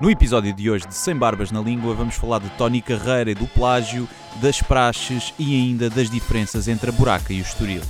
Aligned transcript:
No 0.00 0.10
episódio 0.10 0.52
de 0.52 0.70
hoje 0.70 0.86
de 0.86 0.94
Sem 0.94 1.16
Barbas 1.16 1.50
na 1.50 1.60
Língua, 1.60 1.94
vamos 1.94 2.14
falar 2.16 2.38
de 2.40 2.50
Tony 2.50 2.82
Carreira 2.82 3.30
e 3.30 3.34
do 3.34 3.46
plágio, 3.46 4.06
das 4.42 4.60
praxes 4.60 5.32
e 5.38 5.54
ainda 5.54 5.88
das 5.88 6.10
diferenças 6.10 6.68
entre 6.68 6.90
a 6.90 6.92
buraca 6.92 7.32
e 7.32 7.40
o 7.40 7.42
estoril. 7.42 7.80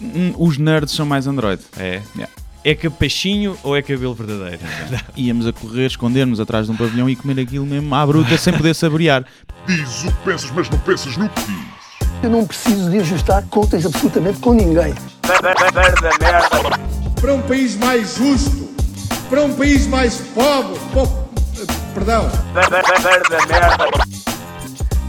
Hum, 0.00 0.34
Os 0.36 0.58
nerds 0.58 0.94
são 0.94 1.06
mais 1.06 1.26
Android. 1.26 1.62
É. 1.76 2.02
Yeah. 2.14 2.32
É 2.64 2.74
capachinho 2.74 3.56
ou 3.62 3.74
é 3.76 3.80
cabelo 3.80 4.14
verdadeiro? 4.14 4.60
Íamos 5.16 5.46
a 5.46 5.52
correr, 5.52 5.86
esconder-nos 5.86 6.38
atrás 6.38 6.66
de 6.66 6.72
um 6.72 6.76
pavilhão 6.76 7.08
e 7.08 7.16
comer 7.16 7.40
aquilo 7.40 7.64
mesmo 7.64 7.94
à 7.94 8.06
bruta 8.06 8.36
sem 8.36 8.52
poder 8.52 8.74
saborear. 8.74 9.24
Diz 9.66 10.04
o 10.04 10.08
que 10.08 10.24
pensas, 10.24 10.50
mas 10.50 10.68
não 10.68 10.78
pensas 10.80 11.16
no 11.16 11.28
que 11.30 11.40
diz. 11.40 11.78
Eu 12.22 12.30
não 12.30 12.44
preciso 12.44 12.90
de 12.90 12.98
ajustar 12.98 13.42
contas 13.44 13.86
absolutamente 13.86 14.38
com 14.40 14.52
ninguém. 14.52 14.92
para 17.20 17.34
um 17.34 17.40
país 17.42 17.76
mais 17.76 18.16
justo, 18.16 18.67
para 19.28 19.42
um 19.42 19.52
país 19.54 19.86
mais 19.86 20.16
pobre, 20.34 20.78
po- 20.92 21.28
perdão, 21.94 22.30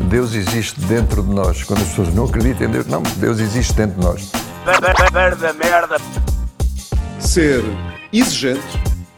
Deus 0.10 0.34
existe 0.34 0.80
dentro 0.82 1.22
de 1.24 1.30
nós. 1.34 1.64
Quando 1.64 1.82
as 1.82 1.88
pessoas 1.90 2.14
não 2.14 2.26
acreditam 2.26 2.68
em 2.68 2.72
Deus, 2.72 2.88
não, 2.88 3.02
Deus 3.18 3.40
existe 3.40 3.74
dentro 3.74 4.00
de 4.00 4.06
nós. 4.06 4.32
ser 7.20 7.64
exigentes, 8.12 8.64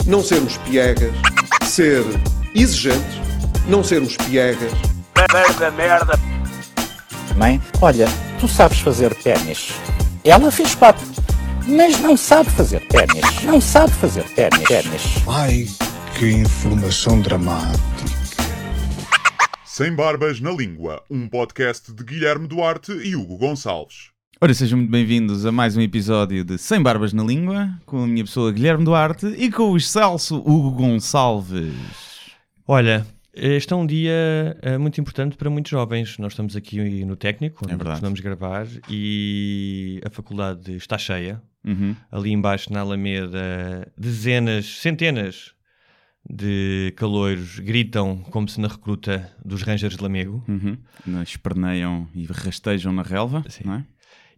não 0.05 0.21
sermos 0.23 0.57
piegas, 0.57 1.13
ser 1.63 2.03
exigentes, 2.55 3.19
não 3.67 3.83
sermos 3.83 4.17
piegas. 4.17 4.71
Mãe, 7.37 7.61
olha, 7.81 8.07
tu 8.39 8.47
sabes 8.47 8.79
fazer 8.79 9.13
ténis. 9.15 9.71
Ela 10.23 10.51
fez 10.51 10.75
quatro, 10.75 11.05
mas 11.71 11.99
não 12.01 12.17
sabe 12.17 12.49
fazer 12.49 12.85
ténis. 12.87 13.43
Não 13.43 13.61
sabe 13.61 13.91
fazer 13.93 14.23
ténis. 14.35 14.67
ténis. 14.67 15.27
Ai, 15.27 15.65
que 16.19 16.29
informação 16.29 17.21
dramática. 17.21 17.81
Sem 19.63 19.95
Barbas 19.95 20.41
na 20.41 20.51
Língua, 20.51 21.01
um 21.09 21.29
podcast 21.29 21.93
de 21.93 22.03
Guilherme 22.03 22.45
Duarte 22.45 22.91
e 22.91 23.15
Hugo 23.15 23.37
Gonçalves. 23.37 24.11
Ora, 24.41 24.53
sejam 24.53 24.79
muito 24.79 24.91
bem-vindos 24.91 25.45
a 25.45 25.51
mais 25.51 25.77
um 25.77 25.81
episódio 25.81 26.43
de 26.43 26.57
Sem 26.57 26.81
Barbas 26.81 27.13
na 27.13 27.23
Língua, 27.23 27.69
com 27.85 28.03
a 28.03 28.07
minha 28.07 28.25
pessoa 28.25 28.51
Guilherme 28.51 28.83
Duarte 28.83 29.27
e 29.27 29.49
com 29.49 29.71
o 29.71 29.77
excelso 29.77 30.37
Hugo 30.37 30.71
Gonçalves. 30.71 31.73
Olha, 32.67 33.07
este 33.33 33.73
é 33.73 33.75
um 33.75 33.85
dia 33.85 34.57
eh, 34.61 34.77
muito 34.77 34.99
importante 34.99 35.37
para 35.37 35.49
muitos 35.49 35.71
jovens. 35.71 36.17
Nós 36.17 36.33
estamos 36.33 36.55
aqui 36.55 37.05
no 37.05 37.15
técnico, 37.15 37.65
onde 37.65 37.73
É 37.73 37.95
vamos 37.99 38.19
gravar, 38.19 38.67
e 38.89 40.01
a 40.05 40.09
faculdade 40.09 40.75
está 40.75 40.97
cheia. 40.97 41.41
Uhum. 41.63 41.95
Ali 42.11 42.31
embaixo 42.31 42.73
na 42.73 42.79
Alameda, 42.81 43.91
dezenas, 43.97 44.65
centenas 44.65 45.53
de 46.29 46.93
caloiros 46.97 47.59
gritam 47.59 48.17
como 48.29 48.47
se 48.47 48.59
na 48.59 48.67
recruta 48.67 49.31
dos 49.43 49.61
Rangers 49.63 49.95
de 49.95 50.03
Lamego. 50.03 50.43
Uhum. 50.47 50.77
Esperneiam 51.23 52.07
e 52.13 52.25
rastejam 52.25 52.91
na 52.91 53.01
relva, 53.01 53.43
Sim. 53.47 53.63
não 53.65 53.73
é? 53.75 53.85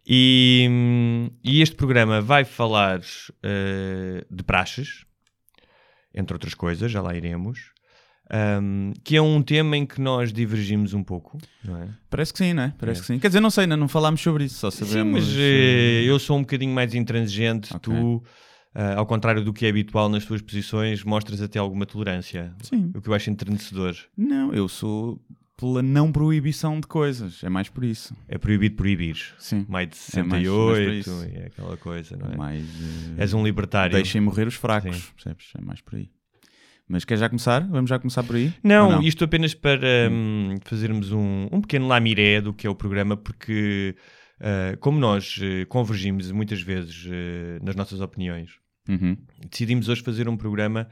E, 0.06 1.30
e 1.42 1.62
este 1.62 1.76
programa 1.76 2.20
vai 2.20 2.44
falar 2.44 3.00
eh, 3.42 4.24
de 4.30 4.42
praxes, 4.42 5.06
entre 6.14 6.34
outras 6.34 6.54
coisas, 6.54 6.92
já 6.92 7.00
lá 7.00 7.14
iremos, 7.14 7.72
hum, 8.62 8.92
que 9.02 9.16
é 9.16 9.22
um 9.22 9.42
tema 9.42 9.76
em 9.76 9.84
que 9.86 10.00
nós 10.00 10.32
divergimos 10.32 10.94
um 10.94 11.02
pouco, 11.02 11.38
não 11.64 11.76
é? 11.82 11.88
Parece 12.10 12.32
que 12.32 12.38
sim, 12.38 12.52
não 12.52 12.62
é? 12.64 12.74
Parece 12.78 13.00
É. 13.00 13.02
que 13.02 13.06
sim. 13.06 13.18
Quer 13.18 13.28
dizer, 13.28 13.40
não 13.40 13.50
sei, 13.50 13.64
ainda 13.64 13.76
não 13.76 13.88
falámos 13.88 14.20
sobre 14.20 14.44
isso, 14.44 14.56
só 14.58 14.70
Sim, 14.70 14.84
sabemos... 14.84 15.24
mas 15.26 15.34
eh, 15.38 16.02
eu 16.06 16.18
sou 16.18 16.36
um 16.38 16.40
bocadinho 16.40 16.74
mais 16.74 16.94
intransigente, 16.94 17.74
Ok. 17.74 17.92
tu, 17.94 18.22
ah, 18.74 18.94
ao 18.96 19.06
contrário 19.06 19.42
do 19.44 19.52
que 19.52 19.66
é 19.66 19.68
habitual 19.68 20.08
nas 20.08 20.24
tuas 20.24 20.40
posições, 20.42 21.04
mostras 21.04 21.40
até 21.42 21.58
alguma 21.58 21.86
tolerância, 21.86 22.54
Sim. 22.62 22.90
o 22.94 23.00
que 23.00 23.08
eu 23.08 23.14
acho 23.14 23.30
entrenecedor. 23.30 23.94
Não, 24.16 24.52
eu 24.52 24.68
sou 24.68 25.20
pela 25.56 25.80
não 25.82 26.10
proibição 26.10 26.80
de 26.80 26.86
coisas, 26.88 27.44
é 27.44 27.48
mais 27.48 27.68
por 27.68 27.84
isso. 27.84 28.12
É 28.26 28.36
proibido 28.36 28.74
proibir. 28.74 29.16
Sim. 29.38 29.64
Mais 29.68 29.88
de 29.88 30.18
É 30.18 30.22
mais- 30.24 30.42
mais 30.42 30.42
68 30.48 30.92
isso. 30.98 31.24
e 31.32 31.36
é 31.42 31.46
aquela 31.46 31.76
coisa, 31.76 32.16
não 32.16 32.32
é? 32.32 32.36
Mais... 32.36 32.64
eh, 32.64 33.22
És 33.22 33.32
um 33.34 33.44
libertário. 33.44 33.94
Deixem 33.94 34.20
morrer 34.20 34.48
os 34.48 34.54
fracos, 34.54 34.96
Sim. 34.96 35.02
percebes? 35.14 35.52
É 35.56 35.60
mais 35.62 35.80
por 35.80 35.94
aí. 35.94 36.10
Mas 36.88 37.04
quer 37.04 37.16
já 37.16 37.28
começar? 37.28 37.66
Vamos 37.68 37.88
já 37.88 37.98
começar 37.98 38.22
por 38.22 38.36
aí? 38.36 38.52
Não, 38.62 38.96
Ou 38.96 39.02
isto 39.02 39.24
apenas 39.24 39.54
para 39.54 40.08
hum, 40.10 40.54
fazermos 40.64 41.12
um, 41.12 41.48
um 41.50 41.60
pequeno 41.60 41.86
lamiré 41.88 42.40
do 42.40 42.52
que 42.52 42.66
é 42.66 42.70
o 42.70 42.74
programa, 42.74 43.16
porque 43.16 43.94
ah, 44.40 44.76
como 44.80 44.98
nós 44.98 45.38
eh, 45.42 45.64
convergimos 45.64 46.30
muitas 46.30 46.60
vezes 46.60 47.06
eh, 47.10 47.58
nas 47.62 47.74
nossas 47.76 48.00
opiniões, 48.00 48.50
Uhum. 48.86 49.16
decidimos 49.50 49.88
hoje 49.88 50.02
fazer 50.02 50.28
um 50.28 50.36
programa 50.36 50.88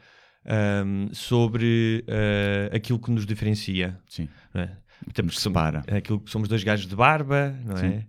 hum, 0.86 1.08
sobre 1.12 2.02
ah, 2.08 2.74
aquilo 2.74 2.98
que 2.98 3.10
nos 3.10 3.26
diferencia. 3.26 3.98
Sim. 4.08 4.28
Não 4.54 4.62
é? 4.62 4.66
Que 5.06 5.12
Temos- 5.12 5.34
nos 5.34 5.42
somos- 5.42 5.58
separa. 5.58 5.84
aquilo 5.98 6.20
que 6.20 6.30
somos 6.30 6.48
dois 6.48 6.64
gajos 6.64 6.86
de 6.86 6.96
barba, 6.96 7.54
não 7.66 7.76
Sim. 7.76 7.86
é? 7.86 8.06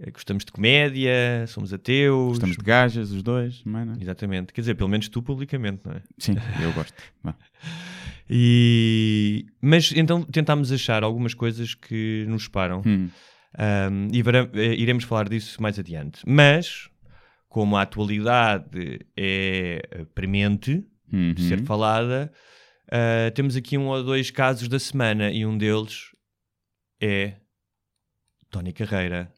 Eh, 0.00 0.10
Gostamos 0.10 0.44
de 0.44 0.52
comédia, 0.52 1.44
somos 1.46 1.72
ateus. 1.72 2.34
Estamos 2.34 2.56
de 2.56 2.64
gajas, 2.64 3.10
os 3.10 3.22
dois, 3.22 3.62
não 3.64 3.78
é? 3.80 3.84
não 3.84 3.94
é? 3.94 3.96
Exatamente. 4.00 4.52
Quer 4.52 4.62
dizer, 4.62 4.74
pelo 4.74 4.88
menos 4.88 5.08
tu 5.08 5.22
publicamente, 5.22 5.82
não 5.84 5.92
é? 5.92 6.02
Sim, 6.18 6.34
eu 6.62 6.72
gosto. 6.72 6.94
E... 8.32 9.44
Mas 9.60 9.90
então 9.90 10.22
tentámos 10.22 10.70
achar 10.70 11.02
algumas 11.02 11.34
coisas 11.34 11.74
que 11.74 12.24
nos 12.28 12.44
separam. 12.44 12.80
Hum. 12.86 13.10
Um, 13.58 14.08
e 14.12 14.20
eh, 14.60 14.74
iremos 14.74 15.02
falar 15.02 15.28
disso 15.28 15.60
mais 15.60 15.76
adiante. 15.80 16.20
Mas, 16.24 16.88
como 17.48 17.76
a 17.76 17.82
atualidade 17.82 19.00
é 19.16 19.82
eh, 19.90 20.04
premente 20.14 20.86
Uhum. 21.12 21.34
de 21.34 21.42
ser 21.42 21.64
falada, 21.64 22.32
ah, 22.90 23.30
temos 23.34 23.56
aqui 23.56 23.76
um 23.78 23.86
ou 23.86 24.02
dois 24.02 24.30
casos 24.30 24.68
da 24.68 24.78
semana 24.78 25.30
e 25.30 25.46
um 25.46 25.56
deles 25.56 26.10
é 27.00 27.34
Tony 28.50 28.72
Carreira. 28.72 29.32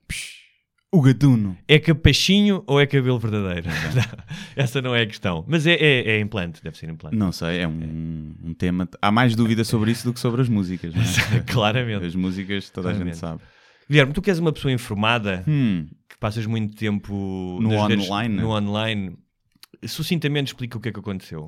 O 0.94 1.00
gatuno. 1.00 1.56
É 1.66 1.78
capachinho 1.78 2.62
ou 2.66 2.78
é 2.78 2.86
cabelo 2.86 3.18
verdadeiro? 3.18 3.66
Não, 3.68 4.24
Essa 4.54 4.82
não 4.82 4.94
é 4.94 5.00
a 5.02 5.06
questão. 5.06 5.42
Mas 5.48 5.66
é, 5.66 5.72
é, 5.72 6.10
é 6.16 6.20
implante, 6.20 6.62
deve 6.62 6.76
ser 6.76 6.90
implante. 6.90 7.16
Não 7.16 7.32
sei, 7.32 7.60
é 7.60 7.66
um, 7.68 8.34
um 8.44 8.52
tema. 8.52 8.86
Há 9.00 9.10
mais 9.10 9.34
dúvida 9.34 9.64
sobre 9.64 9.90
isso 9.90 10.04
do 10.04 10.12
que 10.12 10.20
sobre 10.20 10.42
as 10.42 10.50
músicas. 10.50 10.94
Não 10.94 11.00
é? 11.02 11.40
Claramente. 11.50 12.04
As 12.04 12.14
músicas 12.14 12.68
toda 12.68 12.90
a 12.90 12.92
gente 12.92 12.98
Claramente. 13.00 13.18
sabe. 13.18 13.40
Guilherme, 13.88 14.12
tu 14.12 14.20
que 14.20 14.28
és 14.30 14.38
uma 14.38 14.52
pessoa 14.52 14.70
informada, 14.70 15.42
Hum. 15.48 15.86
que 16.08 16.16
passas 16.18 16.44
muito 16.44 16.76
tempo 16.76 17.58
No 17.62 17.70
nas 17.70 17.88
redes- 17.88 18.06
online. 18.06 18.36
no 18.36 18.50
online, 18.50 19.16
sucintamente 19.86 20.48
explica 20.52 20.76
o 20.76 20.80
que 20.80 20.90
é 20.90 20.92
que 20.92 21.00
aconteceu. 21.00 21.46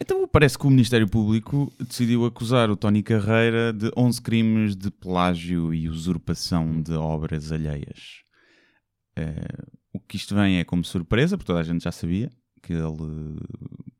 Então 0.00 0.26
parece 0.26 0.58
que 0.58 0.66
o 0.66 0.70
Ministério 0.70 1.08
Público 1.08 1.72
decidiu 1.80 2.24
acusar 2.26 2.68
o 2.70 2.76
Tony 2.76 3.02
Carreira 3.02 3.72
de 3.72 3.90
11 3.96 4.20
crimes 4.20 4.76
de 4.76 4.90
plágio 4.90 5.72
e 5.72 5.88
usurpação 5.88 6.82
de 6.82 6.92
obras 6.92 7.50
alheias. 7.52 8.21
Eh, 9.16 9.64
o 9.92 10.00
que 10.00 10.16
isto 10.16 10.34
vem 10.34 10.58
é 10.58 10.64
como 10.64 10.84
surpresa, 10.84 11.36
porque 11.36 11.46
toda 11.46 11.60
a 11.60 11.64
gente 11.64 11.84
já 11.84 11.92
sabia 11.92 12.30
que 12.62 12.72
ele 12.72 13.36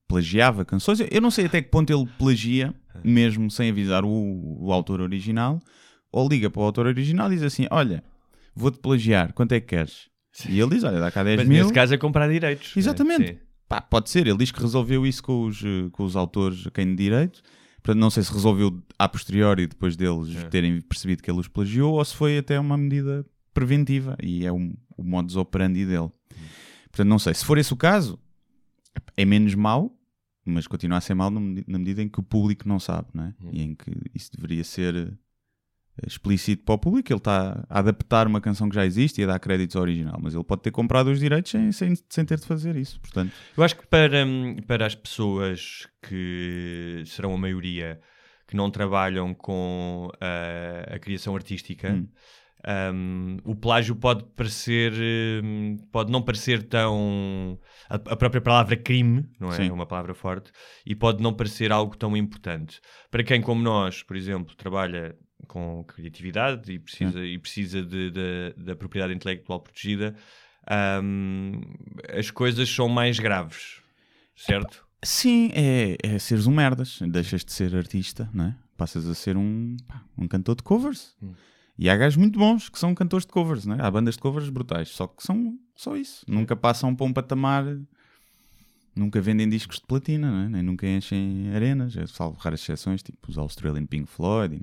plagiava 0.09 0.65
canções. 0.65 1.00
Eu 1.11 1.21
não 1.21 1.31
sei 1.31 1.47
até 1.47 1.61
que 1.62 1.71
ponto 1.71 1.93
ele 1.93 2.06
plagia, 2.19 2.75
mesmo 3.05 3.51
sem 3.51 3.71
avisar 3.71 4.05
o, 4.05 4.11
o 4.61 4.72
autor 4.72 5.01
original, 5.01 5.61
ou 6.11 6.28
liga 6.28 6.51
para 6.51 6.61
o 6.61 6.65
autor 6.65 6.87
original 6.87 7.31
e 7.33 7.37
diz 7.37 7.45
assim: 7.45 7.67
Olha, 7.71 8.03
vou-te 8.55 8.78
plagiar, 8.78 9.33
quanto 9.33 9.53
é 9.53 9.61
que 9.61 9.67
queres? 9.69 10.09
E 10.49 10.59
ele 10.61 10.71
diz: 10.75 10.84
Olha, 10.84 11.01
dá 11.01 11.11
cá 11.11 11.22
10 11.22 11.39
Mas 11.41 11.49
mil. 11.49 11.59
nesse 11.62 11.72
caso 11.72 11.95
é 11.95 11.99
comprar 11.99 12.28
direitos. 12.31 12.77
Exatamente. 12.77 13.33
Sim. 13.34 13.39
Pá, 13.69 13.81
pode 13.81 14.11
ser, 14.11 14.27
ele 14.27 14.37
diz 14.39 14.51
que 14.51 14.61
resolveu 14.61 15.06
isso 15.06 15.22
com 15.22 15.45
os, 15.47 15.62
eh, 15.65 15.89
com 15.93 16.05
os 16.05 16.15
autores 16.15 16.67
a 16.67 16.71
quem 16.71 16.87
de 16.87 16.97
direito. 16.97 17.41
Portanto, 17.83 18.01
não 18.01 18.11
sei 18.11 18.22
se 18.22 18.33
resolveu 18.33 18.81
a 18.99 19.09
posteriori, 19.09 19.67
depois 19.67 19.97
deles 19.97 20.37
É. 20.37 20.43
terem 20.49 20.81
percebido 20.83 21.22
que 21.22 21.31
ele 21.31 21.41
os 21.41 21.49
plagiou, 21.49 21.95
ou 21.95 22.05
se 22.05 22.15
foi 22.15 22.39
até 22.39 22.61
uma 22.61 22.77
medida 22.77 23.25
preventiva, 23.55 24.17
e 24.22 24.45
é 24.47 24.53
um, 24.53 24.72
o 24.97 25.03
modus 25.04 25.36
operandi 25.36 25.84
dele. 25.86 26.10
Portanto, 26.84 27.08
não 27.08 27.19
sei. 27.19 27.34
Se 27.34 27.44
for 27.44 27.58
esse 27.58 27.72
o 27.72 27.76
caso, 27.76 28.19
é 29.16 29.25
menos 29.25 29.54
mau, 29.54 29.97
mas 30.44 30.66
continua 30.66 30.98
a 30.98 31.00
ser 31.00 31.14
mau 31.14 31.30
na 31.30 31.41
medi- 31.41 31.64
na 31.66 31.78
medida 31.78 32.03
em 32.03 32.08
que 32.08 32.20
o 32.20 32.22
público 32.22 32.68
não 32.68 32.78
sabe, 32.80 33.09
não 33.15 33.24
é? 33.24 33.34
E 33.53 33.62
em 33.62 33.74
que 33.74 33.91
isso 34.15 34.30
deveria 34.34 34.65
ser 34.65 34.94
eh, 34.97 36.06
explícito 36.06 36.65
para 36.65 36.74
o 36.74 36.78
público. 36.78 37.12
Ele 37.12 37.18
está 37.18 37.65
a 37.71 37.78
adaptar 37.78 38.27
uma 38.27 38.41
canção 38.41 38.68
que 38.68 38.74
já 38.74 38.84
existe 38.84 39.21
e 39.21 39.24
a 39.24 39.28
dar 39.28 39.39
créditos 39.39 39.77
ao 39.77 39.83
original, 39.83 40.18
mas 40.21 40.34
ele 40.34 40.42
pode 40.44 40.62
ter 40.62 40.71
comprado 40.71 41.09
os 41.10 41.21
direitos 41.21 41.50
sem, 41.50 41.71
sem, 41.72 41.95
sem 42.09 42.24
ter 42.24 42.38
de 42.38 42.47
fazer 42.47 42.77
isso. 42.77 43.00
Portanto, 43.00 43.33
Eu 43.56 43.62
acho 43.62 43.77
que 43.77 43.86
para, 43.86 44.27
hum, 44.27 44.56
para 44.66 44.84
as 44.86 44.95
pessoas 44.95 45.86
que 46.03 47.03
serão 47.06 47.34
a 47.34 47.38
maioria 47.38 48.00
que 48.47 48.56
não 48.56 48.71
trabalham 48.71 49.33
com 49.33 50.10
a, 50.21 50.95
a 50.97 50.98
criação 50.98 51.34
artística, 51.34 51.91
Hum. 51.92 52.06
Hum, 52.94 53.36
o 53.44 53.54
plágio 53.54 53.94
pode 53.97 54.24
parecer, 54.36 54.92
hum, 55.42 55.76
pode 55.91 56.10
não 56.12 56.22
parecer 56.22 56.62
tão. 56.62 57.59
A, 57.88 57.94
a 57.97 58.16
própria 58.16 58.41
palavra 58.41 58.76
crime, 58.76 59.24
não 59.41 59.53
é? 59.53 59.56
Sim. 59.56 59.68
É 59.68 59.72
uma 59.72 59.86
palavra 59.86 60.14
forte, 60.14 60.50
e 60.86 60.94
pode 60.94 61.22
não 61.22 61.32
parecer 61.34 61.72
algo 61.72 61.97
tão 61.97 62.16
importante. 62.16 62.80
Para 63.10 63.22
quem, 63.24 63.41
como 63.41 63.62
nós, 63.62 64.03
por 64.03 64.16
exemplo, 64.16 64.54
trabalha 64.56 65.16
com 65.48 65.84
criatividade 65.84 66.72
e 66.72 66.78
precisa, 66.78 67.24
e 67.24 67.38
precisa 67.38 67.82
de, 67.82 68.10
de- 68.10 68.54
da 68.56 68.76
propriedade 68.76 69.12
intelectual 69.14 69.60
protegida, 69.60 70.14
hum, 71.03 71.60
as 72.16 72.30
coisas 72.30 72.68
são 72.68 72.88
mais 72.88 73.18
graves, 73.18 73.80
certo? 74.36 74.86
Sim, 75.04 75.50
é, 75.53 75.97
é 76.03 76.18
seres 76.18 76.47
um 76.47 76.54
merdas. 76.54 77.00
Deixas 77.03 77.44
de 77.44 77.53
ser 77.53 77.74
artista, 77.74 78.30
não 78.32 78.44
é? 78.47 78.56
Passas 78.76 79.06
a 79.09 79.14
ser 79.14 79.36
um, 79.36 79.76
um 80.16 80.28
cantor 80.28 80.54
de 80.56 80.62
covers. 80.62 81.16
Hum. 81.20 81.32
E 81.78 81.89
há 81.89 81.97
gajos 81.97 82.16
muito 82.16 82.39
bons 82.39 82.69
que 82.69 82.78
são 82.78 82.95
cantores 82.95 83.27
de 83.27 83.33
covers, 83.33 83.65
não 83.65 83.77
é? 83.77 83.83
Há 83.83 83.91
bandas 83.91 84.15
de 84.15 84.21
covers 84.21 84.48
brutais, 84.51 84.91
só 84.91 85.07
que 85.07 85.22
são 85.22 85.59
só 85.74 85.97
isso. 85.97 86.24
Nunca 86.28 86.54
passam 86.54 86.95
para 86.95 87.07
um 87.07 87.13
patamar, 87.13 87.65
nunca 88.95 89.21
vendem 89.21 89.48
discos 89.48 89.78
de 89.78 89.86
platina, 89.86 90.45
é? 90.45 90.48
Nem 90.48 90.63
nunca 90.63 90.86
enchem 90.86 91.51
arenas, 91.54 91.97
é 91.97 92.07
salvo 92.07 92.39
raras 92.39 92.60
exceções, 92.60 93.03
tipo 93.03 93.30
os 93.30 93.39
Australian 93.39 93.86
Pink 93.86 94.09
Floyd. 94.09 94.60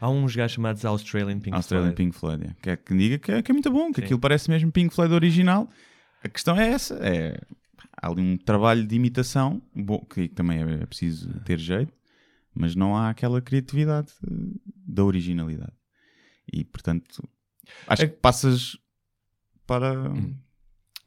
Há 0.00 0.10
uns 0.10 0.34
gajos 0.34 0.54
chamados 0.54 0.84
Australian 0.84 1.38
Pink 1.38 1.54
Australian 1.56 1.94
Floyd. 1.94 1.96
Pink 1.96 2.16
Floyd, 2.16 2.44
é. 2.44 2.56
que 2.60 2.70
é 2.70 2.76
que 2.76 2.96
diga 2.96 3.18
que 3.18 3.32
é, 3.32 3.42
que 3.42 3.52
é 3.52 3.54
muito 3.54 3.70
bom, 3.70 3.92
que 3.92 4.00
Sim. 4.00 4.04
aquilo 4.04 4.20
parece 4.20 4.50
mesmo 4.50 4.72
Pink 4.72 4.94
Floyd 4.94 5.14
original. 5.14 5.68
A 6.24 6.28
questão 6.28 6.56
é 6.56 6.68
essa, 6.68 6.94
é, 7.02 7.40
há 7.96 8.08
ali 8.08 8.20
um 8.20 8.36
trabalho 8.36 8.86
de 8.86 8.96
imitação, 8.96 9.62
bom, 9.74 10.04
que 10.04 10.28
também 10.28 10.62
é, 10.62 10.82
é 10.82 10.86
preciso 10.86 11.28
ter 11.40 11.58
jeito, 11.58 11.92
mas 12.54 12.74
não 12.74 12.96
há 12.96 13.10
aquela 13.10 13.40
criatividade 13.40 14.12
eh, 14.24 14.30
da 14.86 15.04
originalidade. 15.04 15.72
E 16.52 16.64
portanto, 16.64 17.22
acho 17.86 18.02
É- 18.02 18.06
que 18.08 18.16
passas 18.16 18.76
para. 19.66 19.92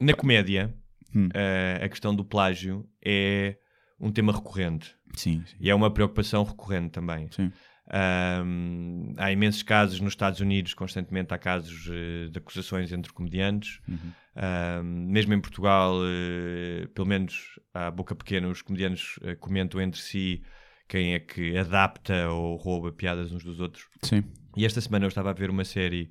Na 0.00 0.14
comédia, 0.14 0.74
Hum. 1.14 1.28
eh, 1.34 1.80
a 1.82 1.88
questão 1.88 2.14
do 2.14 2.24
plágio 2.24 2.88
é 3.04 3.56
um 3.98 4.10
tema 4.10 4.32
recorrente. 4.32 4.94
Sim, 5.14 5.42
sim. 5.46 5.56
E 5.60 5.68
é 5.68 5.74
uma 5.74 5.90
preocupação 5.92 6.42
recorrente 6.44 6.90
também. 6.92 7.28
Sim. 7.32 7.50
Ahm, 7.92 9.14
há 9.16 9.32
imensos 9.32 9.62
casos 9.62 10.00
nos 10.00 10.12
Estados 10.12 10.40
Unidos, 10.40 10.74
constantemente 10.74 11.34
há 11.34 11.38
casos 11.38 11.88
eh, 11.90 12.28
de 12.30 12.38
acusações 12.38 12.92
entre 12.92 13.12
comediantes. 13.12 13.80
Uhum. 13.88 14.12
Ahm, 14.36 15.10
mesmo 15.10 15.34
em 15.34 15.40
Portugal, 15.40 15.96
eh, 16.04 16.86
pelo 16.94 17.06
menos 17.08 17.58
à 17.74 17.90
boca 17.90 18.14
pequena, 18.14 18.48
os 18.48 18.62
comediantes 18.62 19.18
comentam 19.40 19.80
entre 19.80 20.00
si 20.00 20.42
quem 20.88 21.14
é 21.14 21.18
que 21.20 21.56
adapta 21.58 22.28
ou 22.30 22.56
rouba 22.56 22.92
piadas 22.92 23.32
uns 23.32 23.42
dos 23.44 23.58
outros. 23.60 23.86
Sim. 24.02 24.22
E 24.56 24.64
esta 24.64 24.80
semana 24.80 25.04
eu 25.04 25.08
estava 25.08 25.30
a 25.30 25.32
ver 25.32 25.50
uma 25.50 25.64
série 25.64 26.10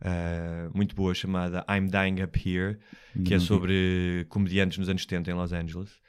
ah, 0.00 0.70
muito 0.74 0.94
boa 0.94 1.14
chamada 1.14 1.64
I'm 1.68 1.88
Dying 1.88 2.22
Up 2.22 2.38
Here, 2.38 2.78
que 3.24 3.34
é 3.34 3.38
sobre 3.38 4.26
comediantes 4.28 4.78
nos 4.78 4.88
anos 4.88 5.02
70 5.02 5.30
em 5.30 5.34
Los 5.34 5.52
Angeles. 5.52 6.03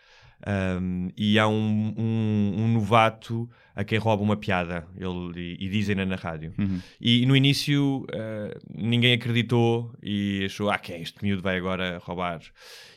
Um, 0.47 1.09
e 1.17 1.39
há 1.39 1.47
um, 1.47 1.93
um- 1.97 2.53
um 2.57 2.67
novato 2.73 3.49
a 3.75 3.83
quem 3.83 3.97
rouba 3.97 4.21
uma 4.23 4.37
piada 4.37 4.87
ele, 4.97 5.57
e, 5.59 5.65
e 5.65 5.69
dizem-na 5.69 6.05
na 6.05 6.15
rádio. 6.15 6.53
Uhum. 6.57 6.79
E 7.01 7.25
no 7.25 7.35
início 7.35 8.05
ah, 8.13 8.55
ninguém 8.73 9.13
acreditou 9.13 9.93
e 10.03 10.43
achou: 10.45 10.69
ah, 10.69 10.77
quem 10.77 10.95
é 10.97 11.01
este 11.01 11.21
miúdo 11.23 11.41
vai 11.41 11.57
agora 11.57 11.99
roubar? 12.03 12.39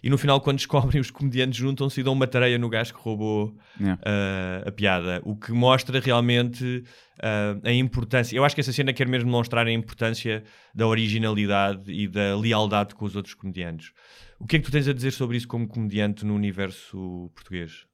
E 0.02 0.10
no 0.10 0.16
final, 0.18 0.40
quando 0.40 0.56
descobrem, 0.58 1.00
os 1.00 1.10
comediantes 1.10 1.58
juntam-se 1.58 2.00
e 2.00 2.04
dão 2.04 2.12
uma 2.12 2.26
tareia 2.26 2.58
no 2.58 2.68
gajo 2.68 2.94
que 2.94 3.00
roubou 3.00 3.56
Yeah. 3.80 4.00
ah, 4.04 4.68
a 4.68 4.72
piada, 4.72 5.20
o 5.24 5.36
que 5.36 5.52
mostra 5.52 6.00
realmente 6.00 6.82
ah, 7.22 7.56
a 7.64 7.72
importância. 7.72 8.36
Eu 8.36 8.44
acho 8.44 8.54
que 8.54 8.60
essa 8.60 8.72
cena 8.72 8.92
quer 8.92 9.06
mesmo 9.08 9.30
mostrar 9.30 9.66
a 9.66 9.72
importância 9.72 10.42
da 10.74 10.86
originalidade 10.86 11.90
e 11.92 12.06
da 12.08 12.36
lealdade 12.36 12.94
com 12.94 13.04
os 13.04 13.16
outros 13.16 13.34
comediantes. 13.34 13.92
O 14.38 14.46
que 14.46 14.56
é 14.56 14.58
que 14.58 14.64
tu 14.66 14.72
tens 14.72 14.86
a 14.88 14.92
dizer 14.92 15.12
sobre 15.12 15.36
isso 15.36 15.48
como 15.48 15.66
comediante 15.66 16.24
no 16.24 16.34
universo 16.34 17.30
português? 17.34 17.86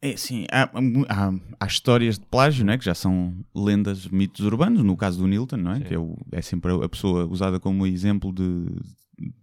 É 0.00 0.12
assim, 0.12 0.46
há, 0.52 0.70
há, 1.08 1.32
há 1.58 1.66
histórias 1.66 2.18
de 2.20 2.26
plágio, 2.26 2.64
né, 2.64 2.78
que 2.78 2.84
já 2.84 2.94
são 2.94 3.34
lendas, 3.54 4.06
mitos 4.06 4.44
urbanos, 4.46 4.84
no 4.84 4.96
caso 4.96 5.18
do 5.18 5.26
Nilton, 5.26 5.56
não 5.56 5.72
é? 5.72 5.78
Sim. 5.78 5.84
Que 5.84 5.94
é, 5.94 5.98
o- 5.98 6.16
é 6.30 6.40
sempre 6.42 6.72
a 6.72 6.88
pessoa 6.88 7.26
usada 7.26 7.58
como 7.58 7.84
exemplo 7.86 8.32
de 8.32 8.66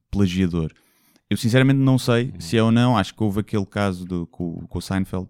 plagiador. 0.09 0.71
Eu 1.29 1.35
sinceramente 1.35 1.79
não 1.79 1.97
sei 1.97 2.33
se 2.39 2.55
é 2.57 2.63
ou 2.63 2.71
não, 2.71 2.97
acho 2.97 3.13
que 3.13 3.21
houve 3.23 3.41
aquele 3.41 3.65
caso 3.65 4.05
do, 4.05 4.25
com, 4.27 4.65
com 4.67 4.77
o 4.79 4.81
Seinfeld, 4.81 5.27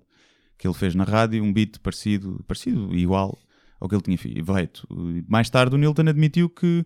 que 0.60 0.68
ele 0.68 0.75
fez 0.75 0.94
na 0.94 1.04
rádio, 1.04 1.44
um 1.44 1.51
beat 1.51 1.80
parecido, 1.80 2.44
parecido, 2.48 2.95
igual 2.95 3.36
ao 3.80 3.89
que 3.89 3.95
ele 3.95 4.04
tinha 4.04 4.18
feito. 4.18 4.88
Mais 5.27 5.50
tarde 5.50 5.74
o 5.74 5.77
Nilton 5.77 6.07
admitiu 6.07 6.50
que, 6.50 6.86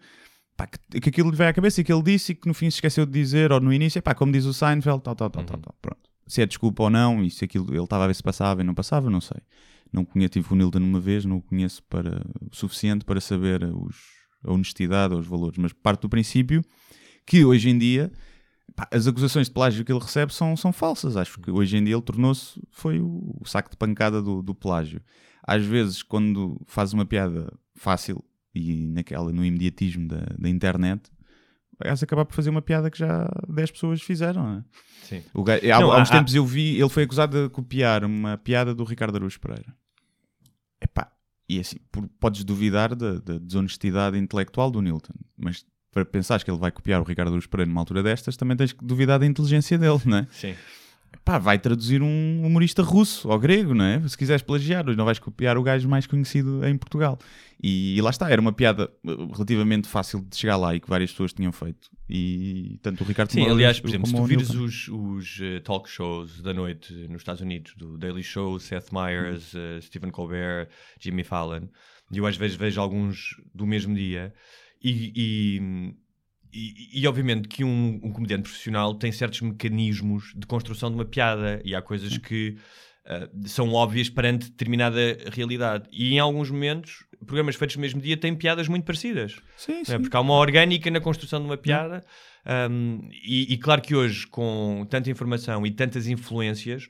pá, 0.59 0.67
que, 0.67 0.99
que 0.99 1.09
aquilo 1.09 1.29
lhe 1.29 1.37
veio 1.37 1.49
à 1.49 1.53
cabeça 1.53 1.79
e 1.79 1.83
que 1.85 1.93
ele 1.93 2.03
disse 2.03 2.33
e 2.33 2.35
que 2.35 2.45
no 2.45 2.53
fim 2.53 2.69
se 2.69 2.75
esqueceu 2.75 3.05
de 3.05 3.13
dizer, 3.13 3.49
ou 3.53 3.61
no 3.61 3.71
início, 3.71 4.01
pá, 4.01 4.13
como 4.13 4.29
diz 4.29 4.43
o 4.43 4.53
Seinfeld, 4.53 5.01
tal, 5.01 5.15
tal, 5.15 5.29
tal, 5.29 5.43
tal, 5.45 5.57
tal, 5.57 5.75
pronto. 5.81 6.09
Se 6.27 6.41
é 6.41 6.45
desculpa 6.45 6.83
ou 6.83 6.89
não, 6.89 7.23
e 7.23 7.31
se 7.31 7.45
aquilo 7.45 7.65
ele 7.73 7.81
estava 7.81 8.03
a 8.03 8.07
ver 8.07 8.13
se 8.13 8.21
passava 8.21 8.61
e 8.61 8.63
não 8.65 8.75
passava, 8.75 9.09
não 9.09 9.21
sei. 9.21 9.37
Não 9.91 10.03
conheço, 10.03 10.31
tive 10.31 10.53
o 10.53 10.55
Nilton 10.55 10.79
uma 10.79 10.99
vez, 10.99 11.23
não 11.23 11.37
o 11.37 11.41
conheço 11.41 11.81
para, 11.83 12.21
o 12.41 12.55
suficiente 12.55 13.05
para 13.05 13.21
saber 13.21 13.63
os, 13.63 13.95
a 14.43 14.51
honestidade 14.51 15.13
ou 15.13 15.21
os 15.21 15.27
valores, 15.27 15.57
mas 15.57 15.71
parte 15.71 16.01
do 16.01 16.09
princípio 16.09 16.61
que 17.25 17.45
hoje 17.45 17.69
em 17.69 17.77
dia 17.77 18.11
pá, 18.75 18.87
as 18.91 19.07
acusações 19.07 19.47
de 19.47 19.53
plágio 19.53 19.85
que 19.85 19.91
ele 19.91 19.99
recebe 19.99 20.33
são, 20.33 20.57
são 20.57 20.73
falsas. 20.73 21.15
Acho 21.15 21.39
que 21.39 21.49
hoje 21.49 21.77
em 21.77 21.83
dia 21.83 21.95
ele 21.95 22.01
tornou-se, 22.01 22.61
foi 22.69 22.99
o, 22.99 23.35
o 23.39 23.45
saco 23.45 23.71
de 23.71 23.77
pancada 23.77 24.21
do, 24.21 24.43
do 24.43 24.53
plágio. 24.53 25.01
Às 25.41 25.65
vezes, 25.65 26.03
quando 26.03 26.61
faz 26.67 26.93
uma 26.93 27.05
piada 27.05 27.51
fácil 27.73 28.23
e 28.59 28.87
naquela, 28.87 29.31
no 29.31 29.43
imediatismo 29.45 30.07
da, 30.07 30.21
da 30.37 30.49
internet, 30.49 31.09
vais 31.83 32.03
acabar 32.03 32.25
por 32.25 32.35
fazer 32.35 32.49
uma 32.49 32.61
piada 32.61 32.89
que 32.91 32.97
já 32.99 33.27
10 33.47 33.71
pessoas 33.71 34.01
fizeram. 34.01 34.57
É? 34.57 34.63
Sim. 35.05 35.23
O 35.33 35.43
gajo- 35.43 35.65
há, 35.71 35.79
Não, 35.79 35.91
há 35.91 36.01
uns 36.01 36.09
tempos 36.09 36.35
eu 36.35 36.45
vi, 36.45 36.79
ele 36.79 36.89
foi 36.89 37.03
acusado 37.03 37.43
de 37.43 37.49
copiar 37.49 38.03
uma 38.03 38.37
piada 38.37 38.75
do 38.75 38.83
Ricardo 38.83 39.15
Araújo 39.15 39.39
Pereira. 39.39 39.73
Epá, 40.81 41.11
e 41.47 41.59
assim, 41.59 41.77
por- 41.91 42.07
podes 42.19 42.43
duvidar 42.43 42.95
da, 42.95 43.13
da 43.19 43.37
desonestidade 43.37 44.17
intelectual 44.17 44.69
do 44.71 44.81
Newton, 44.81 45.13
mas 45.37 45.65
para 45.91 46.05
pensares 46.05 46.43
que 46.43 46.51
ele 46.51 46.59
vai 46.59 46.71
copiar 46.71 47.01
o 47.01 47.03
Ricardo 47.03 47.29
Araújo 47.29 47.49
Pereira 47.49 47.69
numa 47.69 47.81
altura 47.81 48.03
destas, 48.03 48.37
também 48.37 48.55
tens 48.55 48.71
que 48.73 48.85
duvidar 48.85 49.19
da 49.19 49.25
inteligência 49.25 49.77
dele, 49.77 49.99
não 50.05 50.17
é? 50.17 50.27
Sim. 50.31 50.55
Pá, 51.25 51.37
vai 51.37 51.59
traduzir 51.59 52.01
um 52.01 52.41
humorista 52.45 52.81
russo 52.81 53.29
ou 53.29 53.39
grego, 53.39 53.73
não 53.73 53.85
é? 53.85 54.07
Se 54.07 54.17
quiseres 54.17 54.41
plagiar, 54.41 54.85
não 54.95 55.05
vais 55.05 55.19
copiar 55.19 55.57
o 55.57 55.63
gajo 55.63 55.87
mais 55.87 56.07
conhecido 56.07 56.65
em 56.65 56.77
Portugal. 56.77 57.19
E, 57.61 57.97
e 57.97 58.01
lá 58.01 58.09
está, 58.09 58.29
era 58.29 58.39
uma 58.39 58.53
piada 58.53 58.89
uh, 59.03 59.31
relativamente 59.33 59.87
fácil 59.87 60.21
de 60.21 60.35
chegar 60.35 60.55
lá 60.55 60.73
e 60.73 60.79
que 60.79 60.89
várias 60.89 61.11
pessoas 61.11 61.33
tinham 61.33 61.51
feito. 61.51 61.89
E 62.09 62.79
tanto 62.81 63.03
o 63.03 63.07
Ricardo 63.07 63.31
Sim, 63.31 63.41
como 63.41 63.51
aliás, 63.53 63.79
por 63.79 63.89
exemplo, 63.89 64.07
se 64.07 64.15
tu 64.15 64.23
vires 64.23 64.49
os, 64.51 64.87
os 64.87 65.39
eh, 65.41 65.59
talk 65.59 65.87
shows 65.87 66.41
da 66.41 66.53
noite 66.53 66.93
nos 67.07 67.21
Estados 67.21 67.41
Unidos, 67.41 67.75
do 67.75 67.97
Daily 67.97 68.23
Show, 68.23 68.59
Seth 68.59 68.91
Meyers, 68.91 69.53
eh, 69.53 69.79
Stephen 69.81 70.09
Colbert, 70.09 70.69
Jimmy 70.99 71.23
Fallon, 71.23 71.67
e 72.11 72.17
eu 72.17 72.25
às 72.25 72.35
vezes 72.35 72.57
vejo 72.57 72.81
alguns 72.81 73.35
do 73.53 73.67
mesmo 73.67 73.93
dia, 73.93 74.33
e, 74.81 75.13
e, 75.15 75.93
e- 76.53 77.01
e, 77.01 77.07
obviamente 77.07 77.47
que 77.47 77.63
um, 77.63 77.99
um 78.03 78.11
comediante 78.11 78.43
profissional 78.43 78.93
tem 78.95 79.11
certos 79.11 79.41
mecanismos 79.41 80.33
de 80.35 80.45
construção 80.47 80.89
de 80.89 80.95
uma 80.95 81.05
piada, 81.05 81.61
e 81.63 81.75
há 81.75 81.81
coisas 81.81 82.17
que 82.17 82.57
eh, 83.05 83.29
são 83.45 83.73
óbvias 83.73 84.09
perante 84.09 84.49
determinada 84.51 84.99
realidade. 85.31 85.87
E 85.91 86.13
em 86.13 86.19
alguns 86.19 86.51
momentos, 86.51 87.03
programas 87.25 87.55
feitos 87.55 87.75
no 87.75 87.81
mesmo 87.81 87.99
dia 87.99 88.15
têm 88.15 88.35
piadas 88.35 88.67
muito 88.67 88.83
parecidas. 88.83 89.37
Sim, 89.57 89.81
é? 89.81 89.83
sim. 89.83 89.99
Porque 89.99 90.15
há 90.15 90.19
uma 90.19 90.35
orgânica 90.35 90.91
na 90.91 90.99
construção 90.99 91.39
de 91.39 91.45
uma 91.45 91.57
piada. 91.57 92.03
um, 92.69 93.09
e, 93.11 93.53
e 93.53 93.57
claro 93.57 93.81
que 93.81 93.95
hoje, 93.95 94.27
com 94.27 94.85
tanta 94.89 95.09
informação 95.09 95.65
e 95.65 95.71
tantas 95.71 96.07
influências, 96.07 96.87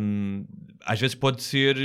um, 0.00 0.44
às 0.84 1.00
vezes 1.00 1.14
pode 1.14 1.42
ser 1.42 1.76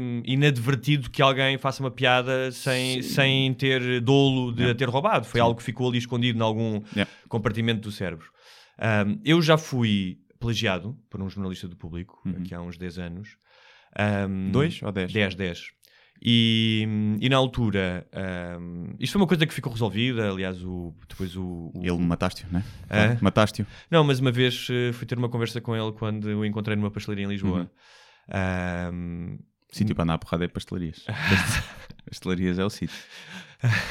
um, 0.00 0.22
inadvertido 0.24 1.10
que 1.10 1.22
alguém 1.22 1.56
faça 1.58 1.82
uma 1.82 1.90
piada 1.90 2.50
sem, 2.52 3.02
sem 3.02 3.52
ter 3.54 4.00
dolo 4.00 4.52
de 4.52 4.70
a 4.70 4.74
ter 4.74 4.88
roubado. 4.88 5.26
Foi 5.26 5.40
algo 5.40 5.56
que 5.58 5.62
ficou 5.64 5.88
ali 5.88 5.98
escondido 5.98 6.38
em 6.38 6.42
algum 6.42 6.82
Yeah. 6.94 7.10
compartimento 7.28 7.80
do 7.82 7.92
cérebro. 7.92 8.26
Um, 9.06 9.20
eu 9.24 9.40
já 9.42 9.56
fui 9.56 10.18
plagiado 10.38 10.96
por 11.08 11.22
um 11.22 11.28
jornalista 11.30 11.66
do 11.68 11.76
público, 11.76 12.20
aqui 12.40 12.54
há 12.54 12.60
uns 12.60 12.76
10 12.76 12.98
anos. 12.98 13.36
Um, 14.28 14.50
Dois 14.50 14.82
ou 14.82 14.90
dez? 14.92 15.12
10, 15.12 15.34
10. 15.36 15.60
E, 16.22 16.86
e 17.20 17.28
na 17.28 17.36
altura, 17.36 18.06
um, 18.60 18.94
isto 18.98 19.12
foi 19.12 19.20
uma 19.22 19.26
coisa 19.28 19.46
que 19.46 19.52
ficou 19.52 19.70
resolvida. 19.72 20.30
Aliás, 20.30 20.62
o, 20.64 20.94
depois 21.08 21.36
o. 21.36 21.70
o- 21.74 21.80
Ele 21.82 21.98
mataste-o, 21.98 22.46
não 22.50 22.60
é? 22.60 23.18
Mataste-o. 23.20 23.66
Não, 23.90 24.02
mas 24.04 24.20
uma 24.20 24.32
vez 24.32 24.66
eh, 24.70 24.92
fui 24.92 25.06
ter 25.06 25.18
uma 25.18 25.28
conversa 25.28 25.60
com 25.60 25.76
ele 25.76 25.92
quando 25.92 26.24
o 26.24 26.44
encontrei 26.44 26.76
numa 26.76 26.90
pastelaria 26.90 27.24
em 27.26 27.28
Lisboa. 27.28 27.70
Um, 28.92 29.38
Sítio 29.70 29.94
para 29.94 30.04
andar 30.04 30.14
a 30.14 30.18
porrada 30.18 30.44
é 30.44 30.48
pastelarias. 30.48 31.04
pastelarias 32.08 32.58
é 32.58 32.64
o 32.64 32.70
sítio. 32.70 32.96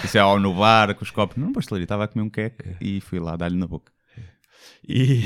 Isso 0.04 0.18
é 0.18 0.22
ao 0.22 0.40
no 0.40 0.54
bar, 0.56 0.96
com 0.96 1.04
os 1.04 1.12
copos. 1.12 1.36
Não, 1.38 1.52
pastelaria. 1.52 1.84
Estava 1.84 2.06
a 2.06 2.08
comer 2.08 2.24
um 2.26 2.30
queque 2.30 2.76
e 2.80 3.02
fui 3.02 3.20
lá 3.20 3.36
dar-lhe 3.36 3.58
na 3.58 3.68
boca. 3.68 3.92
E, 4.88 5.26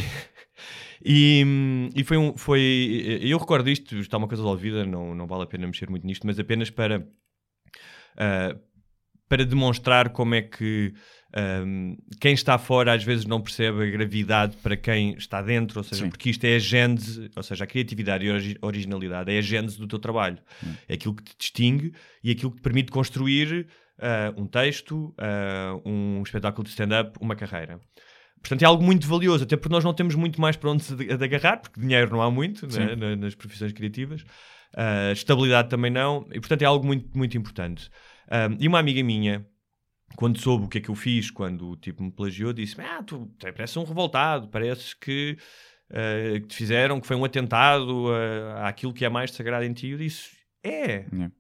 e, 1.03 1.89
e 1.95 2.03
foi 2.03 2.17
um. 2.17 2.37
Foi, 2.37 3.19
eu 3.21 3.37
recordo 3.37 3.69
isto, 3.69 3.95
está 3.97 4.17
uma 4.17 4.27
coisa 4.27 4.43
resolvida, 4.43 4.85
não, 4.85 5.13
não 5.15 5.27
vale 5.27 5.43
a 5.43 5.47
pena 5.47 5.67
mexer 5.67 5.89
muito 5.89 6.05
nisto, 6.05 6.25
mas 6.25 6.39
apenas 6.39 6.69
para. 6.69 7.07
ah, 8.17 8.55
para 9.29 9.43
demonstrar 9.45 10.11
como 10.11 10.35
é 10.35 10.41
que 10.41 10.93
ahm, 11.35 11.97
quem 12.21 12.33
está 12.33 12.57
fora 12.57 12.93
às 12.93 13.03
vezes 13.03 13.25
não 13.25 13.41
percebe 13.41 13.83
a 13.83 13.91
gravidade 13.91 14.55
para 14.63 14.77
quem 14.77 15.15
está 15.15 15.41
dentro, 15.41 15.79
ou 15.79 15.83
seja, 15.83 16.05
Sim. 16.05 16.09
porque 16.09 16.29
isto 16.29 16.45
é 16.45 16.55
a 16.55 16.59
gênese, 16.59 17.29
ou 17.35 17.43
seja, 17.43 17.65
a 17.65 17.67
criatividade 17.67 18.25
e 18.25 18.29
a 18.29 18.33
origi- 18.33 18.57
originalidade 18.61 19.29
é 19.29 19.37
a 19.37 19.41
gênese 19.41 19.77
do 19.77 19.85
teu 19.85 19.99
trabalho. 19.99 20.37
É 20.87 20.93
aquilo 20.93 21.13
que 21.13 21.23
te 21.23 21.35
distingue 21.37 21.93
e 22.23 22.31
aquilo 22.31 22.51
que 22.51 22.57
te 22.57 22.63
permite 22.63 22.89
construir 22.89 23.67
ah, 23.99 24.33
um 24.37 24.47
texto, 24.47 25.13
ah, 25.17 25.77
um 25.85 26.23
espetáculo 26.23 26.63
de 26.63 26.69
stand-up, 26.69 27.17
uma 27.19 27.35
carreira. 27.35 27.81
Portanto, 28.41 28.61
é 28.61 28.65
algo 28.65 28.83
muito 28.83 29.07
valioso, 29.07 29.43
até 29.43 29.57
porque 29.57 29.73
nós 29.73 29.83
não 29.83 29.93
temos 29.93 30.15
muito 30.15 30.39
mais 30.39 30.55
para 30.55 30.69
onde 30.71 30.83
se 30.83 30.95
de, 30.95 31.05
de 31.05 31.23
agarrar, 31.23 31.57
porque 31.57 31.79
dinheiro 31.79 32.11
não 32.11 32.21
há 32.21 32.29
muito 32.31 32.65
né, 32.67 32.95
na- 32.95 33.15
nas 33.15 33.35
profissões 33.35 33.73
criativas, 33.73 34.23
Ah, 34.75 35.11
estabilidade 35.11 35.69
também 35.69 35.89
não, 35.89 36.27
e 36.31 36.39
portanto 36.39 36.61
é 36.61 36.65
algo 36.65 36.85
muito, 36.85 37.17
muito 37.17 37.37
importante. 37.37 37.89
Ah, 38.29 38.47
e 38.59 38.67
uma 38.67 38.79
amiga 38.79 39.01
minha, 39.03 39.45
quando 40.15 40.39
soube 40.39 40.65
o 40.65 40.67
que 40.67 40.77
é 40.77 40.81
que 40.81 40.89
eu 40.89 40.95
fiz, 40.95 41.31
quando 41.31 41.69
o 41.71 41.75
tipo 41.77 42.03
me 42.03 42.11
plagiou, 42.11 42.53
disse-me: 42.53 42.85
Ah, 42.85 43.01
tu 43.03 43.31
pareces 43.39 43.75
um 43.77 43.83
revoltado, 43.85 44.47
pareces 44.49 44.93
que, 44.93 45.37
ah, 45.89 46.39
que 46.39 46.47
te 46.47 46.55
fizeram, 46.55 46.99
que 47.01 47.07
foi 47.07 47.15
um 47.15 47.25
atentado 47.25 48.07
ah, 48.13 48.67
àquilo 48.67 48.93
que 48.93 49.03
é 49.05 49.09
mais 49.09 49.31
sagrado 49.31 49.65
em 49.65 49.73
ti. 49.73 49.87
Eu 49.89 49.97
disse: 49.97 50.31
É. 50.63 51.05
Yeah. 51.13 51.31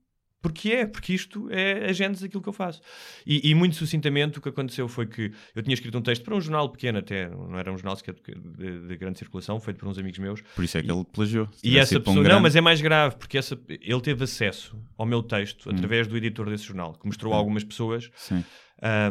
Porque 0.53 0.69
é, 0.71 0.85
porque 0.85 1.13
isto 1.13 1.47
é 1.51 1.89
a 1.89 1.93
gênese 1.93 2.21
daquilo 2.21 2.41
que 2.41 2.49
eu 2.49 2.53
faço. 2.53 2.81
E, 3.25 3.49
e 3.49 3.55
muito 3.55 3.75
sucintamente 3.75 4.37
o 4.37 4.41
que 4.41 4.49
aconteceu 4.49 4.87
foi 4.87 5.05
que 5.05 5.31
eu 5.55 5.61
tinha 5.63 5.73
escrito 5.73 5.97
um 5.97 6.01
texto 6.01 6.23
para 6.23 6.35
um 6.35 6.41
jornal 6.41 6.69
pequeno 6.69 6.99
até, 6.99 7.29
não 7.29 7.57
era 7.57 7.71
um 7.71 7.77
jornal 7.77 7.95
sequer 7.95 8.13
de, 8.15 8.33
de- 8.35 8.87
de 8.87 8.97
grande 8.97 9.19
circulação, 9.19 9.59
feito 9.59 9.77
por 9.77 9.87
uns 9.87 9.97
amigos 9.97 10.19
meus. 10.19 10.41
Por 10.55 10.63
isso 10.63 10.77
é 10.77 10.83
que 10.83 10.91
ele 10.91 11.03
plagiou. 11.05 11.47
E 11.63 11.77
essa 11.77 11.99
para 11.99 12.11
um 12.11 12.15
pessoa, 12.15 12.15
não, 12.15 12.23
grande- 12.23 12.43
mas 12.43 12.55
é 12.55 12.61
mais 12.61 12.81
grave, 12.81 13.15
porque 13.17 13.37
essa, 13.37 13.59
ele 13.69 14.01
teve 14.01 14.23
acesso 14.23 14.77
ao 14.97 15.05
meu 15.05 15.21
texto 15.23 15.69
através 15.69 16.07
do 16.07 16.15
editor 16.17 16.49
desse 16.49 16.63
jornal, 16.65 16.93
que 16.93 17.05
mostrou 17.05 17.33
a 17.33 17.37
algumas 17.37 17.63
pessoas, 17.63 18.09
Sim. 18.15 18.43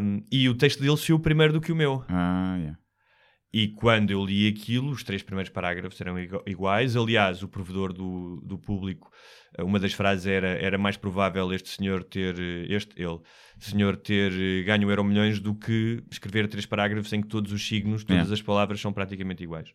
um, 0.02 0.22
e 0.30 0.48
o 0.48 0.54
texto 0.54 0.80
dele 0.80 0.96
saiu 0.96 1.18
primeiro 1.18 1.52
do 1.52 1.60
que 1.60 1.72
o 1.72 1.76
meu. 1.76 2.04
Ah, 2.08 2.56
yeah. 2.58 2.78
E 3.58 3.68
quando 3.68 4.10
eu 4.10 4.22
li 4.22 4.46
aquilo, 4.48 4.90
os 4.90 5.02
três 5.02 5.22
primeiros 5.22 5.50
parágrafos 5.50 5.98
eram 6.00 6.18
igu- 6.18 6.42
iguais. 6.46 6.94
Aliás, 6.94 7.42
o 7.42 7.48
provedor 7.48 7.90
do, 7.92 8.38
do 8.44 8.58
público, 8.58 9.10
eh, 9.56 9.62
uma 9.62 9.78
das 9.78 9.94
frases 9.94 10.26
era: 10.26 10.48
era 10.48 10.76
mais 10.76 10.96
provável 10.98 11.50
este 11.52 11.70
senhor 11.70 12.04
ter, 12.04 12.34
eh, 12.38 12.66
este, 12.68 13.00
ele, 13.00 13.18
senhor 13.58 13.96
ter 13.96 14.30
eh, 14.32 14.62
ganho 14.62 14.90
euro 14.90 15.02
milhões 15.02 15.40
do 15.40 15.54
que 15.54 16.02
escrever 16.10 16.46
três 16.48 16.66
parágrafos 16.66 17.10
em 17.14 17.22
que 17.22 17.28
todos 17.28 17.50
os 17.50 17.66
signos, 17.66 18.04
todas 18.04 18.16
Yeah. 18.26 18.34
as 18.34 18.42
palavras 18.42 18.78
são 18.80 18.92
praticamente 18.92 19.42
iguais. 19.42 19.70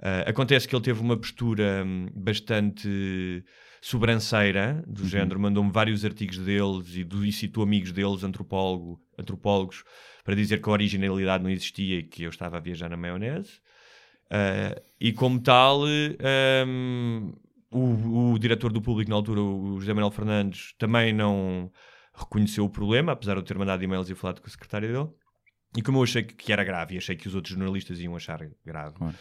Ah, 0.00 0.24
acontece 0.28 0.68
que 0.68 0.74
ele 0.76 0.82
teve 0.84 1.00
uma 1.00 1.16
postura 1.16 1.82
hum, 1.86 2.08
bastante 2.14 3.42
sobranceira, 3.86 4.82
do 4.86 5.02
Uhum. 5.02 5.08
género, 5.08 5.38
mandou-me 5.38 5.70
vários 5.70 6.06
artigos 6.06 6.38
deles 6.38 6.96
e, 6.96 7.04
do, 7.04 7.22
e 7.24 7.30
citou 7.30 7.62
amigos 7.62 7.92
deles, 7.92 8.24
antropólogo, 8.24 8.98
antropólogos, 9.18 9.84
para 10.24 10.34
dizer 10.34 10.62
que 10.62 10.68
a 10.70 10.72
originalidade 10.72 11.44
não 11.44 11.50
existia 11.50 11.98
e 11.98 12.02
que 12.02 12.22
eu 12.22 12.30
estava 12.30 12.56
a 12.56 12.60
viajar 12.60 12.88
na 12.88 12.96
maionese. 12.96 13.60
Ah, 14.30 14.80
e 14.98 15.12
como 15.12 15.38
tal, 15.38 15.82
eh, 15.86 16.64
hum, 16.66 17.34
o, 17.70 18.32
o 18.32 18.38
diretor 18.38 18.72
do 18.72 18.80
público 18.80 19.10
na 19.10 19.16
altura, 19.16 19.40
o 19.42 19.78
José 19.78 19.92
Manuel 19.92 20.10
Fernandes, 20.10 20.74
também 20.78 21.12
não 21.12 21.70
reconheceu 22.14 22.64
o 22.64 22.70
problema, 22.70 23.12
apesar 23.12 23.34
de 23.34 23.40
eu 23.40 23.44
ter 23.44 23.58
mandado 23.58 23.84
e-mails 23.84 24.08
e 24.08 24.14
falado 24.14 24.40
com 24.40 24.46
a 24.46 24.50
secretária 24.50 24.90
dele. 24.90 25.10
E 25.76 25.82
como 25.82 25.98
eu 25.98 26.04
achei 26.04 26.22
que, 26.22 26.52
era 26.52 26.64
grave 26.64 26.94
e 26.94 26.98
achei 26.98 27.16
que 27.16 27.28
os 27.28 27.34
outros 27.34 27.54
jornalistas 27.54 28.00
iam 28.00 28.16
achar 28.16 28.40
grave, 28.64 28.96
Claro. 28.96 29.14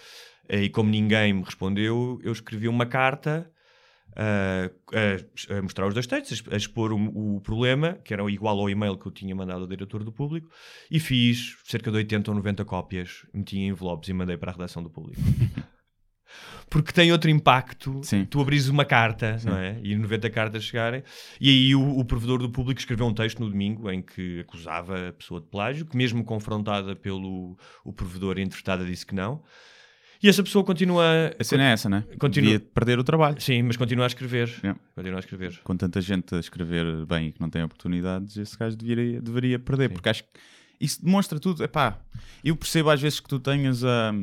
eh, 0.48 0.64
e 0.64 0.70
como 0.70 0.90
ninguém 0.90 1.34
me 1.34 1.44
respondeu, 1.44 2.18
eu 2.24 2.32
escrevi 2.32 2.70
uma 2.70 2.86
carta 2.86 3.52
a, 4.16 5.58
a 5.58 5.62
mostrar 5.62 5.88
os 5.88 5.94
dois 5.94 6.08
textos, 6.08 6.44
a 6.52 6.56
expor 6.56 6.94
o, 6.94 7.36
o 7.36 7.42
problema, 7.42 7.94
que 8.04 8.14
era 8.14 8.24
igual 8.30 8.60
ao 8.60 8.70
e-mail 8.70 8.98
que 8.98 9.06
eu 9.06 9.12
tinha 9.12 9.36
mandado 9.36 9.62
ao 9.62 9.68
diretor 9.68 10.04
do 10.04 10.12
público, 10.12 10.50
e 10.90 11.00
fiz 11.00 11.58
cerca 11.64 11.92
de 11.92 11.98
80 11.98 12.32
ou 12.32 12.36
90 12.36 12.66
cópias, 12.66 13.26
meti 13.34 13.58
em 13.58 13.70
envelopes 13.70 14.10
e 14.10 14.14
mandei 14.14 14.38
para 14.38 14.52
a 14.52 14.54
redação 14.54 14.84
do 14.84 14.90
público. 14.90 15.22
Porque 16.70 16.92
tem 16.92 17.12
outro 17.12 17.30
impacto. 17.30 18.02
Sim. 18.04 18.26
Tu 18.26 18.42
abris 18.42 18.68
uma 18.68 18.86
carta, 18.86 19.38
não 19.44 19.56
é? 19.56 19.80
E 19.84 19.96
90 19.96 20.30
cartas 20.32 20.64
chegarem. 20.64 21.04
E 21.40 21.50
aí 21.50 21.76
o, 21.76 22.00
o 22.00 22.04
provedor 22.04 22.40
do 22.40 22.50
público 22.50 22.80
escreveu 22.80 23.06
um 23.06 23.14
texto 23.14 23.40
no 23.40 23.50
domingo 23.50 23.92
em 23.92 24.02
que 24.02 24.40
acusava 24.40 25.10
a 25.10 25.14
pessoa 25.14 25.40
de 25.40 25.48
plágio, 25.48 25.86
que 25.86 25.96
mesmo 25.96 26.24
confrontada 26.24 26.96
pelo 26.96 27.56
o 27.84 27.94
provedor 27.94 28.40
entrevistada 28.40 28.84
disse 28.84 29.06
que 29.06 29.14
não. 29.14 29.44
E 30.24 30.30
essa 30.30 30.42
pessoa 30.42 30.64
continua. 30.64 31.04
A 31.38 31.44
cena 31.44 31.70
é 31.70 31.74
essa, 31.74 31.90
né? 31.90 32.06
Continua- 32.18 32.52
Devia 32.54 32.68
perder 32.74 32.98
o 32.98 33.04
trabalho. 33.04 33.42
Sim, 33.42 33.64
mas 33.64 33.76
continua 33.76 34.06
a 34.06 34.08
escrever. 34.08 34.50
Yeah. 34.64 34.80
Continua 34.96 35.18
a 35.18 35.20
escrever. 35.20 35.60
Com 35.66 35.76
tanta 35.76 36.00
gente 36.00 36.34
a 36.34 36.40
escrever 36.40 37.06
bem 37.06 37.28
e 37.28 37.32
que 37.34 37.42
não 37.42 37.50
tem 37.50 37.62
oportunidades, 37.62 38.38
esse 38.38 38.58
gajo 38.58 38.78
deveria, 38.78 39.22
deveria 39.22 39.60
perder, 39.60 39.90
porque 39.90 40.08
acho 40.08 40.24
que 40.24 40.30
isso 40.80 41.04
demonstra 41.04 41.40
tudo. 41.40 41.62
Epá, 41.64 42.00
eu 42.44 42.56
percebo 42.56 42.90
às 42.90 43.02
vezes 43.02 43.20
que 43.20 43.28
tu 43.28 43.38
tenhas 43.38 43.84
a, 43.84 44.14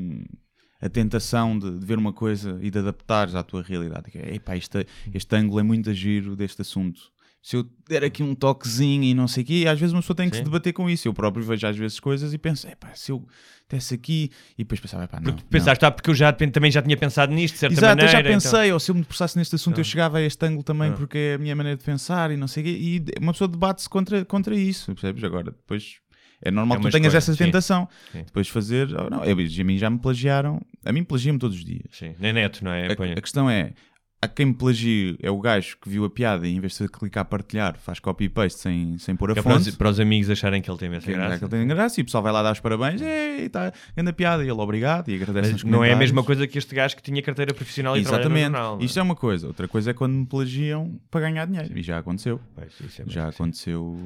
a 0.80 0.88
tentação 0.88 1.59
de, 1.59 1.78
de 1.78 1.85
ver 1.85 1.99
uma 1.99 2.14
coisa 2.14 2.59
e 2.62 2.71
de 2.71 2.78
adaptares 2.78 3.35
à 3.35 3.42
tua 3.42 3.62
realidade. 3.62 4.11
Epá, 4.14 4.57
este, 4.57 4.87
este 5.12 5.37
ângulo 5.37 5.61
é 5.61 5.62
muito 5.62 5.92
giro 5.92 6.35
deste 6.35 6.62
assunto. 6.62 7.00
Se 7.43 7.57
eu 7.57 7.65
der 7.89 8.05
aqui 8.05 8.23
um 8.23 8.35
toquezinho 8.35 9.03
e 9.03 9.15
não 9.15 9.27
sei 9.27 9.43
o 9.43 9.47
quê, 9.47 9.65
às 9.67 9.81
vezes 9.81 9.95
uma 9.95 10.03
pessoa 10.03 10.15
tem 10.17 10.29
que 10.29 10.37
Sim. 10.37 10.41
se 10.43 10.45
debater 10.45 10.75
com 10.75 10.91
isso. 10.91 11.09
Eu 11.09 11.15
próprio 11.15 11.43
vejo 11.43 11.67
às 11.67 11.77
vezes 11.77 11.99
coisas 11.99 12.35
e 12.35 12.39
penso, 12.39 12.69
epá, 12.69 12.91
se 12.95 13.11
eu 13.13 13.27
desse 13.69 13.95
aqui 13.95 14.31
e 14.59 14.63
depois 14.65 14.79
pensava, 14.79 15.05
epá, 15.05 15.19
não. 15.19 15.25
Porque 15.33 15.43
tu 15.43 15.47
pensaste, 15.49 15.83
ah, 15.85 15.91
porque 15.91 16.11
eu 16.11 16.15
já, 16.15 16.33
também 16.33 16.71
já 16.71 16.83
tinha 16.83 16.97
pensado 16.99 17.33
nisto, 17.33 17.55
de 17.55 17.61
certa 17.61 17.73
Exato, 17.75 17.87
maneira. 17.97 18.09
eu 18.09 18.13
já 18.13 18.21
então- 18.21 18.33
pensei, 18.33 18.73
ou 18.73 18.79
se 18.81 18.91
eu 18.91 18.95
me 18.95 19.01
debruçasse 19.01 19.39
neste 19.39 19.55
assunto, 19.55 19.79
eu 19.79 19.83
Ah. 19.83 19.85
chegava 19.85 20.19
a 20.19 20.23
este 20.23 20.45
ângulo 20.45 20.63
também, 20.63 20.91
Ah. 20.91 20.95
porque 20.95 21.17
é 21.17 21.35
a 21.35 21.39
minha 21.39 21.57
maneira 21.57 21.79
de 21.79 21.85
pensar 21.85 22.31
e 22.31 22.37
não 22.37 22.47
sei 22.49 22.63
o 22.63 22.67
quê, 22.67 22.73
e 22.79 23.05
uma 23.23 23.33
pessoa 23.33 23.49
debate-se 23.49 23.89
contra, 23.89 24.23
contra 24.25 24.55
isso, 24.55 24.93
percebes? 24.93 25.25
Agora, 25.25 25.45
depois 25.53 25.95
é 26.43 26.51
normal 26.51 26.77
É 26.79 26.81
que 26.83 26.89
tu 26.89 26.93
tenhas 26.93 27.15
essa 27.15 27.33
sim. 27.33 27.39
tentação. 27.45 27.89
Sim. 28.13 28.23
Depois 28.25 28.49
fazer, 28.49 28.89
oh, 28.95 29.09
não, 29.09 29.25
eu, 29.25 29.33
a 29.39 29.65
mim 29.65 29.79
já 29.79 29.89
me 29.89 29.99
plagiaram, 29.99 30.61
a 30.85 30.93
mim 30.93 31.05
plagiam-me 31.05 31.39
todos 31.39 31.57
os 31.57 31.65
dias. 31.65 31.85
Sim, 31.93 32.15
nem 32.19 32.33
neto, 32.35 32.63
não 32.65 32.73
é? 32.73 32.89
A, 32.89 32.93
a 32.93 33.21
questão 33.21 33.49
é, 33.49 33.73
a 34.23 34.29
quem 34.29 34.47
me 34.47 34.55
plagie 34.55 35.17
é 35.23 35.31
o 35.31 35.41
gajo 35.41 35.79
que 35.81 35.89
viu 35.89 36.05
a 36.05 36.11
piada 36.11 36.47
e 36.47 36.55
em 36.55 36.61
vez 36.61 36.77
de 36.77 36.87
clicar 36.89 37.25
partilhar, 37.25 37.79
faz 37.79 37.99
copy 37.99 38.25
e 38.25 38.29
paste 38.29 38.61
sem, 38.61 38.99
sem 38.99 39.17
pôr 39.17 39.31
a 39.31 39.33
que 39.35 39.41
é 39.41 39.43
para 39.43 39.57
os, 39.57 39.65
fonte. 39.65 39.77
para 39.79 39.89
os 39.89 39.99
amigos 39.99 40.29
acharem 40.29 40.61
que 40.61 40.71
ele 40.71 40.77
tem 40.79 40.89
imensa 40.89 41.07
Que, 41.07 41.12
graça. 41.12 41.39
que 41.39 41.45
ele 41.45 41.50
tem 41.50 41.67
graça 41.67 42.00
e 42.00 42.03
o 42.03 42.05
pessoal 42.05 42.23
vai 42.23 42.31
lá 42.33 42.43
dar 42.43 42.53
os 42.53 42.61
parabéns, 42.61 43.00
ei, 43.00 43.49
tá, 43.49 43.73
grande 43.97 44.12
piada, 44.12 44.45
e 44.45 44.49
ele 44.49 44.61
obrigado 44.61 45.09
e 45.11 45.15
agradece 45.15 45.53
Mas 45.53 45.65
não 45.65 45.83
é 45.83 45.93
a 45.93 45.97
mesma 45.97 46.23
coisa 46.23 46.47
que 46.47 46.59
este 46.59 46.75
gajo 46.75 46.97
que 46.97 47.03
tinha 47.03 47.23
carteira 47.23 47.55
profissional 47.55 47.97
e 47.97 48.00
Exatamente. 48.00 48.43
jornal. 48.43 48.75
não 48.77 48.83
é? 48.83 48.85
Isto 48.85 48.99
é 48.99 49.03
uma 49.03 49.17
coisa. 49.17 49.47
Outra 49.47 49.67
coisa 49.67 49.91
é 49.93 49.95
quando 49.95 50.12
me 50.12 50.27
plagiam 50.27 51.00
para 51.11 51.23
ganhar 51.23 51.47
dinheiro. 51.47 51.79
E 51.79 51.83
já 51.83 51.97
aconteceu. 51.99 52.39
Pois, 52.55 52.75
é 52.81 52.89
já 52.89 53.05
mesmo, 53.05 53.12
sim. 53.12 53.19
aconteceu 53.21 53.99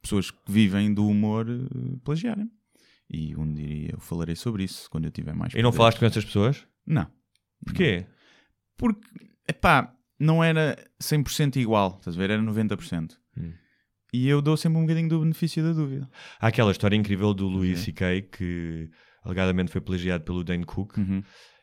pessoas 0.00 0.30
que 0.30 0.38
vivem 0.48 0.94
do 0.94 1.04
humor 1.06 1.46
eh, 1.48 1.96
plagiarem. 2.04 2.48
E 3.10 3.34
um 3.36 3.52
dia 3.52 3.90
eu 3.92 3.98
falarei 4.00 4.36
sobre 4.36 4.62
isso 4.64 4.88
quando 4.88 5.04
eu 5.06 5.10
tiver 5.10 5.34
mais 5.34 5.52
E 5.52 5.56
não 5.62 5.70
poder. 5.70 5.76
falaste 5.78 5.98
com 5.98 6.06
essas 6.06 6.24
pessoas? 6.24 6.64
Não. 6.86 7.06
Porquê? 7.64 8.06
Porque, 8.76 9.00
epá, 9.48 9.92
não 10.18 10.42
era 10.42 10.76
100% 11.02 11.56
igual. 11.56 11.96
Estás 11.98 12.16
a 12.16 12.18
ver? 12.18 12.30
Era 12.30 12.42
90%. 12.42 13.12
Hum. 13.36 13.52
E 14.12 14.28
eu 14.28 14.42
dou 14.42 14.56
sempre 14.56 14.78
um 14.78 14.82
bocadinho 14.82 15.08
do 15.08 15.20
benefício 15.20 15.62
da 15.62 15.72
dúvida. 15.72 16.08
Há 16.40 16.48
aquela 16.48 16.70
história 16.70 16.94
incrível 16.96 17.32
do 17.32 17.48
Louis. 17.48 17.78
C.K. 17.80 18.22
que 18.22 18.90
alegadamente 19.24 19.70
foi 19.72 19.80
plagiado 19.80 20.22
pelo 20.24 20.44
Dane 20.44 20.64
Cook 20.64 20.98
Uhum. 20.98 21.22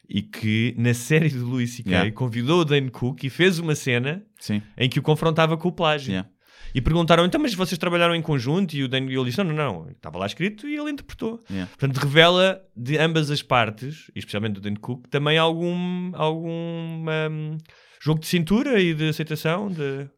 e 0.10 0.22
que 0.24 0.74
na 0.78 0.94
série 0.94 1.30
do 1.30 1.46
Louis 1.46 1.70
C.K. 1.72 1.90
Yeah. 1.92 2.12
convidou 2.12 2.62
o 2.62 2.66
Dane 2.66 2.90
Cook 2.90 3.24
e 3.24 3.30
fez 3.30 3.60
uma 3.60 3.76
cena 3.76 4.26
Sim. 4.40 4.62
em 4.78 4.90
que 4.90 4.98
o 4.98 5.04
confrontava 5.04 5.58
com 5.58 5.68
o 5.68 5.72
plágio. 5.72 6.12
Yeah. 6.12 6.30
E 6.74 6.82
perguntaram, 6.82 7.26
então, 7.26 7.42
mas 7.42 7.54
vocês 7.54 7.78
trabalharam 7.78 8.14
em 8.16 8.22
conjunto? 8.22 8.74
E 8.76 8.84
o 8.84 8.88
Dan, 8.88 9.06
e 9.06 9.16
ele 9.16 9.26
disse, 9.26 9.38
não, 9.44 9.54
não, 9.54 9.56
não, 9.84 9.90
estava 9.92 10.18
lá 10.18 10.26
escrito 10.26 10.68
e 10.68 10.76
ele 10.76 10.92
interpretou. 10.92 11.40
Yeah. 11.50 11.70
Portanto, 11.70 11.98
revela 11.98 12.62
de 12.76 12.98
ambas 12.98 13.32
as 13.32 13.42
partes, 13.42 14.12
especialmente 14.16 14.54
do 14.56 14.62
Dan 14.62 14.76
Cook, 14.76 15.08
também 15.10 15.38
algum, 15.38 16.12
algum 16.16 16.50
hum, 16.52 17.58
jogo 18.02 18.20
de 18.20 18.28
cintura 18.28 18.80
e 18.80 18.94
de 18.94 19.10
aceitação. 19.10 19.68
De... 19.70 20.10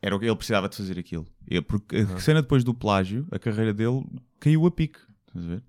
Era 0.00 0.16
o 0.16 0.18
que 0.18 0.26
ele 0.26 0.36
precisava 0.36 0.68
de 0.68 0.76
fazer 0.76 0.98
aquilo. 0.98 1.26
Ele- 1.48 1.62
porque 1.62 1.96
a 1.96 2.18
cena 2.18 2.40
depois 2.42 2.64
do 2.64 2.72
plágio, 2.74 3.26
a 3.30 3.38
carreira 3.38 3.74
dele 3.74 4.02
caiu 4.40 4.66
a 4.66 4.70
pique. 4.70 4.98
Estás 5.28 5.44
a 5.44 5.48
ver? 5.48 5.62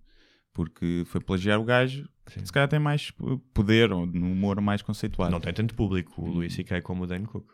Porque 0.53 1.03
foi 1.07 1.19
plagiar 1.19 1.59
o 1.59 1.63
gajo 1.63 2.07
que 2.25 2.45
se 2.45 2.51
calhar 2.53 2.69
tem 2.69 2.79
mais 2.79 3.11
p- 3.11 3.23
poder 3.53 3.91
ou 3.91 4.05
no 4.05 4.31
humor 4.31 4.61
mais 4.61 4.81
conceituado. 4.81 5.31
Não 5.31 5.39
tem 5.41 5.51
tanto 5.51 5.73
público 5.75 6.21
o 6.21 6.27
Louis 6.29 6.53
C.K. 6.53 6.81
como 6.81 7.03
o 7.03 7.07
Dan 7.07 7.23
Cook. 7.23 7.51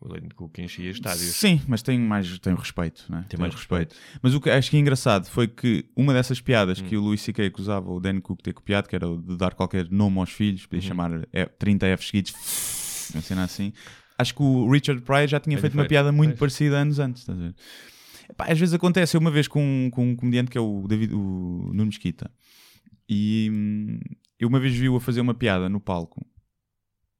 O 0.00 0.08
Dan 0.08 0.28
Cook 0.36 0.58
enchia 0.60 0.90
estádios. 0.90 1.34
Sim, 1.34 1.60
mas 1.66 1.82
tem 1.82 1.98
mais 1.98 2.38
tem 2.38 2.54
respeito, 2.54 3.04
né? 3.08 3.24
Tem 3.28 3.38
mais 3.38 3.52
respeito. 3.52 3.96
Mas 4.22 4.32
o 4.32 4.40
que 4.40 4.48
acho 4.48 4.70
que 4.70 4.76
é 4.76 4.80
engraçado 4.80 5.26
foi 5.28 5.48
que 5.48 5.84
uma 5.96 6.12
dessas 6.12 6.40
piadas 6.40 6.80
Hum. 6.80 6.84
que 6.84 6.96
o 6.96 7.00
Luís 7.00 7.20
C.K. 7.20 7.46
acusava 7.46 7.90
o 7.90 7.98
Dan 7.98 8.20
Cook 8.20 8.40
ter 8.40 8.52
copiado, 8.52 8.88
que 8.88 8.94
era 8.94 9.08
o 9.08 9.20
de 9.20 9.36
dar 9.36 9.54
qualquer 9.54 9.90
nome 9.90 10.18
aos 10.20 10.30
filhos, 10.30 10.66
podia 10.66 10.82
Uhum. 10.82 10.88
chamar 10.88 11.28
é, 11.32 11.46
30 11.46 11.86
F 11.86 12.06
seguidos, 12.06 12.32
uma 13.12 13.22
cena 13.22 13.42
assim. 13.42 13.72
Acho 14.16 14.34
que 14.36 14.42
o 14.42 14.70
Richard 14.70 15.02
Pryor 15.02 15.26
já 15.26 15.40
tinha 15.40 15.56
Bem 15.56 15.60
feito 15.62 15.74
uma 15.74 15.84
piada 15.84 16.12
muito 16.12 16.30
pois. 16.30 16.38
parecida 16.40 16.76
anos 16.78 16.98
antes. 17.00 17.22
estás 17.22 17.36
a 17.38 17.42
ver? 17.42 17.54
Epá, 18.30 18.44
às 18.52 18.58
vezes 18.58 18.74
acontece, 18.74 19.16
eu 19.16 19.20
uma 19.20 19.30
vez 19.32 19.48
com, 19.48 19.88
com 19.92 20.10
um 20.10 20.14
comediante 20.14 20.50
que 20.50 20.58
é 20.58 20.60
o, 20.60 20.86
David, 20.86 21.12
o 21.14 21.70
Nuno 21.72 21.86
Mesquita, 21.86 22.30
e 23.08 23.50
hum, 23.52 23.98
eu 24.38 24.46
uma 24.48 24.60
vez 24.60 24.74
vi-o 24.74 24.94
a 24.96 25.00
fazer 25.00 25.20
uma 25.20 25.34
piada 25.34 25.68
no 25.68 25.80
palco. 25.80 26.24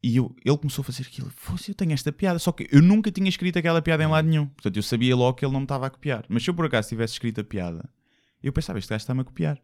E 0.08 0.16
eu- 0.16 0.34
ele 0.42 0.56
começou 0.56 0.82
a 0.82 0.84
fazer 0.86 1.02
aquilo. 1.02 1.30
Fosse, 1.36 1.70
eu 1.70 1.74
tenho 1.74 1.92
esta 1.92 2.10
piada. 2.10 2.38
Só 2.38 2.50
que 2.50 2.66
eu 2.72 2.80
nunca 2.80 3.10
tinha 3.10 3.28
escrito 3.28 3.58
aquela 3.58 3.82
piada 3.82 4.02
em 4.02 4.06
lado 4.06 4.26
nenhum. 4.26 4.46
Portanto, 4.46 4.76
eu 4.76 4.82
sabia 4.82 5.14
logo 5.14 5.34
que 5.34 5.44
ele 5.44 5.52
não 5.52 5.60
me 5.60 5.64
estava 5.64 5.86
a 5.86 5.90
copiar. 5.90 6.24
Mas 6.28 6.42
se 6.42 6.48
eu 6.50 6.54
por 6.54 6.64
acaso 6.64 6.88
tivesse 6.88 7.12
escrito 7.12 7.40
a 7.42 7.44
piada, 7.44 7.88
eu 8.42 8.50
pensava, 8.52 8.78
este 8.78 8.88
gajo 8.88 9.02
está-me 9.02 9.20
a 9.20 9.24
copiar. 9.24 9.60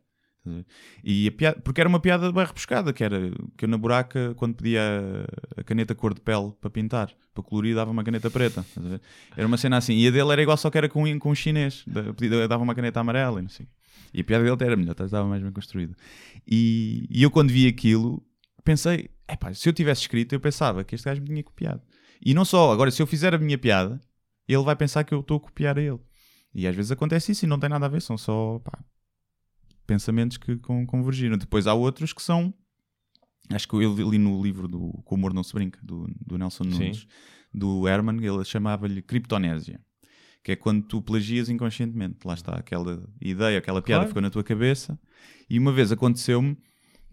E 1.03 1.27
a 1.29 1.33
piada, 1.33 1.61
porque 1.63 1.81
era 1.81 1.89
uma 1.89 1.99
piada 1.99 2.31
bem 2.31 2.45
rebuscada, 2.45 2.93
que 2.93 3.03
era 3.03 3.31
que 3.57 3.65
eu 3.65 3.69
na 3.69 3.79
buraca, 3.79 4.35
quando 4.37 4.55
pedia 4.57 4.83
a, 5.57 5.65
caneta 5.65 5.95
cor 5.95 6.13
de 6.13 6.21
pele 6.21 6.53
para 6.61 6.69
pintar, 6.69 7.11
para 7.33 7.43
colorir, 7.43 7.75
dava 7.75 7.91
uma 7.91 8.05
caneta 8.05 8.31
preta. 8.31 8.65
Era 9.35 9.47
uma 9.47 9.57
cena 9.57 9.79
assim. 9.79 9.95
E 9.95 10.07
a 10.07 10.11
dele 10.11 10.31
era 10.31 10.43
igual, 10.43 10.59
só 10.59 10.69
que 10.71 10.77
era 10.77 10.89
com, 10.89 11.05
um 11.05 11.35
chinês. 11.35 11.83
Dava 12.49 12.63
uma 12.63 12.75
caneta 12.75 13.01
amarela 13.01 13.39
e 13.39 13.43
não 13.43 13.49
sei. 13.49 13.67
E 14.13 14.21
a 14.21 14.25
piada 14.25 14.45
dele 14.45 14.65
era 14.71 14.77
melhor, 14.77 14.93
estava 14.93 15.27
mais 15.27 15.43
bem 15.43 15.51
construída. 15.51 15.97
E, 16.47 17.07
e 17.11 17.23
eu 17.23 17.31
quando 17.31 17.51
vi 17.51 17.67
aquilo, 17.67 18.23
pensei, 18.65 19.11
epá, 19.29 19.53
se 19.55 19.69
eu 19.69 19.73
tivesse 19.73 20.03
escrito, 20.03 20.33
eu 20.35 20.41
pensava 20.41 20.83
que 20.85 20.95
este 20.95 21.05
gajo 21.05 21.21
me 21.21 21.29
tinha 21.29 21.43
copiado. 21.43 21.83
E 22.25 22.33
não 22.35 22.45
só, 22.45 22.73
agora 22.73 22.91
se 22.91 23.03
eu 23.03 23.07
fizer 23.07 23.35
a 23.35 23.39
minha 23.39 23.59
piada, 23.59 24.01
ele 24.49 24.63
vai 24.63 24.75
pensar 24.77 25.05
que 25.05 25.13
eu 25.13 25.21
estou 25.21 25.37
a 25.37 25.41
copiar 25.41 25.79
a 25.79 25.83
ele. 25.83 25.99
E 26.55 26.67
às 26.67 26.75
vezes 26.75 26.91
acontece 26.91 27.33
isso 27.33 27.45
e 27.45 27.49
não 27.49 27.59
tem 27.59 27.69
nada 27.69 27.87
a 27.87 27.89
ver, 27.89 28.01
são 28.01 28.17
só 28.17 28.59
pá, 28.61 28.79
pensamentos 29.87 30.37
que 30.37 30.57
con- 30.57 30.87
convergiram. 30.87 31.37
Depois 31.37 31.67
há 31.67 31.75
outros 31.75 32.13
que 32.13 32.23
são. 32.23 32.53
Acho 33.51 33.69
que 33.69 33.75
eu 33.75 34.11
li 34.11 34.17
no 34.19 34.43
livro 34.43 34.67
do 34.67 34.91
Com 35.05 35.17
o 35.17 35.19
Humor 35.19 35.35
Não 35.35 35.43
Se 35.45 35.53
Brinca, 35.53 35.79
do, 35.83 36.07
do 36.25 36.39
Nelson 36.39 36.65
Nunes, 36.65 37.07
do 37.53 37.87
Herman, 37.87 38.17
ele 38.25 38.43
chamava-lhe 38.45 39.03
criptonésia. 39.03 39.81
Que 40.43 40.53
é 40.53 40.57
quando 40.57 40.83
tu 40.87 41.03
plagias 41.03 41.49
inconscientemente. 41.49 42.19
Lá 42.25 42.35
está, 42.35 42.53
aquela 42.55 43.07
ideia, 43.21 43.59
aquela 43.59 43.83
piada 43.83 44.01
Claro. 44.01 44.09
ficou 44.09 44.23
na 44.23 44.31
tua 44.31 44.43
cabeça. 44.45 44.99
E 45.49 45.59
uma 45.59 45.73
vez 45.73 45.93
aconteceu-me, 45.93 46.57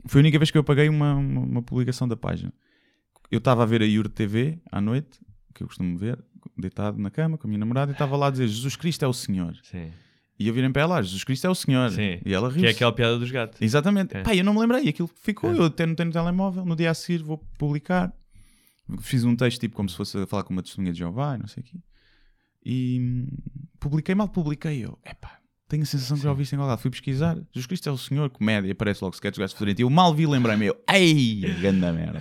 foi 0.05 0.19
a 0.19 0.23
única 0.23 0.39
vez 0.39 0.51
que 0.51 0.57
eu 0.57 0.61
apaguei 0.61 0.89
uma, 0.89 1.15
uma, 1.15 1.41
uma 1.41 1.61
publicação 1.61 2.07
da 2.07 2.15
página. 2.15 2.53
Eu 3.29 3.37
estava 3.37 3.63
a 3.63 3.65
ver 3.65 3.81
a 3.81 3.85
Yur 3.85 4.09
TV 4.09 4.59
à 4.71 4.81
noite, 4.81 5.19
que 5.53 5.63
eu 5.63 5.67
costumo 5.67 5.97
ver, 5.97 6.21
deitado 6.57 6.97
na 6.97 7.09
cama 7.09 7.37
com 7.37 7.47
a 7.47 7.49
minha 7.49 7.59
namorada, 7.59 7.91
e 7.91 7.93
estava 7.93 8.15
lá 8.17 8.27
a 8.27 8.31
dizer: 8.31 8.47
Jesus 8.47 8.75
Cristo 8.75 9.05
é 9.05 9.07
o 9.07 9.13
Senhor. 9.13 9.55
Sim. 9.63 9.91
E 10.37 10.47
eu 10.47 10.53
virei 10.53 10.69
para 10.69 10.81
ela: 10.81 11.01
Jesus 11.01 11.23
Cristo 11.23 11.45
é 11.45 11.49
o 11.49 11.55
Senhor. 11.55 11.91
Sim. 11.91 12.19
E 12.25 12.33
ela 12.33 12.49
riu. 12.49 12.61
Que 12.61 12.67
é 12.67 12.69
aquela 12.71 12.91
piada 12.91 13.17
dos 13.19 13.29
gatos. 13.29 13.61
Exatamente. 13.61 14.17
É. 14.17 14.23
Pá, 14.23 14.35
eu 14.35 14.43
não 14.43 14.53
me 14.53 14.59
lembrei. 14.59 14.89
Aquilo 14.89 15.09
ficou. 15.21 15.51
É. 15.51 15.57
Eu 15.57 15.65
até 15.65 15.85
não 15.85 15.95
tenho 15.95 16.07
no 16.07 16.13
telemóvel. 16.13 16.65
No 16.65 16.75
dia 16.75 16.89
a 16.89 16.93
seguir 16.93 17.23
vou 17.23 17.37
publicar. 17.57 18.11
Fiz 18.99 19.23
um 19.23 19.35
texto 19.35 19.59
tipo 19.61 19.75
como 19.75 19.87
se 19.87 19.95
fosse 19.95 20.17
a 20.17 20.25
falar 20.25 20.43
com 20.43 20.51
uma 20.51 20.63
testemunha 20.63 20.91
de 20.91 20.99
Jeová, 20.99 21.35
e 21.35 21.39
não 21.39 21.47
sei 21.47 21.61
o 21.61 21.65
quê. 21.65 21.77
E 22.65 22.99
hum, 22.99 23.27
publiquei, 23.79 24.13
mal 24.13 24.27
publiquei 24.27 24.83
eu. 24.83 24.99
Epá, 25.05 25.39
tenho 25.71 25.83
a 25.83 25.85
sensação 25.85 26.17
que 26.17 26.23
já 26.23 26.29
ouvi 26.29 26.43
isto 26.43 26.53
em 26.53 26.57
algum 26.57 26.69
lado. 26.69 26.79
Fui 26.79 26.91
pesquisar. 26.91 27.35
Jesus 27.53 27.65
Cristo 27.65 27.87
é 27.87 27.91
o 27.91 27.97
Senhor, 27.97 28.29
comédia. 28.29 28.71
Aparece 28.71 29.01
logo 29.03 29.15
sketch 29.15 29.37
gajo 29.37 29.53
fedorento. 29.53 29.81
E 29.81 29.83
eu 29.83 29.89
mal 29.89 30.13
vi, 30.13 30.27
lembrei-me. 30.27 30.65
Eu, 30.67 30.77
ei, 30.91 31.41
ganda 31.61 31.93
merda. 31.93 32.19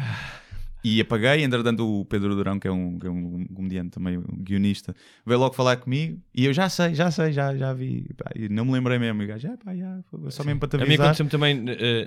E 0.83 0.99
apaguei, 1.01 1.43
entretanto 1.45 1.87
o 1.87 2.05
Pedro 2.07 2.35
Durão, 2.35 2.59
que 2.59 2.67
é 2.67 2.73
um, 2.73 2.99
que 2.99 3.07
é 3.07 3.11
um 3.11 3.45
comediante 3.55 3.91
também, 3.91 4.17
um 4.17 4.23
guionista, 4.39 4.95
veio 5.27 5.39
logo 5.39 5.55
falar 5.55 5.77
comigo 5.77 6.19
e 6.35 6.47
eu 6.47 6.55
já 6.55 6.71
sei, 6.71 6.95
já 6.95 7.11
sei, 7.11 7.33
já, 7.33 7.55
já 7.55 7.75
vi. 7.75 8.07
Pá, 8.17 8.31
não 8.51 8.65
me 8.65 8.73
lembrei 8.73 8.99
mesmo. 8.99 9.21
E 9.21 9.27
o 9.27 9.29
gajo, 9.29 9.49
ah, 9.53 9.59
pá, 9.63 9.77
já, 9.77 10.01
foi 10.11 10.31
só 10.31 10.43
mesmo 10.43 10.59
para 10.59 10.71
te 10.71 10.77
A 10.77 10.79
mim 10.79 10.85
avisar. 10.85 11.07
aconteceu-me 11.09 11.31
também, 11.31 11.65
eh, 11.69 12.07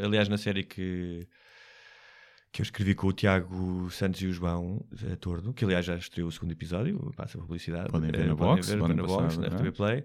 eh, 0.00 0.06
aliás, 0.06 0.28
na 0.28 0.38
série 0.38 0.62
que, 0.62 1.26
que 2.52 2.60
eu 2.60 2.64
escrevi 2.64 2.94
com 2.94 3.06
o 3.06 3.12
Tiago 3.14 3.88
Santos 3.90 4.20
e 4.20 4.26
o 4.26 4.32
João 4.32 4.84
eh, 5.10 5.16
Tordo, 5.16 5.54
que 5.54 5.64
aliás 5.64 5.86
já 5.86 5.96
estreou 5.96 6.28
o 6.28 6.32
segundo 6.32 6.52
episódio, 6.52 7.10
passa 7.16 7.38
a 7.38 7.40
publicidade. 7.40 7.88
Podem 7.90 8.10
ver 8.10 8.20
eh, 8.20 8.26
na 8.26 8.34
Box, 8.34 8.68
ver, 8.68 8.76
na 8.76 9.02
passar 9.02 9.22
Box, 9.22 9.36
na 9.38 9.46
atrás. 9.46 9.62
RTP 9.68 9.74
Play. 9.76 10.04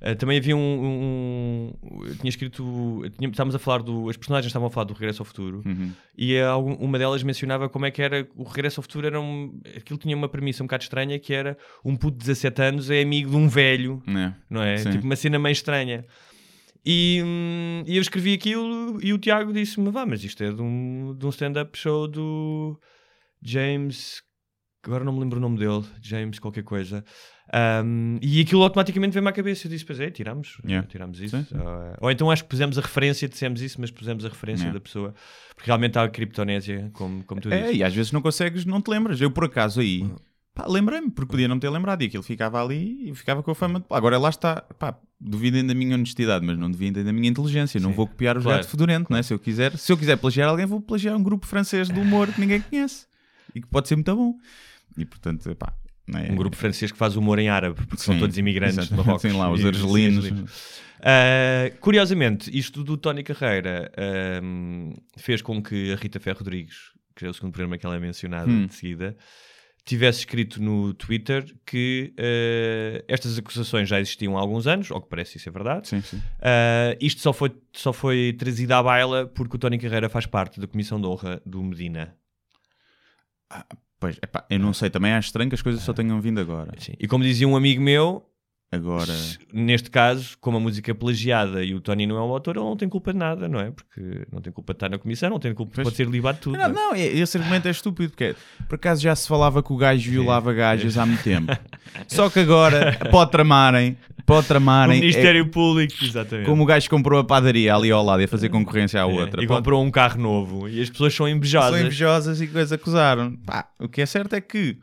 Eh, 0.00 0.14
também 0.14 0.38
havia 0.38 0.56
um, 0.56 0.60
um- 0.62 2.04
eu 2.06 2.14
tinha 2.16 2.28
escrito, 2.28 3.02
tinha- 3.18 3.28
estávamos 3.28 3.54
a 3.54 3.58
falar 3.58 3.82
do, 3.82 4.08
as 4.08 4.16
personagens 4.16 4.46
estavam 4.48 4.68
a 4.68 4.70
falar 4.70 4.84
do 4.84 4.94
Regresso 4.94 5.22
ao 5.22 5.26
Futuro 5.26 5.62
Uhum. 5.66 5.90
e 6.16 6.38
algum- 6.38 6.74
uma 6.74 6.98
delas 6.98 7.22
mencionava 7.24 7.68
como 7.68 7.84
é 7.84 7.90
que 7.90 8.00
era 8.00 8.28
o 8.36 8.44
Regresso 8.44 8.78
ao 8.78 8.82
Futuro 8.82 9.06
era 9.06 9.20
um, 9.20 9.60
aquilo 9.76 9.98
tinha 9.98 10.16
uma 10.16 10.28
premissa 10.28 10.62
um 10.62 10.66
bocado 10.66 10.84
estranha 10.84 11.18
que 11.18 11.34
era 11.34 11.58
um 11.84 11.96
puto 11.96 12.12
de 12.18 12.26
17 12.26 12.62
anos 12.62 12.90
é 12.90 13.02
amigo 13.02 13.30
de 13.30 13.36
um 13.36 13.48
velho 13.48 14.00
É. 14.06 14.32
não 14.48 14.62
é? 14.62 14.76
Sim. 14.76 14.90
Tipo 14.92 15.04
uma 15.04 15.16
cena 15.16 15.36
meio 15.38 15.52
estranha. 15.52 16.04
E, 16.84 17.20
hum, 17.24 17.82
e 17.86 17.96
eu 17.96 18.00
escrevi 18.02 18.32
aquilo 18.32 18.98
e 19.02 19.12
o 19.12 19.18
Tiago 19.18 19.52
disse-me: 19.52 19.90
Vá, 19.90 20.06
mas 20.06 20.22
isto 20.24 20.42
é 20.42 20.50
de 20.52 20.62
um, 20.62 21.14
de 21.16 21.26
um 21.26 21.28
stand-up 21.30 21.76
show 21.78 22.08
do 22.08 22.78
James. 23.42 24.22
Agora 24.84 25.04
não 25.04 25.12
me 25.12 25.20
lembro 25.20 25.38
o 25.38 25.40
nome 25.40 25.58
dele, 25.58 25.84
James 26.00 26.38
qualquer 26.38 26.62
coisa. 26.62 27.04
Um, 27.84 28.18
e 28.22 28.40
aquilo 28.40 28.62
automaticamente 28.62 29.12
veio-me 29.12 29.28
à 29.28 29.32
cabeça. 29.32 29.66
Eu 29.66 29.70
disse: 29.70 29.84
Pois 29.84 29.98
é, 30.00 30.10
tiramos, 30.10 30.58
Yeah. 30.64 30.86
tiramos 30.86 31.20
isso. 31.20 31.36
Sim, 31.36 31.44
sim. 31.44 31.56
Ah, 31.58 31.96
ou 32.00 32.10
então 32.10 32.30
acho 32.30 32.44
que 32.44 32.48
pusemos 32.48 32.78
a 32.78 32.80
referência, 32.80 33.28
dissemos 33.28 33.60
isso, 33.60 33.80
mas 33.80 33.90
pusemos 33.90 34.24
a 34.24 34.28
referência 34.28 34.64
Yeah. 34.64 34.78
da 34.78 34.82
pessoa. 34.82 35.14
Porque 35.54 35.66
realmente 35.66 35.98
há 35.98 36.04
a 36.04 36.08
criptonésia, 36.08 36.90
como, 36.94 37.24
como 37.24 37.40
tu 37.40 37.50
É, 37.50 37.62
dizes. 37.62 37.76
e 37.78 37.84
às 37.84 37.92
vezes 37.94 38.12
não 38.12 38.22
consegues, 38.22 38.64
não 38.64 38.80
te 38.80 38.88
lembras. 38.90 39.20
Eu, 39.20 39.30
por 39.30 39.44
acaso, 39.44 39.80
aí, 39.80 40.08
pá, 40.08 40.14
lembrei-me, 40.66 41.10
porque 41.10 41.30
podia 41.30 41.46
não 41.48 41.56
me 41.56 41.60
ter 41.60 41.68
lembrado. 41.70 42.02
E 42.02 42.06
aquilo 42.06 42.22
ficava 42.22 42.62
ali 42.62 43.10
e 43.10 43.14
ficava 43.14 43.42
com 43.42 43.50
a 43.50 43.54
fama. 43.54 43.80
de- 43.80 43.86
Agora 43.90 44.18
lá 44.18 44.28
está, 44.30 44.62
pá, 44.78 44.98
duvidem 45.20 45.64
da 45.66 45.74
minha 45.74 45.94
honestidade, 45.94 46.44
mas 46.44 46.58
não 46.58 46.70
duvidem 46.70 47.04
da 47.04 47.12
minha 47.12 47.28
inteligência. 47.28 47.78
Não 47.80 47.90
Sim, 47.90 47.96
vou 47.96 48.06
copiar 48.08 48.36
os 48.36 48.42
claro. 48.44 48.58
gato 48.60 48.70
fedorento, 48.70 49.10
não 49.10 49.18
é? 49.18 49.22
Se 49.22 49.32
eu 49.34 49.38
quiser, 49.38 49.76
se 49.76 49.92
eu 49.92 49.96
quiser 49.98 50.16
plagiar 50.16 50.48
alguém, 50.48 50.66
vou 50.66 50.80
plagiar 50.80 51.14
um 51.16 51.22
grupo 51.22 51.46
francês 51.46 51.88
de 51.88 51.98
humor 51.98 52.32
que 52.32 52.40
ninguém 52.40 52.60
conhece 52.60 53.06
e 53.54 53.60
que 53.60 53.66
pode 53.68 53.88
ser 53.88 53.96
muito 53.96 54.14
bom. 54.16 54.34
E 54.96 55.04
portanto, 55.04 55.54
pá, 55.56 55.72
não 56.06 56.18
é? 56.20 56.30
Um 56.32 56.36
grupo 56.36 56.56
francês 56.56 56.90
que 56.90 56.98
faz 56.98 57.14
humor 57.16 57.38
em 57.38 57.48
árabe, 57.48 57.74
porque 57.86 58.02
são 58.02 58.14
Sim, 58.14 58.20
todos 58.20 58.36
imigrantes 58.38 58.74
de 58.76 58.80
exatamente. 58.82 59.06
Marrocos. 59.06 59.30
Sim, 59.30 59.36
lá, 59.38 59.50
os 59.50 59.64
argelinos. 59.64 60.32
Ah, 61.00 61.70
curiosamente, 61.80 62.50
isto 62.56 62.82
do 62.82 62.96
Tony 62.96 63.22
Carreira 63.22 63.90
ahm, 63.96 64.92
fez 65.16 65.40
com 65.42 65.62
que 65.62 65.92
a 65.92 65.96
Rita 65.96 66.18
Ferro 66.18 66.38
Rodrigues, 66.38 66.92
que 67.14 67.24
é 67.24 67.28
o 67.28 67.34
segundo 67.34 67.52
programa 67.52 67.78
que 67.78 67.86
ela 67.86 67.96
é 67.96 68.00
mencionada 68.00 68.50
Hum. 68.50 68.66
de 68.66 68.74
seguida, 68.74 69.16
tivesse 69.88 70.20
escrito 70.20 70.62
no 70.62 70.92
Twitter 70.94 71.44
que 71.64 72.12
ah, 72.18 73.04
estas 73.08 73.38
acusações 73.38 73.88
já 73.88 73.98
existiam 73.98 74.36
há 74.36 74.40
alguns 74.40 74.66
anos, 74.66 74.90
ou 74.90 75.00
que 75.00 75.08
parece 75.08 75.38
isso 75.38 75.48
é 75.48 75.52
verdade. 75.52 75.88
Sim, 75.88 76.00
sim. 76.02 76.22
Ah, 76.40 76.96
isto 77.00 77.20
só 77.20 77.32
foi, 77.32 77.52
só 77.72 77.92
foi 77.92 78.34
trazido 78.38 78.72
à 78.72 78.82
baila 78.82 79.26
porque 79.26 79.56
o 79.56 79.58
Tony 79.58 79.78
Carreira 79.78 80.08
faz 80.08 80.26
parte 80.26 80.60
da 80.60 80.66
Comissão 80.66 81.00
de 81.00 81.06
Honra 81.06 81.40
do 81.44 81.62
Medina. 81.62 82.14
Pois, 83.98 84.16
epá, 84.22 84.46
eu 84.48 84.58
não 84.58 84.72
sei, 84.72 84.90
também 84.90 85.12
acho 85.12 85.28
estranho 85.28 85.50
que 85.50 85.54
as 85.54 85.62
coisas 85.62 85.82
só 85.82 85.92
tenham 85.92 86.20
vindo 86.20 86.38
agora. 86.38 86.72
Sim. 86.78 86.92
E 86.98 87.08
como 87.08 87.24
dizia 87.24 87.48
um 87.48 87.56
amigo 87.56 87.82
meu, 87.82 88.24
Agora. 88.70 89.14
Neste 89.50 89.90
caso, 89.90 90.36
como 90.42 90.58
a 90.58 90.60
música 90.60 90.90
é 90.90 90.94
plagiada 90.94 91.64
e 91.64 91.74
o 91.74 91.80
Tony 91.80 92.06
não 92.06 92.16
é 92.18 92.20
o 92.20 92.24
autor, 92.34 92.56
ele 92.56 92.64
não 92.66 92.76
tem 92.76 92.86
culpa 92.86 93.14
de 93.14 93.18
nada, 93.18 93.48
não 93.48 93.58
é? 93.58 93.70
Porque 93.70 94.26
não 94.30 94.42
tem 94.42 94.52
culpa 94.52 94.74
de 94.74 94.76
estar 94.76 94.88
na 94.90 94.98
comissão, 94.98 95.30
não 95.30 95.38
tem 95.38 95.54
culpa 95.54 95.72
Pois. 95.76 95.84
pode 95.86 95.96
ser 95.96 96.06
libado 96.06 96.36
de 96.36 96.42
tudo. 96.42 96.58
Não, 96.58 96.68
não 96.68 96.70
é? 96.70 96.74
não, 96.74 96.94
é- 96.94 97.06
esse 97.06 97.38
argumento 97.38 97.66
é 97.66 97.70
estúpido, 97.70 98.10
porque 98.10 98.36
por 98.68 98.74
acaso 98.74 99.00
já 99.00 99.16
se 99.16 99.26
falava 99.26 99.62
que 99.62 99.72
o 99.72 99.76
gajo 99.78 100.10
violava 100.10 100.52
gajas 100.52 100.98
há 100.98 101.06
muito 101.06 101.22
tempo. 101.24 101.50
Só 102.08 102.28
que 102.28 102.40
agora, 102.40 102.98
pode 103.10 103.30
tramarem, 103.30 103.96
pode 104.26 104.44
O 104.44 104.48
tramarem. 104.48 104.98
é 104.98 105.00
Ministério 105.00 105.48
Público, 105.48 105.94
exatamente. 106.04 106.44
como 106.44 106.62
o 106.62 106.66
gajo 106.66 106.90
comprou 106.90 107.18
a 107.20 107.24
padaria 107.24 107.74
ali 107.74 107.90
ao 107.90 108.04
lado 108.04 108.20
e 108.20 108.24
a 108.26 108.28
fazer 108.28 108.50
concorrência 108.50 109.00
à 109.00 109.04
É, 109.04 109.06
outra. 109.06 109.42
E 109.42 109.46
Pode- 109.46 109.60
comprou 109.60 109.82
um 109.82 109.90
carro 109.90 110.20
novo 110.20 110.68
e 110.68 110.78
as 110.82 110.90
pessoas 110.90 111.14
são 111.14 111.26
invejosas. 111.26 111.70
São 111.70 111.80
invejosas 111.80 112.40
e 112.42 112.46
coisas 112.46 112.70
acusaram. 112.70 113.34
Pá, 113.46 113.66
o 113.80 113.88
que 113.88 114.02
é 114.02 114.06
certo 114.06 114.34
é 114.34 114.42
que 114.42 114.76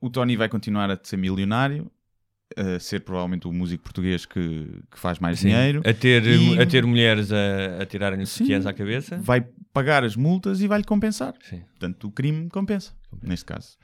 o 0.00 0.10
Tony 0.10 0.36
vai 0.36 0.48
continuar 0.48 0.90
a 0.90 0.98
ser 1.00 1.16
milionário, 1.16 1.88
a 2.60 2.80
ser 2.80 3.00
provavelmente 3.00 3.46
o 3.46 3.52
músico 3.52 3.82
português 3.84 4.26
que, 4.26 4.66
que 4.90 4.98
faz 4.98 5.18
mais 5.18 5.38
Sim. 5.40 5.48
dinheiro. 5.48 5.82
A 5.84 5.92
ter, 5.92 6.24
E- 6.26 6.60
a 6.60 6.66
ter 6.66 6.84
mulheres 6.84 7.30
a, 7.32 7.82
a 7.82 7.86
tirarem-lhe 7.86 8.26
sutiãs 8.26 8.66
à 8.66 8.72
cabeça. 8.72 9.18
Vai 9.18 9.46
pagar 9.72 10.04
as 10.04 10.16
multas 10.16 10.60
e 10.60 10.66
vai-lhe 10.68 10.84
compensar. 10.84 11.34
Sim. 11.42 11.60
Portanto, 11.70 12.04
o 12.08 12.10
crime 12.10 12.48
compensa, 12.50 12.92
neste 13.22 13.44
caso. 13.44 13.76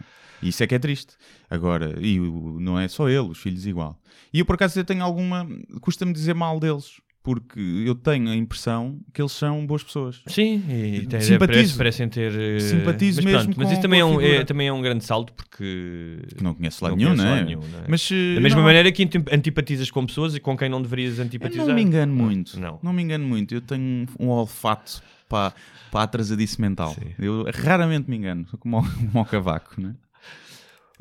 E 0.42 0.48
isso 0.48 0.62
é 0.62 0.66
que 0.66 0.74
é 0.74 0.78
triste. 0.78 1.14
Agora, 1.48 1.94
e 2.00 2.18
o- 2.20 2.58
não 2.60 2.78
é 2.78 2.88
só 2.88 3.08
ele, 3.08 3.20
os 3.28 3.38
filhos 3.38 3.66
igual. 3.66 3.98
E 4.32 4.40
eu, 4.40 4.44
por 4.44 4.54
acaso, 4.56 4.78
eu 4.78 4.84
tenho 4.84 5.02
alguma. 5.02 5.46
Custa-me 5.80 6.12
dizer 6.12 6.34
mal 6.34 6.58
deles, 6.58 7.00
porque 7.24 7.58
eu 7.58 7.94
tenho 7.94 8.28
a 8.28 8.36
impressão 8.36 9.00
que 9.12 9.20
eles 9.22 9.32
são 9.32 9.66
boas 9.66 9.82
pessoas. 9.82 10.20
Sim, 10.26 10.62
e 10.68 11.06
tem, 11.06 11.20
Simpatizo. 11.22 11.38
parece- 11.38 11.76
parecem 11.78 12.08
ter. 12.08 12.32
eh, 12.38 12.60
Simpatizo 12.60 13.22
mas 13.22 13.32
mesmo 13.32 13.44
pronto, 13.54 13.58
Mas 13.60 13.72
isso 13.72 13.80
também 13.80 13.98
é, 14.00 14.04
um, 14.04 14.20
é- 14.20 14.44
também 14.44 14.68
é 14.68 14.72
um 14.72 14.82
grande 14.82 15.02
salto 15.04 15.32
porque. 15.32 16.18
Que 16.36 16.44
não 16.44 16.54
conhece 16.54 16.84
lado 16.84 16.90
Não 16.92 16.98
nenhum, 16.98 17.14
não 17.16 17.26
é? 17.34 17.42
nenhum, 17.42 17.60
não 17.60 17.78
é? 17.80 17.84
Mas, 17.88 18.08
eh, 18.12 18.34
Da 18.34 18.40
mesma 18.42 18.58
não- 18.58 18.66
maneira 18.66 18.92
que 18.92 19.02
anti- 19.04 19.24
antipatizas 19.32 19.90
com 19.90 20.04
pessoas 20.04 20.34
e 20.36 20.40
com 20.40 20.54
quem 20.54 20.68
não 20.68 20.82
deverias 20.82 21.18
Eu 21.18 21.24
antipatizar. 21.24 21.66
não 21.66 21.74
me 21.74 21.80
engano 21.82 22.14
muito. 22.14 22.60
Não. 22.60 22.78
Não 22.82 22.92
me 22.92 23.02
engano 23.02 23.26
muito. 23.26 23.54
Eu 23.54 23.62
tenho 23.62 24.06
um 24.20 24.28
olfato 24.28 25.02
para, 25.26 25.54
para 25.90 26.00
a 26.00 26.02
atrasadice 26.04 26.60
mental. 26.60 26.92
Sim. 26.94 27.14
Eu 27.18 27.46
raramente 27.54 28.08
me 28.10 28.16
engano. 28.18 28.46
Sou 28.50 28.58
como, 28.58 28.82
como 29.12 29.20
o 29.22 29.24
cavaco, 29.24 29.80
né? 29.80 29.94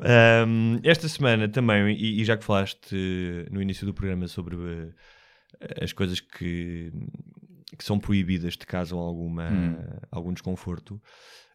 Um, 0.00 0.80
esta 0.82 1.06
semana 1.08 1.48
também, 1.48 1.94
e, 1.96 2.20
e 2.20 2.24
já 2.24 2.36
que 2.36 2.44
falaste 2.44 2.96
no 3.50 3.62
início 3.62 3.86
do 3.86 3.94
programa 3.94 4.26
sobre 4.26 4.56
eh, 4.56 4.88
as 5.82 5.92
coisas 5.92 6.20
que, 6.20 6.92
que 7.78 7.84
são 7.84 7.98
proibidas 7.98 8.56
te 8.56 8.66
causam 8.66 8.98
alguma, 8.98 9.50
Hum. 9.50 9.76
algum 10.10 10.32
desconforto, 10.32 11.00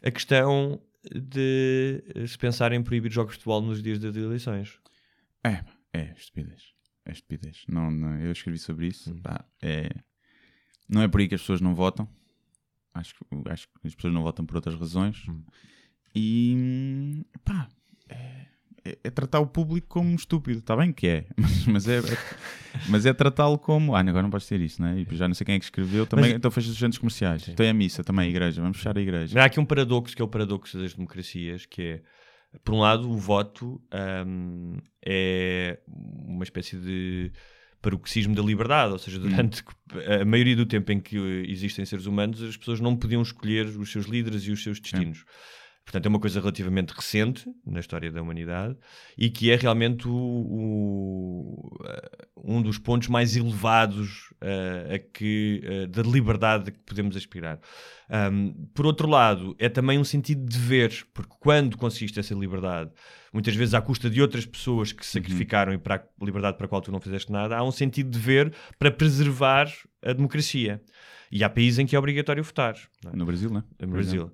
a 0.03 0.11
questão 0.11 0.81
de 1.13 2.03
se 2.27 2.37
pensar 2.37 2.71
em 2.73 2.83
proibir 2.83 3.11
jogos 3.11 3.33
de 3.33 3.37
futebol 3.39 3.61
nos 3.61 3.81
dias 3.81 3.99
das 3.99 4.15
eleições. 4.15 4.79
É, 5.43 5.63
é 5.93 6.13
estupidez. 6.17 6.73
É 7.05 7.11
estupidez. 7.11 7.63
Não, 7.67 7.89
não, 7.89 8.19
eu 8.19 8.31
escrevi 8.31 8.57
sobre 8.59 8.87
isso. 8.87 9.11
Hum. 9.13 9.21
Pá, 9.21 9.45
é, 9.61 9.89
não 10.87 11.01
é 11.01 11.07
por 11.07 11.21
aí 11.21 11.27
que 11.27 11.35
as 11.35 11.41
pessoas 11.41 11.61
não 11.61 11.73
votam. 11.73 12.07
Acho, 12.93 13.13
que- 13.15 13.49
acho 13.49 13.67
que 13.69 13.87
as 13.87 13.95
pessoas 13.95 14.13
não 14.13 14.23
votam 14.23 14.45
por 14.45 14.55
outras 14.57 14.75
razões. 14.75 15.25
Hum. 15.29 15.43
E 16.15 17.23
pá, 17.45 17.69
é, 18.09 18.47
é- 18.89 18.97
é 19.03 19.09
tratar 19.09 19.39
o 19.39 19.47
público 19.47 19.87
como 19.87 20.09
um 20.09 20.15
estúpido. 20.15 20.59
Está 20.59 20.75
bem 20.75 20.91
que 20.91 21.07
é, 21.07 21.25
mas, 21.37 21.65
mas 21.65 21.87
é, 21.87 21.97
é- 21.99 22.17
mas 22.87 23.05
é 23.05 23.13
tratá-lo 23.13 23.57
como. 23.57 23.95
Ah, 23.95 23.99
agora 23.99 24.21
não 24.23 24.29
pode 24.29 24.43
ser 24.43 24.59
isso, 24.61 24.81
né? 24.81 25.05
E 25.09 25.15
já 25.15 25.27
não 25.27 25.35
sei 25.35 25.45
quem 25.45 25.55
é 25.55 25.59
que 25.59 25.65
escreveu. 25.65 26.05
Também, 26.05 26.25
Mas- 26.29 26.35
então 26.35 26.49
fecha 26.51 26.69
os 26.69 26.77
centros 26.77 26.97
comerciais. 26.99 27.47
Então 27.47 27.65
é 27.65 27.69
a 27.69 27.73
missa, 27.73 28.03
também 28.03 28.25
a 28.25 28.29
igreja. 28.29 28.61
Vamos 28.61 28.77
fechar 28.77 28.97
a 28.97 29.01
igreja. 29.01 29.39
Há 29.41 29.45
aqui 29.45 29.59
um 29.59 29.65
paradoxo 29.65 30.15
que 30.15 30.21
é 30.21 30.25
o 30.25 30.27
paradoxo 30.27 30.77
das 30.77 30.93
democracias, 30.93 31.65
que 31.65 31.81
é, 31.81 32.01
por 32.63 32.73
um 32.75 32.79
lado, 32.79 33.09
o 33.09 33.17
voto 33.17 33.81
hum, 34.25 34.77
é 35.05 35.79
uma 35.87 36.43
espécie 36.43 36.77
de 36.77 37.31
paroxismo 37.81 38.35
da 38.35 38.41
liberdade, 38.41 38.91
ou 38.91 38.99
seja, 38.99 39.17
durante 39.19 39.63
a 40.21 40.25
maioria 40.25 40.55
do 40.55 40.65
tempo 40.65 40.91
em 40.91 40.99
que 40.99 41.15
existem 41.47 41.85
seres 41.85 42.05
humanos, 42.05 42.41
as 42.43 42.57
pessoas 42.57 42.81
não 42.81 42.93
podiam 42.95 43.21
escolher 43.21 43.67
os 43.67 43.89
seus 43.91 44.05
líderes 44.05 44.43
e 44.43 44.51
os 44.51 44.61
seus 44.61 44.79
destinos. 44.81 45.23
Portanto, 45.89 46.05
é 46.05 46.09
uma 46.09 46.19
coisa 46.19 46.39
relativamente 46.39 46.91
recente 46.91 47.51
na 47.65 47.79
história 47.79 48.11
da 48.11 48.21
humanidade 48.21 48.77
e 49.17 49.27
que 49.27 49.49
é 49.49 49.55
realmente 49.55 50.07
o, 50.07 50.13
o, 50.13 51.77
uh, 51.81 52.29
um 52.43 52.61
dos 52.61 52.77
pontos 52.77 53.07
mais 53.07 53.35
elevados 53.35 54.29
uh, 54.33 54.93
a 54.93 54.99
que, 54.99 55.63
uh, 55.65 55.87
da 55.87 56.03
liberdade 56.03 56.71
que 56.71 56.77
podemos 56.85 57.17
aspirar. 57.17 57.59
Um, 58.09 58.53
por 58.73 58.85
outro 58.85 59.07
lado, 59.07 59.55
é 59.59 59.69
também 59.69 59.99
um 59.99 60.03
sentido 60.03 60.43
de 60.43 60.57
dever, 60.57 61.05
porque 61.13 61.33
quando 61.39 61.77
conseguiste 61.77 62.19
essa 62.19 62.33
liberdade, 62.33 62.91
muitas 63.31 63.55
vezes 63.55 63.73
à 63.73 63.81
custa 63.81 64.09
de 64.09 64.21
outras 64.21 64.45
pessoas 64.45 64.91
que 64.91 65.05
se 65.05 65.11
sacrificaram 65.11 65.73
e 65.73 65.77
para 65.77 65.95
a 65.95 66.25
liberdade 66.25 66.57
para 66.57 66.65
a 66.65 66.69
qual 66.69 66.81
tu 66.81 66.91
não 66.91 66.99
fizeste 66.99 67.31
nada, 67.31 67.55
há 67.55 67.63
um 67.63 67.71
sentido 67.71 68.09
de 68.09 68.17
dever 68.17 68.53
para 68.79 68.89
preservar 68.89 69.71
a 70.03 70.13
democracia. 70.13 70.81
E 71.31 71.43
há 71.43 71.49
países 71.49 71.77
em 71.77 71.85
que 71.85 71.95
é 71.95 71.99
obrigatório 71.99 72.43
votar. 72.43 72.75
não 73.03 73.11
é? 73.11 73.15
No 73.15 73.25
Brasil, 73.25 73.51
né? 73.51 73.63
No 73.79 73.87
Brasil. 73.89 74.31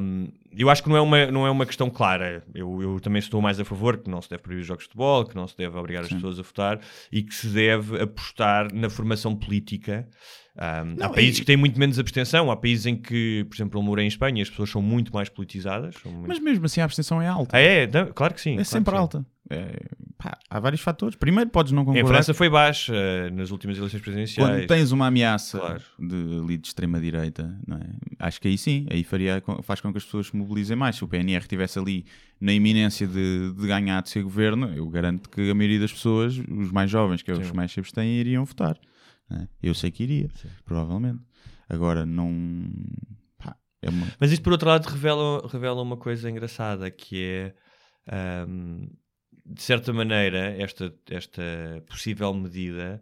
Um, 0.00 0.28
eu 0.56 0.70
acho 0.70 0.82
que 0.82 0.88
não 0.88 0.96
é 0.96 1.00
uma, 1.00 1.26
não 1.26 1.46
é 1.46 1.50
uma 1.50 1.66
questão 1.66 1.90
clara. 1.90 2.42
Eu, 2.54 2.80
eu 2.80 3.00
também 3.00 3.20
estou 3.20 3.42
mais 3.42 3.60
a 3.60 3.64
favor 3.64 3.98
que 3.98 4.08
não 4.08 4.22
se 4.22 4.30
deve 4.30 4.42
proibir 4.42 4.62
os 4.62 4.66
jogos 4.66 4.84
de 4.84 4.88
futebol, 4.88 5.26
que 5.26 5.36
não 5.36 5.46
se 5.46 5.56
deve 5.56 5.76
obrigar 5.76 6.02
as 6.02 6.08
Sim. 6.08 6.14
pessoas 6.14 6.38
a 6.38 6.42
votar 6.42 6.80
e 7.10 7.22
que 7.22 7.34
se 7.34 7.48
deve 7.48 8.00
apostar 8.00 8.72
na 8.72 8.88
formação 8.88 9.36
política. 9.36 10.08
Um, 10.54 11.02
há 11.02 11.08
países 11.08 11.38
e- 11.38 11.40
que 11.40 11.46
têm 11.46 11.56
muito 11.56 11.78
menos 11.80 11.98
abstenção, 11.98 12.50
há 12.50 12.56
países 12.56 12.84
em 12.84 12.94
que, 12.94 13.46
por 13.48 13.56
exemplo, 13.56 13.78
eu 13.80 13.82
morei 13.82 14.04
em 14.04 14.08
Espanha, 14.08 14.42
as 14.42 14.50
pessoas 14.50 14.68
são 14.70 14.82
muito 14.82 15.12
mais 15.12 15.28
politizadas. 15.30 15.94
muito- 16.04 16.28
Mas 16.28 16.38
mesmo 16.38 16.66
assim 16.66 16.80
a 16.80 16.84
abstenção 16.84 17.22
é 17.22 17.26
alta. 17.28 17.56
Ah, 17.56 17.60
é? 17.60 17.86
Não, 17.86 18.12
claro 18.12 18.34
que 18.34 18.40
sim. 18.40 18.50
É 18.52 18.54
claro 18.56 18.68
sempre 18.68 18.94
alta. 18.94 19.26
É, 19.50 19.76
pá, 20.16 20.38
há 20.48 20.60
vários 20.60 20.80
fatores. 20.80 21.16
Primeiro, 21.16 21.48
podes 21.50 21.72
não 21.72 21.82
Em 21.82 21.86
concordar. 21.86 22.08
França 22.08 22.32
foi 22.34 22.48
baixa 22.48 22.94
eh, 22.94 23.30
nas 23.30 23.50
últimas 23.50 23.76
eleições 23.76 24.00
presidenciais. 24.00 24.48
Quando 24.50 24.66
tens 24.66 24.92
uma 24.92 25.06
ameaça 25.08 25.58
Claro. 25.58 25.82
de, 25.98 26.38
ali 26.42 26.56
de 26.58 26.68
extrema-direita, 26.68 27.54
é? 27.70 28.26
acho 28.26 28.40
que 28.40 28.48
aí 28.48 28.56
sim, 28.56 28.86
aí 28.90 29.02
faria, 29.04 29.42
faz 29.62 29.80
com 29.80 29.90
que 29.90 29.98
as 29.98 30.04
pessoas 30.04 30.28
se 30.28 30.36
mobilizem 30.36 30.76
mais. 30.76 30.96
Se 30.96 31.04
o 31.04 31.08
PNR 31.08 31.40
estivesse 31.42 31.78
ali 31.78 32.04
na 32.40 32.52
iminência 32.52 33.06
de, 33.06 33.52
de 33.52 33.66
ganhar, 33.66 34.02
de 34.02 34.10
ser 34.10 34.22
governo, 34.22 34.70
eu 34.74 34.86
garanto 34.88 35.28
que 35.28 35.50
a 35.50 35.54
maioria 35.54 35.80
das 35.80 35.92
pessoas, 35.92 36.38
os 36.38 36.70
mais 36.70 36.90
jovens, 36.90 37.20
que 37.22 37.30
é 37.30 37.34
os 37.34 37.46
Sim. 37.46 37.52
mais 37.54 37.72
se 37.72 37.80
abstêm, 37.80 38.08
iriam 38.18 38.44
votar. 38.44 38.76
Não 39.30 39.38
é? 39.42 39.48
Eu 39.62 39.74
sei 39.74 39.90
que 39.90 40.02
iria, 40.02 40.30
provavelmente. 40.64 41.20
Agora, 41.68 42.04
não. 42.06 42.30
pá, 43.38 43.56
é 43.80 43.88
uma. 43.90 44.06
Mas 44.20 44.30
isto, 44.32 44.42
por 44.42 44.52
outro 44.52 44.68
lado, 44.68 44.86
revela, 44.86 45.46
revela 45.48 45.80
uma 45.82 45.96
coisa 45.96 46.30
engraçada, 46.30 46.90
que 46.90 47.24
é, 47.24 47.54
ahm, 48.14 48.86
de 49.46 49.62
certa 49.62 49.92
maneira, 49.92 50.38
esta, 50.58 50.92
esta 51.10 51.42
possível 51.88 52.32
medida 52.34 53.00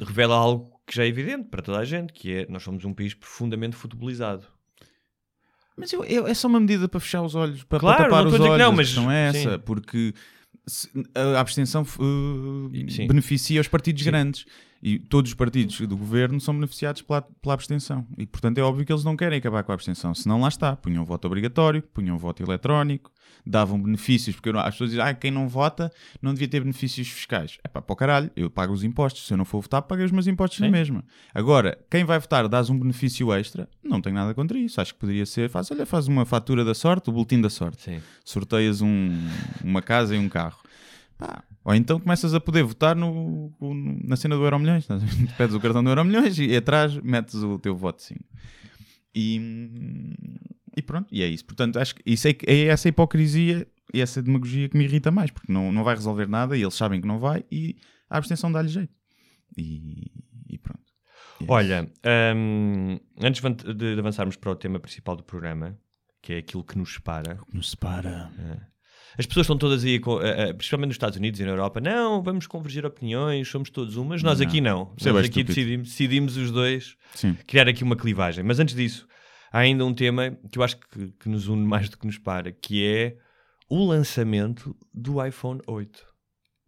revela 0.00 0.34
algo 0.34 0.80
que 0.86 0.96
já 0.96 1.04
é 1.04 1.08
evidente 1.08 1.48
para 1.48 1.62
toda 1.62 1.78
a 1.78 1.84
gente, 1.84 2.12
que 2.12 2.32
é 2.32 2.46
nós 2.48 2.62
somos 2.62 2.84
um 2.84 2.92
país 2.92 3.14
profundamente 3.14 3.76
futebolizado. 3.76 4.46
Mas 5.76 5.92
eu, 5.92 6.04
eu- 6.04 6.26
é 6.26 6.34
só 6.34 6.48
uma 6.48 6.60
medida 6.60 6.88
para 6.88 7.00
fechar 7.00 7.22
os 7.22 7.34
olhos, 7.34 7.62
para, 7.64 7.78
Claro, 7.80 7.96
para 7.98 8.04
tapar 8.06 8.22
não 8.24 8.28
os 8.28 8.34
olhos. 8.40 8.52
que 8.52 8.58
não, 8.58 8.72
mas- 8.72 8.86
questão 8.88 9.10
é 9.10 9.28
essa, 9.28 9.52
sim. 9.52 9.58
porque 9.60 10.14
a 11.14 11.40
abstenção 11.40 11.82
uh, 11.82 12.90
Sim. 12.90 13.06
beneficia 13.06 13.60
os 13.60 13.68
partidos 13.68 14.02
Sim. 14.02 14.10
grandes 14.10 14.46
e 14.86 14.98
todos 14.98 15.30
os 15.30 15.34
partidos 15.34 15.80
do 15.80 15.96
governo 15.96 16.38
são 16.38 16.52
beneficiados 16.54 17.00
pela, 17.00 17.22
pela 17.22 17.54
abstenção. 17.54 18.06
E 18.18 18.26
portanto 18.26 18.58
é 18.58 18.62
óbvio 18.62 18.84
que 18.84 18.92
eles 18.92 19.02
não 19.02 19.16
querem 19.16 19.38
acabar 19.38 19.64
com 19.64 19.72
a 19.72 19.74
abstenção, 19.74 20.14
senão 20.14 20.38
lá 20.42 20.48
está, 20.48 20.76
punham 20.76 21.02
voto 21.06 21.24
obrigatório, 21.26 21.82
punham 21.82 22.18
voto 22.18 22.42
eletrónico, 22.42 23.10
davam 23.46 23.80
benefícios, 23.82 24.36
porque 24.36 24.50
as 24.50 24.74
pessoas 24.74 24.90
dizem, 24.90 25.04
ah, 25.04 25.14
quem 25.14 25.30
não 25.30 25.48
vota 25.48 25.90
não 26.20 26.32
devia 26.34 26.48
ter 26.48 26.60
benefícios 26.60 27.08
fiscais. 27.08 27.58
É 27.64 27.68
pá, 27.68 27.80
para 27.80 27.92
o 27.92 27.96
caralho, 27.96 28.30
eu 28.36 28.50
pago 28.50 28.72
os 28.74 28.84
impostos, 28.84 29.26
se 29.26 29.32
eu 29.32 29.36
não 29.38 29.44
for 29.46 29.62
votar, 29.62 29.80
paguei 29.82 30.04
os 30.04 30.12
meus 30.12 30.26
impostos 30.26 30.60
na 30.60 30.66
Sim. 30.66 30.72
mesma. 30.72 31.04
Agora, 31.34 31.78
quem 31.90 32.04
vai 32.04 32.18
votar, 32.18 32.46
dás 32.48 32.68
um 32.68 32.78
benefício 32.78 33.32
extra, 33.32 33.66
não 33.82 34.02
tenho 34.02 34.14
nada 34.14 34.34
contra 34.34 34.58
isso. 34.58 34.80
Acho 34.80 34.92
que 34.94 35.00
poderia 35.00 35.24
ser, 35.26 35.48
faz, 35.48 35.70
olha, 35.70 35.86
faz 35.86 36.08
uma 36.08 36.24
fatura 36.26 36.62
da 36.64 36.74
sorte, 36.74 37.08
o 37.08 37.12
boletim 37.12 37.40
da 37.40 37.48
sorte. 37.50 37.82
Sim. 37.82 38.00
Sorteias 38.24 38.80
um- 38.82 39.28
uma 39.62 39.80
casa 39.82 40.14
e 40.14 40.18
um 40.18 40.28
carro. 40.28 40.58
Pá, 41.18 41.42
Ou 41.64 41.74
então 41.74 41.98
começas 41.98 42.34
a 42.34 42.40
poder 42.40 42.62
votar 42.62 42.94
no, 42.94 43.50
no- 43.60 43.98
na 44.04 44.16
cena 44.16 44.36
do 44.36 44.42
a 44.90 44.96
ver? 44.96 45.06
Pedes 45.38 45.54
o 45.54 45.60
cartão 45.60 45.82
do 45.82 45.90
Euromilhões 45.90 46.38
e 46.38 46.54
atrás 46.54 46.94
metes 46.98 47.34
o 47.36 47.58
teu 47.58 47.74
voto 47.74 48.02
sim. 48.02 48.16
E, 49.14 50.14
e 50.76 50.82
pronto, 50.82 51.08
e 51.12 51.22
é 51.22 51.26
isso. 51.28 51.44
Portanto, 51.44 51.78
acho 51.78 51.94
que 51.94 52.02
isso 52.04 52.28
é, 52.28 52.34
que- 52.34 52.46
é 52.50 52.66
essa 52.66 52.88
hipocrisia 52.88 53.66
e 53.92 54.00
essa 54.00 54.22
demagogia 54.22 54.68
que 54.68 54.76
me 54.76 54.84
irrita 54.84 55.10
mais, 55.10 55.30
porque 55.30 55.52
não, 55.52 55.70
não 55.72 55.84
vai 55.84 55.94
resolver 55.94 56.26
nada 56.28 56.56
e 56.56 56.62
eles 56.62 56.74
sabem 56.74 57.00
que 57.00 57.06
não 57.06 57.18
vai 57.18 57.44
e 57.50 57.76
a 58.10 58.18
abstenção 58.18 58.50
dá-lhe 58.52 58.68
jeito. 58.68 58.92
E, 59.56 60.10
e 60.50 60.58
pronto. 60.58 60.82
E 61.40 61.44
é 61.44 61.46
Olha, 61.48 61.90
hum, 62.36 62.98
antes 63.20 63.40
de 63.74 63.98
avançarmos 63.98 64.36
para 64.36 64.50
o 64.50 64.56
tema 64.56 64.78
principal 64.80 65.16
do 65.16 65.22
programa, 65.22 65.78
que 66.20 66.32
é 66.34 66.38
aquilo 66.38 66.64
que 66.64 66.76
nos 66.76 66.92
separa, 66.94 67.34
isso. 67.36 67.56
Nos 67.56 67.70
separa. 67.70 68.30
As 69.16 69.26
pessoas 69.26 69.44
estão 69.44 69.56
todas 69.56 69.84
aí, 69.84 69.96
eh, 69.96 70.48
eh, 70.48 70.52
principalmente 70.52 70.88
nos 70.88 70.94
Estados 70.96 71.16
Unidos 71.16 71.38
e 71.40 71.44
na 71.44 71.50
Europa, 71.50 71.80
não, 71.80 72.22
vamos 72.22 72.46
convergir 72.46 72.84
opiniões, 72.84 73.48
somos 73.48 73.70
todos 73.70 73.96
umas. 73.96 74.22
Nós 74.22 74.40
Não. 74.40 74.46
aqui 74.46 74.60
não. 74.60 74.92
Isso 74.96 75.08
é 75.08 75.12
Nós 75.12 75.26
aqui 75.26 75.44
decidimos, 75.44 75.88
decidimos 75.88 76.36
os 76.36 76.50
dois 76.50 76.96
Sim. 77.14 77.36
criar 77.46 77.68
aqui 77.68 77.84
uma 77.84 77.96
clivagem. 77.96 78.42
Mas 78.42 78.58
antes 78.58 78.74
disso, 78.74 79.06
há 79.52 79.60
ainda 79.60 79.84
um 79.84 79.94
tema 79.94 80.36
que 80.50 80.58
eu 80.58 80.62
acho 80.62 80.76
que, 80.76 81.12
que 81.20 81.28
nos 81.28 81.46
une 81.46 81.64
mais 81.64 81.88
do 81.88 81.96
que 81.96 82.06
nos 82.06 82.18
para, 82.18 82.50
que 82.50 82.84
é 82.84 83.16
o 83.68 83.84
lançamento 83.86 84.76
do 84.92 85.24
iPhone 85.24 85.60
8, 85.66 86.06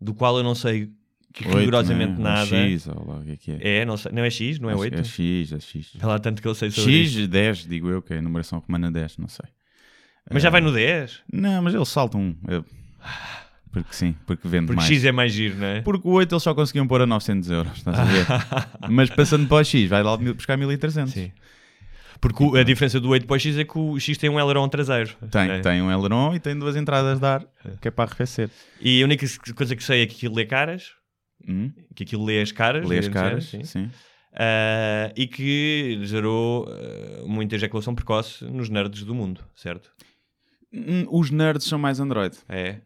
do 0.00 0.14
qual 0.14 0.36
eu 0.38 0.44
não 0.44 0.54
sei 0.54 0.92
que 1.32 1.46
Oito, 1.48 1.58
rigorosamente 1.58 2.12
né? 2.12 2.22
Nada. 2.22 2.46
X, 2.46 2.86
ou 2.86 3.06
lá 3.06 3.18
o 3.18 3.22
que 3.22 3.30
é 3.32 3.36
que 3.36 3.50
é. 3.52 3.78
É, 3.80 3.84
não, 3.84 3.96
sei, 3.98 4.10
não 4.10 4.22
é 4.22 4.30
X, 4.30 4.58
não 4.58 4.70
é 4.70 4.72
Acho 4.72 4.82
8? 4.82 4.94
que 4.94 5.00
É 5.00 5.04
X, 5.04 5.52
é 5.52 5.60
X. 5.60 5.92
Lá 6.02 6.18
tanto 6.18 6.40
que 6.40 6.48
eu 6.48 6.54
sei 6.54 6.70
sobre 6.70 6.92
isso. 6.92 7.18
X, 7.18 7.28
10, 7.28 7.66
digo 7.68 7.90
eu, 7.90 8.00
que 8.00 8.14
é 8.14 8.18
a 8.18 8.22
numeração 8.22 8.58
romana 8.58 8.90
10, 8.90 9.18
não 9.18 9.28
sei. 9.28 9.44
Mas 10.30 10.42
já 10.42 10.50
vai 10.50 10.60
no 10.60 10.72
10? 10.72 11.22
Não, 11.32 11.62
mas 11.62 11.74
eles 11.74 11.88
saltam 11.88 12.20
um. 12.20 12.36
Eu- 12.48 12.64
Porque 13.72 13.92
sim, 13.94 14.14
porque 14.26 14.48
vende 14.48 14.66
Porque 14.66 14.76
mais. 14.80 14.88
X 14.88 15.04
é 15.04 15.12
mais 15.12 15.32
giro, 15.32 15.56
não 15.56 15.66
é? 15.66 15.80
Porque 15.82 16.08
o 16.08 16.12
8 16.12 16.32
eles 16.34 16.42
só 16.42 16.54
conseguiam 16.54 16.86
pôr 16.86 17.02
a 17.02 17.06
900 17.06 17.50
euros, 17.50 17.76
estás 17.76 17.98
a 17.98 18.04
ver? 18.04 18.26
mas 18.90 19.10
passando 19.10 19.46
para 19.46 19.58
o 19.58 19.64
X, 19.64 19.88
vai 19.88 20.02
lá 20.02 20.16
buscar 20.16 20.56
1300. 20.56 21.12
Sim. 21.12 21.30
Porque 22.20 22.42
o- 22.42 22.56
a 22.56 22.62
diferença 22.62 22.98
do 22.98 23.10
8 23.10 23.26
para 23.26 23.36
o 23.36 23.38
X 23.38 23.58
é 23.58 23.64
que 23.64 23.78
o 23.78 24.00
X 24.00 24.16
tem 24.16 24.30
um 24.30 24.38
aileron 24.38 24.66
traseiro. 24.68 25.14
Tem, 25.30 25.50
É. 25.50 25.60
tem 25.60 25.82
um 25.82 25.90
aileron 25.90 26.34
e 26.34 26.40
tem 26.40 26.58
duas 26.58 26.74
entradas 26.74 27.20
de 27.20 27.26
ar, 27.26 27.44
que 27.80 27.88
é 27.88 27.90
para 27.90 28.04
arrefecer. 28.06 28.48
E 28.80 29.02
a 29.02 29.04
única 29.04 29.26
coisa 29.54 29.76
que 29.76 29.84
sei 29.84 30.02
é 30.02 30.06
que 30.06 30.14
aquilo 30.16 30.34
lê 30.34 30.46
caras, 30.46 30.92
Hum? 31.46 31.70
que 31.94 32.02
aquilo 32.02 32.24
lê 32.24 32.40
as 32.40 32.50
caras. 32.50 32.88
Lê 32.88 32.98
as 32.98 33.08
caras, 33.08 33.44
assim, 33.44 33.62
sim. 33.64 33.90
Ah, 34.38 35.12
e 35.14 35.26
que 35.26 35.98
gerou 36.02 36.66
ah, 36.68 37.26
muita 37.26 37.54
ejaculação 37.56 37.94
precoce 37.94 38.44
nos 38.46 38.68
nerds 38.70 39.04
do 39.04 39.14
mundo, 39.14 39.42
certo? 39.54 39.90
Hum, 40.72 41.06
Os 41.10 41.30
nerds 41.30 41.66
são 41.66 41.78
mais 41.78 42.00
Android. 42.00 42.36
É. 42.48 42.80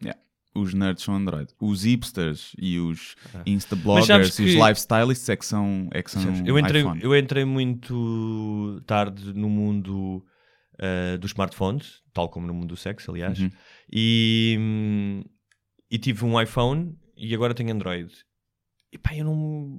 Os 0.55 0.75
nerds 0.75 1.05
são 1.05 1.15
Android. 1.15 1.49
Os 1.61 1.85
hipsters 1.85 2.53
e 2.59 2.79
os 2.79 3.15
Mas 3.33 3.43
Insta-bloggers 3.47 4.07
sabes 4.07 4.39
e 4.39 4.45
os 4.45 4.51
que- 4.55 4.57
lifestylists 4.61 5.29
é 5.29 5.37
que 5.37 5.47
são, 5.47 5.89
é 5.93 6.03
que 6.03 6.11
são 6.11 6.23
Sabes, 6.23 6.43
eu, 6.45 6.59
entrei, 6.59 6.81
iPhone. 6.83 7.01
eu 7.03 7.17
entrei 7.17 7.45
muito 7.45 8.83
tarde 8.87 9.33
no 9.33 9.49
mundo 9.49 10.25
ah, 10.79 11.17
dos 11.19 11.31
smartphones, 11.31 12.03
tal 12.13 12.29
como 12.29 12.47
no 12.47 12.55
mundo 12.55 12.69
do 12.71 12.77
sexo, 12.77 13.11
aliás, 13.11 13.39
Uhum. 13.39 13.51
e, 13.93 14.57
hum, 14.59 15.23
e 15.91 15.99
tive 15.99 16.25
um 16.25 16.41
iPhone 16.41 16.97
e 17.17 17.35
agora 17.35 17.55
tenho 17.55 17.73
Android. 17.73 18.13
E 18.93 18.99
pá, 18.99 19.15
eu 19.15 19.25
não, 19.25 19.37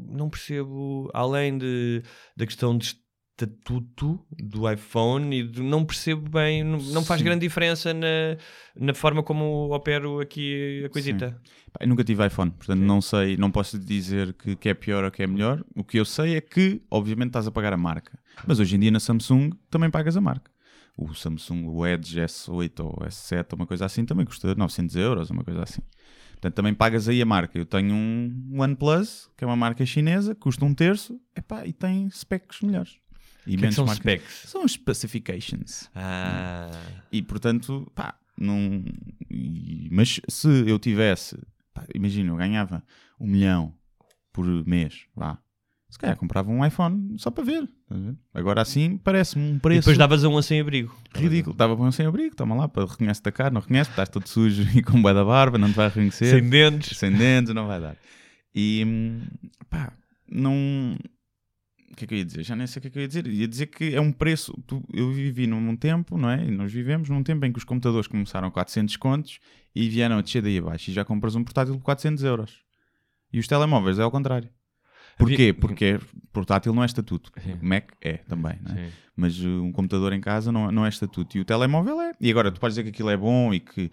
não 0.09 0.29
percebo, 0.29 1.09
além 1.13 1.57
de, 1.57 2.01
da 2.37 2.45
questão 2.45 2.77
de 2.77 2.95
estatuto 3.31 4.23
do 4.37 4.69
iPhone, 4.71 5.35
e 5.35 5.61
não 5.61 5.83
percebo 5.83 6.29
bem, 6.29 6.63
não, 6.63 6.77
não 6.77 7.03
faz 7.03 7.19
Sim. 7.19 7.25
grande 7.25 7.41
diferença 7.41 7.93
na, 7.93 8.37
na 8.75 8.93
forma 8.93 9.23
como 9.23 9.73
opero 9.73 10.19
aqui 10.19 10.83
a 10.85 10.89
coisita. 10.89 11.39
Eu 11.79 11.87
nunca 11.87 12.03
tive 12.03 12.25
iPhone, 12.25 12.51
portanto 12.51 12.79
não 12.79 13.01
sei, 13.01 13.37
não 13.37 13.49
posso 13.49 13.79
dizer 13.79 14.33
que, 14.33 14.55
que 14.55 14.69
é 14.69 14.73
pior 14.73 15.03
ou 15.03 15.11
que 15.11 15.23
é 15.23 15.27
melhor. 15.27 15.63
O 15.75 15.83
que 15.83 15.99
eu 15.99 16.05
sei 16.05 16.35
é 16.35 16.41
que, 16.41 16.81
obviamente, 16.91 17.29
estás 17.29 17.47
a 17.47 17.51
pagar 17.51 17.73
a 17.73 17.77
marca. 17.77 18.19
Mas 18.45 18.59
hoje 18.59 18.75
em 18.75 18.79
dia 18.79 18.91
na 18.91 18.99
Samsung 18.99 19.51
também 19.69 19.89
pagas 19.89 20.15
a 20.15 20.21
marca. 20.21 20.51
O 20.97 21.13
Samsung 21.13 21.67
o 21.67 21.87
Edge 21.87 22.19
S8 22.19 22.79
ou 22.81 23.05
S7 23.07 23.47
ou 23.53 23.59
uma 23.59 23.65
coisa 23.65 23.85
assim 23.85 24.05
também 24.05 24.25
custa 24.25 24.53
900 24.53 24.95
euros, 24.95 25.29
uma 25.29 25.43
coisa 25.43 25.63
assim. 25.63 25.81
Portanto, 26.33 26.55
também 26.55 26.73
pagas 26.73 27.07
aí 27.07 27.21
a 27.21 27.25
marca. 27.25 27.57
Eu 27.57 27.65
tenho 27.65 27.93
um 27.93 28.59
OnePlus, 28.59 29.29
que 29.37 29.43
é 29.43 29.47
uma 29.47 29.55
marca 29.55 29.85
chinesa, 29.85 30.33
custa 30.33 30.65
um 30.65 30.73
terço 30.73 31.19
epá, 31.35 31.65
e 31.67 31.71
tem 31.71 32.09
specs 32.09 32.61
melhores. 32.61 33.00
E 33.47 33.51
que 33.51 33.53
é 33.53 33.55
que 33.55 33.61
menos 33.61 33.75
são 33.75 33.87
specs? 33.87 34.43
São 34.47 34.67
specifications. 34.67 35.89
Ah, 35.95 36.69
E 37.11 37.21
portanto, 37.21 37.91
pá, 37.95 38.15
não. 38.37 38.83
e- 39.29 39.87
mas 39.91 40.19
se 40.29 40.47
eu 40.67 40.77
tivesse, 40.79 41.37
pá, 41.73 41.85
imagina, 41.95 42.31
eu 42.31 42.35
ganhava 42.37 42.83
um 43.19 43.27
milhão 43.27 43.73
por 44.31 44.45
mês, 44.65 45.05
vá. 45.15 45.37
Se 45.89 45.99
calhar 45.99 46.15
comprava 46.15 46.49
um 46.49 46.65
iPhone 46.65 47.15
só 47.19 47.29
para 47.29 47.43
ver. 47.43 47.67
Agora 48.33 48.61
assim 48.61 48.97
parece-me 48.97 49.43
um 49.43 49.55
e 49.57 49.59
preço 49.59 49.81
depois 49.81 49.97
davas 49.97 50.23
a 50.23 50.29
um 50.29 50.41
sem-abrigo. 50.41 50.95
ridículo. 51.13 51.51
Estava 51.53 51.75
com 51.75 51.85
um 51.85 51.91
sem 51.91 52.05
abrigo, 52.05 52.33
toma 52.33 52.55
lá, 52.55 52.69
para 52.69 52.85
reconhece 52.85 53.21
da 53.21 53.29
cara, 53.29 53.49
não 53.49 53.59
reconhece, 53.59 53.89
estás 53.89 54.07
todo 54.07 54.25
sujo 54.25 54.63
e 54.73 54.81
com 54.81 55.01
bué 55.01 55.13
da 55.13 55.25
barba, 55.25 55.57
não 55.57 55.69
te 55.69 55.75
vai 55.75 55.89
reconhecer. 55.89 56.27
Sem 56.39 56.49
dentes. 56.49 56.97
Sem 56.97 57.11
dentes, 57.11 57.53
não 57.53 57.67
vai 57.67 57.81
dar. 57.81 57.97
E 58.55 58.85
pá, 59.69 59.91
não. 60.31 60.95
O 61.91 61.95
que 61.95 62.05
é 62.05 62.07
que 62.07 62.13
eu 62.13 62.17
ia 62.19 62.25
dizer? 62.25 62.43
Já 62.43 62.55
nem 62.55 62.65
sei 62.67 62.79
o 62.79 62.81
que 62.81 62.87
é 62.87 62.91
que 62.91 62.97
eu 62.97 63.01
ia 63.01 63.07
dizer. 63.07 63.27
Ia 63.27 63.47
dizer 63.47 63.65
que 63.67 63.93
é 63.93 63.99
um 64.01 64.11
preço. 64.11 64.53
tu- 64.65 64.83
eu 64.93 65.11
vivi 65.11 65.45
num 65.47 65.75
tempo, 65.75 66.17
não 66.17 66.29
é? 66.29 66.45
E 66.45 66.51
nós 66.51 66.71
vivemos 66.71 67.09
num 67.09 67.21
tempo 67.21 67.45
em 67.45 67.51
que 67.51 67.57
os 67.57 67.63
computadores 67.65 68.07
começaram 68.07 68.47
a 68.47 68.51
400 68.51 68.95
contos 68.97 69.39
e 69.75 69.89
vieram 69.89 70.17
a 70.17 70.21
descer 70.21 70.41
daí 70.41 70.57
abaixo. 70.57 70.89
E 70.89 70.93
já 70.93 71.03
compras 71.03 71.35
um 71.35 71.43
portátil 71.43 71.73
por 71.75 71.83
400 71.83 72.23
euros. 72.23 72.59
E 73.33 73.39
os 73.39 73.47
telemóveis 73.47 73.99
é 73.99 74.03
ao 74.03 74.11
contrário. 74.11 74.49
Porquê? 75.17 75.53
Porque 75.53 75.99
portátil 76.31 76.73
não 76.73 76.81
é 76.83 76.85
estatuto. 76.85 77.31
Sim. 77.43 77.57
Mac 77.61 77.91
é 78.01 78.13
também, 78.17 78.57
não 78.63 78.71
é? 78.75 78.89
Mas 79.15 79.37
uh, 79.43 79.47
um 79.63 79.71
computador 79.71 80.13
em 80.13 80.21
casa 80.21 80.51
não, 80.51 80.71
não 80.71 80.85
é 80.85 80.89
estatuto. 80.89 81.37
E 81.37 81.41
o 81.41 81.45
telemóvel 81.45 81.99
é. 82.01 82.13
E 82.19 82.31
agora 82.31 82.51
tu 82.51 82.59
podes 82.59 82.75
dizer 82.75 82.83
que 82.83 82.89
aquilo 82.89 83.09
é 83.09 83.17
bom 83.17 83.53
e 83.53 83.59
que 83.59 83.91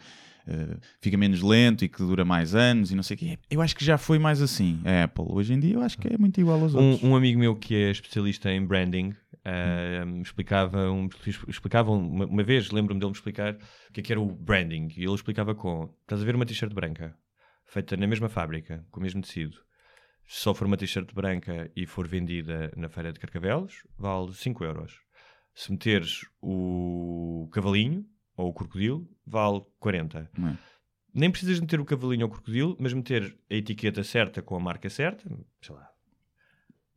uh, 0.48 0.80
fica 1.00 1.16
menos 1.16 1.42
lento 1.42 1.84
e 1.84 1.88
que 1.88 1.98
dura 1.98 2.24
mais 2.24 2.54
anos 2.54 2.90
e 2.90 2.94
não 2.94 3.02
sei 3.02 3.14
o 3.16 3.18
quê. 3.18 3.38
Eu 3.50 3.60
acho 3.60 3.76
que 3.76 3.84
já 3.84 3.98
foi 3.98 4.18
mais 4.18 4.40
assim 4.40 4.80
a 4.84 5.04
Apple. 5.04 5.26
Hoje 5.28 5.52
em 5.52 5.60
dia 5.60 5.74
eu 5.74 5.82
acho 5.82 5.98
que 5.98 6.08
é 6.12 6.16
muito 6.18 6.40
igual 6.40 6.60
aos 6.60 6.74
outros. 6.74 7.02
Um, 7.02 7.10
um 7.10 7.16
amigo 7.16 7.38
meu 7.38 7.54
que 7.54 7.74
é 7.74 7.90
especialista 7.90 8.50
em 8.50 8.64
branding 8.64 9.14
eh, 9.44 10.04
me 10.04 10.20
explicava, 10.20 10.90
um, 10.90 11.08
explicava 11.46 11.90
uma, 11.90 12.26
uma 12.26 12.42
vez, 12.42 12.70
lembro-me 12.70 13.00
dele 13.00 13.10
me 13.10 13.16
explicar 13.16 13.54
o 13.54 13.92
que 13.92 14.00
é 14.00 14.02
que 14.02 14.12
era 14.12 14.20
o 14.20 14.26
branding. 14.26 14.88
E 14.94 15.04
ele 15.04 15.14
explicava 15.14 15.54
com: 15.54 15.94
estás 16.02 16.20
a 16.20 16.24
ver 16.24 16.34
uma 16.34 16.44
t-shirt 16.44 16.72
branca 16.74 17.16
feita 17.64 17.96
na 17.96 18.06
mesma 18.06 18.28
fábrica, 18.28 18.84
com 18.90 19.00
o 19.00 19.02
mesmo 19.02 19.22
tecido. 19.22 19.56
Se 20.26 20.40
só 20.40 20.52
for 20.52 20.66
uma 20.66 20.76
t-shirt 20.76 21.14
branca 21.14 21.70
e 21.74 21.86
for 21.86 22.06
vendida 22.06 22.70
na 22.76 22.88
feira 22.90 23.10
de 23.10 23.18
Carcavelos, 23.18 23.86
vale 23.98 24.34
5 24.34 24.64
euros. 24.64 25.00
Se 25.54 25.72
meteres 25.72 26.26
o 26.42 27.48
cavalinho 27.50 28.04
ou 28.38 28.48
o 28.48 28.52
crocodilo, 28.54 29.06
vale 29.26 29.62
40. 29.78 30.30
Não 30.38 30.48
é? 30.48 30.58
Nem 31.14 31.30
precisas 31.30 31.58
meter 31.60 31.80
o 31.80 31.84
cavalinho 31.84 32.24
ou 32.26 32.30
o 32.30 32.32
crocodilo, 32.34 32.76
mas 32.78 32.92
meter 32.92 33.36
a 33.50 33.54
etiqueta 33.54 34.02
certa 34.04 34.40
com 34.40 34.54
a 34.56 34.60
marca 34.60 34.88
certa, 34.88 35.28
sei 35.60 35.74
lá, 35.74 35.88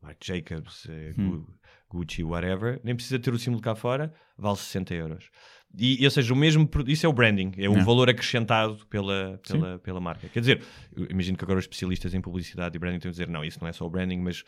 Marc 0.00 0.24
Jacobs, 0.24 0.86
eh, 0.88 1.14
Hum. 1.18 1.30
Gu- 1.30 1.54
Gucci, 1.90 2.24
whatever, 2.24 2.80
nem 2.82 2.94
precisa 2.94 3.18
ter 3.18 3.32
o 3.34 3.38
símbolo 3.38 3.60
cá 3.62 3.74
fora, 3.74 4.14
vale 4.38 4.56
60 4.56 4.94
euros. 4.94 5.30
E, 5.78 6.02
ou 6.04 6.10
seja, 6.10 6.32
o 6.32 6.36
mesmo, 6.36 6.68
isso 6.86 7.04
é 7.04 7.08
o 7.08 7.12
branding, 7.12 7.52
é 7.58 7.68
o 7.68 7.76
É. 7.76 7.82
valor 7.82 8.08
acrescentado 8.08 8.86
pela, 8.86 9.38
pela, 9.46 9.78
pela 9.78 10.00
marca. 10.00 10.28
Quer 10.28 10.40
dizer, 10.40 10.62
imagino 11.10 11.36
que 11.36 11.44
agora 11.44 11.58
os 11.58 11.64
especialistas 11.64 12.14
em 12.14 12.20
publicidade 12.20 12.76
e 12.76 12.78
branding 12.78 12.98
têm 12.98 13.08
a 13.08 13.12
dizer, 13.12 13.28
não, 13.28 13.44
isso 13.44 13.58
não 13.60 13.68
é 13.68 13.72
só 13.72 13.86
o 13.86 13.90
branding, 13.90 14.18
mas 14.20 14.42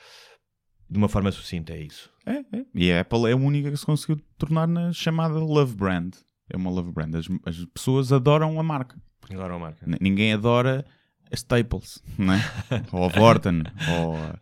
de 0.88 0.98
uma 0.98 1.08
forma 1.08 1.30
sucinta 1.32 1.72
é 1.74 1.82
isso. 1.82 2.10
É, 2.26 2.38
é. 2.56 2.64
E 2.74 2.92
a 2.92 3.00
Apple 3.00 3.26
é 3.28 3.32
a 3.32 3.36
única 3.36 3.70
que 3.70 3.76
se 3.76 3.86
conseguiu 3.86 4.22
tornar 4.38 4.66
na 4.66 4.92
chamada 4.92 5.34
Love 5.38 5.74
Brand. 5.76 6.14
É 6.50 6.56
uma 6.56 6.70
Love 6.70 6.92
Brand. 6.92 7.14
As, 7.14 7.26
as 7.46 7.64
pessoas 7.66 8.12
adoram 8.12 8.58
a 8.58 8.62
marca. 8.62 8.96
Agora 9.30 9.54
a 9.54 9.58
marca. 9.58 9.86
N- 9.86 9.96
Ninguém 10.00 10.32
adora 10.32 10.84
a 11.30 11.34
Staples, 11.34 12.02
não 12.18 12.34
é? 12.34 12.40
ou 12.92 13.04
a 13.04 13.08
Vorten, 13.08 13.62
ou 13.98 14.16
a- 14.16 14.38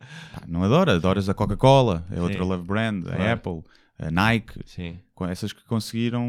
não 0.49 0.63
adora, 0.65 0.97
adoras 0.97 1.29
a 1.29 1.35
Coca-Cola, 1.35 2.05
é 2.11 2.21
outra 2.21 2.43
Sim. 2.43 2.49
Love 2.49 2.65
Brand, 2.65 3.07
a 3.07 3.17
Claro. 3.17 3.33
Apple, 3.33 3.63
a 3.99 4.11
Nike, 4.11 4.61
Sim. 4.67 4.99
com 5.15 5.25
essas 5.27 5.53
que 5.53 5.65
conseguiram 5.65 6.27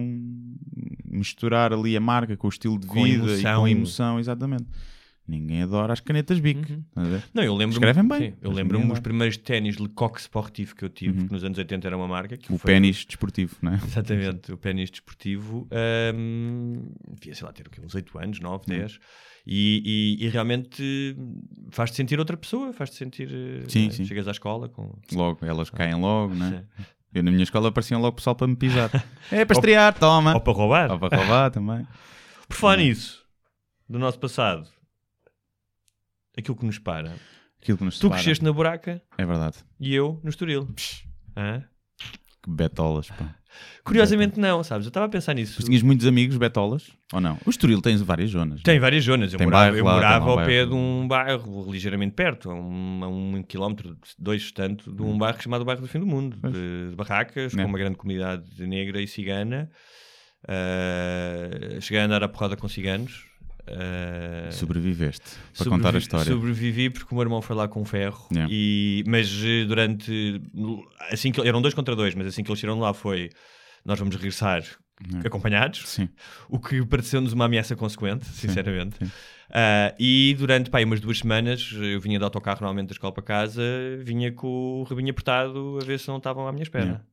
misturar 1.05 1.73
ali 1.73 1.97
a 1.97 1.99
marca 1.99 2.37
com 2.37 2.47
o 2.47 2.49
estilo 2.49 2.77
de 2.79 2.87
Com 2.87 3.03
vida 3.03 3.25
e 3.25 3.29
emoção. 3.33 3.59
com 3.59 3.65
a 3.65 3.71
emoção, 3.71 4.19
exatamente. 4.19 4.65
Ninguém 5.25 5.61
adora 5.63 5.93
as 5.93 6.01
canetas 6.01 6.37
Bic. 6.39 6.59
Uhum. 6.69 6.83
Não, 7.33 7.43
eu 7.43 7.55
lembro 7.55 7.75
Escrevem 7.75 8.05
bem, 8.05 8.31
sim, 8.31 8.37
eu 8.41 8.51
lembro-me 8.51 8.85
dos 8.87 8.99
primeiros 8.99 9.37
ténis 9.37 9.77
Lecoq 9.77 10.19
Sportivo 10.19 10.75
que 10.75 10.83
eu 10.83 10.89
tive, 10.89 11.17
Uhum. 11.21 11.27
que 11.27 11.33
nos 11.33 11.43
anos 11.45 11.57
80 11.57 11.87
era 11.87 11.95
uma 11.95 12.07
marca. 12.09 12.37
O 12.49 12.57
foi- 12.57 12.73
pênis 12.73 13.05
desportivo, 13.05 13.55
não 13.61 13.71
é? 13.73 13.75
Exatamente, 13.87 14.51
o 14.51 14.57
pênis 14.57 14.91
desportivo. 14.91 15.65
hum, 16.13 16.91
devia, 17.17 17.33
sei 17.35 17.45
lá, 17.47 17.53
ter 17.53 17.65
o 17.67 17.69
quê, 17.69 17.79
uns 17.81 17.95
8 17.95 18.17
anos, 18.19 18.39
9, 18.41 18.65
Uhum. 18.69 18.77
10. 18.79 18.99
E, 19.47 20.17
e- 20.19 20.25
e 20.25 20.29
realmente 20.29 21.15
faz-te 21.71 21.95
sentir 21.95 22.19
outra 22.19 22.35
pessoa, 22.35 22.73
faz-te 22.73 22.95
sentir. 22.97 23.29
eh, 23.31 23.63
Sim, 23.69 23.89
sim. 23.91 24.05
Chegas 24.05 24.27
à 24.27 24.31
escola 24.31 24.67
com. 24.69 24.93
Logo, 25.13 25.45
elas 25.45 25.69
caem 25.69 25.95
logo, 25.95 26.33
não 26.35 26.47
é? 26.47 26.63
Eu 27.13 27.23
na 27.23 27.29
minha 27.31 27.43
escola 27.43 27.69
apareciam 27.69 28.01
logo 28.01 28.15
pessoal 28.17 28.35
para 28.35 28.47
me 28.47 28.55
pisar. 28.55 28.89
é 29.31 29.45
para 29.45 29.55
estrear, 29.55 29.93
toma! 29.97 30.33
Ou 30.33 30.41
para 30.41 30.53
roubar. 30.53 30.91
Ou 30.91 30.99
para 30.99 31.15
roubar 31.17 31.49
também. 31.51 31.85
Por 32.47 32.55
falar 32.57 32.77
nisso, 32.77 33.23
do 33.87 33.99
nosso 33.99 34.17
passado, 34.19 34.67
aquilo 36.37 36.55
que 36.57 36.65
nos 36.65 36.79
para. 36.79 37.13
Aquilo 37.61 37.77
que 37.77 37.83
nos 37.83 37.95
Tu 37.97 38.01
separa. 38.01 38.15
cresceste 38.21 38.43
na 38.43 38.51
buraca 38.51 39.01
É 39.17 39.25
verdade. 39.25 39.57
e 39.79 39.93
eu 39.95 40.19
no 40.23 40.29
Estoril. 40.29 40.67
Hã? 41.37 41.63
Que 42.43 42.49
betolas, 42.49 43.09
pá. 43.09 43.35
Curiosamente, 43.85 44.39
não, 44.39 44.63
sabes? 44.63 44.85
Eu 44.85 44.89
estava 44.89 45.05
a 45.05 45.09
pensar 45.09 45.33
nisso. 45.35 45.61
Tu 45.61 45.67
tinhas 45.67 45.81
muitos 45.83 46.05
amigos 46.07 46.35
betolas? 46.37 46.89
Ou 47.13 47.21
não? 47.21 47.37
O 47.45 47.49
Estoril 47.49 47.81
tem 47.81 47.95
várias 47.97 48.31
zonas. 48.31 48.61
Tem 48.63 48.73
não 48.73 48.77
é? 48.77 48.81
várias 48.81 49.03
zonas. 49.05 49.31
Eu 49.31 49.37
Tem 49.37 49.45
morava, 49.47 49.63
bairro 49.65 49.77
eu 49.77 49.85
lá, 49.85 49.93
morava 49.93 50.29
ao 50.31 50.37
pé 50.45 50.65
de 50.65 50.73
um 50.73 51.07
bairro 51.07 51.71
ligeiramente 51.71 52.15
perto, 52.15 52.49
a 52.49 52.53
um, 52.55 53.03
a 53.03 53.07
um 53.07 53.43
quilómetro, 53.43 53.95
dois 54.19 54.51
tanto, 54.51 54.91
de 54.91 55.01
um 55.03 55.17
bairro 55.17 55.41
chamado 55.41 55.63
Bairro 55.63 55.81
do 55.81 55.87
Fim 55.87 55.99
do 55.99 56.07
Mundo, 56.07 56.37
Hum. 56.43 56.51
De, 56.51 56.89
de 56.89 56.95
barracas, 56.95 57.53
É. 57.53 57.61
com 57.61 57.69
uma 57.69 57.77
grande 57.77 57.95
comunidade 57.95 58.65
negra 58.67 58.99
e 59.01 59.07
cigana. 59.07 59.69
Uh, 60.43 61.79
cheguei 61.81 62.01
a 62.01 62.05
andar 62.05 62.23
a 62.23 62.27
porrada 62.27 62.57
com 62.57 62.67
ciganos. 62.67 63.25
Uh, 63.67 64.51
Sobreviveste. 64.51 65.21
Para 65.21 65.63
sobrevi- 65.63 65.69
contar 65.83 65.95
a 65.95 65.97
história. 65.99 66.25
Sobrevivi 66.31 66.89
porque 66.89 67.07
o 67.11 67.15
meu 67.15 67.23
irmão 67.23 67.41
foi 67.41 67.55
lá 67.55 67.67
com 67.67 67.83
ferro. 67.85 68.27
Yeah. 68.31 68.51
E, 68.53 69.03
mas 69.07 69.29
eh, 69.43 69.65
durante. 69.65 70.41
Assim 71.09 71.31
que, 71.31 71.41
eram 71.41 71.61
dois 71.61 71.73
contra 71.73 71.95
dois, 71.95 72.13
mas 72.15 72.27
assim 72.27 72.43
que 72.43 72.49
eles 72.51 72.59
chegaram 72.59 72.79
lá 72.79 72.93
foi. 72.93 73.29
Nós 73.85 73.97
vamos 73.99 74.15
regressar 74.15 74.63
Yeah. 75.05 75.27
acompanhados. 75.27 75.81
Sim. 75.89 76.07
O 76.47 76.59
que 76.59 76.85
pareceu-nos 76.85 77.33
uma 77.33 77.45
ameaça 77.45 77.75
consequente, 77.75 78.25
sinceramente. 78.27 78.95
sim. 79.03 79.11
Ah, 79.49 79.93
e 79.99 80.35
durante 80.37 80.69
pá, 80.69 80.81
umas 80.83 81.01
duas 81.01 81.17
semanas 81.19 81.71
eu 81.73 81.99
vinha 81.99 82.17
de 82.17 82.23
autocarro 82.23 82.59
normalmente 82.61 82.89
da 82.89 82.93
escola 82.93 83.11
para 83.11 83.23
casa, 83.23 83.61
vinha 84.01 84.31
com 84.31 84.47
o 84.81 84.83
rabinho 84.83 85.09
apertado 85.09 85.79
a 85.81 85.83
ver 85.85 85.99
se 85.99 86.07
não 86.07 86.17
estavam 86.17 86.47
à 86.47 86.51
minha 86.53 86.63
espera. 86.63 86.83
Yeah. 86.85 87.03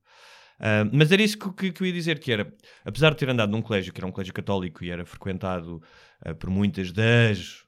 Ah, 0.60 0.88
mas 0.92 1.10
era 1.10 1.22
isso 1.22 1.38
que, 1.38 1.50
que- 1.52 1.72
que 1.72 1.82
eu 1.82 1.86
ia 1.86 1.92
dizer, 1.92 2.18
que 2.20 2.30
era, 2.30 2.52
apesar 2.84 3.10
de 3.10 3.16
ter 3.16 3.28
andado 3.30 3.50
num 3.50 3.62
colégio 3.62 3.92
que 3.92 3.98
era 4.00 4.06
um 4.06 4.12
colégio 4.12 4.34
católico 4.34 4.84
e 4.84 4.90
era 4.90 5.04
frequentado 5.06 5.82
ah, 6.24 6.34
por 6.34 6.50
muitas 6.50 6.92
das 6.92 7.64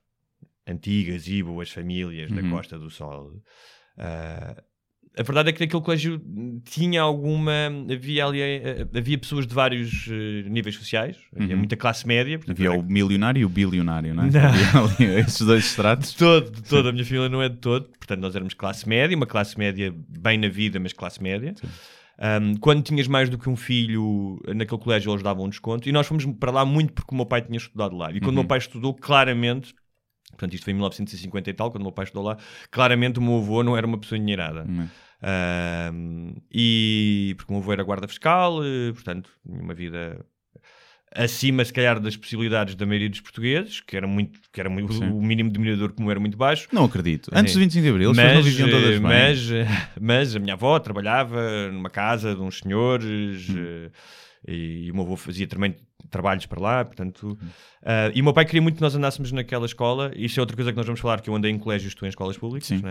antigas 0.66 1.26
e 1.28 1.42
boas 1.42 1.70
famílias 1.70 2.30
da 2.30 2.40
Uhum. 2.42 2.50
Costa 2.50 2.78
do 2.78 2.88
Sol, 2.90 3.32
ah, 3.98 4.62
a 5.18 5.22
verdade 5.22 5.50
é 5.50 5.52
que 5.52 5.60
naquele 5.60 5.82
colégio 5.82 6.22
tinha 6.64 7.02
alguma. 7.02 7.52
Havia 7.92 8.24
ali. 8.24 8.40
eh, 8.40 8.86
Havia 8.96 9.18
pessoas 9.18 9.46
de 9.46 9.52
vários 9.52 10.06
eh, 10.08 10.48
níveis 10.48 10.74
sociais, 10.76 11.18
havia 11.36 11.50
Uhum. 11.50 11.58
muita 11.58 11.76
classe 11.76 12.06
média. 12.06 12.38
portanto, 12.38 12.56
Havia 12.56 12.70
era- 12.70 12.78
o 12.80 12.82
milionário 12.82 13.38
e 13.40 13.44
o 13.44 13.48
bilionário, 13.50 14.14
não 14.14 14.24
é? 14.24 14.30
Não. 14.30 14.40
Havia 14.40 15.04
ali 15.04 15.20
esses 15.20 15.46
dois 15.46 15.66
estratos. 15.66 16.12
de 16.12 16.16
todo, 16.16 16.50
de 16.50 16.62
todo. 16.62 16.88
A 16.88 16.92
minha 16.92 17.04
família 17.04 17.28
não 17.28 17.42
é 17.42 17.50
de 17.50 17.56
todo. 17.58 17.90
Portanto, 17.98 18.20
nós 18.20 18.34
éramos 18.34 18.54
classe 18.54 18.88
média, 18.88 19.14
uma 19.14 19.26
classe 19.26 19.58
média 19.58 19.94
bem 20.08 20.38
na 20.38 20.48
vida, 20.48 20.80
mas 20.80 20.94
classe 20.94 21.22
média. 21.22 21.54
Um, 22.18 22.54
quando 22.56 22.82
tinhas 22.82 23.08
mais 23.08 23.28
do 23.28 23.36
que 23.38 23.48
um 23.48 23.56
filho 23.56 24.40
naquele 24.54 24.80
colégio, 24.80 25.10
eles 25.12 25.22
davam 25.22 25.44
um 25.46 25.48
desconto. 25.48 25.88
E 25.88 25.92
nós 25.92 26.06
fomos 26.06 26.24
para 26.38 26.50
lá 26.52 26.64
muito 26.64 26.92
porque 26.92 27.12
o 27.12 27.16
meu 27.16 27.26
pai 27.26 27.42
tinha 27.42 27.56
estudado 27.56 27.96
lá. 27.96 28.10
E 28.12 28.20
quando 28.20 28.26
o 28.28 28.28
Uhum. 28.30 28.34
meu 28.36 28.44
pai 28.44 28.58
estudou, 28.58 28.94
claramente. 28.94 29.74
Portanto, 30.30 30.54
isto 30.54 30.64
foi 30.64 30.72
em 30.72 30.76
1950 30.76 31.50
e 31.50 31.52
tal, 31.54 31.70
quando 31.70 31.82
o 31.82 31.86
meu 31.86 31.92
pai 31.92 32.04
estudou 32.04 32.24
lá. 32.24 32.36
Claramente 32.70 33.18
o 33.18 33.22
meu 33.22 33.36
avô 33.38 33.62
não 33.62 33.76
era 33.76 33.86
uma 33.86 33.98
pessoa 33.98 34.16
endinheirada. 34.18 34.64
Não 34.64 34.84
é? 34.84 34.88
Um, 35.92 36.34
e 36.50 37.34
porque 37.36 37.52
o 37.52 37.54
meu 37.56 37.62
avô 37.62 37.72
era 37.72 37.82
guarda 37.84 38.08
fiscal, 38.08 38.62
eh, 38.64 38.92
portanto, 38.92 39.30
tinha 39.46 39.62
uma 39.62 39.74
vida 39.74 40.24
acima, 41.14 41.64
se 41.64 41.72
calhar, 41.72 42.00
das 42.00 42.16
possibilidades 42.16 42.74
da 42.74 42.86
maioria 42.86 43.08
dos 43.08 43.20
portugueses, 43.20 43.80
que 43.80 43.96
era 43.96 44.06
muito, 44.06 44.40
que 44.52 44.60
era 44.60 44.70
muito 44.70 44.92
Sim. 44.92 45.10
o 45.10 45.20
mínimo 45.22 45.50
denominador 45.50 45.92
comum 45.92 46.10
era 46.10 46.20
muito 46.20 46.36
baixo. 46.36 46.68
Não 46.72 46.84
acredito. 46.84 47.30
Antes 47.32 47.54
do 47.54 47.60
25 47.60 47.82
de 47.82 47.90
Abril, 47.90 48.10
as 48.10 48.16
pessoas 48.16 48.34
não 48.34 48.42
viviam 48.42 48.70
todas 48.70 48.88
eh, 48.88 48.92
bem. 48.92 49.00
mas, 49.00 49.50
eh, 49.50 49.66
mas 50.00 50.36
a 50.36 50.38
minha 50.38 50.54
avó 50.54 50.78
trabalhava 50.78 51.70
numa 51.70 51.90
casa 51.90 52.34
de 52.34 52.40
uns 52.40 52.58
senhores 52.58 53.48
Hum. 53.50 53.54
eh, 53.56 53.90
e, 54.46 54.90
o 54.90 54.94
meu 54.94 55.04
avô 55.04 55.16
fazia 55.16 55.46
também 55.46 55.76
trabalhos 56.10 56.46
para 56.46 56.60
lá, 56.60 56.84
portanto. 56.84 57.38
Hum. 57.40 57.48
ah, 57.84 58.10
e 58.14 58.20
o 58.20 58.24
meu 58.24 58.32
pai 58.32 58.44
queria 58.44 58.60
muito 58.60 58.76
que 58.76 58.82
nós 58.82 58.94
andássemos 58.94 59.30
naquela 59.32 59.66
escola. 59.66 60.10
Isso 60.16 60.38
é 60.38 60.42
outra 60.42 60.56
coisa 60.56 60.72
que 60.72 60.76
nós 60.76 60.86
vamos 60.86 61.00
falar, 61.00 61.20
que 61.20 61.30
eu 61.30 61.34
andei 61.34 61.50
em 61.50 61.58
colégios, 61.58 61.94
tu 61.94 62.04
em 62.04 62.08
escolas 62.08 62.36
públicas, 62.36 62.66
Sim. 62.66 62.82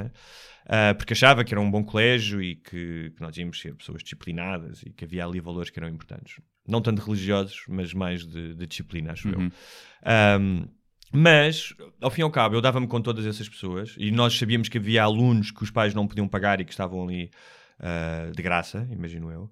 Ah, 0.68 0.94
porque 0.96 1.14
achava 1.14 1.44
que 1.44 1.54
era 1.54 1.60
um 1.60 1.70
bom 1.70 1.84
colégio 1.84 2.42
e 2.42 2.56
que, 2.56 3.12
que 3.16 3.22
nós 3.22 3.36
íamos 3.36 3.60
ser 3.60 3.76
pessoas 3.76 4.04
disciplinadas 4.04 4.84
e 4.84 4.92
que 4.92 5.04
havia 5.04 5.26
ali 5.26 5.40
valores 5.40 5.70
que 5.70 5.80
eram 5.80 5.90
importantes. 5.90 6.36
Não 6.67 6.82
tanto 6.82 7.02
religiosos, 7.02 7.63
mas 7.67 7.93
mais 7.93 8.26
de, 8.26 8.54
de 8.54 8.67
disciplina, 8.67 9.12
acho 9.13 9.28
eu. 9.30 9.39
Uhum. 9.39 9.52
Um, 10.39 10.67
mas, 11.13 11.74
ao 12.00 12.10
fim 12.10 12.21
e 12.21 12.24
ao 12.24 12.32
cabo, 12.32 12.56
eu 12.56 12.62
dava-me 12.62 12.88
com 12.88 13.02
todas 13.02 13.26
essas 13.26 13.50
pessoas 13.50 13.95
e 13.97 14.12
nós 14.12 14.38
sabíamos 14.38 14.69
que 14.69 14.78
havia 14.78 15.04
alunos 15.04 15.52
que 15.52 15.62
os 15.63 15.69
pais 15.69 15.93
não 15.93 16.08
podiam 16.08 16.28
pagar 16.28 16.62
e 16.62 16.65
que 16.65 16.71
estavam 16.71 17.04
ali 17.04 17.30
ah, 17.80 18.32
de 18.34 18.41
graça, 18.41 18.88
imagino 18.91 19.30
eu. 19.32 19.52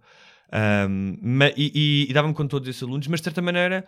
Um, 0.89 1.17
ma- 1.21 1.49
e 1.57 1.71
e- 1.75 2.07
e 2.09 2.13
dava-me 2.13 2.33
com 2.33 2.47
todos 2.47 2.67
esses 2.69 2.81
alunos, 2.81 3.07
mas 3.07 3.19
de 3.19 3.25
certa 3.25 3.41
maneira, 3.41 3.85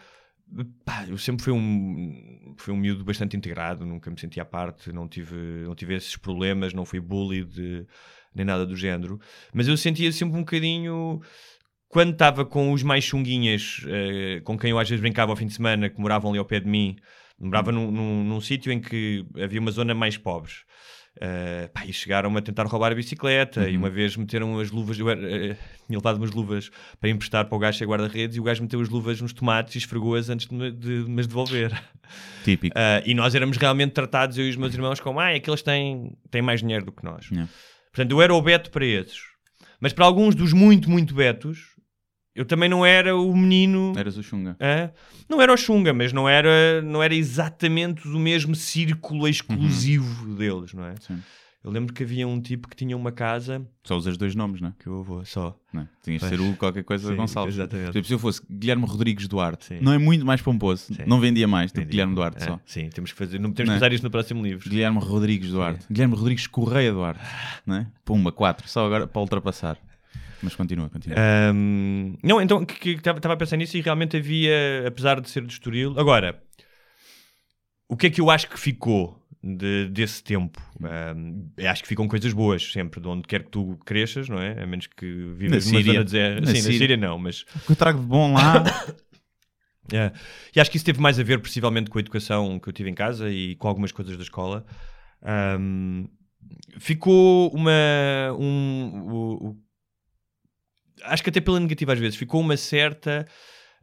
pá, 0.83 1.05
eu 1.07 1.17
sempre 1.17 1.43
fui 1.43 1.53
um, 1.53 2.53
fui 2.57 2.73
um 2.73 2.77
miúdo 2.77 3.03
bastante 3.05 3.37
integrado, 3.37 3.85
nunca 3.85 4.11
me 4.11 4.19
senti 4.19 4.39
à 4.39 4.45
parte, 4.45 4.91
não 4.91 5.07
tive, 5.07 5.35
não 5.63 5.73
tive 5.73 5.95
esses 5.95 6.17
problemas, 6.17 6.73
não 6.73 6.85
fui 6.85 6.99
bullied 6.99 7.87
nem 8.35 8.45
nada 8.45 8.65
do 8.65 8.75
género. 8.75 9.19
Mas 9.53 9.67
eu 9.67 9.77
sentia 9.77 10.11
sempre 10.11 10.35
um 10.35 10.41
bocadinho 10.41 11.21
quando 11.91 12.13
estava 12.13 12.45
com 12.45 12.71
os 12.71 12.81
mais 12.81 13.03
chunguinhas, 13.03 13.85
eh, 13.85 14.41
com 14.43 14.57
quem 14.57 14.71
eu 14.71 14.79
às 14.79 14.89
vezes 14.89 15.01
brincava 15.01 15.31
ao 15.31 15.35
fim 15.35 15.45
de 15.45 15.53
semana, 15.53 15.89
que 15.89 15.99
moravam 15.99 16.31
ali 16.31 16.39
ao 16.39 16.45
pé 16.45 16.59
de 16.59 16.67
mim, 16.67 16.95
morava 17.37 17.71
num, 17.71 17.91
num, 17.91 18.23
num 18.23 18.39
sítio 18.41 18.71
em 18.71 18.79
que 18.79 19.25
havia 19.41 19.59
uma 19.59 19.71
zona 19.71 19.93
mais 19.93 20.17
pobres. 20.17 20.63
Uh, 21.17 21.67
pá, 21.73 21.85
e 21.85 21.91
chegaram 21.91 22.35
a 22.37 22.41
tentar 22.41 22.65
roubar 22.67 22.93
a 22.93 22.95
bicicleta 22.95 23.67
e 23.69 23.73
Uhum. 23.73 23.79
uma 23.79 23.89
vez 23.89 24.15
meteram 24.15 24.57
as 24.57 24.71
luvas, 24.71 24.97
eu 24.97 25.09
era, 25.09 25.21
eh, 25.21 25.57
tinha 25.85 25.99
levado 25.99 26.15
umas 26.15 26.31
luvas 26.31 26.71
para 27.01 27.09
emprestar 27.09 27.45
para 27.45 27.55
o 27.55 27.59
gajo 27.59 27.77
ser 27.77 27.85
guarda-redes 27.85 28.37
e 28.37 28.39
o 28.39 28.43
gajo 28.43 28.61
meteu 28.61 28.79
as 28.79 28.87
luvas 28.87 29.19
nos 29.19 29.33
tomates 29.33 29.75
e 29.75 29.79
esfregou-as 29.79 30.29
antes 30.29 30.47
de, 30.47 30.71
de, 30.71 31.03
de 31.03 31.09
me 31.09 31.21
devolver. 31.21 31.73
Típico. 32.45 32.73
Uh, 32.77 33.03
e 33.05 33.13
nós 33.13 33.35
éramos 33.35 33.57
realmente 33.57 33.91
tratados, 33.91 34.37
eu 34.37 34.45
e 34.45 34.49
os 34.49 34.55
meus 34.55 34.73
irmãos, 34.73 35.01
como 35.01 35.19
ah, 35.19 35.35
aqueles 35.35 35.61
têm, 35.61 36.15
têm 36.31 36.41
mais 36.41 36.61
dinheiro 36.61 36.85
do 36.85 36.93
que 36.93 37.03
nós. 37.03 37.29
Yeah. 37.29 37.51
Portanto, 37.91 38.11
eu 38.11 38.21
era 38.21 38.33
o 38.33 38.41
Beto 38.41 38.71
para 38.71 38.85
esses. 38.85 39.19
Mas 39.81 39.91
para 39.91 40.05
alguns 40.05 40.33
dos 40.33 40.53
muito, 40.53 40.89
muito 40.89 41.13
Betos, 41.13 41.70
eu 42.35 42.45
também 42.45 42.69
não 42.69 42.85
era 42.85 43.15
o 43.15 43.35
menino. 43.35 43.93
Eras 43.97 44.17
o 44.17 44.23
Xunga. 44.23 44.55
Não 45.29 45.41
era 45.41 45.53
o 45.53 45.57
Xunga, 45.57 45.93
mas 45.93 46.11
não 46.13 46.27
era, 46.27 46.81
não 46.81 47.01
era 47.03 47.13
exatamente 47.15 48.03
do 48.07 48.19
mesmo 48.19 48.55
círculo 48.55 49.27
exclusivo 49.27 50.35
deles, 50.35 50.73
não 50.73 50.85
é? 50.85 50.95
Sim. 50.99 51.19
Eu 51.63 51.69
lembro 51.69 51.93
que 51.93 52.01
havia 52.01 52.27
um 52.27 52.41
tipo 52.41 52.67
que 52.67 52.75
tinha 52.75 52.97
uma 52.97 53.11
casa 53.11 53.63
Só 53.83 53.95
usas 53.95 54.17
dois 54.17 54.33
nomes, 54.33 54.59
não 54.59 54.69
é? 54.69 54.73
que 54.79 54.87
eu 54.87 54.99
avô 55.01 55.23
só. 55.23 55.55
Não 55.71 55.83
é? 55.83 55.87
Tinhas 56.03 56.19
de 56.23 56.27
ser 56.29 56.41
o 56.41 56.55
qualquer 56.55 56.83
coisa 56.83 57.07
Sim, 57.07 57.15
Gonçalves. 57.15 57.53
exatamente. 57.53 57.89
Exemplo, 57.91 58.07
se 58.07 58.13
eu 58.15 58.17
fosse 58.17 58.41
Guilherme 58.49 58.83
Rodrigues 58.87 59.27
Duarte, 59.27 59.65
Sim. 59.65 59.77
não 59.79 59.93
é 59.93 59.99
muito 59.99 60.25
mais 60.25 60.41
pomposo, 60.41 60.85
Sim. 60.91 61.03
não 61.05 61.19
vendia 61.19 61.47
mais 61.47 61.71
do 61.71 61.79
que. 61.79 61.85
Guilherme 61.85 62.15
Duarte 62.15 62.41
É, 62.41 62.47
só. 62.47 62.59
Sim, 62.65 62.89
temos 62.89 63.11
que 63.11 63.17
fazer, 63.19 63.37
não, 63.39 63.51
temos 63.51 63.69
Não 63.69 63.77
que 63.77 63.83
é? 63.83 63.87
usar 63.87 63.93
isto 63.93 64.03
no 64.03 64.09
próximo 64.09 64.41
livro. 64.43 64.67
Guilherme 64.67 64.97
Rodrigues 64.97 65.51
Duarte. 65.51 65.85
Guilherme 65.87 66.15
Rodrigues 66.15 66.47
Correia 66.47 66.91
Duarte. 66.91 67.19
Não 67.63 67.75
é? 67.75 67.87
Pumba, 68.03 68.31
4, 68.31 68.67
só 68.67 68.83
agora 68.83 69.05
para 69.05 69.21
ultrapassar. 69.21 69.77
Mas 70.43 70.55
continua, 70.55 70.89
continua. 70.89 71.17
Ahm, 71.19 72.15
não, 72.23 72.41
então 72.41 72.65
que 72.65 72.91
estava 72.91 73.33
a 73.33 73.37
pensar 73.37 73.57
nisso 73.57 73.77
e 73.77 73.81
realmente 73.81 74.17
havia, 74.17 74.85
apesar 74.87 75.19
de 75.21 75.29
ser 75.29 75.45
de 75.45 75.53
Estoril. 75.53 75.93
Agora, 75.99 76.41
o 77.87 77.95
que 77.95 78.07
é 78.07 78.09
que 78.09 78.21
eu 78.21 78.29
acho 78.29 78.49
que 78.49 78.59
ficou 78.59 79.19
de- 79.43 79.87
desse 79.89 80.23
tempo? 80.23 80.59
Eu 81.57 81.69
acho 81.69 81.81
que 81.83 81.87
ficam 81.89 82.07
coisas 82.07 82.31
boas 82.33 82.71
sempre, 82.71 82.99
de 83.01 83.07
onde 83.07 83.27
quer 83.27 83.43
que 83.43 83.49
tu 83.51 83.77
cresças, 83.85 84.27
não 84.29 84.39
é? 84.39 84.63
A 84.63 84.65
menos 84.67 84.87
que 84.87 85.05
vivas 85.35 85.65
Na 85.65 85.71
numa 85.71 85.79
Síria. 85.79 85.93
zona 85.93 86.03
deserta. 86.05 86.41
Na 86.41 86.47
Sim, 86.47 86.53
na 86.53 86.59
Síria. 86.61 86.77
Síria 86.79 86.97
não, 86.97 87.17
mas. 87.19 87.41
O 87.55 87.59
que 87.65 87.71
eu 87.71 87.75
trago 87.75 87.99
de 87.99 88.05
bom 88.05 88.33
lá. 88.33 88.63
É. 89.93 90.09
E 90.55 90.59
acho 90.61 90.71
que 90.71 90.77
isso 90.77 90.85
teve 90.85 91.01
mais 91.01 91.19
a 91.19 91.23
ver, 91.23 91.41
possivelmente, 91.41 91.89
com 91.89 91.97
a 91.97 92.01
educação 92.01 92.57
que 92.59 92.69
eu 92.69 92.71
tive 92.71 92.89
em 92.89 92.93
casa 92.93 93.29
e 93.29 93.55
com 93.55 93.67
algumas 93.67 93.91
coisas 93.91 94.15
da 94.15 94.23
escola. 94.23 94.65
Ahm, 95.21 96.05
ficou 96.79 97.49
uma. 97.53 97.71
Um, 98.39 99.01
o- 99.03 99.47
o- 99.49 99.57
acho 101.03 101.23
que 101.23 101.29
até 101.29 101.41
pela 101.41 101.59
negativa 101.59 101.93
às 101.93 101.99
vezes, 101.99 102.17
ficou 102.17 102.41
uma 102.41 102.57
certa 102.57 103.25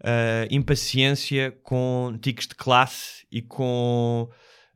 ah, 0.03 0.47
impaciência 0.51 1.53
com 1.63 2.17
tiques 2.21 2.47
de 2.47 2.55
classe 2.55 3.27
e 3.31 3.43
com 3.43 4.29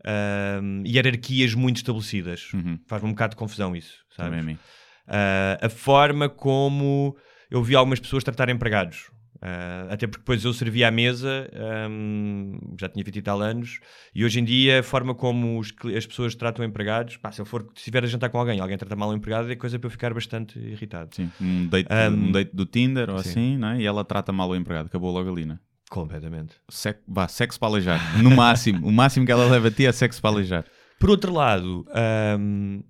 ahm, 0.04 0.82
hierarquias 0.86 1.54
muito 1.54 1.76
estabelecidas. 1.76 2.52
Uhum. 2.52 2.78
Faz-me 2.86 3.08
um 3.08 3.12
bocado 3.12 3.30
de 3.32 3.36
confusão 3.36 3.74
isso, 3.76 4.04
Também 4.16 4.32
a 4.40 4.42
sabes? 4.42 4.54
mim. 4.54 4.58
Ah, 5.06 5.58
a 5.62 5.68
forma 5.68 6.28
como 6.28 7.16
eu 7.50 7.62
vi 7.62 7.74
algumas 7.74 8.00
pessoas 8.00 8.24
tratar 8.24 8.48
empregados. 8.48 9.10
Ah, 9.44 9.88
até 9.90 10.06
porque 10.06 10.20
depois 10.20 10.44
eu 10.44 10.52
servia 10.52 10.86
à 10.86 10.90
mesa, 10.92 11.50
ahm, 11.52 12.56
já 12.80 12.88
tinha 12.88 13.04
20 13.04 13.16
e 13.16 13.22
tal 13.22 13.42
anos, 13.42 13.80
e 14.14 14.24
hoje 14.24 14.38
em 14.38 14.44
dia 14.44 14.78
a 14.78 14.82
forma 14.84 15.16
como 15.16 15.58
os 15.58 15.74
as 15.96 16.06
pessoas 16.06 16.32
tratam 16.36 16.64
empregados, 16.64 17.16
pá, 17.16 17.32
se 17.32 17.40
eu 17.40 17.44
for 17.44 17.62
se 17.74 17.78
estiver 17.78 18.04
a 18.04 18.06
jantar 18.06 18.30
com 18.30 18.38
alguém, 18.38 18.60
alguém 18.60 18.78
trata 18.78 18.94
mal 18.94 19.08
o 19.10 19.14
empregado, 19.14 19.50
é 19.50 19.56
coisa 19.56 19.80
para 19.80 19.86
eu 19.88 19.90
ficar 19.90 20.14
bastante 20.14 20.56
irritado. 20.60 21.12
Sim, 21.16 21.28
um 21.40 21.66
date, 21.66 21.88
Um, 21.92 22.28
um 22.28 22.30
date 22.32 22.54
do 22.54 22.64
Tinder 22.64 23.10
ou 23.10 23.18
sim. 23.18 23.30
assim, 23.30 23.56
não 23.58 23.68
é? 23.70 23.80
E 23.80 23.84
ela 23.84 24.04
trata 24.04 24.30
mal 24.32 24.48
o 24.48 24.54
empregado, 24.54 24.86
acabou 24.86 25.10
logo 25.12 25.28
ali, 25.28 25.44
não 25.44 25.56
é? 25.56 25.58
Completamente. 25.90 26.54
Sec, 26.70 27.00
vá, 27.08 27.26
sexo 27.26 27.58
para 27.58 27.68
aleijar. 27.68 27.98
No 28.22 28.30
máximo. 28.30 28.86
o 28.86 28.92
máximo 28.92 29.26
que 29.26 29.32
ela 29.32 29.46
leva 29.50 29.66
a 29.66 29.70
ti 29.72 29.84
é 29.86 29.90
sexo 29.92 30.22
para 30.22 30.30
aleijar. 30.30 30.64
Por 31.00 31.10
outro 31.10 31.32
lado, 31.34 31.84
ahm, 31.92 32.80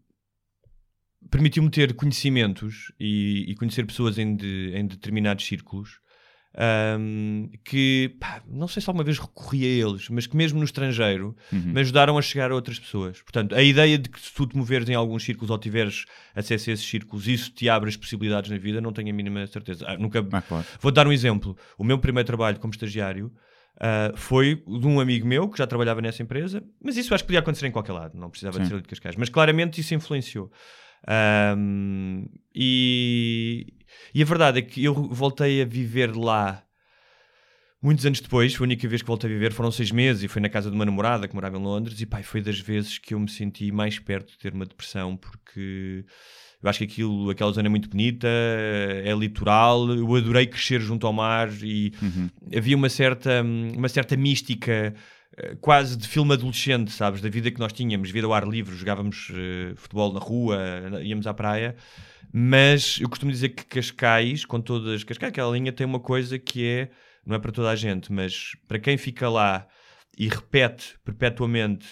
permitiu-me 1.30 1.70
ter 1.70 1.94
conhecimentos 1.94 2.92
e, 3.00 3.46
e 3.48 3.54
conhecer 3.54 3.86
pessoas 3.86 4.18
em, 4.18 4.36
de- 4.36 4.72
em 4.74 4.86
determinados 4.86 5.44
círculos 5.46 5.98
ahm, 6.54 7.48
que, 7.64 8.14
pá, 8.20 8.42
não 8.48 8.68
sei 8.68 8.82
se 8.82 8.88
alguma 8.90 9.04
vez 9.04 9.18
recorri 9.18 9.64
a 9.64 9.68
eles, 9.88 10.08
mas 10.08 10.26
que 10.26 10.36
mesmo 10.36 10.58
no 10.58 10.64
estrangeiro 10.64 11.34
Uhum. 11.52 11.72
me 11.72 11.80
ajudaram 11.80 12.18
a 12.18 12.22
chegar 12.22 12.50
a 12.50 12.54
outras 12.54 12.78
pessoas. 12.78 13.22
Portanto, 13.22 13.54
a 13.54 13.62
ideia 13.62 13.96
de 13.98 14.08
que 14.08 14.20
se 14.20 14.32
tu 14.34 14.46
te 14.46 14.56
moveres 14.56 14.88
em 14.88 14.94
alguns 14.94 15.24
círculos 15.24 15.50
ou 15.50 15.58
tiveres 15.58 16.04
acesso 16.34 16.70
a 16.70 16.72
esses 16.74 16.86
círculos, 16.86 17.26
isso 17.26 17.50
te 17.52 17.68
abre 17.68 17.88
as 17.88 17.96
possibilidades 17.96 18.50
na 18.50 18.58
vida, 18.58 18.80
não 18.80 18.92
tenho 18.92 19.10
a 19.10 19.12
mínima 19.12 19.46
certeza. 19.46 19.84
Ah, 19.88 19.96
nunca, 19.96 20.26
Ah, 20.32 20.42
claro. 20.42 20.66
Vou 20.80 20.92
dar 20.92 21.06
um 21.06 21.12
exemplo. 21.12 21.56
O 21.78 21.84
meu 21.84 21.98
primeiro 21.98 22.26
trabalho 22.26 22.58
como 22.58 22.72
estagiário 22.72 23.32
ah, 23.80 24.12
foi 24.14 24.56
de 24.56 24.86
um 24.86 25.00
amigo 25.00 25.26
meu 25.26 25.48
que 25.48 25.58
já 25.58 25.66
trabalhava 25.66 26.00
nessa 26.02 26.22
empresa, 26.22 26.62
mas 26.82 26.96
isso 26.96 27.14
acho 27.14 27.24
que 27.24 27.28
podia 27.28 27.40
acontecer 27.40 27.66
em 27.66 27.70
qualquer 27.72 27.92
lado, 27.92 28.18
não 28.18 28.28
precisava 28.30 28.58
de 28.58 28.64
Sim. 28.64 28.68
ser 28.68 28.74
ali 28.74 28.82
de 28.82 28.88
Cascais. 28.88 29.16
Mas 29.16 29.28
claramente 29.28 29.80
isso 29.80 29.94
influenciou. 29.94 30.50
Ahm, 31.08 32.26
e, 32.54 33.66
e 34.14 34.22
a 34.22 34.24
verdade 34.24 34.58
é 34.58 34.62
que 34.62 34.84
eu 34.84 34.94
voltei 34.94 35.62
a 35.62 35.64
viver 35.64 36.14
lá 36.16 36.62
muitos 37.82 38.06
anos 38.06 38.20
depois. 38.20 38.56
A 38.58 38.62
única 38.62 38.86
vez 38.88 39.02
que 39.02 39.08
voltei 39.08 39.28
a 39.30 39.32
viver 39.32 39.52
foram 39.52 39.70
seis 39.70 39.90
meses 39.90 40.22
e 40.22 40.28
foi 40.28 40.40
na 40.40 40.48
casa 40.48 40.70
de 40.70 40.76
uma 40.76 40.84
namorada 40.84 41.26
que 41.26 41.34
morava 41.34 41.56
em 41.56 41.62
Londres. 41.62 42.00
E 42.00 42.06
pai, 42.06 42.22
foi 42.22 42.40
das 42.40 42.58
vezes 42.60 42.98
que 42.98 43.14
eu 43.14 43.20
me 43.20 43.28
senti 43.28 43.72
mais 43.72 43.98
perto 43.98 44.32
de 44.32 44.38
ter 44.38 44.52
uma 44.54 44.64
depressão 44.66 45.16
porque. 45.16 46.04
Eu 46.62 46.70
acho 46.70 46.78
que 46.78 46.84
aquilo, 46.84 47.28
aquela 47.28 47.50
zona 47.50 47.66
é 47.66 47.68
muito 47.68 47.88
bonita, 47.90 48.28
é 48.28 49.12
litoral. 49.18 49.90
Eu 49.90 50.14
adorei 50.14 50.46
crescer 50.46 50.80
junto 50.80 51.04
ao 51.08 51.12
mar 51.12 51.48
e 51.60 51.92
Uhum. 52.00 52.30
havia 52.56 52.76
uma 52.76 52.88
certa, 52.88 53.42
uma 53.42 53.88
certa 53.88 54.16
mística 54.16 54.94
eh, 55.36 55.56
quase 55.60 55.96
de 55.96 56.06
filme 56.06 56.34
adolescente, 56.34 56.92
sabes? 56.92 57.20
Da 57.20 57.28
vida 57.28 57.50
que 57.50 57.58
nós 57.58 57.72
tínhamos, 57.72 58.10
vida 58.12 58.28
ao 58.28 58.32
ar 58.32 58.46
livre, 58.46 58.76
jogávamos 58.76 59.32
eh, 59.34 59.72
futebol 59.74 60.12
na 60.12 60.20
rua, 60.20 60.56
íamos 61.02 61.26
à 61.26 61.34
praia. 61.34 61.74
Mas 62.32 62.98
eu 63.00 63.08
costumo 63.08 63.30
dizer 63.30 63.50
que 63.50 63.64
Cascais, 63.64 64.44
com 64.44 64.60
todas. 64.60 65.04
Cascais, 65.04 65.30
aquela 65.30 65.52
linha, 65.52 65.72
tem 65.72 65.86
uma 65.86 66.00
coisa 66.00 66.38
que 66.38 66.66
é. 66.66 66.90
Não 67.24 67.36
é 67.36 67.38
para 67.38 67.52
toda 67.52 67.70
a 67.70 67.76
gente, 67.76 68.12
mas 68.12 68.52
para 68.66 68.80
quem 68.80 68.96
fica 68.96 69.28
lá 69.28 69.68
e 70.18 70.28
repete 70.28 70.96
perpetuamente 71.04 71.86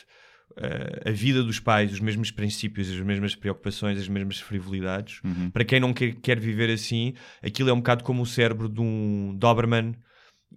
eh, 0.57 1.11
a 1.11 1.11
vida 1.13 1.43
dos 1.43 1.61
pais, 1.61 1.93
os 1.93 2.01
mesmos 2.01 2.31
princípios, 2.31 2.91
as 2.91 3.01
mesmas 3.01 3.35
preocupações, 3.37 3.99
as 3.99 4.09
mesmas 4.09 4.41
frivolidades. 4.41 5.21
Uhum. 5.25 5.51
Para 5.51 5.65
quem 5.65 5.79
não 5.79 5.93
quer, 5.93 6.15
quer 6.17 6.41
viver 6.41 6.71
assim, 6.71 7.15
aquilo 7.43 7.71
é 7.71 7.73
um 7.73 7.77
bocado 7.77 8.03
como 8.03 8.23
o 8.23 8.27
cérebro 8.27 8.69
de 8.69 8.81
um 8.81 9.35
Doberman. 9.37 9.95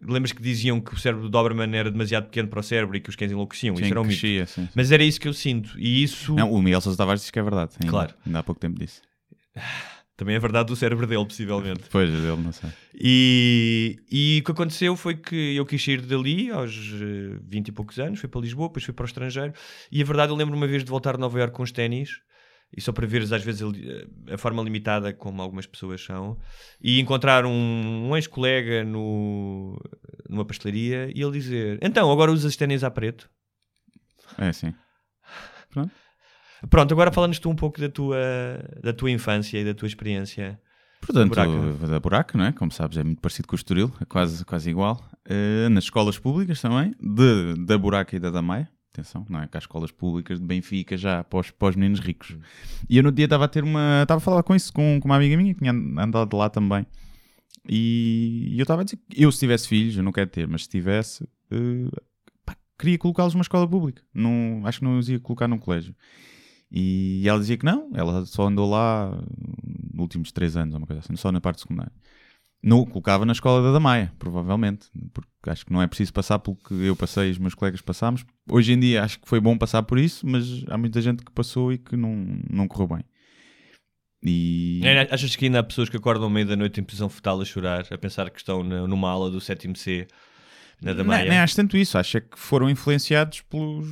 Lembras 0.01 0.31
que 0.31 0.41
diziam 0.41 0.81
que 0.81 0.93
o 0.93 0.97
cérebro 0.97 1.25
do 1.25 1.29
Doberman 1.29 1.75
era 1.75 1.91
demasiado 1.91 2.25
pequeno 2.25 2.47
para 2.47 2.59
o 2.59 2.63
cérebro 2.63 2.97
e 2.97 2.99
que 2.99 3.09
os 3.09 3.15
cães 3.15 3.31
enlouqueciam? 3.31 3.75
Sim, 3.75 3.83
Isso 3.83 3.93
era 3.93 4.01
um 4.01 4.03
mito. 4.03 4.19
crescia, 4.19 4.47
sim. 4.47 4.67
Mas 4.73 4.91
era 4.91 5.03
isso 5.03 5.21
que 5.21 5.27
eu 5.27 5.33
sinto. 5.33 5.79
E 5.79 6.01
isso 6.01 6.33
Não, 6.33 6.51
o 6.51 6.61
Miguel 6.61 6.81
Sousa 6.81 6.97
Tavares 6.97 7.21
diz 7.21 7.29
que 7.29 7.37
é 7.37 7.43
verdade. 7.43 7.73
Ainda, 7.79 7.91
Claro. 7.91 8.13
Ainda 8.25 8.39
há 8.39 8.43
pouco 8.43 8.59
tempo 8.59 8.79
disse. 8.79 9.01
Também 10.15 10.35
é 10.35 10.39
verdade 10.39 10.67
do 10.67 10.75
cérebro 10.75 11.05
dele, 11.07 11.25
possivelmente. 11.25 11.81
Depois 11.83 12.09
dele, 12.09 12.37
não 12.41 12.51
sei. 12.51 12.69
E, 12.95 13.97
e 14.11 14.39
o 14.41 14.45
que 14.45 14.51
aconteceu 14.51 14.95
foi 14.95 15.15
que 15.15 15.55
eu 15.55 15.65
quis 15.65 15.83
sair 15.83 16.01
dali 16.01 16.49
aos 16.51 16.71
eh, 16.75 17.39
20 17.47 17.67
e 17.67 17.71
poucos 17.71 17.97
anos, 17.99 18.19
fui 18.19 18.29
para 18.29 18.41
Lisboa, 18.41 18.67
depois 18.69 18.83
fui 18.85 18.93
para 18.93 19.03
o 19.03 19.07
estrangeiro. 19.07 19.53
E 19.91 20.01
a 20.01 20.05
verdade, 20.05 20.31
eu 20.31 20.35
lembro 20.35 20.55
uma 20.55 20.67
vez 20.67 20.83
de 20.83 20.89
voltar 20.89 21.15
a 21.15 21.17
Nova 21.17 21.39
Iorque 21.39 21.55
com 21.55 21.63
os 21.63 21.71
ténis, 21.71 22.11
e 22.75 22.81
só 22.81 22.91
para 22.91 23.05
veres 23.05 23.31
às 23.31 23.43
vezes 23.43 23.61
a, 23.61 23.65
li- 23.67 24.07
a 24.31 24.37
forma 24.37 24.61
limitada 24.63 25.13
como 25.13 25.41
algumas 25.41 25.65
pessoas 25.67 26.03
são, 26.03 26.37
e 26.81 26.99
encontrar 26.99 27.45
um, 27.45 28.09
um 28.09 28.15
ex-colega 28.15 28.83
numa 28.83 30.45
pastelaria 30.45 31.11
e 31.15 31.21
ele 31.21 31.31
dizer: 31.33 31.77
Então, 31.81 32.11
agora 32.11 32.31
usas 32.31 32.55
ténis 32.55 32.83
a 32.83 32.89
preto? 32.91 33.29
É 34.37 34.47
assim. 34.47 34.73
Pronto, 35.69 35.91
agora 36.91 37.11
fala-nos 37.11 37.39
tu 37.39 37.49
um 37.49 37.55
pouco 37.55 37.79
da 37.79 37.89
tua, 37.89 38.17
da 38.81 38.93
tua 38.93 39.11
infância 39.11 39.57
e 39.59 39.65
da 39.65 39.73
tua 39.73 39.87
experiência. 39.87 40.59
Portanto, 41.01 41.29
Buraco. 41.29 41.87
da 41.87 41.99
Buraco, 41.99 42.37
não 42.37 42.45
é? 42.45 42.51
Como 42.53 42.71
sabes, 42.71 42.97
é 42.97 43.03
muito 43.03 43.21
parecido 43.21 43.47
com 43.47 43.55
o 43.55 43.57
Estoril, 43.57 43.91
é 43.99 44.05
quase, 44.05 44.45
quase 44.45 44.69
igual. 44.69 45.03
Eh, 45.25 45.67
nas 45.69 45.85
escolas 45.85 46.17
públicas 46.17 46.61
também, 46.61 46.93
de, 46.99 47.65
da 47.65 47.77
Buraca 47.77 48.15
e 48.15 48.19
da 48.19 48.29
Damaia. 48.29 48.69
Atenção, 48.93 49.25
não 49.27 49.41
é? 49.41 49.47
Que 49.47 49.57
há 49.57 49.59
escolas 49.59 49.91
públicas 49.91 50.39
de 50.39 50.45
Benfica 50.45 50.95
já 50.95 51.23
para 51.23 51.39
os, 51.39 51.49
para 51.49 51.69
os 51.69 51.75
meninos 51.75 51.99
ricos. 51.99 52.37
E 52.87 52.97
eu 52.97 53.03
no 53.03 53.11
dia 53.11 53.25
estava 53.25 53.45
a 53.45 53.47
ter 53.47 53.63
uma. 53.63 54.03
Estava 54.03 54.19
a 54.19 54.21
falar 54.21 54.43
com 54.43 54.55
isso 54.55 54.71
com, 54.71 54.99
com 55.01 55.07
uma 55.07 55.15
amiga 55.15 55.35
minha 55.35 55.53
que 55.53 55.59
tinha 55.59 55.71
andado 55.71 56.37
lá 56.37 56.47
também. 56.47 56.85
E, 57.67 58.49
e 58.51 58.59
eu 58.59 58.63
estava 58.63 58.81
a 58.81 58.85
dizer 58.85 58.97
que 58.97 59.23
eu, 59.23 59.31
se 59.31 59.39
tivesse 59.39 59.67
filhos, 59.67 59.97
eu 59.97 60.03
não 60.03 60.11
quero 60.11 60.29
ter, 60.29 60.47
mas 60.47 60.63
se 60.63 60.69
tivesse, 60.69 61.27
eh, 61.49 61.89
pá, 62.45 62.55
queria 62.77 62.97
colocá-los 62.97 63.33
numa 63.33 63.41
escola 63.41 63.67
pública. 63.67 64.03
Não, 64.13 64.61
acho 64.65 64.79
que 64.79 64.85
não 64.85 64.99
os 64.99 65.09
ia 65.09 65.19
colocar 65.19 65.47
num 65.47 65.57
colégio. 65.57 65.95
E 66.75 67.23
ela 67.27 67.39
dizia 67.39 67.55
que 67.55 67.65
não, 67.65 67.91
ela 67.93 68.25
só 68.25 68.47
andou 68.47 68.67
lá 68.67 69.11
nos 69.93 70.01
últimos 70.01 70.31
três 70.31 70.57
anos, 70.57 70.73
ou 70.73 70.79
uma 70.79 70.87
coisa 70.87 71.01
assim, 71.01 71.15
só 71.15 71.31
na 71.31 71.39
parte 71.39 71.61
secundária. 71.61 71.91
No, 72.63 72.83
colocava 72.87 73.25
na 73.25 73.33
escola 73.33 73.61
da 73.61 73.73
Damaia, 73.73 74.11
provavelmente, 74.17 74.87
porque 75.13 75.49
acho 75.49 75.65
que 75.65 75.71
não 75.71 75.81
é 75.81 75.87
preciso 75.87 76.11
passar 76.11 76.39
pelo 76.39 76.55
que 76.55 76.73
eu 76.73 76.95
passei 76.95 77.27
e 77.27 77.31
os 77.31 77.37
meus 77.37 77.53
colegas 77.53 77.81
passámos. 77.81 78.25
Hoje 78.49 78.73
em 78.73 78.79
dia 78.79 79.03
acho 79.03 79.19
que 79.19 79.27
foi 79.27 79.39
bom 79.39 79.55
passar 79.55 79.83
por 79.83 79.99
isso, 79.99 80.25
mas 80.25 80.63
há 80.67 80.77
muita 80.77 80.99
gente 80.99 81.23
que 81.23 81.31
passou 81.31 81.71
e 81.71 81.77
que 81.77 81.95
não, 81.95 82.25
não 82.49 82.67
correu 82.67 82.87
bem. 82.95 83.05
E 84.23 84.81
É, 84.83 85.13
Achas 85.13 85.35
que 85.35 85.45
ainda 85.45 85.59
há 85.59 85.63
pessoas 85.63 85.89
que 85.89 85.97
acordam 85.97 86.29
meio 86.29 86.47
da 86.47 86.55
noite 86.55 86.79
em 86.79 86.83
posição 86.83 87.09
fetal 87.09 87.39
a 87.39 87.45
chorar, 87.45 87.85
a 87.91 87.97
pensar 87.97 88.31
que 88.31 88.39
estão 88.39 88.63
numa 88.63 89.11
aula 89.11 89.29
do 89.29 89.41
sétimo 89.41 89.75
C 89.75 90.07
na 90.81 90.93
Damaia? 90.93 91.29
nem 91.29 91.37
acho 91.37 91.55
tanto 91.55 91.77
isso, 91.77 91.97
acho 91.97 92.17
é 92.17 92.21
que 92.21 92.39
foram 92.39 92.69
influenciados 92.69 93.41
pelos, 93.41 93.85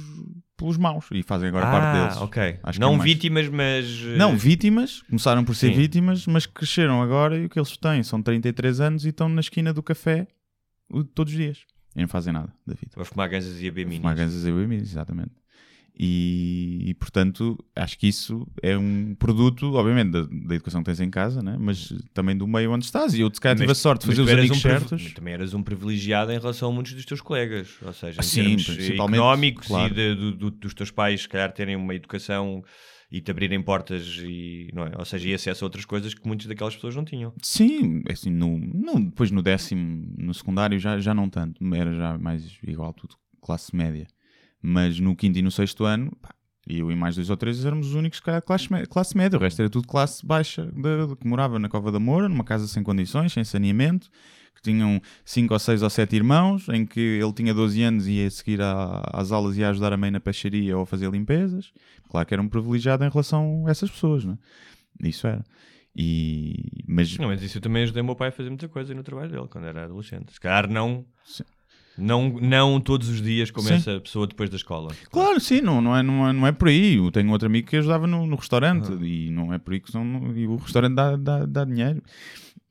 pelos 0.61 0.77
maus 0.77 1.05
e 1.11 1.21
fazem 1.23 1.49
agora 1.49 1.69
parte 1.69 1.97
deles. 1.99 2.17
Ah, 2.17 2.23
ok. 2.23 2.59
Acho 2.63 2.79
não 2.79 2.95
é 2.95 2.99
vítimas, 2.99 3.49
mas. 3.49 3.85
eh, 4.05 4.17
Não, 4.17 4.37
vítimas, 4.37 5.01
começaram 5.03 5.43
por 5.43 5.55
ser 5.55 5.67
Sim. 5.73 5.73
vítimas, 5.77 6.25
mas 6.27 6.45
cresceram 6.45 7.01
agora 7.01 7.37
e 7.37 7.45
o 7.45 7.49
que 7.49 7.59
eles 7.59 7.75
têm 7.75 8.03
são 8.03 8.21
33 8.21 8.79
anos 8.79 9.05
e 9.05 9.09
estão 9.09 9.27
na 9.27 9.41
esquina 9.41 9.73
do 9.73 9.83
café 9.83 10.27
todos 11.13 11.33
os 11.33 11.37
dias. 11.39 11.59
E 11.95 12.01
não 12.01 12.07
fazem 12.07 12.31
nada 12.31 12.53
da 12.65 12.73
vida. 12.73 12.91
Vai 12.95 13.03
fumar 13.05 13.27
ganzas 13.27 13.55
e 13.61 13.67
a 13.67 13.71
beber 13.71 13.85
minis. 13.85 13.97
Fumar 13.97 14.15
ganzas 14.15 14.45
e 14.45 14.51
beber 14.51 14.79
exatamente. 14.79 15.31
E, 16.03 16.81
e, 16.89 16.93
portanto, 16.95 17.55
acho 17.75 17.95
que 17.99 18.07
isso 18.07 18.47
é 18.63 18.75
um 18.75 19.13
produto, 19.13 19.71
obviamente, 19.75 20.09
da, 20.09 20.21
da 20.23 20.55
educação 20.55 20.81
que 20.81 20.85
tens 20.87 20.99
em 20.99 21.11
casa, 21.11 21.43
né? 21.43 21.55
mas 21.59 21.93
também 22.11 22.35
do 22.35 22.47
meio 22.47 22.71
onde 22.71 22.85
estás. 22.85 23.13
E 23.13 23.21
eu, 23.21 23.29
se 23.31 23.39
calhar, 23.39 23.55
tive 23.55 23.71
a 23.71 23.75
sorte 23.75 24.01
de 24.01 24.07
fazer 24.07 24.21
os 24.23 24.29
amigos 24.31 24.57
um 24.57 24.59
certos. 24.61 25.13
Também 25.13 25.35
eras 25.35 25.53
um 25.53 25.61
privilegiado 25.61 26.31
em 26.31 26.39
relação 26.39 26.69
a 26.69 26.73
muitos 26.73 26.93
dos 26.93 27.05
teus 27.05 27.21
colegas. 27.21 27.69
Ou 27.85 27.93
seja, 27.93 28.19
Ah, 28.19 28.25
em 28.25 28.27
sim, 28.27 28.41
termos 28.41 28.65
principalmente, 28.65 29.19
económicos 29.19 29.67
claro. 29.67 29.93
e 29.93 29.95
de- 29.95 30.15
do- 30.15 30.31
do- 30.31 30.51
dos 30.51 30.73
teus 30.73 30.89
pais, 30.89 31.21
se 31.21 31.29
calhar, 31.29 31.53
terem 31.53 31.75
uma 31.75 31.93
educação 31.93 32.63
e 33.11 33.21
te 33.21 33.29
abrirem 33.29 33.61
portas 33.61 34.17
e, 34.23 34.69
não 34.73 34.87
é? 34.87 34.93
Ou 34.97 35.05
seja, 35.05 35.29
e 35.29 35.33
acesso 35.35 35.63
a 35.63 35.67
outras 35.67 35.85
coisas 35.85 36.15
que 36.15 36.25
muitas 36.27 36.47
daquelas 36.47 36.73
pessoas 36.73 36.95
não 36.95 37.05
tinham. 37.05 37.31
Sim, 37.43 38.01
assim, 38.09 38.31
no, 38.31 38.57
no- 38.57 39.05
depois 39.05 39.29
no 39.29 39.43
décimo, 39.43 40.15
no 40.17 40.33
secundário 40.33 40.79
já, 40.79 40.97
já 40.99 41.13
não 41.13 41.29
tanto, 41.29 41.63
era 41.75 41.93
já 41.93 42.17
mais 42.17 42.57
igual, 42.65 42.91
tudo 42.91 43.15
classe 43.39 43.75
média. 43.75 44.07
Mas 44.61 44.99
no 44.99 45.15
quinto 45.15 45.39
e 45.39 45.41
no 45.41 45.49
sexto 45.51 45.85
ano, 45.85 46.15
pá, 46.21 46.29
eu 46.67 46.91
e 46.91 46.95
mais 46.95 47.15
dois 47.15 47.29
ou 47.29 47.37
três 47.37 47.65
éramos 47.65 47.87
os 47.87 47.95
únicos 47.95 48.19
que 48.19 48.29
era 48.29 48.41
classe, 48.41 48.67
classe 48.89 49.17
média, 49.17 49.37
o 49.37 49.41
resto 49.41 49.59
era 49.61 49.69
tudo 49.69 49.87
classe 49.87 50.25
baixa, 50.25 50.65
de- 50.67 51.07
de- 51.07 51.15
que 51.15 51.27
morava 51.27 51.57
na 51.57 51.67
Cova 51.67 51.91
da 51.91 51.99
Moura, 51.99 52.29
numa 52.29 52.43
casa 52.43 52.67
sem 52.67 52.83
condições, 52.83 53.33
sem 53.33 53.43
saneamento, 53.43 54.09
que 54.53 54.61
tinham 54.61 55.01
cinco 55.25 55.53
ou 55.53 55.59
seis 55.59 55.81
ou 55.81 55.89
sete 55.89 56.15
irmãos, 56.15 56.69
em 56.69 56.85
que 56.85 56.99
ele 56.99 57.33
tinha 57.33 57.53
12 57.53 57.81
anos 57.81 58.05
e 58.07 58.11
ia 58.13 58.29
seguir 58.29 58.59
às 58.61 59.31
aulas 59.31 59.57
e 59.57 59.61
ia 59.61 59.69
ajudar 59.69 59.91
a 59.93 59.97
mãe 59.97 60.11
na 60.11 60.19
peixaria 60.19 60.77
ou 60.77 60.83
a 60.83 60.85
fazer 60.85 61.09
limpezas. 61.09 61.73
Claro 62.09 62.27
que 62.27 62.33
era 62.33 62.41
um 62.43 62.47
privilegiado 62.47 63.03
em 63.03 63.09
relação 63.09 63.63
a 63.65 63.71
essas 63.71 63.89
pessoas, 63.89 64.23
é? 64.25 64.37
Isso 65.07 65.25
era. 65.25 65.43
E, 65.95 66.83
mas 66.87 67.17
Não, 67.17 67.27
mas 67.27 67.41
isso 67.41 67.57
eu 67.57 67.61
também 67.61 67.83
ajudei 67.83 68.01
o 68.01 68.05
meu 68.05 68.15
pai 68.15 68.29
a 68.29 68.31
fazer 68.31 68.49
muita 68.49 68.67
coisa 68.69 68.93
no 68.93 69.03
trabalho 69.03 69.31
dele, 69.31 69.47
quando 69.49 69.65
era 69.65 69.85
adolescente. 69.85 70.31
Se 70.31 70.39
calhar 70.39 70.69
não... 70.69 71.05
Sim. 71.25 71.43
Não, 71.97 72.29
não 72.39 72.79
todos 72.79 73.09
os 73.09 73.21
dias 73.21 73.51
como 73.51 73.67
Sim. 73.67 73.75
essa 73.75 73.99
pessoa 73.99 74.25
depois 74.25 74.49
da 74.49 74.55
escola. 74.55 74.91
Claro, 75.11 75.39
sim, 75.39 75.61
não, 75.61 75.81
não, 75.81 75.95
é, 75.95 76.01
não, 76.01 76.27
é, 76.29 76.33
não 76.33 76.47
é 76.47 76.51
por 76.51 76.67
aí. 76.69 76.95
Eu 76.95 77.11
tenho 77.11 77.29
outro 77.31 77.47
amigo 77.47 77.67
que 77.67 77.77
ajudava 77.77 78.07
no, 78.07 78.25
no 78.25 78.35
restaurante 78.35 78.91
e 79.03 79.29
não 79.29 79.53
é 79.53 79.59
por 79.59 79.73
aí 79.73 79.79
que 79.79 79.91
são, 79.91 80.33
e 80.35 80.47
o 80.47 80.55
restaurante 80.55 80.95
dá, 80.95 81.15
dá, 81.15 81.45
dá 81.45 81.65
dinheiro. 81.65 82.01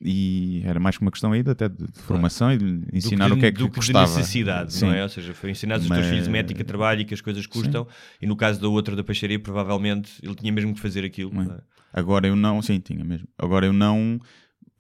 E 0.03 0.63
era 0.65 0.81
mais 0.81 0.97
que 0.97 1.03
uma 1.03 1.11
questão 1.11 1.33
aí 1.33 1.43
de, 1.43 1.51
até 1.51 1.69
de, 1.69 1.77
de 1.77 2.01
formação 2.01 2.51
e 2.51 2.57
de 2.57 2.81
ensinar 2.91 3.31
o 3.31 3.37
que 3.37 3.45
é 3.45 3.53
que 3.53 3.59
do 3.59 3.69
de 3.69 3.71
custava. 3.77 4.07
necessidade, 4.09 4.73
Sim. 4.73 4.87
não 4.87 4.95
é? 4.95 5.03
Ou 5.03 5.09
seja, 5.11 5.35
foi 5.35 5.51
ensinar 5.51 5.77
os 5.79 5.87
teus 5.87 5.99
Mas- 5.99 6.09
filhos 6.09 6.27
mética, 6.27 6.65
trabalho 6.65 7.03
e 7.03 7.05
que 7.05 7.13
as 7.13 7.21
coisas 7.21 7.47
custam. 7.47 7.87
E 8.21 8.27
no 8.27 8.35
caso 8.35 8.59
da 8.59 8.69
outra 8.69 8.97
da 8.97 9.05
peixaria, 9.05 9.39
provavelmente 9.39 10.13
ele 10.23 10.35
tinha 10.35 10.51
mesmo 10.51 10.73
que 10.73 10.81
fazer 10.81 11.05
aquilo. 11.05 11.31
É? 11.43 11.61
Agora 11.93 12.27
eu 12.27 12.35
não, 12.35 12.63
sim, 12.63 12.81
tinha 12.81 13.05
mesmo. 13.05 13.29
Agora 13.39 13.67
eu 13.67 13.75
não, 13.75 14.19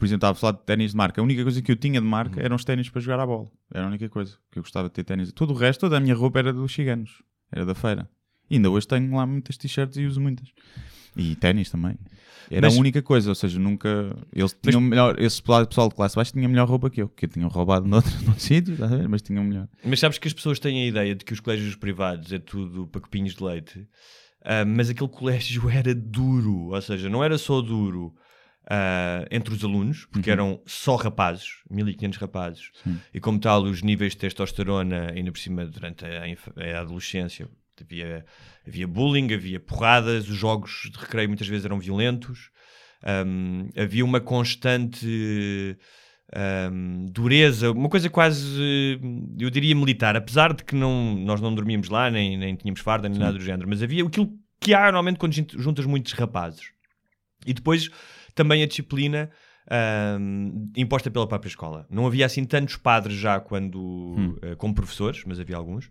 por 0.01 0.07
exemplo, 0.07 0.17
estava 0.27 0.33
a 0.33 0.35
falar 0.35 0.53
de 0.55 0.65
ténis 0.65 0.91
de 0.93 0.97
marca. 0.97 1.21
A 1.21 1.25
única 1.25 1.43
coisa 1.43 1.61
que 1.63 1.71
eu 1.71 1.77
tinha 1.77 2.01
de 2.01 2.07
marca 2.07 2.41
Uhum. 2.41 2.45
eram 2.45 2.57
os 2.57 2.65
ténis 2.65 2.89
para 2.89 3.01
jogar 3.01 3.21
à 3.21 3.27
bola. 3.27 3.49
Era 3.73 3.85
a 3.85 3.89
única 3.89 4.09
coisa 4.09 4.37
que 4.51 4.59
eu 4.59 4.63
gostava 4.63 4.89
de 4.89 4.95
ter 4.95 5.05
ténis. 5.05 5.31
Todo 5.33 5.53
o 5.53 5.55
resto, 5.57 5.81
toda 5.83 5.97
a 5.99 6.01
minha 6.01 6.15
roupa 6.15 6.39
era 6.39 6.53
dos 6.53 6.73
ciganos, 6.73 7.23
era 7.53 7.65
da 7.67 7.75
feira. 7.75 8.09
E 8.51 8.57
ainda 8.57 8.69
hoje 8.71 8.89
tenho 8.89 9.15
lá 9.15 9.25
muitas 9.27 9.57
t-shirts 9.57 9.97
e 9.97 10.07
uso 10.07 10.21
muitas. 10.21 10.49
E 11.17 11.37
ténis 11.37 11.71
também. 11.71 11.97
Era 12.51 12.67
Mas- 12.67 12.77
a 12.77 12.81
única 12.81 13.03
coisa, 13.03 13.29
ou 13.31 13.35
seja, 13.35 13.59
nunca. 13.61 14.17
Eles 14.35 14.57
tinham 14.63 14.81
melhor. 14.81 15.21
Esse 15.21 15.41
pessoal 15.43 15.89
de 15.89 15.95
classe 15.95 16.17
baixa 16.17 16.33
tinha 16.33 16.49
melhor 16.49 16.67
roupa 16.69 16.89
que 16.91 17.03
eu, 17.03 17.09
que 17.09 17.27
eu 17.27 17.29
tinha 17.29 17.47
roubado 17.47 17.87
noutro, 17.87 18.11
noutro 18.25 18.41
sítio, 18.43 18.77
mas 19.09 19.21
tinham 19.23 19.45
melhor. 19.45 19.69
Mas 19.85 20.01
sabes 20.01 20.19
que 20.19 20.27
as 20.27 20.35
pessoas 20.35 20.59
têm 20.59 20.83
a 20.83 20.87
ideia 20.87 21.15
de 21.15 21.25
que 21.25 21.33
os 21.33 21.41
colégios 21.41 21.77
privados 21.77 22.33
é 22.33 22.39
tudo 22.39 22.87
para 22.89 23.01
copinhos 23.01 23.35
de 23.35 23.43
leite, 23.45 23.87
Ah, 24.45 24.65
mas 24.65 24.89
aquele 24.89 25.09
colégio 25.11 25.69
era 25.71 25.95
duro, 25.95 26.71
ou 26.73 26.81
seja, 26.81 27.09
não 27.11 27.23
era 27.23 27.37
só 27.39 27.61
duro 27.61 28.15
ah, 28.71 29.27
entre 29.31 29.53
os 29.53 29.65
alunos, 29.65 30.07
porque 30.07 30.31
eram 30.31 30.63
só 30.65 30.95
rapazes, 30.97 31.57
1500 31.69 32.19
rapazes, 32.19 32.71
e 33.13 33.19
como 33.21 33.39
tal, 33.41 33.65
os 33.65 33.83
níveis 33.83 34.13
de 34.13 34.19
testosterona, 34.19 35.11
ainda 35.13 35.33
por 35.33 35.39
cima, 35.39 35.67
durante 35.67 36.05
a, 36.05 36.23
a 36.77 36.81
adolescência, 36.81 37.49
havia, 37.81 38.25
havia 38.67 38.87
bullying, 38.87 39.33
havia 39.35 39.59
porradas, 39.59 40.29
os 40.29 40.37
jogos 40.37 40.89
de 40.93 40.99
recreio 40.99 41.29
muitas 41.29 41.49
vezes 41.49 41.65
eram 41.65 41.79
violentos, 41.81 42.51
Ahm, 43.03 43.71
havia 43.75 44.05
uma 44.05 44.21
constante 44.21 45.77
ahm, 46.33 47.07
dureza, 47.11 47.71
uma 47.73 47.89
coisa 47.89 48.09
quase, 48.11 48.99
eu 49.39 49.51
diria, 49.51 49.75
militar, 49.75 50.17
apesar 50.17 50.53
de 50.53 50.65
que 50.65 50.75
não, 50.75 51.15
nós 51.17 51.41
não 51.41 51.55
dormíamos 51.55 51.89
lá, 51.89 52.11
nem, 52.11 52.37
nem 52.37 52.55
tínhamos 52.55 52.81
farda, 52.81 53.09
nem 53.09 53.19
nada 53.19 53.39
do 53.39 53.45
género, 53.45 53.67
mas 53.69 53.83
havia 53.83 54.05
aquilo 54.05 54.31
que 54.61 54.75
há 54.75 54.83
normalmente 54.85 55.19
quando 55.19 55.33
jun- 55.33 55.47
juntas 55.57 55.87
muitos 55.87 56.13
rapazes. 56.13 56.73
E 57.47 57.55
depois 57.55 57.89
também 58.35 58.63
a 58.63 58.67
disciplina 58.67 59.31
ahm, 59.71 60.71
imposta 60.77 61.11
pela 61.11 61.27
própria 61.27 61.49
escola. 61.49 61.87
Não 61.91 62.07
havia 62.07 62.27
assim 62.27 62.45
tantos 62.45 62.77
padres 62.77 63.17
já 63.17 63.41
quando 63.41 64.39
eh, 64.43 64.55
como 64.57 64.75
professores, 64.75 65.23
mas 65.27 65.39
havia 65.41 65.57
alguns, 65.57 65.91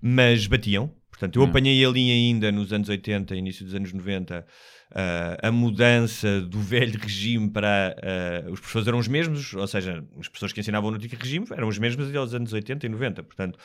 mas 0.00 0.46
batiam. 0.46 0.92
Portanto, 1.10 1.36
eu 1.36 1.42
Hum. 1.42 1.46
apanhei 1.48 1.82
ali 1.84 2.10
ainda 2.10 2.52
nos 2.52 2.72
anos 2.72 2.88
80, 2.90 3.34
início 3.34 3.64
dos 3.64 3.74
anos 3.74 3.90
90, 3.92 4.46
ah, 4.94 5.38
a 5.42 5.50
mudança 5.50 6.42
do 6.42 6.60
velho 6.60 6.98
regime 7.00 7.48
para 7.50 7.96
ah, 8.02 8.50
os 8.50 8.60
professores 8.60 8.86
eram 8.88 8.98
os 8.98 9.08
mesmos, 9.08 9.54
ou 9.54 9.66
seja, 9.66 10.04
as 10.20 10.28
pessoas 10.28 10.52
que 10.52 10.60
ensinavam 10.60 10.90
no 10.90 10.96
antigo 10.98 11.16
regime 11.18 11.46
eram 11.52 11.68
os 11.68 11.78
mesmos 11.78 12.14
aos 12.14 12.34
anos 12.34 12.52
80 12.52 12.84
e 12.84 12.88
90. 12.90 13.22
Portanto, 13.22 13.58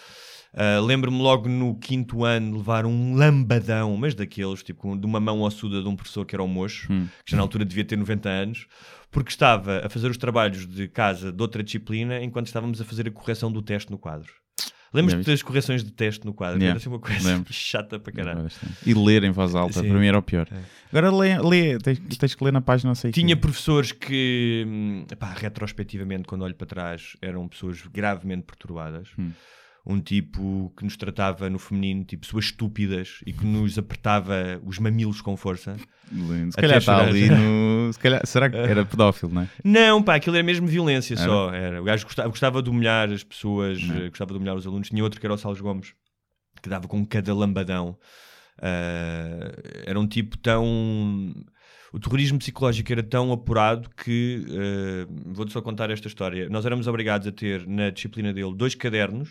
ah, 0.53 0.79
lembro-me 0.81 1.17
logo 1.21 1.47
no 1.47 1.75
quinto 1.75 2.23
ano 2.25 2.57
levar 2.57 2.85
um 2.85 3.15
lambadão, 3.15 3.95
mas 3.97 4.13
daqueles, 4.15 4.61
tipo, 4.63 4.97
de 4.97 5.05
uma 5.05 5.19
mão 5.19 5.41
ossuda 5.41 5.81
de 5.81 5.87
um 5.87 5.95
professor 5.95 6.25
que 6.25 6.35
era 6.35 6.43
o 6.43 6.47
mocho, 6.47 6.87
que 7.25 7.31
já 7.31 7.37
na 7.37 7.43
altura 7.43 7.63
devia 7.65 7.85
ter 7.85 7.95
90 7.97 8.27
anos, 8.29 8.67
porque 9.09 9.29
estava 9.29 9.85
a 9.85 9.89
fazer 9.89 10.09
os 10.09 10.17
trabalhos 10.17 10.67
de 10.67 10.87
casa 10.87 11.31
de 11.31 11.41
outra 11.41 11.63
disciplina 11.63 12.21
enquanto 12.21 12.47
estávamos 12.47 12.79
a 12.81 12.85
fazer 12.85 13.07
a 13.07 13.11
correção 13.11 13.51
do 13.51 13.61
teste 13.61 13.91
no 13.91 13.97
quadro. 13.97 14.31
Lembras-te 14.93 15.25
das 15.25 15.41
correções 15.41 15.85
de 15.85 15.91
teste 15.93 16.25
no 16.25 16.33
quadro? 16.33 16.57
Yeah, 16.57 16.71
Era 16.71 16.77
assim 16.77 16.89
uma 16.89 16.99
coisa 16.99 17.25
lembro. 17.25 17.53
chata 17.53 17.97
para 17.97 18.11
caralho. 18.11 18.49
E 18.85 18.93
ler 18.93 19.23
em 19.23 19.31
voz 19.31 19.55
alta, 19.55 19.79
Sim. 19.81 19.87
para 19.87 19.97
mim 19.97 20.05
era 20.07 20.17
o 20.19 20.21
pior. 20.21 20.45
É. 20.51 20.59
Agora 20.89 21.15
lê, 21.15 21.39
lê 21.39 21.77
tens, 21.77 21.97
tens 22.17 22.35
que 22.35 22.43
ler 22.43 22.51
na 22.51 22.59
página, 22.59 22.89
não 22.89 22.95
sei 22.95 23.09
Tinha 23.09 23.33
quê. 23.33 23.41
professores 23.41 23.93
que, 23.93 24.65
hum, 24.67 25.05
epá, 25.09 25.33
retrospectivamente, 25.33 26.23
quando 26.27 26.41
olho 26.41 26.55
para 26.55 26.67
trás, 26.67 27.15
eram 27.21 27.47
pessoas 27.47 27.81
gravemente 27.87 28.43
perturbadas. 28.43 29.07
Hum. 29.17 29.31
Um 29.83 29.99
tipo 29.99 30.71
que 30.77 30.83
nos 30.83 30.95
tratava 30.95 31.49
no 31.49 31.57
feminino, 31.57 32.03
tipo 32.03 32.23
pessoas 32.25 32.45
estúpidas 32.45 33.19
e 33.25 33.33
que 33.33 33.43
nos 33.43 33.79
apertava 33.79 34.61
os 34.63 34.77
mamilos 34.77 35.21
com 35.21 35.35
força. 35.35 35.75
Lindo. 36.11 36.51
Se 36.51 36.59
Até 36.59 36.61
calhar 36.61 36.77
está 36.77 36.97
ali 37.01 37.29
no. 37.29 37.91
Se 37.91 37.97
calhar, 37.99 38.21
será 38.27 38.47
que 38.49 38.57
era 38.57 38.85
pedófilo, 38.85 39.33
não 39.33 39.41
é? 39.41 39.47
Não, 39.63 40.03
pá, 40.03 40.15
aquilo 40.15 40.35
era 40.35 40.43
mesmo 40.45 40.67
violência 40.67 41.15
Era? 41.15 41.23
só. 41.23 41.51
Era. 41.53 41.81
O 41.81 41.85
gajo 41.85 42.05
gostava, 42.05 42.29
gostava 42.29 42.61
de 42.61 42.69
humilhar 42.69 43.09
as 43.11 43.23
pessoas, 43.23 43.81
Não. 43.81 43.95
eh, 43.95 44.09
gostava 44.09 44.31
de 44.33 44.37
humilhar 44.37 44.55
os 44.55 44.67
alunos. 44.67 44.89
Tinha 44.89 45.03
outro 45.03 45.19
que 45.19 45.25
era 45.25 45.33
o 45.33 45.37
Salles 45.37 45.61
Gomes, 45.61 45.93
que 46.61 46.69
dava 46.69 46.87
com 46.87 47.03
cada 47.05 47.33
lambadão. 47.33 47.97
Ah, 48.61 49.51
era 49.85 49.99
um 49.99 50.05
tipo 50.07 50.37
tão. 50.37 51.33
O 51.93 51.99
terrorismo 51.99 52.39
psicológico 52.39 52.91
era 52.91 53.03
tão 53.03 53.31
apurado 53.31 53.89
que. 53.89 54.45
eh, 54.49 55.07
Vou-te 55.25 55.51
só 55.51 55.61
contar 55.61 55.89
esta 55.89 56.07
história. 56.07 56.47
Nós 56.49 56.65
éramos 56.65 56.87
obrigados 56.87 57.27
a 57.27 57.31
ter 57.31 57.67
na 57.67 57.89
disciplina 57.89 58.31
dele 58.33 58.53
dois 58.55 58.73
cadernos, 58.75 59.29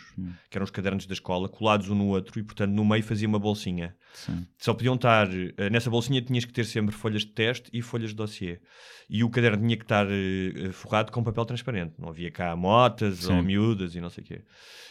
que 0.50 0.58
eram 0.58 0.64
os 0.64 0.70
cadernos 0.70 1.06
da 1.06 1.14
escola, 1.14 1.48
colados 1.48 1.88
um 1.88 1.94
no 1.94 2.06
outro, 2.08 2.38
e 2.38 2.42
portanto 2.42 2.70
no 2.72 2.84
meio 2.84 3.02
fazia 3.02 3.26
uma 3.26 3.38
bolsinha. 3.38 3.96
Sim. 4.12 4.46
Só 4.58 4.74
podiam 4.74 4.94
estar. 4.96 5.28
eh, 5.56 5.70
Nessa 5.70 5.88
bolsinha 5.88 6.20
tinhas 6.20 6.44
que 6.44 6.52
ter 6.52 6.64
sempre 6.64 6.94
folhas 6.94 7.22
de 7.22 7.28
teste 7.32 7.70
e 7.72 7.80
folhas 7.80 8.10
de 8.10 8.16
dossiê. 8.16 8.60
E 9.08 9.24
o 9.24 9.30
caderno 9.30 9.62
tinha 9.62 9.76
que 9.76 9.84
estar 9.84 10.06
eh, 10.10 10.70
forrado 10.72 11.10
com 11.12 11.22
papel 11.24 11.44
transparente. 11.46 11.94
Não 11.98 12.10
havia 12.10 12.30
cá 12.30 12.54
motas 12.54 13.20
Sim. 13.20 13.32
ou 13.36 13.42
miúdas 13.42 13.94
e 13.94 14.00
não 14.00 14.10
sei 14.10 14.22
o 14.22 14.26
quê. 14.26 14.42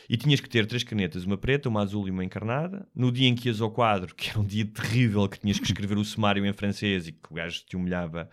E 0.10 0.18
tinhas 0.18 0.40
que 0.40 0.50
ter 0.50 0.66
três 0.66 0.84
canetas, 0.84 1.24
uma 1.24 1.38
preta, 1.38 1.70
uma 1.70 1.82
azul 1.84 2.08
e 2.08 2.12
uma 2.12 2.26
encarnada. 2.26 2.88
No 2.96 3.12
dia 3.12 3.28
em 3.28 3.36
que 3.36 3.48
ias 3.48 3.62
ao 3.62 3.70
quadro, 3.70 4.14
que 4.18 4.32
era 4.32 4.40
um 4.40 4.44
dia 4.44 4.66
terrível, 4.66 5.28
que 5.30 5.40
tinhas 5.40 5.60
que 5.60 5.66
escrever 5.68 5.98
o 6.00 6.04
sumário 6.04 6.44
em 6.46 6.52
francês 6.52 7.08
e 7.08 7.12
que 7.12 7.32
o 7.32 7.36
gajo 7.36 7.59
te 7.66 7.76
humilhava, 7.76 8.30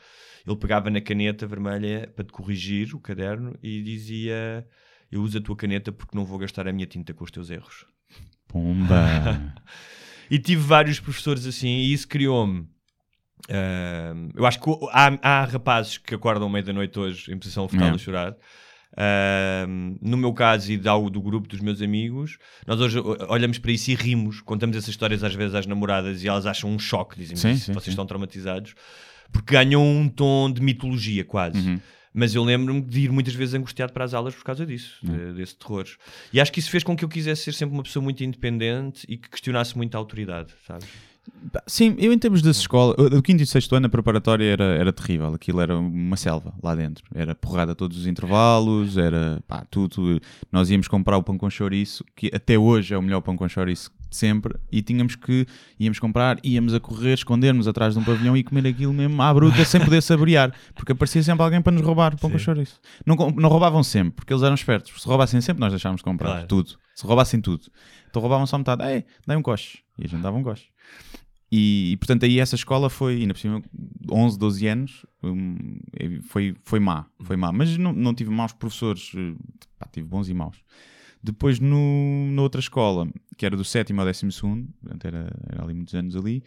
ele 0.46 0.56
pegava 0.56 0.90
na 0.90 1.00
caneta 1.00 1.46
vermelha 1.46 2.10
para 2.14 2.24
te 2.24 2.32
corrigir 2.32 2.94
o 2.94 3.00
caderno 3.00 3.56
e 3.62 3.82
dizia: 3.82 4.66
Eu 5.10 5.22
uso 5.22 5.38
a 5.38 5.40
tua 5.40 5.56
caneta 5.56 5.90
porque 5.92 6.16
não 6.16 6.24
vou 6.24 6.38
gastar 6.38 6.66
a 6.68 6.72
minha 6.72 6.86
tinta 6.86 7.12
com 7.14 7.24
os 7.24 7.30
teus 7.30 7.50
erros. 7.50 7.86
Pomba. 8.48 9.54
E 10.28 10.40
tive 10.40 10.60
vários 10.60 10.98
professores 10.98 11.46
assim, 11.46 11.68
e 11.68 11.92
isso 11.92 12.08
criou-me. 12.08 12.66
ahm, 13.48 14.30
eu 14.34 14.44
acho 14.44 14.60
que 14.60 14.68
há, 14.90 15.18
há 15.22 15.44
rapazes 15.44 15.98
que 15.98 16.14
acordam 16.16 16.48
à 16.48 16.50
meia 16.50 16.64
da 16.64 16.72
noite 16.72 16.98
hoje 16.98 17.32
em 17.32 17.38
posição 17.38 17.68
fetal 17.68 17.90
É. 17.90 17.92
a 17.92 17.98
chorar. 17.98 18.36
Ahm, 18.98 19.96
no 20.02 20.16
meu 20.16 20.32
caso 20.32 20.72
e 20.72 20.76
da, 20.76 20.98
do 20.98 21.20
grupo 21.22 21.46
dos 21.46 21.60
meus 21.60 21.80
amigos, 21.82 22.38
nós 22.66 22.80
hoje 22.80 22.98
olhamos 23.28 23.58
para 23.58 23.70
isso 23.70 23.90
e 23.90 23.94
rimos, 23.94 24.40
contamos 24.40 24.76
essas 24.76 24.88
histórias 24.88 25.22
às 25.22 25.34
vezes 25.34 25.54
às 25.54 25.66
namoradas 25.66 26.24
e 26.24 26.28
elas 26.28 26.44
acham 26.46 26.70
um 26.70 26.78
choque, 26.78 27.16
dizem 27.16 27.36
Sim, 27.36 27.50
"Isso, 27.52 27.66
sim, 27.66 27.72
vocês 27.72 27.84
sim. 27.84 27.90
estão 27.90 28.06
traumatizados, 28.06 28.74
porque 29.32 29.52
ganham 29.54 29.82
um 29.84 30.08
tom 30.08 30.50
de 30.52 30.60
mitologia 30.62 31.24
quase. 31.24 31.58
Uhum. 31.58 31.80
Mas 32.18 32.34
eu 32.34 32.42
lembro-me 32.42 32.80
de 32.80 33.00
ir 33.00 33.12
muitas 33.12 33.34
vezes 33.34 33.54
angustiado 33.54 33.92
para 33.92 34.02
as 34.04 34.14
aulas 34.14 34.34
por 34.34 34.42
causa 34.42 34.64
disso, 34.64 34.98
de- 35.02 35.34
desse 35.34 35.54
terror. 35.54 35.84
E 36.32 36.40
acho 36.40 36.50
que 36.50 36.60
isso 36.60 36.70
fez 36.70 36.82
com 36.82 36.96
que 36.96 37.04
eu 37.04 37.08
quisesse 37.10 37.42
ser 37.42 37.52
sempre 37.52 37.74
uma 37.74 37.82
pessoa 37.82 38.02
muito 38.02 38.24
independente 38.24 39.04
e 39.06 39.18
que 39.18 39.28
questionasse 39.28 39.76
muito 39.76 39.94
a 39.94 39.98
autoridade, 39.98 40.54
sabes? 40.66 40.88
Sim, 41.66 41.96
eu 41.98 42.12
em 42.12 42.18
termos 42.18 42.40
de 42.40 42.48
escola, 42.48 42.94
o 42.98 43.20
quinto 43.20 43.42
e 43.42 43.46
sexto 43.46 43.74
ano 43.74 43.86
a 43.86 43.88
preparatória 43.88 44.44
era, 44.44 44.64
era 44.64 44.92
terrível, 44.92 45.34
aquilo 45.34 45.60
era 45.60 45.76
uma 45.76 46.16
selva 46.16 46.54
lá 46.62 46.74
dentro, 46.74 47.04
era 47.14 47.34
porrada 47.34 47.72
a 47.72 47.74
todos 47.74 47.98
os 47.98 48.06
intervalos, 48.06 48.96
era 48.96 49.42
pá, 49.46 49.66
tudo, 49.70 50.20
nós 50.52 50.70
íamos 50.70 50.86
comprar 50.88 51.16
o 51.18 51.22
pão 51.24 51.36
com 51.36 51.50
chouriço, 51.50 52.04
que 52.14 52.30
até 52.32 52.56
hoje 52.56 52.94
é 52.94 52.98
o 52.98 53.02
melhor 53.02 53.20
pão 53.22 53.36
com 53.36 53.48
chouriço 53.48 53.90
sempre, 54.11 54.54
e 54.70 54.80
tínhamos 54.82 55.16
que, 55.16 55.46
íamos 55.78 55.98
comprar, 55.98 56.38
íamos 56.42 56.72
a 56.74 56.80
correr, 56.80 57.14
escondermos 57.14 57.66
atrás 57.68 57.94
de 57.94 58.00
um 58.00 58.04
pavilhão 58.04 58.36
e 58.36 58.42
comer 58.42 58.66
aquilo 58.66 58.92
mesmo 58.92 59.20
à 59.22 59.32
bruta 59.34 59.64
sem 59.64 59.80
poder 59.80 60.02
saborear, 60.02 60.52
porque 60.74 60.92
aparecia 60.92 61.22
sempre 61.22 61.42
alguém 61.44 61.61
para 61.61 61.72
nos 61.72 61.82
roubar 61.82 62.14
o 62.14 62.18
pão 62.18 62.30
com 62.30 62.38
chouriço. 62.38 62.80
Não, 63.04 63.16
não 63.16 63.48
roubavam 63.48 63.82
sempre, 63.82 64.12
porque 64.12 64.32
eles 64.32 64.42
eram 64.42 64.54
espertos, 64.54 65.02
se 65.02 65.07
roubassem 65.09 65.40
sempre 65.40 65.61
nós 65.61 65.72
deixávamos 65.72 66.00
de 66.00 66.04
comprar 66.04 66.30
Claro. 66.30 66.46
tudo, 66.46 66.78
se 66.94 67.07
roubassem 67.07 67.40
tudo, 67.40 67.66
então 68.09 68.20
roubavam 68.22 68.46
só 68.46 68.57
metade, 68.59 68.82
ei, 68.84 69.04
dai 69.26 69.36
um 69.36 69.42
coche, 69.42 69.78
e 69.98 70.04
a 70.04 70.09
gente 70.09 70.22
dava 70.22 70.36
um 70.36 70.42
coche. 70.42 70.68
E, 71.50 71.92
e, 71.92 71.96
portanto 71.96 72.24
aí 72.24 72.40
essa 72.40 72.57
escola 72.57 72.90
foi, 72.90 73.16
ainda 73.20 73.32
por 73.32 73.38
cima, 73.40 73.62
11, 74.11 74.36
12 74.38 74.66
anos, 74.66 75.07
foi, 76.28 76.57
foi 76.64 76.80
má, 76.80 77.07
foi 77.22 77.36
má. 77.36 77.52
Mas 77.52 77.76
não, 77.78 77.92
não 77.92 78.12
tive 78.12 78.30
maus 78.30 78.52
professores, 78.52 79.12
eh, 79.16 79.34
pá, 79.78 79.88
tive 79.92 80.09
bons 80.09 80.28
e 80.28 80.34
maus. 80.34 80.57
Depois 81.26 81.58
no, 81.58 82.30
na 82.30 82.42
outra 82.42 82.60
escola, 82.60 83.08
que 83.36 83.44
era 83.44 83.56
do 83.56 83.64
sétimo 83.64 84.00
ao 84.00 84.06
décimo 84.06 84.30
segundo, 84.30 84.68
portanto 84.80 85.04
era, 85.04 85.36
era 85.50 85.64
ali 85.64 85.74
muitos 85.74 85.94
anos 85.94 86.14
ali, 86.14 86.44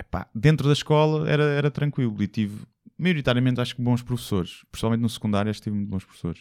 epá, 0.00 0.28
dentro 0.34 0.66
da 0.66 0.72
escola 0.72 1.28
era, 1.28 1.42
era 1.42 1.70
tranquilo 1.70 2.16
e 2.22 2.26
tive, 2.26 2.64
maioritariamente 2.98 3.60
acho 3.60 3.76
que 3.76 3.82
bons 3.82 4.02
professores, 4.02 4.64
principalmente 4.70 5.00
no 5.02 5.08
secundário 5.08 5.50
acho 5.50 5.60
que 5.60 5.64
tive 5.64 5.76
muito 5.76 5.90
bons 5.90 6.04
professores. 6.04 6.40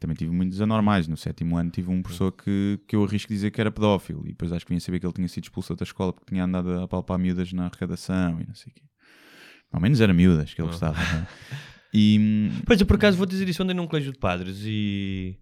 Também 0.00 0.16
tive 0.16 0.32
muitos 0.32 0.60
anormais. 0.60 1.06
No 1.06 1.16
sétimo 1.16 1.56
ano 1.56 1.70
tive 1.70 1.88
um 1.88 2.02
professor 2.02 2.32
que, 2.32 2.80
que 2.88 2.96
eu 2.96 3.04
arrisco 3.04 3.32
dizer 3.32 3.52
que 3.52 3.60
era 3.60 3.70
pedófilo. 3.70 4.24
E 4.26 4.30
depois 4.30 4.50
acho 4.50 4.64
que 4.66 4.70
vinha 4.70 4.80
saber 4.80 4.98
que 4.98 5.06
ele 5.06 5.12
tinha 5.12 5.28
sido 5.28 5.44
expulso 5.44 5.76
da 5.76 5.84
escola 5.84 6.12
porque 6.12 6.26
tinha 6.28 6.42
andado 6.42 6.80
a 6.80 6.88
palpar 6.88 7.20
miúdas 7.20 7.52
na 7.52 7.66
arrecadação 7.66 8.40
e 8.40 8.44
não 8.44 8.54
sei 8.54 8.72
o 8.72 8.74
quê. 8.74 8.82
Ao 9.70 9.80
menos 9.80 10.00
era 10.00 10.12
miúdas 10.12 10.52
que 10.52 10.60
ele 10.60 10.66
gostava. 10.66 10.98
não 10.98 11.20
é? 11.20 11.26
E 11.94 12.50
Pois 12.66 12.80
eu 12.80 12.86
por 12.86 12.96
acaso 12.96 13.16
vou 13.16 13.26
dizer 13.26 13.48
isso, 13.48 13.62
andei 13.62 13.76
num 13.76 13.86
colégio 13.86 14.12
de 14.12 14.18
padres 14.18 14.62
e. 14.64 15.38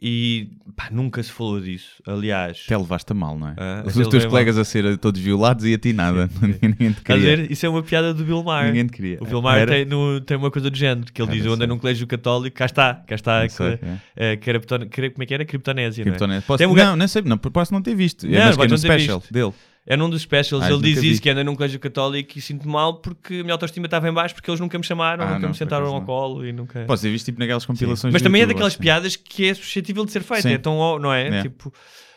E 0.00 0.48
pá, 0.76 0.88
nunca 0.92 1.20
se 1.22 1.32
falou 1.32 1.60
disso. 1.60 2.00
Aliás, 2.06 2.62
até 2.66 2.76
levaste 2.76 3.10
a 3.10 3.14
mal, 3.16 3.36
não 3.36 3.48
é? 3.48 3.54
Ah, 3.56 3.82
Os 3.84 3.94
teus 4.08 4.24
colegas 4.26 4.56
a 4.56 4.64
ser 4.64 4.96
todos 4.98 5.20
violados 5.20 5.64
e 5.64 5.74
a 5.74 5.78
ti 5.78 5.92
nada. 5.92 6.30
Ninguém 6.62 6.92
te 6.92 7.00
queria. 7.00 7.36
ver? 7.36 7.50
Isso 7.50 7.66
é 7.66 7.68
uma 7.68 7.82
piada 7.82 8.14
do 8.14 8.24
Bill 8.24 8.42
Maher. 8.44 8.68
Ninguém 8.68 8.86
te 8.86 8.92
queria. 8.92 9.18
O 9.20 9.26
Bill 9.26 9.42
Maher 9.42 9.62
Era? 9.62 9.72
tem, 9.72 9.84
no- 9.84 10.20
tem 10.20 10.36
uma 10.36 10.50
coisa 10.52 10.70
do 10.70 10.76
género, 10.76 11.12
que 11.12 11.20
ele 11.20 11.28
Ah, 11.30 11.32
diz: 11.34 11.42
não 11.42 11.50
Eu 11.50 11.54
andei 11.56 11.66
num 11.66 11.78
colégio 11.78 12.06
católico, 12.06 12.56
cá 12.56 12.66
está, 12.66 12.94
cá 12.94 13.14
está, 13.16 13.42
Não 13.42 13.48
sei, 13.48 13.76
que, 13.76 13.84
é. 13.84 13.98
eh, 14.16 14.36
que 14.36 14.48
era, 14.48 14.60
pton- 14.60 14.88
que 14.88 15.00
era- 15.00 15.10
como 15.10 15.22
é 15.22 15.26
que 15.26 15.34
era? 15.34 15.44
Criptonésia, 15.44 16.04
não 16.04 16.32
é? 16.32 16.40
Posso, 16.42 16.64
um 16.64 16.74
não, 16.74 16.94
nem 16.96 17.08
sei, 17.08 17.22
não, 17.22 17.36
posso 17.36 17.72
não 17.74 17.82
ter 17.82 17.96
visto. 17.96 18.24
Não, 18.28 18.38
É, 18.38 18.44
mas 18.46 18.56
que 18.56 18.62
é 18.62 18.64
no 18.66 18.70
não 18.70 18.76
special 18.78 19.22
dele. 19.30 19.52
É 19.90 19.96
num 19.96 20.10
dos 20.10 20.20
specials, 20.22 20.62
Ah, 20.64 20.70
ele 20.70 20.82
diz 20.82 20.98
isso, 21.02 21.14
vi. 21.14 21.20
que 21.20 21.30
anda 21.30 21.42
num 21.42 21.54
colégio 21.56 21.80
católico 21.80 22.36
e 22.38 22.42
sinto-me 22.42 22.70
mal 22.72 23.00
porque 23.00 23.36
a 23.36 23.42
minha 23.42 23.52
autoestima 23.54 23.86
estava 23.86 24.06
em 24.08 24.12
baixo 24.12 24.34
porque 24.34 24.50
eles 24.50 24.60
nunca 24.60 24.76
me 24.76 24.84
chamaram, 24.84 25.24
Ah, 25.24 25.28
nunca 25.28 25.40
não, 25.40 25.48
me 25.48 25.54
sentaram 25.54 25.86
ao 25.86 25.94
não. 26.00 26.04
colo 26.04 26.44
e 26.46 26.52
nunca... 26.52 26.84
Posso 26.84 27.02
ter 27.04 27.10
visto 27.10 27.24
tipo 27.24 27.38
naquelas 27.40 27.62
Sim. 27.62 27.68
compilações 27.68 28.12
Mas 28.12 28.20
do 28.20 28.24
também 28.26 28.40
é 28.40 28.42
YouTube, 28.42 28.54
daquelas 28.54 28.72
acho. 28.74 28.80
piadas 28.82 29.16
que 29.16 29.46
é 29.46 29.54
suscetível 29.54 30.04
de 30.04 30.12
ser 30.12 30.22
feita, 30.22 30.42
Sim. 30.42 30.52
é 30.54 30.58
tão, 30.58 30.98
não 30.98 31.12
é? 31.12 31.38
É. 31.38 31.42
Tipo, 31.42 31.72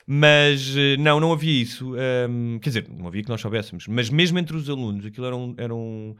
mas 0.05 0.75
eh, 0.75 0.97
não, 0.97 1.19
não 1.19 1.31
havia 1.31 1.61
isso. 1.61 1.93
Hum, 2.29 2.59
quer 2.61 2.69
dizer, 2.71 2.87
não 2.89 3.07
havia 3.07 3.23
que 3.23 3.29
nós 3.29 3.39
soubéssemos, 3.39 3.87
mas 3.87 4.09
mesmo 4.09 4.37
entre 4.37 4.57
os 4.57 4.69
alunos, 4.69 5.05
aquilo 5.05 5.25
era 5.25 5.35
um, 5.37 5.53
era 5.57 5.73
um, 5.73 6.15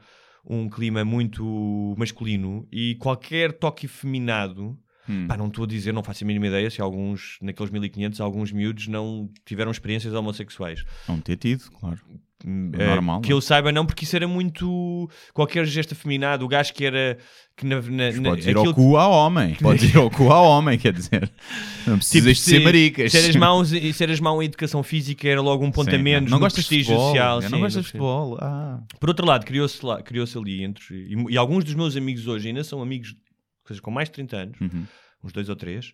um 0.48 0.68
clima 0.70 1.04
muito 1.04 1.94
masculino 1.98 2.66
e 2.72 2.94
qualquer 2.94 3.52
toque 3.52 3.84
efeminado. 3.86 4.76
Hum. 5.08 5.26
Pá, 5.26 5.36
não 5.36 5.48
estou 5.48 5.64
a 5.64 5.66
dizer, 5.66 5.92
não 5.92 6.02
faço 6.04 6.22
a 6.22 6.26
mínima 6.26 6.46
ideia 6.46 6.70
se 6.70 6.80
alguns, 6.80 7.36
naqueles 7.42 7.70
1500, 7.72 8.20
alguns 8.20 8.52
miúdos 8.52 8.86
não 8.86 9.28
tiveram 9.44 9.70
experiências 9.70 10.14
homossexuais. 10.14 10.84
Não 11.08 11.18
ter 11.20 11.36
tido, 11.36 11.64
claro. 11.80 11.98
Hum, 12.44 12.72
É 12.76 12.82
eh, 12.82 12.86
normal, 12.88 13.20
Que 13.20 13.28
não 13.30 13.36
é? 13.36 13.38
eu 13.38 13.40
saiba, 13.40 13.70
não, 13.70 13.86
porque 13.86 14.04
isso 14.04 14.16
era 14.16 14.26
muito. 14.26 15.08
Qualquer 15.32 15.64
gesto 15.64 15.92
afeminado, 15.92 16.44
o 16.44 16.48
gajo 16.48 16.72
que 16.74 16.84
era. 16.84 17.16
Que 17.56 17.64
na, 17.64 17.80
na, 17.80 18.10
na- 18.12 18.30
Podes 18.30 18.46
ir 18.46 18.56
ao 18.56 18.74
cu 18.74 18.96
ao 18.96 19.12
homem. 19.12 19.54
Podes 19.62 19.94
ir 19.94 19.96
ao 19.96 20.10
cu 20.10 20.28
ao 20.32 20.44
homem, 20.46 20.76
quer 20.78 20.92
dizer. 20.92 21.30
Não 21.86 21.98
precisas 21.98 22.36
de 22.38 22.42
se- 22.42 22.50
ser 22.50 22.60
maricas. 22.60 23.12
Se 23.12 23.18
eras, 23.18 23.36
mau, 23.36 23.62
se 23.64 24.02
eras 24.02 24.18
mau 24.20 24.42
em 24.42 24.46
educação 24.46 24.82
física, 24.82 25.28
era 25.28 25.40
logo 25.40 25.64
um 25.64 25.70
ponto 25.70 25.90
Sim, 25.90 25.96
a 25.96 26.02
menos. 26.02 26.30
Não 26.30 26.38
no 26.38 26.44
gostas 26.44 26.64
de 26.64 26.68
prestígio 26.68 26.94
futebol. 26.96 27.08
social. 27.10 27.36
eu 27.36 27.42
sim, 27.42 27.48
não 27.48 27.60
gostas 27.60 27.82
de 27.84 27.88
futebol. 27.90 28.38
Ah. 28.40 28.80
Por 28.98 29.08
outro 29.08 29.24
lado, 29.26 29.44
criou-se 29.46 29.78
criou-se 30.04 30.36
ali 30.36 30.64
entre. 30.64 30.96
E, 30.96 31.32
e 31.34 31.36
alguns 31.36 31.62
dos 31.64 31.74
meus 31.74 31.96
amigos 31.96 32.26
hoje 32.26 32.48
ainda 32.48 32.64
são 32.64 32.82
amigos, 32.82 33.14
ou 33.62 33.68
seja, 33.68 33.80
com 33.80 33.90
mais 33.90 34.08
de 34.08 34.14
30 34.14 34.36
anos, 34.36 34.60
Uhum. 34.60 34.86
uns 35.24 35.32
dois 35.32 35.48
ou 35.48 35.56
três, 35.56 35.92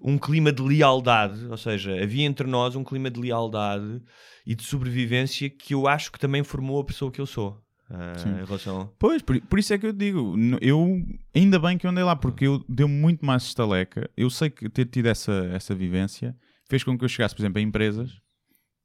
um 0.00 0.16
clima 0.18 0.50
de 0.52 0.62
lealdade, 0.62 1.46
ou 1.46 1.56
seja, 1.56 2.02
havia 2.02 2.24
entre 2.24 2.46
nós 2.46 2.74
um 2.76 2.82
clima 2.84 3.10
de 3.10 3.20
lealdade 3.20 4.00
e 4.46 4.54
de 4.54 4.62
sobrevivência 4.64 5.50
que 5.50 5.74
eu 5.74 5.86
acho 5.86 6.10
que 6.10 6.18
também 6.18 6.42
formou 6.42 6.80
a 6.80 6.84
pessoa 6.84 7.10
que 7.10 7.20
eu 7.20 7.26
sou. 7.26 7.60
Sim. 8.18 8.28
em 8.40 8.44
relação. 8.44 8.92
Pois, 9.00 9.20
por, 9.20 9.40
por 9.40 9.58
isso 9.58 9.74
é 9.74 9.78
que 9.78 9.84
eu 9.84 9.92
digo, 9.92 10.36
eu 10.60 11.02
ainda 11.34 11.58
bem 11.58 11.76
que 11.76 11.84
eu 11.84 11.90
andei 11.90 12.04
lá, 12.04 12.14
porque 12.14 12.46
eu 12.46 12.64
deu-me 12.68 12.94
muito 12.94 13.26
mais 13.26 13.42
estaleca. 13.42 14.08
Eu 14.16 14.30
sei 14.30 14.48
que 14.48 14.68
ter 14.68 14.84
tido 14.86 15.06
essa, 15.06 15.32
essa 15.52 15.74
vivência 15.74 16.36
fez 16.68 16.84
com 16.84 16.96
que 16.96 17.04
eu 17.04 17.08
chegasse, 17.08 17.34
por 17.34 17.42
exemplo, 17.42 17.58
a 17.58 17.62
empresas, 17.62 18.12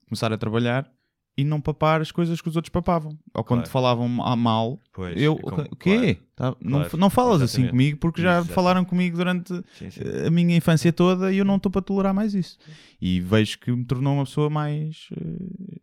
começar 0.09 0.33
a 0.33 0.37
trabalhar 0.39 0.89
e 1.37 1.43
não 1.43 1.59
papar 1.59 1.99
as 2.01 2.11
coisas 2.11 2.39
que 2.39 2.47
os 2.47 2.55
outros 2.55 2.69
papavam. 2.71 3.17
Ou 3.33 3.43
quando 3.43 3.59
Claro. 3.61 3.71
falavam 3.71 4.07
mal, 4.07 4.79
Pois, 4.93 5.19
eu, 5.21 5.33
é 5.33 5.41
como- 5.41 5.61
o 5.63 5.75
quê? 5.75 6.15
claro. 6.15 6.25
Tá, 6.35 6.55
não, 6.61 6.79
Claro, 6.81 6.97
não 6.97 7.09
falas 7.09 7.41
assim 7.41 7.61
exatamente. 7.63 7.71
comigo 7.71 7.97
porque 7.99 8.21
já 8.21 8.43
falaram 8.45 8.83
comigo 8.85 9.17
durante 9.17 9.53
Sim, 9.73 9.89
sim. 9.89 10.01
a 10.25 10.29
minha 10.31 10.55
infância 10.55 10.91
toda 10.93 11.31
e 11.33 11.37
eu 11.37 11.45
não 11.45 11.55
estou 11.57 11.71
para 11.71 11.81
tolerar 11.81 12.13
mais 12.13 12.33
isso. 12.33 12.57
E 13.01 13.19
vejo 13.21 13.59
que 13.59 13.71
me 13.71 13.83
tornou 13.85 14.13
uma 14.15 14.23
pessoa 14.25 14.49
mais, 14.49 15.07
eh, 15.11 15.79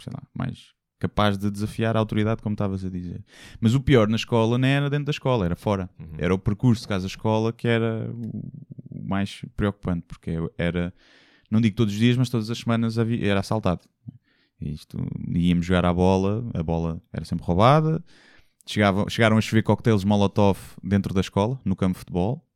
sei 0.00 0.12
lá, 0.12 0.22
mais 0.32 0.72
capaz 1.00 1.36
de 1.36 1.50
desafiar 1.50 1.96
a 1.96 1.98
autoridade, 2.00 2.40
como 2.40 2.54
estavas 2.54 2.84
a 2.84 2.88
dizer. 2.88 3.22
Mas 3.60 3.74
o 3.74 3.80
pior 3.80 4.08
na 4.08 4.16
escola 4.16 4.56
não 4.56 4.66
era 4.66 4.88
dentro 4.88 5.06
da 5.06 5.10
escola, 5.10 5.44
era 5.44 5.56
fora. 5.56 5.90
Uhum. 5.98 6.14
Era 6.18 6.34
o 6.34 6.38
percurso 6.38 6.88
casa-escola 6.88 7.52
que 7.52 7.68
era 7.68 8.10
o 8.12 9.04
mais 9.06 9.44
preocupante, 9.56 10.04
porque 10.08 10.32
era, 10.56 10.94
não 11.50 11.60
digo 11.60 11.76
todos 11.76 11.92
os 11.92 12.00
dias, 12.00 12.16
mas 12.16 12.30
todas 12.30 12.48
as 12.48 12.58
semanas 12.58 12.98
havia- 12.98 13.26
era 13.30 13.40
assaltado. 13.40 13.82
Isto, 14.60 14.98
íamos 15.28 15.66
jogar 15.66 15.84
à 15.84 15.92
bola, 15.92 16.48
a 16.54 16.62
bola 16.62 17.02
era 17.12 17.24
sempre 17.24 17.44
roubada. 17.44 18.02
Chegavam, 18.66 19.08
chegaram 19.08 19.36
a 19.36 19.40
chover 19.40 19.62
coquetéis 19.62 20.04
Molotov 20.04 20.58
dentro 20.82 21.12
da 21.12 21.20
escola, 21.20 21.60
no 21.64 21.76
campo 21.76 21.94
de 21.94 21.98
futebol, 21.98 22.46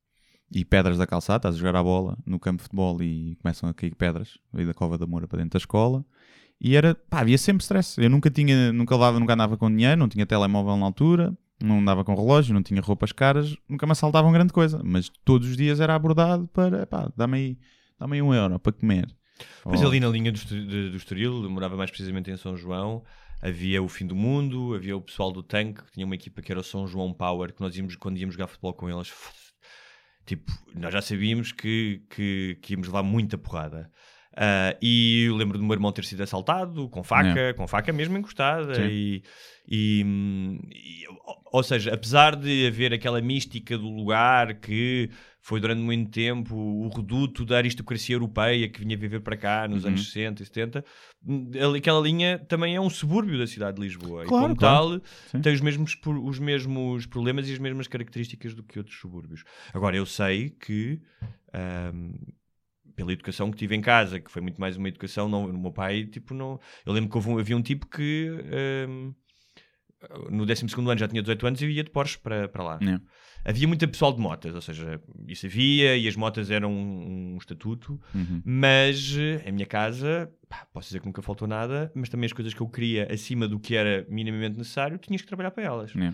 e 0.50 0.64
pedras 0.64 0.96
da 0.96 1.06
calçada. 1.06 1.36
Estás 1.36 1.54
a 1.54 1.58
jogar 1.58 1.76
a 1.76 1.82
bola 1.82 2.16
no 2.24 2.40
campo 2.40 2.58
de 2.58 2.62
futebol 2.62 3.02
e 3.02 3.36
começam 3.42 3.68
a 3.68 3.74
cair 3.74 3.94
pedras 3.94 4.38
da 4.52 4.74
Cova 4.74 4.96
da 4.96 5.06
Moura 5.06 5.28
para 5.28 5.38
dentro 5.38 5.58
da 5.58 5.62
escola. 5.62 6.04
E 6.60 6.74
era, 6.76 6.94
pá, 6.94 7.20
havia 7.20 7.38
sempre 7.38 7.62
stress. 7.62 8.00
Eu 8.00 8.10
nunca 8.10 8.30
tinha, 8.30 8.72
nunca 8.72 8.94
levava, 8.94 9.20
nunca 9.20 9.34
andava 9.34 9.56
com 9.56 9.70
dinheiro, 9.70 9.98
não 9.98 10.08
tinha 10.08 10.26
telemóvel 10.26 10.76
na 10.76 10.86
altura, 10.86 11.36
não 11.62 11.78
andava 11.78 12.04
com 12.04 12.14
relógio, 12.14 12.54
não 12.54 12.62
tinha 12.62 12.80
roupas 12.80 13.12
caras, 13.12 13.56
nunca 13.68 13.86
me 13.86 13.92
assaltavam 13.92 14.32
grande 14.32 14.52
coisa. 14.52 14.80
Mas 14.82 15.10
todos 15.24 15.48
os 15.48 15.56
dias 15.56 15.78
era 15.78 15.94
abordado 15.94 16.48
para, 16.48 16.86
pá, 16.86 17.12
dá-me 17.16 17.36
aí, 17.36 17.58
dá-me 17.98 18.16
aí 18.16 18.22
um 18.22 18.34
euro 18.34 18.58
para 18.58 18.72
comer. 18.72 19.08
Pois 19.62 19.80
Oh, 19.82 19.86
ali 19.86 20.00
na 20.00 20.08
linha 20.08 20.32
do, 20.32 20.38
de- 20.38 20.90
do 20.90 20.96
Estoril, 20.96 21.42
eu 21.44 21.50
morava 21.50 21.76
mais 21.76 21.90
precisamente 21.90 22.30
em 22.30 22.36
São 22.36 22.56
João, 22.56 23.04
havia 23.42 23.82
o 23.82 23.88
Fim 23.88 24.06
do 24.06 24.16
Mundo, 24.16 24.74
havia 24.74 24.96
o 24.96 25.00
pessoal 25.00 25.30
do 25.32 25.42
Tanque, 25.42 25.82
que 25.84 25.92
tinha 25.92 26.06
uma 26.06 26.14
equipa 26.14 26.42
que 26.42 26.50
era 26.52 26.60
o 26.60 26.64
São 26.64 26.86
João 26.86 27.12
Power, 27.12 27.52
que 27.54 27.60
nós 27.60 27.76
íamos, 27.76 27.96
quando 27.96 28.18
íamos 28.18 28.34
jogar 28.34 28.48
futebol 28.48 28.72
com 28.74 28.88
eles, 28.90 29.12
tipo, 30.26 30.50
nós 30.74 30.92
já 30.92 31.00
sabíamos 31.00 31.52
que, 31.52 32.02
que, 32.10 32.58
que 32.62 32.72
íamos 32.74 32.86
levar 32.88 33.02
muita 33.02 33.38
porrada. 33.38 33.90
Ah, 34.40 34.76
e 34.80 35.24
eu 35.26 35.34
lembro 35.34 35.58
do 35.58 35.64
meu 35.64 35.72
irmão 35.74 35.90
ter 35.90 36.04
sido 36.04 36.22
assaltado 36.22 36.88
com 36.90 37.02
faca, 37.02 37.54
com 37.54 37.66
faca 37.66 37.92
mesmo 37.92 38.16
encostada. 38.16 38.74
E, 38.88 39.22
e, 39.66 40.04
e- 40.70 41.08
ou- 41.24 41.38
ou 41.54 41.62
seja, 41.62 41.92
apesar 41.92 42.36
de 42.36 42.66
haver 42.68 42.92
aquela 42.92 43.20
mística 43.20 43.76
do 43.76 43.88
lugar 43.88 44.54
que 44.60 45.10
foi 45.40 45.60
durante 45.60 45.80
muito 45.80 46.10
tempo 46.10 46.54
o 46.54 46.88
reduto 46.88 47.44
da 47.44 47.56
aristocracia 47.58 48.14
europeia 48.16 48.68
que 48.68 48.80
vinha 48.80 48.96
viver 48.96 49.20
para 49.20 49.36
cá 49.36 49.66
nos 49.68 49.84
Uhum. 49.84 49.90
anos 49.90 50.06
60 50.12 50.42
e 50.42 50.46
70, 50.46 50.84
hum, 51.24 51.50
aquela 51.76 52.00
linha 52.00 52.38
também 52.38 52.74
é 52.76 52.80
um 52.80 52.90
subúrbio 52.90 53.38
da 53.38 53.46
cidade 53.46 53.76
de 53.76 53.82
Lisboa. 53.82 54.24
e 54.24 54.28
Claro, 54.28 54.44
como 54.44 54.56
claro. 54.56 55.00
tal, 55.00 55.06
Sim. 55.30 55.40
tem 55.40 55.54
os 55.54 55.60
mesmos, 55.60 55.96
os 56.24 56.38
mesmos 56.38 57.06
problemas 57.06 57.48
e 57.48 57.52
as 57.52 57.58
mesmas 57.58 57.86
características 57.86 58.54
do 58.54 58.62
que 58.62 58.78
outros 58.78 58.98
subúrbios. 58.98 59.44
Agora, 59.72 59.96
eu 59.96 60.04
sei 60.04 60.50
que, 60.50 61.00
ahm, 61.52 62.12
pela 62.94 63.12
educação 63.12 63.50
que 63.50 63.56
tive 63.56 63.76
em 63.76 63.80
casa, 63.80 64.18
que 64.20 64.30
foi 64.30 64.42
muito 64.42 64.60
mais 64.60 64.76
uma 64.76 64.88
educação, 64.88 65.28
não, 65.28 65.46
o 65.46 65.56
meu 65.58 65.72
pai, 65.72 66.04
tipo, 66.04 66.34
não... 66.34 66.58
Eu 66.84 66.92
lembro 66.92 67.08
que 67.10 67.16
houve 67.16 67.28
um- 67.30 67.38
havia 67.38 67.56
um 67.56 67.62
tipo 67.62 67.86
que... 67.86 68.28
ahm, 68.86 69.12
no 70.30 70.46
12 70.46 70.64
ano 70.78 70.96
já 70.98 71.08
tinha 71.08 71.22
18 71.22 71.46
anos 71.46 71.62
e 71.62 71.66
ia 71.66 71.84
de 71.84 71.90
Porsche 71.90 72.18
para, 72.18 72.48
para 72.48 72.62
lá. 72.62 72.78
É. 72.82 73.00
Havia 73.50 73.66
muita 73.68 73.86
pessoal 73.86 74.12
de 74.12 74.20
motas, 74.20 74.54
ou 74.54 74.60
seja, 74.60 75.00
isso 75.26 75.46
havia 75.46 75.96
e 75.96 76.06
as 76.08 76.16
motas 76.16 76.50
eram 76.50 76.72
um, 76.72 77.34
um 77.34 77.38
estatuto, 77.38 78.00
Uhum. 78.14 78.42
mas 78.44 79.16
eh, 79.16 79.42
em 79.48 79.52
minha 79.52 79.66
casa, 79.66 80.30
pá, 80.48 80.66
posso 80.72 80.88
dizer 80.88 81.00
que 81.00 81.06
nunca 81.06 81.22
faltou 81.22 81.46
nada, 81.48 81.90
mas 81.94 82.08
também 82.08 82.26
as 82.26 82.32
coisas 82.32 82.52
que 82.52 82.60
eu 82.60 82.68
queria 82.68 83.06
acima 83.12 83.46
do 83.48 83.58
que 83.58 83.74
era 83.74 84.04
minimamente 84.08 84.58
necessário, 84.58 84.98
tinhas 84.98 85.22
que 85.22 85.28
trabalhar 85.28 85.50
para 85.52 85.62
elas. 85.64 85.92
É. 85.96 86.12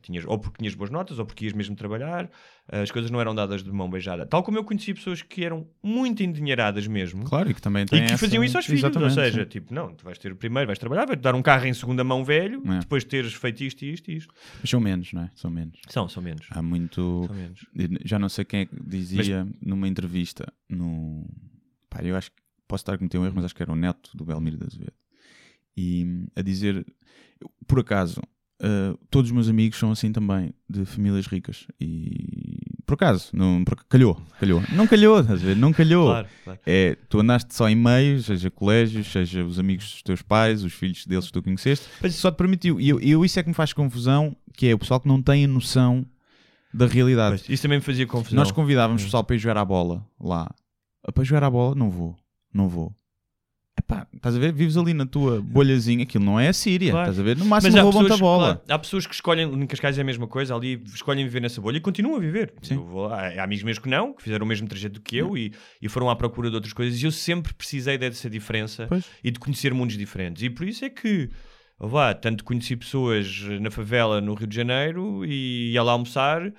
Tinhas, 0.00 0.24
ou 0.26 0.38
porque 0.38 0.58
tinhas 0.58 0.74
boas 0.74 0.90
notas, 0.90 1.18
ou 1.18 1.26
porque 1.26 1.44
ias 1.44 1.52
mesmo 1.52 1.76
trabalhar, 1.76 2.30
as 2.68 2.90
coisas 2.90 3.10
não 3.10 3.20
eram 3.20 3.34
dadas 3.34 3.62
de 3.62 3.70
mão 3.70 3.90
beijada. 3.90 4.24
Tal 4.24 4.42
como 4.42 4.56
eu 4.56 4.64
conheci 4.64 4.94
pessoas 4.94 5.20
que 5.20 5.44
eram 5.44 5.68
muito 5.82 6.22
endinheiradas 6.22 6.86
mesmo. 6.86 7.24
Claro, 7.24 7.50
e 7.50 7.54
que 7.54 7.60
também 7.60 7.84
E 7.84 7.88
que 7.88 7.94
essa- 7.96 8.16
faziam 8.18 8.42
isso 8.42 8.56
aos 8.56 8.64
filhos, 8.64 8.82
ou 8.96 9.10
seja, 9.10 9.42
sim. 9.42 9.48
tipo, 9.48 9.74
não, 9.74 9.94
tu 9.94 10.02
vais 10.04 10.16
ter 10.16 10.32
o 10.32 10.36
primeiro, 10.36 10.66
vais 10.68 10.78
trabalhar, 10.78 11.04
vai-te 11.04 11.20
dar 11.20 11.34
um 11.34 11.42
carro 11.42 11.66
em 11.66 11.74
segunda 11.74 12.02
mão 12.02 12.24
velho, 12.24 12.62
É. 12.66 12.78
depois 12.78 13.02
de 13.02 13.10
teres 13.10 13.34
feito 13.34 13.62
isto 13.62 13.84
e 13.84 13.92
isto 13.92 14.10
e 14.10 14.16
isto. 14.16 14.34
Mas 14.60 14.70
são 14.70 14.80
menos, 14.80 15.12
não 15.12 15.22
é? 15.22 15.30
São 15.34 15.50
menos. 15.50 15.78
São, 15.90 16.08
são 16.08 16.22
menos. 16.22 16.46
Há 16.50 16.62
muito. 16.62 17.24
São 17.26 17.36
menos. 17.36 17.60
Já 18.06 18.18
não 18.18 18.30
sei 18.30 18.44
quem 18.46 18.60
é 18.60 18.66
que 18.66 18.74
dizia 18.82 19.46
numa 19.60 19.86
entrevista 19.86 20.50
no. 20.68 21.26
Pá, 21.90 22.02
eu 22.02 22.16
acho 22.16 22.30
que 22.30 22.36
posso 22.66 22.80
estar 22.82 22.94
a 22.94 22.98
cometer 22.98 23.18
um 23.18 23.24
erro, 23.26 23.34
mas 23.36 23.44
acho 23.44 23.54
que 23.54 23.62
era 23.62 23.70
o 23.70 23.76
neto 23.76 24.16
do 24.16 24.24
Belmiro 24.24 24.56
de 24.56 24.64
Azevedo. 24.64 24.94
E 25.76 26.26
a 26.34 26.40
dizer, 26.42 26.86
por 27.66 27.80
acaso, 27.80 28.20
ah, 28.60 28.94
todos 29.10 29.30
os 29.30 29.34
meus 29.34 29.48
amigos 29.48 29.78
são 29.78 29.90
assim 29.90 30.12
também, 30.12 30.52
de 30.68 30.84
famílias 30.84 31.26
ricas. 31.26 31.66
E 31.80 32.60
por 32.86 32.94
acaso, 32.94 33.30
não, 33.32 33.64
por- 33.64 33.82
calhou, 33.88 34.20
calhou. 34.38 34.62
Não 34.72 34.86
calhou, 34.86 35.20
estás 35.20 35.42
a 35.42 35.46
ver? 35.46 35.56
Não 35.56 35.72
calhou. 35.72 36.06
Claro, 36.08 36.28
claro. 36.44 36.60
É, 36.66 36.96
tu 37.08 37.20
andaste 37.20 37.54
só 37.54 37.68
em 37.68 37.74
meios, 37.74 38.26
seja 38.26 38.50
colégios, 38.50 39.06
seja 39.10 39.44
os 39.44 39.58
amigos 39.58 39.90
dos 39.90 40.02
teus 40.02 40.22
pais, 40.22 40.62
os 40.64 40.72
filhos 40.72 41.06
deles 41.06 41.26
que 41.26 41.32
tu 41.32 41.42
conheceste, 41.42 41.86
Mas- 42.02 42.14
só 42.16 42.30
te 42.30 42.36
permitiu. 42.36 42.80
E 42.80 42.88
eu, 42.88 43.00
eu- 43.00 43.24
isso 43.24 43.38
é 43.38 43.42
que 43.42 43.48
me 43.48 43.54
faz 43.54 43.72
confusão, 43.72 44.36
que 44.52 44.68
é 44.68 44.74
o 44.74 44.78
pessoal 44.78 45.00
que 45.00 45.08
não 45.08 45.20
tem 45.22 45.44
a 45.44 45.48
noção 45.48 46.04
da 46.72 46.86
realidade. 46.86 47.36
Pois, 47.38 47.48
isso 47.48 47.62
também 47.62 47.78
me 47.78 47.84
fazia 47.84 48.06
confusão. 48.06 48.36
Nós 48.36 48.50
convidávamos 48.52 49.02
o 49.02 49.04
Hum. 49.04 49.06
pessoal 49.06 49.24
para 49.24 49.36
ir 49.36 49.38
jogar 49.38 49.58
à 49.58 49.64
bola 49.64 50.04
lá. 50.20 50.52
Para 51.14 51.24
jogar 51.24 51.44
à 51.44 51.50
bola, 51.50 51.74
não 51.74 51.88
vou, 51.90 52.16
não 52.52 52.68
vou. 52.68 52.94
Epá, 54.02 54.06
estás 54.14 54.36
a 54.36 54.38
ver? 54.38 54.52
Vives 54.52 54.76
ali 54.76 54.92
na 54.94 55.06
tua 55.06 55.40
bolhazinha, 55.40 56.02
aquilo 56.04 56.24
não 56.24 56.38
é 56.38 56.48
a 56.48 56.52
Síria, 56.52 56.90
Claro. 56.90 57.10
estás 57.10 57.20
a 57.20 57.22
ver? 57.22 57.36
No 57.36 57.44
máximo 57.44 57.78
há 57.78 57.82
roubam-te 57.82 58.12
a 58.12 58.16
bola. 58.16 58.44
claro, 58.56 58.60
há 58.68 58.78
pessoas 58.78 59.06
que 59.06 59.14
escolhem, 59.14 59.52
em 59.52 59.66
Cascais 59.66 59.96
é 59.98 60.00
a 60.00 60.04
mesma 60.04 60.26
coisa, 60.26 60.54
ali 60.54 60.82
escolhem 60.86 61.24
viver 61.24 61.40
nessa 61.40 61.60
bolha 61.60 61.76
e 61.76 61.80
continuam 61.80 62.16
a 62.16 62.20
viver. 62.20 62.52
Vou 62.70 63.06
lá, 63.06 63.28
há 63.28 63.44
amigos 63.44 63.64
meus 63.64 63.78
que 63.78 63.88
não, 63.88 64.12
que 64.12 64.22
fizeram 64.22 64.44
o 64.44 64.48
mesmo 64.48 64.66
trajeto 64.68 65.00
que 65.00 65.16
eu 65.16 65.36
e, 65.36 65.52
e 65.80 65.88
foram 65.88 66.08
à 66.10 66.16
procura 66.16 66.48
de 66.50 66.54
outras 66.56 66.72
coisas. 66.72 67.00
E 67.00 67.04
eu 67.04 67.10
sempre 67.12 67.52
precisei 67.54 67.96
dessa 67.98 68.28
diferença 68.30 68.86
Pois. 68.88 69.04
e 69.22 69.30
de 69.30 69.38
conhecer 69.38 69.72
mundos 69.74 69.96
diferentes. 69.96 70.42
E 70.42 70.50
por 70.50 70.66
isso 70.66 70.84
é 70.84 70.90
que, 70.90 71.28
vá, 71.78 72.14
tanto 72.14 72.44
conheci 72.44 72.76
pessoas 72.76 73.42
na 73.60 73.70
favela 73.70 74.20
no 74.20 74.34
Rio 74.34 74.46
de 74.46 74.56
Janeiro 74.56 75.24
e 75.24 75.72
ia 75.72 75.82
lá 75.82 75.92
almoçar, 75.92 76.52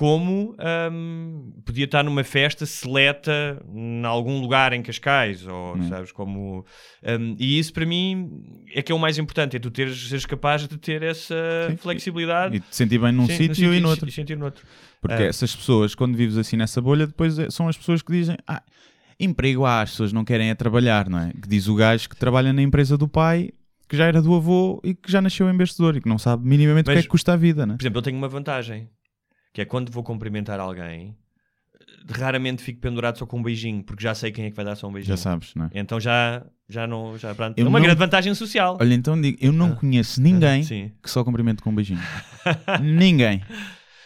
como 0.00 0.56
hum, 0.90 1.52
podia 1.62 1.84
estar 1.84 2.02
numa 2.02 2.24
festa 2.24 2.64
seleta 2.64 3.62
em 3.70 4.02
algum 4.02 4.40
lugar 4.40 4.72
em 4.72 4.80
Cascais, 4.82 5.46
ou 5.46 5.76
Hum. 5.76 5.88
sabes, 5.90 6.10
como... 6.10 6.64
hum, 7.06 7.36
e 7.38 7.58
isso 7.58 7.70
para 7.74 7.84
mim 7.84 8.64
é 8.74 8.80
que 8.80 8.90
é 8.90 8.94
o 8.94 8.98
mais 8.98 9.18
importante, 9.18 9.56
é 9.56 9.60
tu 9.60 9.70
teres, 9.70 10.08
seres 10.08 10.24
capaz 10.24 10.66
de 10.66 10.78
ter 10.78 11.02
essa 11.02 11.34
Sim. 11.68 11.76
flexibilidade. 11.76 12.56
E 12.56 12.60
te 12.60 12.74
sentir 12.74 12.98
bem 12.98 13.12
num 13.12 13.26
sítio 13.26 13.74
e 13.74 13.78
no 13.78 13.90
outro. 13.90 14.08
E 14.08 14.10
sentir 14.10 14.38
no 14.38 14.46
outro. 14.46 14.64
Porque 15.02 15.22
Ah. 15.22 15.26
essas 15.26 15.54
pessoas, 15.54 15.94
quando 15.94 16.16
vives 16.16 16.38
assim 16.38 16.56
nessa 16.56 16.80
bolha, 16.80 17.06
depois 17.06 17.38
é- 17.38 17.50
são 17.50 17.68
as 17.68 17.76
pessoas 17.76 18.00
que 18.00 18.10
dizem: 18.10 18.38
ah, 18.46 18.62
emprego 19.18 19.66
há, 19.66 19.82
as 19.82 19.90
pessoas 19.90 20.14
não 20.14 20.24
querem 20.24 20.48
é 20.48 20.54
trabalhar, 20.54 21.10
não 21.10 21.18
é? 21.18 21.30
Que 21.42 21.46
diz 21.46 21.68
o 21.68 21.74
gajo 21.74 22.08
que 22.08 22.16
trabalha 22.16 22.54
na 22.54 22.62
empresa 22.62 22.96
do 22.96 23.06
pai, 23.06 23.50
que 23.86 23.98
já 23.98 24.06
era 24.06 24.22
do 24.22 24.34
avô 24.34 24.80
e 24.82 24.94
que 24.94 25.12
já 25.12 25.20
nasceu 25.20 25.46
em 25.50 25.52
investidor 25.54 25.94
e 25.94 26.00
que 26.00 26.08
não 26.08 26.16
sabe 26.18 26.48
minimamente 26.48 26.84
o 26.84 26.90
que 26.90 26.90
Mas- 26.92 27.00
é 27.00 27.02
que 27.02 27.08
custa 27.08 27.34
a 27.34 27.36
vida, 27.36 27.66
não 27.66 27.74
é? 27.74 27.76
Por 27.76 27.82
exemplo, 27.82 27.98
eu 27.98 28.02
tenho 28.02 28.16
uma 28.16 28.28
vantagem, 28.28 28.88
que 29.52 29.60
é 29.60 29.64
quando 29.64 29.90
vou 29.90 30.02
cumprimentar 30.02 30.60
alguém, 30.60 31.16
raramente 32.10 32.62
fico 32.62 32.80
pendurado 32.80 33.18
só 33.18 33.26
com 33.26 33.38
um 33.38 33.42
beijinho, 33.42 33.82
porque 33.82 34.02
já 34.02 34.14
sei 34.14 34.30
quem 34.32 34.46
é 34.46 34.50
que 34.50 34.56
vai 34.56 34.64
dar 34.64 34.76
só 34.76 34.88
um 34.88 34.92
beijinho. 34.92 35.16
Já 35.16 35.22
sabes, 35.22 35.54
não 35.54 35.66
é? 35.66 35.70
Então 35.74 36.00
já, 36.00 36.44
já 36.68 36.86
não. 36.86 37.16
Já, 37.18 37.34
pronto, 37.34 37.58
é 37.58 37.62
uma 37.62 37.78
não- 37.78 37.84
grande 37.84 37.98
vantagem 37.98 38.34
social. 38.34 38.78
Olha, 38.80 38.94
então 38.94 39.20
digo: 39.20 39.38
eu 39.40 39.52
não 39.52 39.72
Ah. 39.72 39.76
conheço 39.76 40.20
ninguém 40.20 40.62
Sim. 40.62 40.92
que 41.02 41.10
só 41.10 41.22
cumprimento 41.24 41.62
com 41.62 41.70
um 41.70 41.74
beijinho. 41.74 42.00
ninguém. 42.80 43.42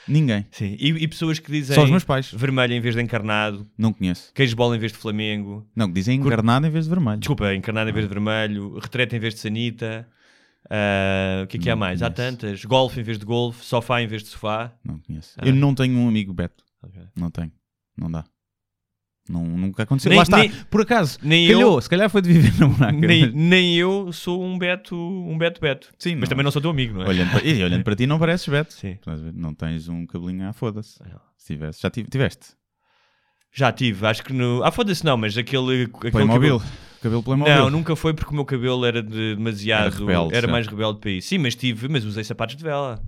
Ninguém. 0.07 0.45
Sim. 0.51 0.77
E, 0.79 0.89
e 0.91 1.09
pessoas 1.09 1.39
que 1.39 1.51
dizem 1.51 1.75
Só 1.75 1.83
os 1.83 1.89
meus 1.91 2.05
pais. 2.05 2.31
vermelho 2.31 2.75
em 2.75 2.81
vez 2.81 2.95
de 2.95 3.01
encarnado, 3.01 3.67
Não 3.79 3.91
conheço. 3.91 4.31
queijo 4.35 4.55
bola 4.55 4.77
em 4.77 4.79
vez 4.79 4.93
de 4.93 4.99
Flamengo, 4.99 5.67
Não, 5.75 5.87
que 5.89 5.95
dizem 5.95 6.21
Cur- 6.21 6.27
encarnado 6.27 6.67
em 6.67 6.71
vez 6.71 6.85
de 6.85 6.91
vermelho. 6.91 7.19
desculpa, 7.21 7.55
encarnado 7.55 7.89
em 7.89 7.93
vez 7.95 8.05
de 8.07 8.13
vermelho, 8.13 8.79
retrete 8.79 9.17
em 9.17 9.19
vez 9.19 9.33
de 9.35 9.41
sanita. 9.41 10.07
Ah, 10.71 11.43
o 11.45 11.47
que 11.47 11.57
é 11.57 11.61
que 11.61 11.71
há 11.71 11.77
mais? 11.77 12.03
Há 12.03 12.11
tantas. 12.11 12.65
Golfe 12.65 13.01
em 13.01 13.03
vez 13.03 13.19
de 13.19 13.25
golfe, 13.25 13.65
sofá 13.65 14.01
em 14.03 14.07
vez 14.07 14.23
de 14.23 14.29
sofá. 14.29 14.73
Não 14.85 14.99
conheço. 14.99 15.35
Ah. 15.39 15.47
Eu 15.47 15.55
não 15.55 15.75
tenho 15.75 15.97
um 15.99 16.09
amigo 16.09 16.33
Beto. 16.33 16.65
Ok. 16.83 17.01
Não 17.17 17.31
tenho. 17.31 17.53
Não 17.97 18.11
dá. 18.11 18.25
Não, 19.27 19.43
nunca 19.43 19.85
aconteceu. 19.85 20.11
Nem- 20.11 20.19
Lá 20.19 20.23
está. 20.23 20.37
nem- 20.39 20.51
Por 20.71 20.83
acaso. 20.83 21.19
Nem 21.23 21.47
calhou. 21.49 21.77
eu, 21.77 21.81
Se 21.81 21.89
calhar 21.89 22.11
foi 22.11 22.21
de 22.21 22.31
viver 22.31 22.53
na 22.61 22.69
buraca. 22.69 22.93
nem, 22.93 23.33
nem 23.33 23.75
eu 23.77 24.13
sou 24.13 24.45
um 24.45 24.59
Beto, 24.59 24.95
um 24.95 25.39
Beto 25.39 25.61
Beto. 25.63 25.91
Sim, 25.99 26.17
Mas 26.17 26.23
não. 26.23 26.29
também 26.29 26.45
não 26.45 26.51
sou 26.51 26.61
teu 26.61 26.71
amigo, 26.71 26.95
não 26.99 27.05
é? 27.05 27.09
Olhando 27.09 27.31
para, 27.31 27.47
e 27.47 27.65
olhando 27.65 27.83
para 27.85 27.97
ti 27.97 28.07
não 28.07 28.19
pareces 28.19 28.47
Beto. 28.49 28.75
Sim. 28.75 28.99
Não 29.35 29.55
tens 29.55 29.89
um 29.89 30.05
cabelinho 30.07 30.47
à 30.47 30.53
foda-se. 30.53 31.03
Não. 31.03 31.21
Se 31.39 31.55
tivesse. 31.55 31.81
Já 31.81 31.89
tive- 31.91 32.09
tiveste. 32.11 32.49
Já 33.51 33.73
tive, 33.73 34.05
acho 34.07 34.23
que 34.25 34.33
no. 34.33 34.63
Ah, 34.65 34.71
foda-se, 34.73 35.03
não, 35.05 35.17
mas 35.17 35.39
aquele. 35.39 35.85
aquele 35.85 36.11
Playmobil. 36.11 36.59
cabelo- 36.59 36.63
Cabelo 37.05 37.23
Playmobil. 37.23 37.55
Não, 37.55 37.71
nunca 37.71 37.95
foi 37.95 38.13
porque 38.15 38.31
o 38.31 38.35
meu 38.35 38.45
cabelo 38.45 38.85
era 38.85 39.03
de 39.03 39.37
demasiado. 39.37 39.87
Era 39.89 39.97
rebelde, 39.99 40.35
certo. 40.35 40.51
mais 40.51 40.67
rebelde 40.67 40.99
para 41.01 41.11
isso. 41.11 41.29
Sim, 41.29 41.39
mas 41.39 41.55
tive, 41.55 41.87
mas 41.89 42.05
usei 42.05 42.25
sapatos 42.25 42.57
de 42.57 42.65
vela. 42.65 43.01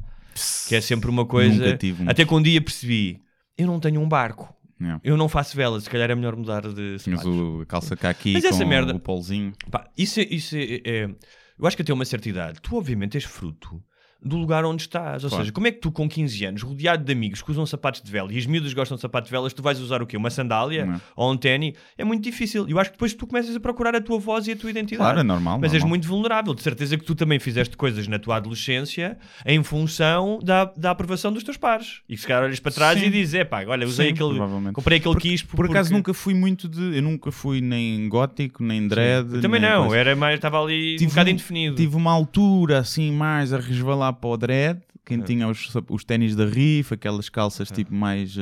Que 0.68 0.76
é 0.76 0.80
sempre 0.82 1.08
uma 1.08 1.24
coisa. 1.24 1.64
Nunca 1.64 1.76
tive 1.78 2.02
um. 2.04 2.10
Até 2.10 2.24
que 2.26 2.34
um 2.34 2.42
dia 2.42 2.60
percebi: 2.60 3.20
eu 3.56 3.66
não 3.66 3.80
tenho 3.80 4.00
um 4.02 4.08
barco, 4.08 4.54
Não. 4.78 5.00
eu 5.02 5.16
não 5.16 5.28
faço 5.30 5.56
velas, 5.56 5.84
se 5.84 5.90
calhar 5.90 6.10
é 6.10 6.14
melhor 6.14 6.36
mudar 6.36 6.60
de 6.68 6.98
sapatos. 6.98 7.26
o 7.26 7.60
a 7.62 7.66
calça 7.66 7.96
cá 7.96 8.10
aqui 8.10 8.34
Mas 8.34 8.42
com 8.42 8.48
essa 8.50 8.64
merda- 8.66 8.94
o 8.94 9.00
polzinho. 9.00 9.52
Pá, 9.70 9.88
isso 9.96 10.20
é, 10.20 10.24
isso 10.24 10.54
é, 10.56 10.80
é- 10.84 11.10
Eu 11.58 11.66
acho 11.66 11.74
que 11.74 11.80
até 11.82 11.92
uma 11.94 12.04
certa 12.04 12.28
idade, 12.28 12.60
tu 12.60 12.76
obviamente 12.76 13.16
és 13.16 13.24
fruto 13.24 13.82
do 14.22 14.36
lugar 14.36 14.64
onde 14.64 14.82
estás. 14.82 15.22
Ou 15.24 15.30
Claro. 15.30 15.44
seja, 15.44 15.52
como 15.52 15.66
é 15.66 15.70
que 15.72 15.78
tu, 15.80 15.92
com 15.92 16.08
15 16.08 16.44
anos, 16.46 16.62
rodeado 16.62 17.04
de 17.04 17.12
amigos 17.12 17.42
que 17.42 17.50
usam 17.50 17.64
sapatos 17.66 18.02
de 18.02 18.10
vela 18.10 18.32
e 18.32 18.38
as 18.38 18.46
miúdas 18.46 18.72
gostam 18.72 18.96
de 18.96 19.00
sapatos 19.00 19.28
de 19.28 19.32
velas, 19.32 19.52
tu 19.52 19.62
vais 19.62 19.78
usar 19.80 20.02
o 20.02 20.06
quê? 20.06 20.16
Uma 20.16 20.30
sandália 20.30 20.84
Não. 20.86 21.00
ou 21.14 21.32
um 21.32 21.36
ténis? 21.36 21.74
É 21.96 22.04
muito 22.04 22.22
difícil. 22.24 22.66
Eu 22.68 22.78
acho 22.78 22.90
que 22.90 22.96
depois 22.96 23.14
tu 23.14 23.26
começas 23.26 23.54
a 23.54 23.60
procurar 23.60 23.94
a 23.94 24.00
tua 24.00 24.18
voz 24.18 24.46
e 24.48 24.52
a 24.52 24.56
tua 24.56 24.70
identidade. 24.70 25.04
Claro, 25.04 25.20
é 25.20 25.22
normal. 25.22 25.58
Mas 25.60 25.72
és 25.72 25.82
normal. 25.82 25.88
muito 25.90 26.08
vulnerável. 26.08 26.54
De 26.54 26.62
certeza 26.62 26.96
que 26.96 27.04
tu 27.04 27.14
também 27.14 27.38
fizeste 27.38 27.76
coisas 27.76 28.08
na 28.08 28.18
tua 28.18 28.36
adolescência 28.36 29.16
em 29.44 29.62
função 29.62 30.38
da, 30.42 30.64
da 30.76 30.90
aprovação 30.90 31.32
dos 31.32 31.44
teus 31.44 31.56
pares. 31.56 32.00
E 32.08 32.14
que 32.14 32.20
se 32.20 32.26
calhar 32.26 32.42
olhas 32.44 32.58
para 32.60 32.72
trás 32.72 32.98
Sim. 32.98 33.06
e 33.06 33.10
dizes: 33.10 33.34
é 33.34 33.44
pá, 33.44 33.64
olha, 33.66 33.86
usei 33.86 34.08
Sim, 34.08 34.12
aquele. 34.14 34.72
Comprei 34.72 34.98
aquele 34.98 35.16
quispo. 35.16 35.56
Por 35.56 35.66
acaso 35.66 35.88
porque- 35.90 35.96
nunca 35.96 36.14
fui 36.14 36.34
muito 36.34 36.68
de. 36.68 36.96
Eu 36.96 37.02
nunca 37.02 37.30
fui 37.30 37.60
nem 37.60 38.08
gótico, 38.08 38.62
nem 38.62 38.86
dread. 38.88 39.40
Também 39.40 39.60
nem 39.60 39.70
não, 39.70 39.82
coisa. 39.86 39.96
era 39.96 40.16
mais, 40.16 40.34
estava 40.36 40.60
ali 40.62 40.94
um 40.94 40.96
Tive 40.98 41.10
bocado 41.10 41.28
um- 41.30 41.32
indefinido. 41.32 41.76
Tive 41.76 41.96
uma 41.96 42.12
altura 42.12 42.78
assim 42.78 43.12
mais 43.12 43.52
a 43.52 43.58
resvalar 43.58 44.05
para 44.12 44.28
o 44.30 44.36
dread. 44.36 44.80
Quem 45.04 45.20
tinha 45.20 45.46
os, 45.48 45.72
os 45.88 46.04
ténis 46.04 46.34
da 46.34 46.44
rifa, 46.46 46.96
aquelas 46.96 47.28
calças 47.28 47.70
tipo 47.70 47.94
mais, 47.94 48.32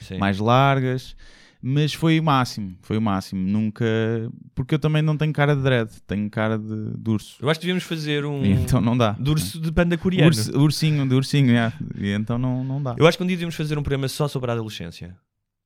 Sim. 0.00 0.18
mais 0.18 0.38
largas. 0.38 1.14
Mas 1.62 1.94
foi 1.94 2.20
o 2.20 2.22
máximo, 2.22 2.76
foi 2.82 2.98
o 2.98 3.02
máximo. 3.02 3.40
Nunca. 3.48 3.84
Porque 4.54 4.74
eu 4.74 4.78
também 4.78 5.00
não 5.02 5.16
tenho 5.16 5.32
cara 5.32 5.56
de 5.56 5.62
dread, 5.62 5.90
tenho 6.06 6.28
cara 6.30 6.58
de, 6.58 6.96
de 6.96 7.10
urso. 7.10 7.36
Eu 7.40 7.48
acho 7.48 7.58
que 7.58 7.64
devíamos 7.66 7.84
fazer 7.84 8.24
um. 8.24 8.44
E 8.44 8.50
então 8.62 8.80
não 8.80 8.96
dá. 8.96 9.12
de 9.12 9.30
urso 9.30 9.58
de 9.60 9.72
panda 9.72 9.96
coreano. 9.96 10.28
Urso- 10.28 10.56
ursinho, 10.58 11.08
de 11.08 11.14
ursinho, 11.14 11.56
é. 11.56 11.72
E 11.98 12.10
então 12.10 12.36
não, 12.38 12.62
não 12.62 12.82
dá. 12.82 12.94
Eu 12.98 13.06
acho 13.06 13.16
que 13.16 13.24
um 13.24 13.26
dia 13.26 13.36
devíamos 13.36 13.54
fazer 13.54 13.78
um 13.78 13.82
programa 13.82 14.06
só 14.08 14.28
sobre 14.28 14.50
a 14.50 14.54
adolescência. 14.54 15.16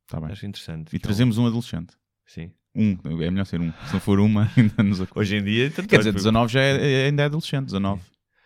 Tá 0.07 0.21
bem. 0.21 0.31
Acho 0.31 0.47
interessante. 0.47 0.95
E 0.95 0.99
trazemos 0.99 1.39
um 1.39 1.47
adolescente. 1.47 1.95
Sim. 2.27 2.51
Um, 2.75 2.97
é 3.21 3.31
melhor 3.31 3.45
ser 3.47 3.61
um. 3.61 3.73
Se 3.87 3.93
não 3.93 4.01
for 4.01 4.21
uma, 4.21 4.49
ainda 4.57 4.83
nos. 4.83 5.03
Hoje 5.15 5.37
em 5.37 5.43
dia. 5.45 5.71
tanto 5.71 5.89
Quer 5.89 5.99
dizer, 5.99 6.13
porque 6.13 6.19
19 6.25 6.53
já 6.53 6.61
é, 6.61 7.03
é- 7.03 7.07
ainda 7.09 7.23
é 7.23 7.27
adolescente, 7.27 7.67
19. 7.67 8.01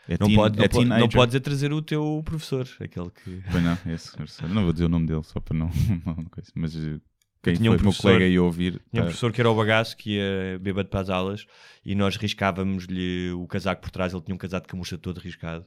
É 0.08 0.16
Não, 0.20 0.26
teen- 0.26 0.36
pode, 0.36 0.58
não, 0.58 0.64
é 0.64 0.68
não 0.68 0.78
teenager. 0.80 1.10
podes 1.12 1.34
é 1.34 1.40
trazer 1.40 1.72
o 1.72 1.80
teu 1.80 2.22
professor, 2.24 2.68
aquele 2.80 3.10
que. 3.10 3.42
Pois 3.50 3.62
não, 3.62 3.72
esse, 3.92 4.22
esse. 4.22 4.46
não 4.46 4.62
vou 4.64 4.72
dizer 4.72 4.84
o 4.84 4.88
nome 4.88 5.06
dele 5.06 5.22
só 5.24 5.40
para 5.40 5.56
não. 5.56 5.70
não 6.04 6.24
coisa. 6.26 6.50
Mas 6.54 6.76
eh, 6.76 6.98
quem 7.42 7.54
tinha 7.54 7.70
um 7.70 7.74
o 7.74 7.76
meu 7.76 7.82
professor- 7.84 8.02
colega 8.12 8.26
ia 8.26 8.42
ouvir. 8.42 8.72
Tinha 8.72 8.82
um 8.92 8.96
tá, 8.98 9.02
professor 9.04 9.32
que 9.32 9.40
era 9.40 9.50
o 9.50 9.54
bagaço 9.54 9.96
que 9.96 10.16
ia 10.16 10.58
bêbado 10.60 10.88
para 10.88 11.00
as 11.00 11.08
aulas 11.10 11.46
e 11.84 11.94
nós 11.94 12.16
riscávamos-lhe 12.16 13.30
o 13.32 13.46
casaco 13.46 13.80
por 13.82 13.90
trás. 13.90 14.12
Ele 14.12 14.22
tinha 14.22 14.34
um 14.34 14.38
casaco 14.38 14.66
de 14.66 14.70
camurça 14.70 14.98
todo 14.98 15.18
riscado. 15.18 15.64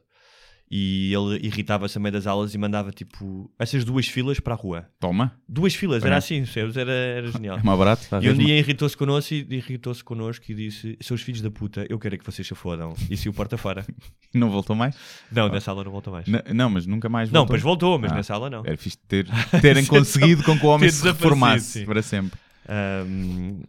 E 0.70 1.13
ele 1.13 1.45
irritava-se 1.47 1.97
a 1.97 2.01
meio 2.01 2.11
das 2.11 2.28
aulas 2.28 2.53
e 2.53 2.57
mandava 2.57 2.91
tipo 2.91 3.49
essas 3.57 3.86
duas 3.86 4.05
filas 4.05 4.38
para 4.38 4.53
a 4.53 4.57
rua. 4.57 4.86
Toma, 4.99 5.32
Duas 5.47 5.74
filas, 5.74 6.03
era 6.03 6.18
assim, 6.18 6.39
percebes? 6.43 6.76
era, 6.76 6.91
era 6.91 7.32
genial. 7.32 7.57
é 7.57 7.63
mais 7.63 7.80
barato. 7.80 8.05
E 8.22 8.30
um 8.30 8.34
dia 8.34 8.59
irritou-se 8.59 8.97
connosco, 8.97 9.34
e, 9.34 9.47
irritou-se 9.49 10.03
connosco 10.03 10.43
e 10.49 10.53
disse: 10.53 10.97
Seus 10.99 11.22
filhos 11.22 11.39
da 11.41 11.49
puta, 11.49 11.86
eu 11.89 11.97
quero 11.97 12.15
é 12.15 12.18
que 12.18 12.26
vocês 12.26 12.45
se 12.45 12.53
fodam. 12.53 12.93
E 13.09 13.15
se 13.15 13.30
o 13.30 13.34
porta 13.34 13.57
fora. 13.57 13.86
Não 14.36 14.49
voltou 14.49 14.76
mais? 14.76 14.93
Não, 15.32 15.47
nessa 15.47 15.72
aula 15.72 15.86
não 15.86 15.91
voltou 15.91 16.11
mais. 16.11 16.28
N- 16.28 16.43
Não, 16.53 16.70
mas 16.70 16.86
nunca 16.86 17.07
mais 17.07 17.30
Não, 17.32 17.39
voltou. 17.41 17.53
pois 17.53 17.61
voltou, 17.63 17.97
mas 17.97 18.11
Ah. 18.11 18.15
nessa 18.15 18.34
aula 18.34 18.49
não. 18.49 18.59
Era 18.65 18.76
fixe 18.78 18.97
ter, 19.07 19.26
terem 19.61 19.86
conseguido 19.86 20.43
com 20.43 20.59
que 20.59 20.65
o 20.65 20.70
homem 20.70 20.89
se 20.89 21.01
reformasse 21.01 21.80
sim. 21.80 21.86
para 21.86 22.01
sempre. 22.01 22.38
Ahm, 22.68 23.61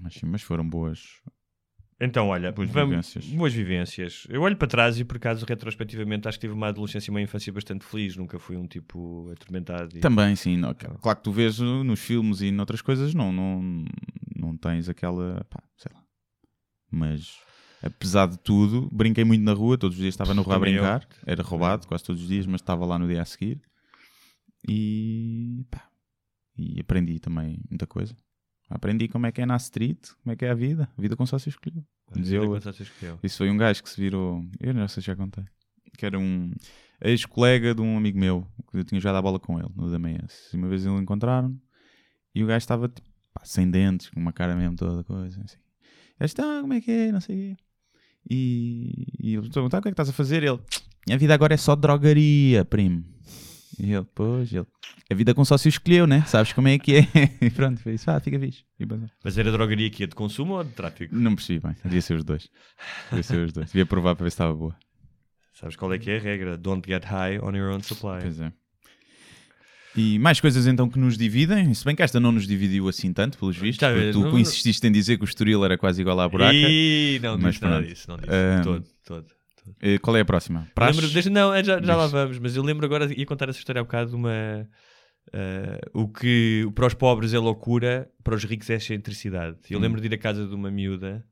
Mas, 0.00 0.14
sim, 0.14 0.26
mas 0.26 0.40
foram 0.42 0.66
boas. 0.68 1.00
Então, 2.04 2.28
olha, 2.28 2.52
Boas 2.52 2.70
vamos- 2.70 2.90
vivências. 2.90 3.26
boas 3.26 3.52
vivências. 3.52 4.26
Eu 4.28 4.42
olho 4.42 4.56
para 4.56 4.68
trás 4.68 4.98
e, 4.98 5.04
por 5.04 5.16
acaso, 5.16 5.44
retrospectivamente, 5.46 6.28
acho 6.28 6.38
que 6.38 6.42
tive 6.46 6.54
uma 6.54 6.68
adolescência 6.68 7.10
e 7.10 7.12
uma 7.12 7.20
infância 7.22 7.52
bastante 7.52 7.84
feliz. 7.84 8.16
Nunca 8.16 8.38
fui 8.38 8.56
um 8.56 8.66
tipo 8.66 9.30
atormentado. 9.32 9.96
e- 9.96 10.00
Também, 10.00 10.34
sim. 10.36 10.56
não, 10.56 10.74
claro 10.74 11.18
que 11.18 11.24
tu 11.24 11.32
vês 11.32 11.58
uh, 11.60 11.82
nos 11.84 12.00
filmes 12.00 12.40
e 12.40 12.50
noutras 12.50 12.80
coisas, 12.82 13.14
não, 13.14 13.32
não, 13.32 13.84
não 14.36 14.56
tens 14.56 14.88
aquela. 14.88 15.44
Pá, 15.50 15.62
sei 15.76 15.90
lá. 15.94 16.02
Mas. 16.90 17.38
apesar 17.82 18.26
de 18.28 18.38
tudo, 18.38 18.88
brinquei 18.92 19.24
muito 19.24 19.42
na 19.42 19.52
rua, 19.52 19.76
todos 19.76 19.96
os 19.96 20.00
dias 20.00 20.14
estava 20.14 20.32
na 20.32 20.40
rua 20.42 20.54
a 20.54 20.58
Também 20.58 20.74
eu. 20.74 20.82
brincar. 20.82 21.06
Era 21.26 21.42
roubado 21.42 21.86
quase 21.86 22.02
todos 22.04 22.22
os 22.22 22.28
dias, 22.28 22.46
mas 22.46 22.60
estava 22.62 22.86
lá 22.86 22.98
no 22.98 23.06
dia 23.06 23.20
a 23.20 23.24
seguir. 23.24 23.60
E, 24.66 25.64
pá, 25.70 25.88
e 26.56 26.80
aprendi 26.80 27.18
também 27.18 27.60
muita 27.68 27.86
coisa. 27.86 28.16
Aprendi 28.70 29.08
como 29.08 29.26
é 29.26 29.32
que 29.32 29.42
é 29.42 29.46
na 29.46 29.56
street, 29.56 30.08
como 30.22 30.32
é 30.32 30.36
que 30.36 30.44
é 30.46 30.50
a 30.50 30.54
vida. 30.54 30.88
A 30.96 31.00
vida 31.02 31.14
com 31.16 31.26
sócio 31.26 31.48
escolheu. 31.50 31.84
Escolheu. 32.10 33.18
Isso 33.22 33.38
foi 33.38 33.50
um 33.50 33.56
gajo 33.56 33.82
que 33.82 33.90
se 33.90 34.00
virou. 34.00 34.44
Eu 34.60 34.74
não 34.74 34.86
sei 34.88 35.02
se 35.02 35.06
já 35.06 35.16
contei. 35.16 35.44
Que 35.96 36.06
era 36.06 36.18
um 36.18 36.52
ex-colega 37.00 37.74
de 37.74 37.82
um 37.82 37.96
amigo 37.96 38.18
meu, 38.18 38.46
que 38.70 38.78
eu 38.78 38.84
tinha 38.84 39.00
jogado 39.00 39.16
a 39.16 39.22
bola 39.22 39.38
com 39.38 39.58
ele 39.58 39.68
no 39.74 39.90
Damaense. 39.90 40.50
E 40.52 40.56
uma 40.56 40.68
vez 40.68 40.84
eles 40.84 41.00
encontraram 41.00 41.56
e 42.34 42.42
o 42.42 42.46
gajo 42.46 42.58
estava 42.58 42.88
tipo, 42.88 43.08
pá, 43.32 43.44
sem 43.44 43.70
dentes, 43.70 44.10
com 44.10 44.18
uma 44.18 44.32
cara 44.32 44.56
mesmo 44.56 44.76
toda 44.76 45.04
coisa. 45.04 45.40
Assim. 45.42 45.56
Ele 46.18 46.26
disse, 46.26 46.40
ah, 46.40 46.60
como 46.60 46.72
é 46.72 46.80
que 46.80 46.90
é? 46.90 47.12
Não 47.12 47.20
sei 47.20 47.36
o 47.36 47.38
quê. 47.38 47.62
E, 48.28 49.06
e 49.20 49.34
ele 49.34 49.50
perguntou, 49.50 49.78
o 49.78 49.82
que 49.82 49.88
é 49.88 49.90
que 49.90 49.94
estás 49.94 50.08
a 50.08 50.12
fazer? 50.12 50.42
Ele, 50.42 50.58
minha 51.06 51.18
vida 51.18 51.34
agora 51.34 51.54
é 51.54 51.56
só 51.56 51.76
drogaria, 51.76 52.64
primo. 52.64 53.04
E 53.78 53.92
ele, 53.92 54.06
pois, 54.14 54.52
ele, 54.52 54.66
a 55.10 55.14
vida 55.14 55.34
com 55.34 55.44
sócio 55.44 55.68
escolheu, 55.68 56.06
né? 56.06 56.22
Sabes 56.26 56.52
como 56.52 56.68
é 56.68 56.78
que 56.78 56.96
é? 56.96 57.00
E 57.40 57.50
pronto, 57.50 57.80
foi 57.80 57.94
isso. 57.94 58.10
Ah, 58.10 58.20
fica 58.20 58.38
fixe. 58.38 58.64
E. 58.78 58.86
Mas 59.24 59.36
era 59.38 59.50
drogaria 59.50 59.90
que 59.90 60.04
é 60.04 60.06
de 60.06 60.14
consumo 60.14 60.54
ou 60.54 60.64
de 60.64 60.70
tráfico? 60.70 61.14
Não 61.14 61.34
percebi 61.34 61.60
bem. 61.60 61.74
Devia 61.84 62.00
ser 62.02 62.14
os 62.16 62.24
dois. 62.24 62.48
Devia 63.10 63.22
ser 63.22 63.38
os 63.46 63.52
dois. 63.52 63.66
Devia 63.66 63.86
provar 63.86 64.14
para 64.14 64.24
ver 64.24 64.30
se 64.30 64.34
estava 64.34 64.54
boa. 64.54 64.76
Sabes 65.52 65.76
qual 65.76 65.92
é 65.92 65.98
que 65.98 66.10
é 66.10 66.16
a 66.16 66.20
regra? 66.20 66.56
Don't 66.58 66.82
get 66.88 67.04
high 67.04 67.38
on 67.40 67.54
your 67.56 67.72
own 67.72 67.80
supply. 67.82 68.18
Pois 68.22 68.40
é. 68.40 68.52
E 69.96 70.18
mais 70.18 70.40
coisas 70.40 70.66
então 70.66 70.88
que 70.88 70.98
nos 70.98 71.16
dividem, 71.16 71.72
se 71.72 71.84
bem 71.84 71.94
que 71.94 72.02
esta 72.02 72.18
não 72.18 72.32
nos 72.32 72.48
dividiu 72.48 72.88
assim 72.88 73.12
tanto, 73.12 73.38
pelos 73.38 73.56
vistos, 73.56 73.88
vês, 73.88 74.12
tu 74.12 74.22
não- 74.22 74.36
insististe 74.38 74.84
em 74.84 74.90
dizer 74.90 75.16
que 75.16 75.22
o 75.22 75.26
Estoril 75.26 75.64
era 75.64 75.78
quase 75.78 76.00
igual 76.00 76.18
à 76.18 76.28
buraca. 76.28 76.52
E 76.56 77.20
não 77.22 77.38
Mas 77.38 77.54
disse 77.54 77.64
nada 77.64 77.86
disso, 77.86 78.04
não 78.08 78.16
disse. 78.16 78.30
Ahm, 78.32 78.62
Todo, 78.64 78.84
todo. 79.06 79.26
Qual 80.02 80.16
é 80.16 80.20
a 80.20 80.24
próxima? 80.24 80.68
Praxe? 80.74 81.00
Lembro, 81.00 81.30
não, 81.30 81.52
é, 81.54 81.62
já, 81.64 81.80
já 81.80 81.96
lá 81.96 82.06
vamos, 82.06 82.38
mas 82.38 82.54
eu 82.56 82.62
lembro 82.62 82.84
agora, 82.86 83.12
ia 83.12 83.26
contar 83.26 83.48
essa 83.48 83.58
história 83.58 83.80
há 83.80 83.84
bocado 83.84 84.10
de 84.10 84.16
uma. 84.16 84.68
eh, 85.32 85.80
o 85.92 86.08
que 86.08 86.68
para 86.74 86.86
os 86.86 86.94
pobres 86.94 87.32
é 87.34 87.38
loucura, 87.38 88.10
para 88.22 88.34
os 88.34 88.44
ricos 88.44 88.68
é 88.70 88.74
excentricidade. 88.74 89.56
Eu 89.70 89.78
Hum. 89.78 89.82
lembro 89.82 90.00
de 90.00 90.06
ir 90.06 90.14
à 90.14 90.18
casa 90.18 90.46
de 90.46 90.54
uma 90.54 90.70
miúda 90.70 91.24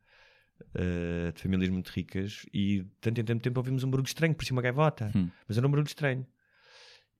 eh, 0.74 1.32
de 1.34 1.40
famílias 1.42 1.68
muito 1.70 1.88
ricas 1.88 2.46
e 2.52 2.80
de 2.82 2.88
tanto 3.00 3.20
em 3.20 3.24
tanto 3.24 3.42
tempo 3.42 3.58
ouvimos 3.60 3.84
um 3.84 3.90
barulho 3.90 4.06
estranho, 4.06 4.34
por 4.34 4.44
cima 4.44 4.56
uma 4.58 4.62
gaivota, 4.62 5.10
Hum. 5.14 5.28
mas 5.46 5.58
era 5.58 5.66
um 5.66 5.70
barulho 5.70 5.86
estranho. 5.86 6.26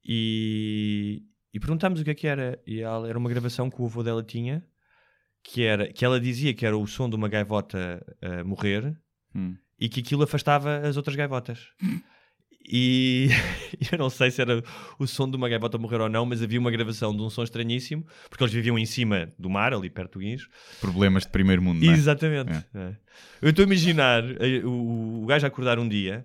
E, 0.04 1.22
e 1.52 1.60
perguntámos 1.60 2.00
o 2.00 2.04
que 2.04 2.10
é 2.10 2.14
que 2.14 2.26
era. 2.26 2.58
E 2.66 2.80
ela, 2.80 3.08
era 3.08 3.18
uma 3.18 3.28
gravação 3.30 3.70
que 3.70 3.80
o 3.80 3.86
avô 3.86 4.02
dela 4.02 4.22
tinha, 4.22 4.64
que, 5.42 5.62
era, 5.62 5.92
que 5.92 6.04
ela 6.04 6.20
dizia 6.20 6.54
que 6.54 6.64
era 6.66 6.76
o 6.76 6.86
som 6.86 7.08
de 7.08 7.16
uma 7.16 7.28
gaivota 7.28 8.04
a 8.20 8.44
morrer 8.44 8.96
Hum. 9.34 9.56
E 9.82 9.88
que 9.88 9.98
aquilo 9.98 10.22
afastava 10.22 10.78
as 10.78 10.96
outras 10.96 11.16
gaivotas. 11.16 11.58
E 12.64 13.26
eu 13.90 13.98
não 13.98 14.08
sei 14.08 14.30
se 14.30 14.40
era 14.40 14.62
o 14.96 15.08
som 15.08 15.28
de 15.28 15.36
uma 15.36 15.48
gaivota 15.48 15.76
morrer 15.76 16.00
ou 16.00 16.08
não, 16.08 16.24
mas 16.24 16.40
havia 16.40 16.60
uma 16.60 16.70
gravação 16.70 17.14
de 17.14 17.20
um 17.20 17.28
som 17.28 17.42
estranhíssimo, 17.42 18.06
porque 18.30 18.44
eles 18.44 18.54
viviam 18.54 18.78
em 18.78 18.86
cima 18.86 19.28
do 19.36 19.50
mar, 19.50 19.74
ali 19.74 19.90
perto 19.90 20.12
do 20.12 20.18
Guincho. 20.20 20.48
Problemas 20.80 21.24
de 21.24 21.30
primeiro 21.30 21.60
mundo, 21.60 21.84
não 21.84 21.92
é? 21.92 21.96
Exatamente. 21.96 22.52
É. 22.72 22.94
Eu 23.42 23.50
estou 23.50 23.64
a 23.64 23.66
imaginar 23.66 24.22
eh, 24.40 24.64
o, 24.64 25.24
o 25.24 25.26
gajo 25.26 25.46
a 25.46 25.48
acordar 25.48 25.80
um 25.80 25.88
dia 25.88 26.24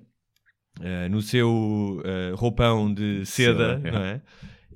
eh, 0.80 1.10
no 1.10 1.24
seu 1.24 2.00
eh, 2.06 2.34
roupão 2.36 2.94
de 2.94 3.26
seda, 3.26 3.78
Seda, 3.78 3.88
é. 3.88 3.92
não 3.92 4.04
é? 4.04 4.22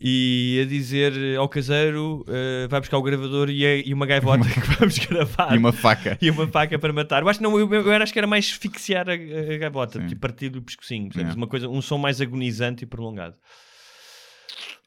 E 0.03 0.59
a 0.63 0.65
dizer 0.65 1.13
ao 1.37 1.47
caseiro: 1.47 2.25
eh, 2.27 2.67
vai 2.67 2.79
buscar 2.79 2.97
o 2.97 3.03
gravador 3.03 3.49
e, 3.51 3.63
é- 3.63 3.87
e 3.87 3.93
uma 3.93 4.07
gaivota 4.07 4.43
que 4.49 4.59
vamos 4.79 4.97
gravar 4.97 5.53
E 5.53 5.57
uma 5.59 5.71
faca. 5.71 6.17
e 6.19 6.29
uma 6.31 6.47
faca 6.47 6.79
para 6.79 6.91
matar. 6.91 7.21
Eu 7.21 7.29
acho, 7.29 7.37
que 7.37 7.43
não, 7.43 7.59
eu, 7.59 7.71
eu 7.71 7.91
acho 7.93 8.11
que 8.11 8.17
era 8.17 8.25
mais 8.27 8.45
asfixiar 8.51 9.07
a, 9.07 9.13
a 9.13 9.57
gaivota, 9.59 10.01
Sim. 10.01 10.07
tipo 10.07 10.21
partir 10.21 10.55
o 10.57 10.61
pescocinho? 10.61 11.09
É. 11.15 11.33
Uma 11.35 11.45
coisa, 11.45 11.69
um 11.69 11.81
som 11.83 11.99
mais 11.99 12.19
agonizante 12.19 12.83
e 12.83 12.87
prolongado. 12.87 13.35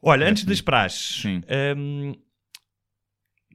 Olha, 0.03 0.29
antes 0.29 0.45
das 0.45 0.61
praxes, 0.61 1.23
Sim. 1.23 1.43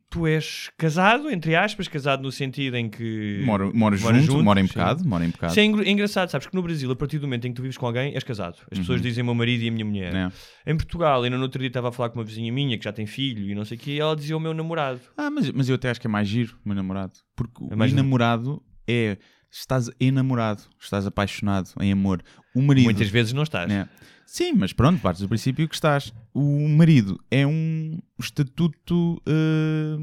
Tu 0.10 0.26
és 0.26 0.70
casado, 0.78 1.30
entre 1.30 1.55
aspas, 1.55 1.88
casado 1.88 2.24
no 2.24 2.32
sentido 2.32 2.76
em 2.76 2.89
que 2.89 3.41
Moro, 3.45 3.72
moro 3.76 3.95
junto, 3.95 4.20
junto, 4.22 4.43
moro 4.43 4.60
em 4.60 4.66
pecado, 4.68 5.05
moro 5.07 5.24
em 5.24 5.30
pecado. 5.30 5.51
Isso 5.51 5.60
é 5.60 5.64
engra- 5.66 5.88
engraçado, 5.89 6.30
sabes 6.30 6.47
que 6.47 6.55
no 6.55 6.64
Brasil, 6.64 6.89
a 6.91 6.95
partir 6.95 7.20
do 7.20 7.28
momento 7.28 7.45
em 7.45 7.51
que 7.51 7.55
tu 7.57 7.62
vives 7.62 7.78
com 7.78 7.86
alguém, 7.86 8.14
és 8.16 8.24
casado. 8.24 8.57
As 8.72 8.80
pessoas 8.80 8.99
Uhum. 8.99 9.07
dizem 9.07 9.24
meu 9.24 9.36
marido 9.36 9.64
e 9.64 9.68
a 9.70 9.72
minha 9.72 9.86
mulher. 9.86 10.16
É. 10.16 10.72
Em 10.72 10.76
Portugal, 10.76 11.22
ainda 11.24 11.38
no 11.38 11.43
outro 11.43 11.60
dia 11.60 11.68
estava 11.68 11.89
a 11.89 11.91
falar 11.91 12.10
com 12.10 12.18
uma 12.20 12.26
vizinha 12.26 12.51
minha 12.51 12.78
que 12.78 12.84
já 12.84 12.91
tem 12.91 13.05
filho 13.05 13.49
e 13.49 13.53
não 13.53 13.64
sei 13.66 13.78
o 13.78 13.80
que, 13.80 13.91
e 13.91 13.99
ela 13.99 14.16
dizia 14.16 14.36
o 14.36 14.39
meu 14.39 14.53
namorado. 14.53 14.99
Ah, 15.16 15.30
mas, 15.30 15.51
mas 15.51 15.70
eu 15.70 15.76
até 15.76 15.89
acho 15.91 16.01
que 16.01 16.07
é 16.07 16.10
mais 16.10 16.28
giro, 16.28 16.57
o 16.66 16.70
meu 16.70 16.76
namorado. 16.76 17.14
Porque 17.36 17.64
É 17.64 17.74
o 17.76 17.95
namorado 17.95 18.62
é. 18.88 19.18
Estás 19.51 19.89
enamorado, 19.99 20.62
estás 20.80 21.07
apaixonado 21.07 21.70
em 21.82 21.91
amor. 21.91 22.22
O 22.55 22.62
marido. 22.62 22.84
Muitas 22.86 23.10
vezes 23.10 23.34
não 23.34 23.41
estás. 23.41 23.72
É. 23.72 23.88
Sim, 24.32 24.54
mas 24.54 24.72
pronto, 24.72 25.02
partes 25.02 25.24
do 25.24 25.28
princípio 25.28 25.68
que 25.68 25.74
estás. 25.74 26.14
O 26.32 26.70
marido 26.70 27.20
é 27.32 27.48
um 27.48 27.98
estatuto 28.20 29.20
eh, 29.26 29.98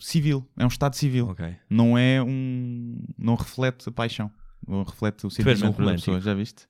civil, 0.00 0.48
é 0.56 0.64
um 0.64 0.68
estado 0.68 0.96
civil. 0.96 1.28
Ok. 1.28 1.54
Não 1.68 1.96
é 1.98 2.22
um. 2.22 2.98
Não 3.18 3.34
reflete 3.34 3.86
a 3.86 3.92
paixão, 3.92 4.30
não 4.66 4.82
reflete 4.82 5.26
o 5.26 5.30
sentimento 5.30 5.66
um 5.66 5.70
romântico. 5.72 6.06
pessoa, 6.06 6.20
já 6.22 6.32
viste? 6.32 6.66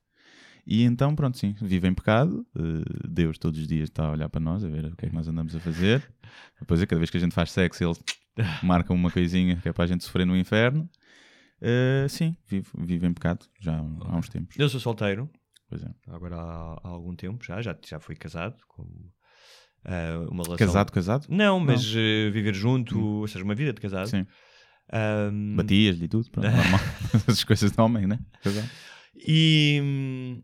E 0.67 0.83
então, 0.83 1.15
pronto, 1.15 1.37
sim, 1.37 1.55
vive 1.61 1.87
em 1.87 1.93
pecado. 1.93 2.45
eh, 2.57 3.07
Deus 3.07 3.37
todos 3.37 3.61
os 3.61 3.67
dias 3.67 3.87
está 3.87 4.07
a 4.07 4.11
olhar 4.11 4.27
para 4.27 4.41
nós, 4.41 4.61
a 4.61 4.67
ver 4.67 4.87
o 4.87 4.95
que 4.97 5.05
é 5.05 5.09
que 5.09 5.15
nós 5.15 5.29
andamos 5.29 5.55
a 5.55 5.61
fazer. 5.61 6.05
Depois, 6.59 6.81
é, 6.81 6.85
cada 6.85 6.99
vez 6.99 7.09
que 7.09 7.15
a 7.15 7.21
gente 7.21 7.33
faz 7.33 7.51
sexo, 7.51 7.85
ele 7.85 7.95
marca 8.61 8.93
uma 8.93 9.09
coisinha 9.09 9.55
que 9.55 9.69
é 9.69 9.71
para 9.71 9.85
a 9.85 9.87
gente 9.87 10.03
sofrer 10.03 10.25
no 10.25 10.35
inferno. 10.35 10.89
Eh, 11.61 12.05
sim, 12.09 12.35
vive, 12.47 12.67
vive 12.79 13.07
em 13.07 13.13
pecado 13.13 13.45
já 13.61 13.77
há, 13.77 13.79
há 13.79 14.17
uns 14.17 14.27
tempos. 14.27 14.59
Eu 14.59 14.67
sou 14.67 14.79
solteiro, 14.79 15.29
Pois 15.71 15.81
é. 15.83 15.89
agora 16.09 16.35
há, 16.35 16.81
há 16.83 16.87
algum 16.89 17.15
tempo 17.15 17.41
já, 17.45 17.61
já, 17.61 17.73
já 17.87 17.97
fui 17.97 18.13
casado 18.13 18.57
com 18.67 18.85
ah, 19.85 20.27
uma 20.29 20.43
relação. 20.43 20.67
Casado, 20.67 20.91
casado? 20.91 21.27
Não, 21.29 21.61
mas 21.61 21.85
eh, 21.95 22.29
viver 22.29 22.53
junto, 22.53 22.99
ou 22.99 23.27
seja, 23.27 23.43
uma 23.45 23.55
vida 23.55 23.71
de 23.71 23.79
casado. 23.79 24.09
Sim. 24.09 24.27
Ahm, 24.91 25.55
Batias-lhe 25.55 26.09
tudo, 26.09 26.29
pronto, 26.29 26.43
normal. 26.51 26.79
Essas 27.15 27.43
coisas 27.45 27.71
de 27.71 27.79
homem, 27.81 28.05
né? 28.05 28.19
Casado. 28.43 28.69
E, 29.15 30.41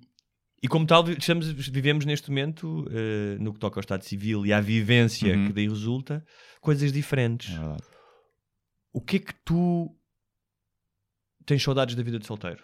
e 0.63 0.67
como 0.69 0.85
tal, 0.87 1.09
estamos, 1.09 1.49
vivemos 1.51 2.05
neste 2.05 2.29
momento, 2.29 2.85
eh, 2.89 3.37
no 3.37 3.53
que 3.53 3.59
toca 3.59 3.77
ao 3.79 3.81
Estado 3.81 4.03
Civil 4.05 4.45
e 4.45 4.53
à 4.53 4.61
vivência 4.61 5.35
Uhum. 5.35 5.47
que 5.47 5.53
daí 5.53 5.67
resulta, 5.67 6.25
coisas 6.61 6.93
diferentes. 6.93 7.53
É. 7.53 7.77
O 8.93 9.01
que 9.01 9.17
é 9.17 9.19
que 9.19 9.33
tu 9.43 9.93
tens 11.45 11.61
saudades 11.61 11.95
da 11.95 12.01
vida 12.01 12.17
de 12.17 12.25
solteiro? 12.25 12.63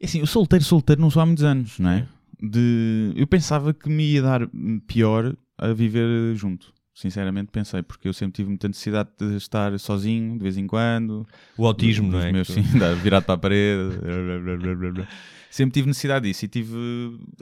É 0.00 0.06
assim, 0.06 0.22
o 0.22 0.26
solteiro, 0.26 0.64
solteiro 0.64 1.00
não 1.00 1.10
sou 1.10 1.20
há 1.22 1.26
muitos 1.26 1.44
anos, 1.44 1.78
não 1.78 1.90
é? 1.90 2.08
De... 2.42 3.12
Eu 3.16 3.26
pensava 3.26 3.74
que 3.74 3.88
me 3.88 4.04
ia 4.14 4.22
dar 4.22 4.48
pior 4.86 5.34
a 5.58 5.72
viver 5.72 6.34
junto. 6.34 6.72
Sinceramente 6.94 7.50
pensei, 7.52 7.82
porque 7.82 8.08
eu 8.08 8.12
sempre 8.12 8.36
tive 8.36 8.48
muita 8.48 8.66
necessidade 8.68 9.10
de 9.18 9.36
estar 9.36 9.78
sozinho, 9.78 10.36
de 10.36 10.42
vez 10.42 10.56
em 10.56 10.66
quando. 10.66 11.26
O 11.56 11.66
autismo, 11.66 12.10
Dos 12.10 12.20
não 12.20 12.26
é? 12.26 12.32
Meus, 12.32 12.48
sim, 12.48 12.62
virado 13.02 13.24
para 13.24 13.34
a 13.34 13.38
parede. 13.38 13.96
blá, 13.98 14.38
blá, 14.38 14.56
blá, 14.56 14.74
blá, 14.74 14.92
blá. 14.92 15.08
Sempre 15.50 15.74
tive 15.74 15.88
necessidade 15.88 16.28
disso 16.28 16.44
e 16.44 16.48
tive 16.48 16.76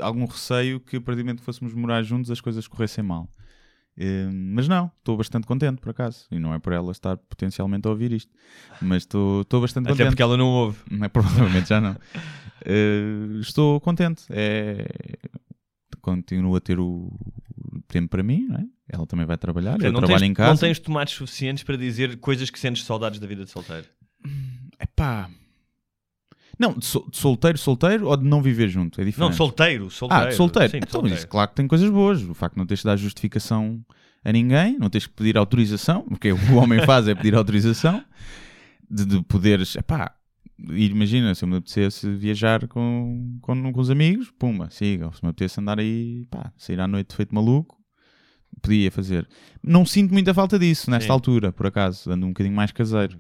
algum 0.01 0.25
receio 0.25 0.81
que 0.81 0.97
a 0.97 1.01
partir 1.01 1.21
do 1.23 1.25
momento 1.27 1.41
que 1.41 1.45
fôssemos 1.45 1.75
morar 1.75 2.03
juntos 2.03 2.31
as 2.31 2.41
coisas 2.41 2.67
corressem 2.67 3.05
mal. 3.05 3.29
Eh, 3.97 4.29
Mas 4.33 4.69
não, 4.69 4.91
estou 4.99 5.17
bastante 5.17 5.47
contente 5.47 5.81
por 5.81 5.91
acaso. 5.91 6.27
E 6.31 6.39
não 6.39 6.55
é 6.55 6.59
por 6.59 6.73
ela 6.73 6.93
estar 6.93 7.17
potencialmente 7.17 7.87
a 7.87 7.91
ouvir 7.91 8.13
isto. 8.13 8.31
Mas 8.81 9.03
estou 9.03 9.45
bastante 9.61 9.87
Até 9.87 9.93
contente. 9.95 10.09
porque 10.11 10.23
ela 10.23 10.37
não 10.37 10.47
ouve. 10.47 10.79
Não 10.91 11.05
é, 11.05 11.09
provavelmente 11.11 11.69
já 11.69 11.81
não. 11.81 11.97
Eh, 12.65 13.39
estou 13.41 13.81
contente. 13.81 14.25
É... 14.31 14.87
Continuo 16.01 16.57
a 16.57 16.61
ter 16.61 16.79
o 16.79 17.11
tempo 17.89 18.09
para 18.09 18.23
mim, 18.23 18.47
não 18.49 18.57
é? 18.57 18.67
Ela 18.89 19.07
também 19.07 19.27
vai 19.27 19.37
trabalhar, 19.37 19.73
eu 19.73 19.77
Portanto, 19.79 19.93
não, 19.95 20.01
trabalho 20.01 20.21
tens, 20.21 20.31
em 20.31 20.35
casa. 20.35 20.51
não 20.51 20.57
tens 20.57 20.79
tomates 20.79 21.15
suficientes 21.15 21.63
para 21.65 21.77
dizer 21.77 22.17
coisas 22.19 22.49
que 22.49 22.59
sentes 22.59 22.85
saudades 22.85 23.19
da 23.21 23.27
vida 23.27 23.45
de 23.45 23.51
solteiro. 23.51 23.87
Epá. 24.81 25.29
Não, 26.59 26.73
de, 26.73 26.85
sol- 26.87 27.07
de 27.11 27.17
solteiro, 27.17 27.59
solteiro 27.59 28.07
ou 28.09 28.17
de 28.17 28.25
não 28.25 28.41
viver 28.43 28.69
junto? 28.69 29.01
É 29.01 29.05
diferente. 29.05 29.31
Não, 29.31 29.37
solteiro, 29.37 29.91
solteiro. 29.91 30.25
Ah, 30.25 30.29
de 30.29 30.35
solteiro. 30.35 30.71
Sim, 30.71 30.79
de 30.81 30.85
então, 30.87 30.93
solteiro. 31.01 31.17
isso, 31.19 31.29
claro 31.29 31.51
que 31.51 31.57
tem 31.57 31.69
coisas 31.69 31.91
boas. 31.91 32.23
O 32.23 32.35
facto 32.35 32.55
de 32.55 32.59
não 32.59 32.67
teres 32.67 32.81
de 32.81 32.87
dar 32.87 32.97
justificação 32.97 33.85
a 34.25 34.33
ninguém, 34.33 34.79
não 34.79 34.89
tens 34.91 35.07
que 35.07 35.13
pedir 35.13 35.37
autorização, 35.37 36.03
porque 36.03 36.33
o 36.33 36.39
que 36.39 36.53
o 36.53 36.57
homem 36.57 36.83
faz 36.87 37.07
é 37.07 37.15
pedir 37.15 37.35
autorização, 37.35 38.03
de, 38.91 39.05
de 39.05 39.23
poderes, 39.23 39.77
epá, 39.77 40.15
imagina, 40.71 41.35
se 41.35 41.45
eu 41.45 41.49
me 41.49 41.57
apetecesse 41.57 42.09
viajar 42.17 42.67
com, 42.69 43.39
com, 43.41 43.73
com 43.73 43.81
os 43.81 43.91
amigos, 43.91 44.31
pumba, 44.39 44.69
siga, 44.71 45.11
se 45.13 45.23
me 45.23 45.31
apetecesse 45.31 45.61
andar 45.61 45.79
aí, 45.79 46.27
pá, 46.31 46.53
sair 46.57 46.81
à 46.81 46.89
noite 46.89 47.15
feito 47.15 47.35
maluco, 47.35 47.77
podia 48.63 48.91
fazer. 48.91 49.29
Não 49.63 49.87
sinto 49.87 50.13
muita 50.13 50.35
falta 50.35 50.59
disso 50.59 50.91
nesta 50.91 51.07
Sim. 51.07 51.13
altura, 51.13 51.53
por 51.53 51.67
acaso, 51.67 52.11
ando 52.11 52.27
um 52.27 52.31
bocadinho 52.31 52.55
mais 52.57 52.73
caseiro. 52.73 53.19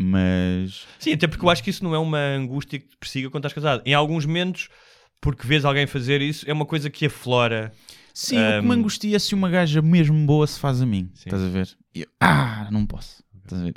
Mas 0.00 0.86
Sim, 0.98 1.12
até 1.14 1.26
porque 1.26 1.44
eu 1.44 1.50
acho 1.50 1.62
que 1.62 1.70
isso 1.70 1.82
não 1.82 1.94
é 1.94 1.98
uma 1.98 2.18
angústia 2.36 2.78
que 2.78 2.86
te 2.88 2.96
persiga 2.96 3.30
quando 3.30 3.44
estás 3.46 3.52
casado. 3.52 3.82
Em 3.84 3.94
alguns 3.94 4.24
momentos, 4.26 4.68
porque 5.20 5.46
vês 5.46 5.64
alguém 5.64 5.86
fazer 5.86 6.22
isso, 6.22 6.48
é 6.48 6.52
uma 6.52 6.66
coisa 6.66 6.88
que 6.88 7.06
aflora. 7.06 7.72
Sim, 8.14 8.36
o 8.36 8.60
que 8.60 8.60
me 8.62 8.68
Um, 8.68 8.72
angustia 8.72 9.18
se 9.18 9.34
uma 9.34 9.48
gaja 9.50 9.82
mesmo 9.82 10.24
boa 10.26 10.46
se 10.46 10.58
faz 10.58 10.80
a 10.82 10.86
mim. 10.86 11.10
Sim. 11.14 11.24
Estás 11.26 11.42
a 11.42 11.48
ver? 11.48 11.68
Eu, 11.94 12.06
ah, 12.20 12.68
não 12.70 12.86
posso. 12.86 13.22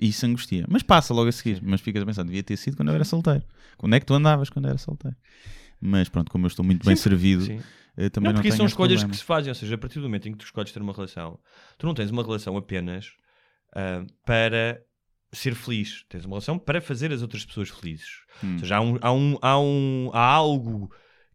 Isso 0.02 0.26
angustia. 0.26 0.66
Mas 0.70 0.84
passa 0.84 1.14
logo 1.14 1.30
a 1.30 1.32
seguir. 1.32 1.62
Mas 1.62 1.82
ficas 1.82 2.04
a 2.04 2.06
pensar, 2.06 2.24
devia 2.24 2.44
ter 2.44 2.58
sido 2.58 2.76
quando 2.78 2.90
eu 2.90 2.96
era 2.96 3.04
solteiro. 3.04 3.44
Quando 3.78 3.96
é 3.96 4.00
que 4.00 4.06
tu 4.06 4.14
andavas 4.14 4.50
quando 4.50 4.68
era 4.68 4.78
solteiro? 4.78 5.16
Mas 5.80 6.10
pronto, 6.10 6.32
como 6.32 6.46
eu 6.46 6.48
estou 6.48 6.64
muito 6.64 6.86
bem 6.86 6.96
Sim, 6.96 7.02
servido, 7.02 7.46
Sim. 7.46 7.60
eh, 7.98 8.10
também 8.10 8.30
Não, 8.30 8.36
não, 8.36 8.42
porque 8.42 8.56
são 8.56 8.66
escolhas 8.68 9.00
problema. 9.00 9.10
que 9.12 9.18
se 9.18 9.24
fazem, 9.24 9.50
ou 9.50 9.56
seja, 9.56 9.74
a 9.76 9.78
partir 9.78 10.00
do 10.00 10.04
momento 10.04 10.30
em 10.30 10.32
que 10.32 10.38
tu 10.38 10.46
escolhes 10.46 10.72
ter 10.72 10.82
uma 10.82 10.94
relação, 10.94 11.40
tu 11.78 11.88
não 11.88 11.94
tens 11.96 12.12
uma 12.12 12.22
relação 12.22 12.56
apenas 12.56 13.14
ah, 13.76 14.06
para 14.24 14.82
ser 15.32 15.56
feliz, 15.56 16.06
tens 16.10 16.26
uma 16.26 16.36
relação 16.36 16.60
para 16.60 16.82
fazer 16.82 17.12
as 17.12 17.22
outras 17.22 17.46
pessoas 17.46 17.70
felizes. 17.70 18.20
Hum. 18.44 18.54
Ou 18.54 18.60
seja, 18.60 18.78
há, 18.78 18.82
um, 18.82 18.98
há, 19.02 19.12
um, 19.12 19.38
há, 19.42 19.60
um, 19.60 20.10
há 20.14 20.24
algo 20.24 20.92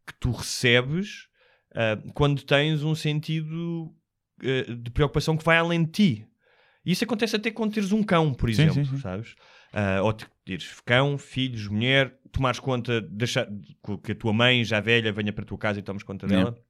que 0.07 0.14
tu 0.20 0.30
recebes 0.30 1.26
ah, 1.74 1.99
quando 2.14 2.43
tens 2.43 2.82
um 2.82 2.95
sentido 2.95 3.93
ah, 4.43 4.74
de 4.74 4.91
preocupação 4.91 5.37
que 5.37 5.45
vai 5.45 5.59
além 5.59 5.84
de 5.84 5.91
ti. 5.91 6.26
E 6.87 6.93
isso 6.93 7.03
acontece 7.05 7.34
até 7.34 7.51
quando 7.51 7.74
teres 7.74 7.91
um 7.93 8.03
cão, 8.03 8.32
por 8.32 8.49
Sim, 8.49 8.62
exemplo, 8.62 8.84
sim, 8.87 8.97
sim. 8.97 9.03
sabes? 9.03 9.34
Ah, 9.72 10.01
ou 10.03 10.12
te- 10.12 10.26
teres 10.45 10.80
cão, 10.84 11.18
filhos, 11.18 11.66
mulher, 11.68 12.16
tomares 12.30 12.61
conta, 12.61 13.01
deixar, 13.01 13.47
que 14.05 14.12
a 14.12 14.14
tua 14.14 14.32
mãe, 14.32 14.64
já 14.64 14.78
velha, 14.80 15.12
venha 15.12 15.32
para 15.32 15.43
a 15.43 15.47
tua 15.47 15.59
casa 15.59 15.80
e 15.80 15.82
tomes 15.82 16.03
conta 16.05 16.26
Yeah. 16.26 16.51
dela. 16.53 16.64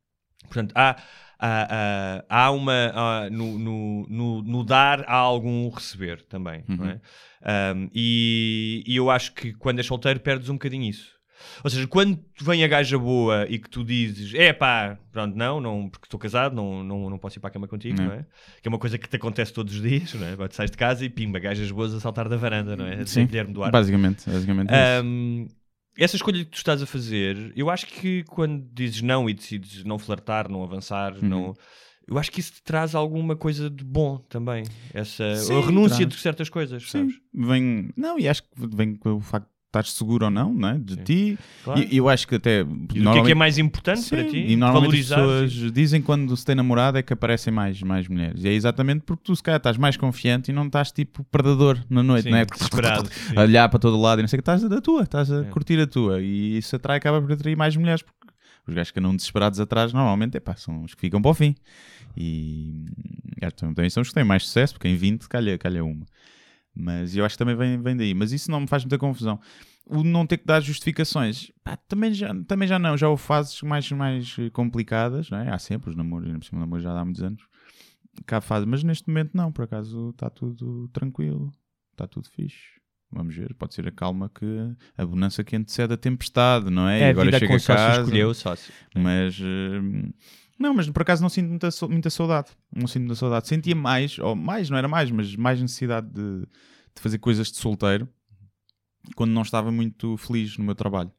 Portanto, 0.45 0.73
há, 0.75 0.97
há, 1.39 2.25
há, 2.29 2.51
uma. 2.51 2.93
há- 2.95 3.31
no, 3.31 3.59
no, 3.59 4.07
no, 4.09 4.43
no 4.43 4.65
dar 4.65 5.03
há 5.07 5.15
algum 5.17 5.69
receber 5.69 6.23
também, 6.23 6.65
não 6.69 6.85
Uhum. 6.85 6.91
é? 6.91 7.01
Um, 7.75 7.91
e, 7.95 8.83
e 8.87 8.97
eu 8.97 9.11
acho 9.11 9.33
que 9.35 9.53
quando 9.53 9.79
és 9.79 9.87
solteiro 9.87 10.21
perdes 10.21 10.49
um 10.49 10.55
bocadinho 10.55 10.85
isso. 10.89 11.16
Ou 11.65 11.71
seja, 11.71 11.87
quando 11.87 12.19
vem 12.41 12.63
a 12.65 12.69
gaja 12.69 12.99
boa 12.99 13.47
e 13.49 13.59
que 13.59 13.69
tu 13.69 13.85
dizes, 13.85 14.33
é 14.35 14.53
pá, 14.53 14.99
pronto, 15.13 15.37
não, 15.37 15.61
não 15.61 15.89
porque 15.89 16.07
estou 16.07 16.19
casado, 16.19 16.55
não, 16.55 16.83
não, 16.85 17.11
não 17.11 17.19
posso 17.19 17.39
ir 17.39 17.41
para 17.41 17.49
a 17.49 17.53
cama 17.53 17.67
contigo, 17.69 17.97
Não. 17.99 18.07
não, 18.07 18.13
é? 18.13 18.27
Que 18.63 18.69
é 18.69 18.71
uma 18.71 18.79
coisa 18.79 18.99
que 18.99 19.09
te 19.09 19.17
acontece 19.17 19.53
todos 19.53 19.75
os 19.75 19.83
dias, 19.83 20.13
não 20.15 20.27
é? 20.27 20.49
Tu 20.49 20.55
sais 20.55 20.71
de 20.71 20.77
casa 20.77 21.05
e 21.05 21.09
pimba, 21.11 21.39
gajas 21.39 21.71
boas 21.71 21.95
a 21.95 22.01
saltar 22.01 22.29
da 22.29 22.37
varanda, 22.37 22.77
não 22.77 22.87
é? 22.87 23.05
Sim, 23.07 23.27
Guilherme 23.27 23.53
Duarte. 23.53 23.73
basicamente, 23.73 24.29
basicamente 24.29 24.71
é. 24.73 25.01
Um, 25.03 25.47
essa 25.99 26.17
escolha 26.17 26.45
que 26.45 26.51
tu 26.51 26.57
estás 26.59 26.83
a 26.83 26.87
fazer, 26.87 27.53
eu 27.57 27.71
acho 27.71 27.87
que 27.87 28.23
quando 28.25 28.67
dizes 28.73 29.01
não 29.03 29.31
e 29.31 29.35
decides 29.35 29.83
não 29.85 29.99
flertar, 29.99 30.49
não 30.51 30.63
avançar, 30.63 31.15
Uhum. 31.15 31.29
não. 31.29 31.55
Eu 32.09 32.19
acho 32.19 32.31
que 32.31 32.39
isso 32.39 32.53
te 32.53 32.63
traz 32.63 32.95
alguma 32.95 33.35
coisa 33.35 33.69
de 33.69 33.83
bom 33.83 34.19
também. 34.29 34.63
Essa 34.95 35.35
Sim, 35.37 35.59
a 35.61 35.67
renúncia 35.67 35.97
traz. 35.97 36.09
de 36.15 36.21
certas 36.21 36.49
coisas, 36.49 36.83
Sim, 36.85 36.89
sabes? 37.11 37.15
vem. 37.35 37.91
Não, 37.97 38.17
e 38.17 38.29
acho 38.29 38.45
que 38.45 38.49
vem 38.77 38.95
com 38.95 39.15
o 39.15 39.21
facto 39.21 39.49
estás 39.81 39.93
seguro 39.97 40.25
ou 40.27 40.31
não, 40.31 40.53
não 40.55 40.69
é? 40.69 40.79
De 40.79 40.95
Sim. 40.95 41.03
ti. 41.03 41.39
Claro. 41.65 41.81
E 41.91 41.97
eu 41.97 42.09
acho 42.09 42.27
que 42.27 42.35
até. 42.35 42.61
E 42.61 42.65
do 42.65 43.13
que 43.13 43.19
é 43.19 43.23
que 43.23 43.33
é 43.33 43.35
mais 43.35 43.59
importante 43.59 44.09
para 44.09 44.25
ti? 44.25 44.39
E 44.49 44.57
normalmente 44.57 45.01
as 45.01 45.09
pessoas 45.09 45.53
dizem 45.73 46.01
quando 46.03 46.37
se 46.37 46.45
tem 46.45 46.55
namorado 46.55 46.99
é 46.99 47.03
que 47.03 47.13
aparecem 47.13 47.53
mais, 47.53 47.81
mais 47.83 48.09
mulheres. 48.09 48.43
E 48.45 48.49
é 48.49 48.53
exatamente 48.53 49.03
porque 49.03 49.23
tu 49.25 49.35
se 49.37 49.43
calhar 49.43 49.59
estás 49.59 49.77
mais 49.77 49.97
confiante 49.97 50.51
e 50.51 50.55
não 50.55 50.67
estás 50.67 50.91
tipo 50.93 51.25
predador 51.25 51.79
na 51.89 52.03
noite, 52.03 52.25
Sim, 52.25 52.31
não 52.31 52.39
é? 52.39 52.45
desesperado, 52.45 53.09
sim. 53.13 53.37
A 53.37 53.43
olhar 53.43 53.69
para 53.69 53.79
todo 53.79 54.01
lado 54.01 54.21
e 54.21 54.23
não 54.23 54.29
sei 54.29 54.39
o 54.39 54.43
que, 54.43 54.51
estás 54.51 54.63
da 54.63 54.81
tua, 54.81 55.03
estás 55.03 55.31
a 55.31 55.41
É. 55.41 55.45
curtir 55.45 55.79
a 55.81 55.87
tua. 55.87 56.21
E 56.21 56.59
isso 56.59 56.75
atrai, 56.77 56.97
acaba 56.99 57.21
por 57.21 57.31
atrair 57.33 57.57
mais 57.57 57.77
mulheres 57.77 58.03
porque 58.03 58.17
os 58.69 58.75
gajos 58.75 58.91
que 58.91 58.99
andam 58.99 59.15
desesperados 59.15 59.61
atrás 59.61 59.93
normalmente 59.93 60.37
epá, 60.37 60.57
são 60.57 60.83
os 60.83 60.95
que 60.95 61.01
ficam 61.03 61.23
para 61.23 61.31
o 61.31 61.35
fim. 61.35 61.55
E 62.17 62.85
é, 63.41 63.51
também 63.51 63.89
são 63.91 64.01
os 64.03 64.09
que 64.09 64.15
têm 64.15 64.25
mais 64.25 64.45
sucesso, 64.47 64.75
porque 64.75 64.89
em 64.89 64.97
20 64.97 65.29
calha, 65.29 65.59
calha 65.59 65.85
uma. 65.85 66.05
Mas 66.77 67.17
eu 67.17 67.25
acho 67.25 67.35
que 67.35 67.39
também 67.39 67.57
vem, 67.57 67.81
vem 67.81 67.97
daí. 67.97 68.13
Mas 68.13 68.33
isso 68.33 68.51
não 68.51 68.61
me 68.61 68.67
faz 68.67 68.85
muita 68.85 68.99
confusão. 68.99 69.41
O 69.87 70.03
não 70.03 70.27
ter 70.27 70.37
que 70.39 70.45
dar 70.47 70.61
justificações, 70.61 71.51
pá, 71.65 71.77
também, 71.77 72.13
já, 72.13 72.35
também 72.45 72.69
já 72.69 72.79
não. 72.79 72.97
Já 72.97 73.09
houve 73.09 73.23
fases 73.23 73.63
mais, 73.63 73.91
mais 73.93 74.37
complicadas, 74.53 75.31
não 75.31 75.39
é? 75.39 75.49
Há 75.51 75.59
sempre 75.59 75.91
os 75.91 75.97
namoros, 75.97 76.27
ainda 76.27 76.39
por 76.41 76.45
cima 76.45 76.59
o 76.59 76.61
namoro 76.61 76.83
já 76.83 76.93
há 76.93 77.05
muitos 77.05 77.23
anos. 77.23 77.43
Cá 78.27 78.41
fase, 78.41 78.67
mas 78.67 78.83
neste 78.83 79.09
momento 79.09 79.31
não, 79.35 79.53
por 79.53 79.65
acaso 79.65 80.11
está 80.11 80.29
tudo 80.29 80.89
tranquilo, 80.89 81.53
está 81.93 82.07
tudo 82.07 82.29
fixe. 82.31 82.77
Vamos 83.13 83.37
ver, 83.37 83.55
pode 83.55 83.75
ser 83.75 83.87
a 83.87 83.93
calma 83.93 84.29
que 84.29 84.45
a 84.99 85.07
bonança 85.07 85.45
que 85.45 85.55
antecede 85.55 85.95
a 85.95 85.97
tempestade, 85.97 86.69
não 86.71 86.89
é? 86.89 87.01
É 87.03 87.07
E 87.07 87.11
agora 87.11 87.27
vida 87.27 87.39
chega 87.39 87.51
com 87.53 87.57
a 87.57 87.77
casa, 87.77 88.01
escolheu 88.03 88.29
o 88.31 88.35
sócio. 88.35 88.75
mas 88.97 89.39
eh, 89.41 90.11
não, 90.59 90.75
mas 90.75 90.89
por 90.91 91.03
acaso 91.03 91.23
não 91.23 91.29
sinto 91.29 91.49
muita, 91.49 91.69
muita 91.89 92.11
saudade. 92.11 92.49
Não 92.75 92.87
sinto 92.87 93.03
muita 93.03 93.15
saudade. 93.17 93.49
Sentia 93.49 93.75
mais, 93.75 94.19
ou 94.19 94.35
mais, 94.35 94.71
não 94.71 94.79
era 94.79 94.89
mais, 94.89 95.11
mas 95.11 95.35
mais 95.37 95.61
necessidade 95.61 96.09
de, 96.09 96.41
de 96.95 97.01
fazer 97.01 97.19
coisas 97.19 97.51
de 97.51 97.57
solteiro 97.59 98.09
quando 99.15 99.31
não 99.33 99.43
estava 99.43 99.71
muito 99.71 100.17
feliz 100.17 100.57
no 100.59 100.65
meu 100.65 100.75
trabalho. 100.75 101.13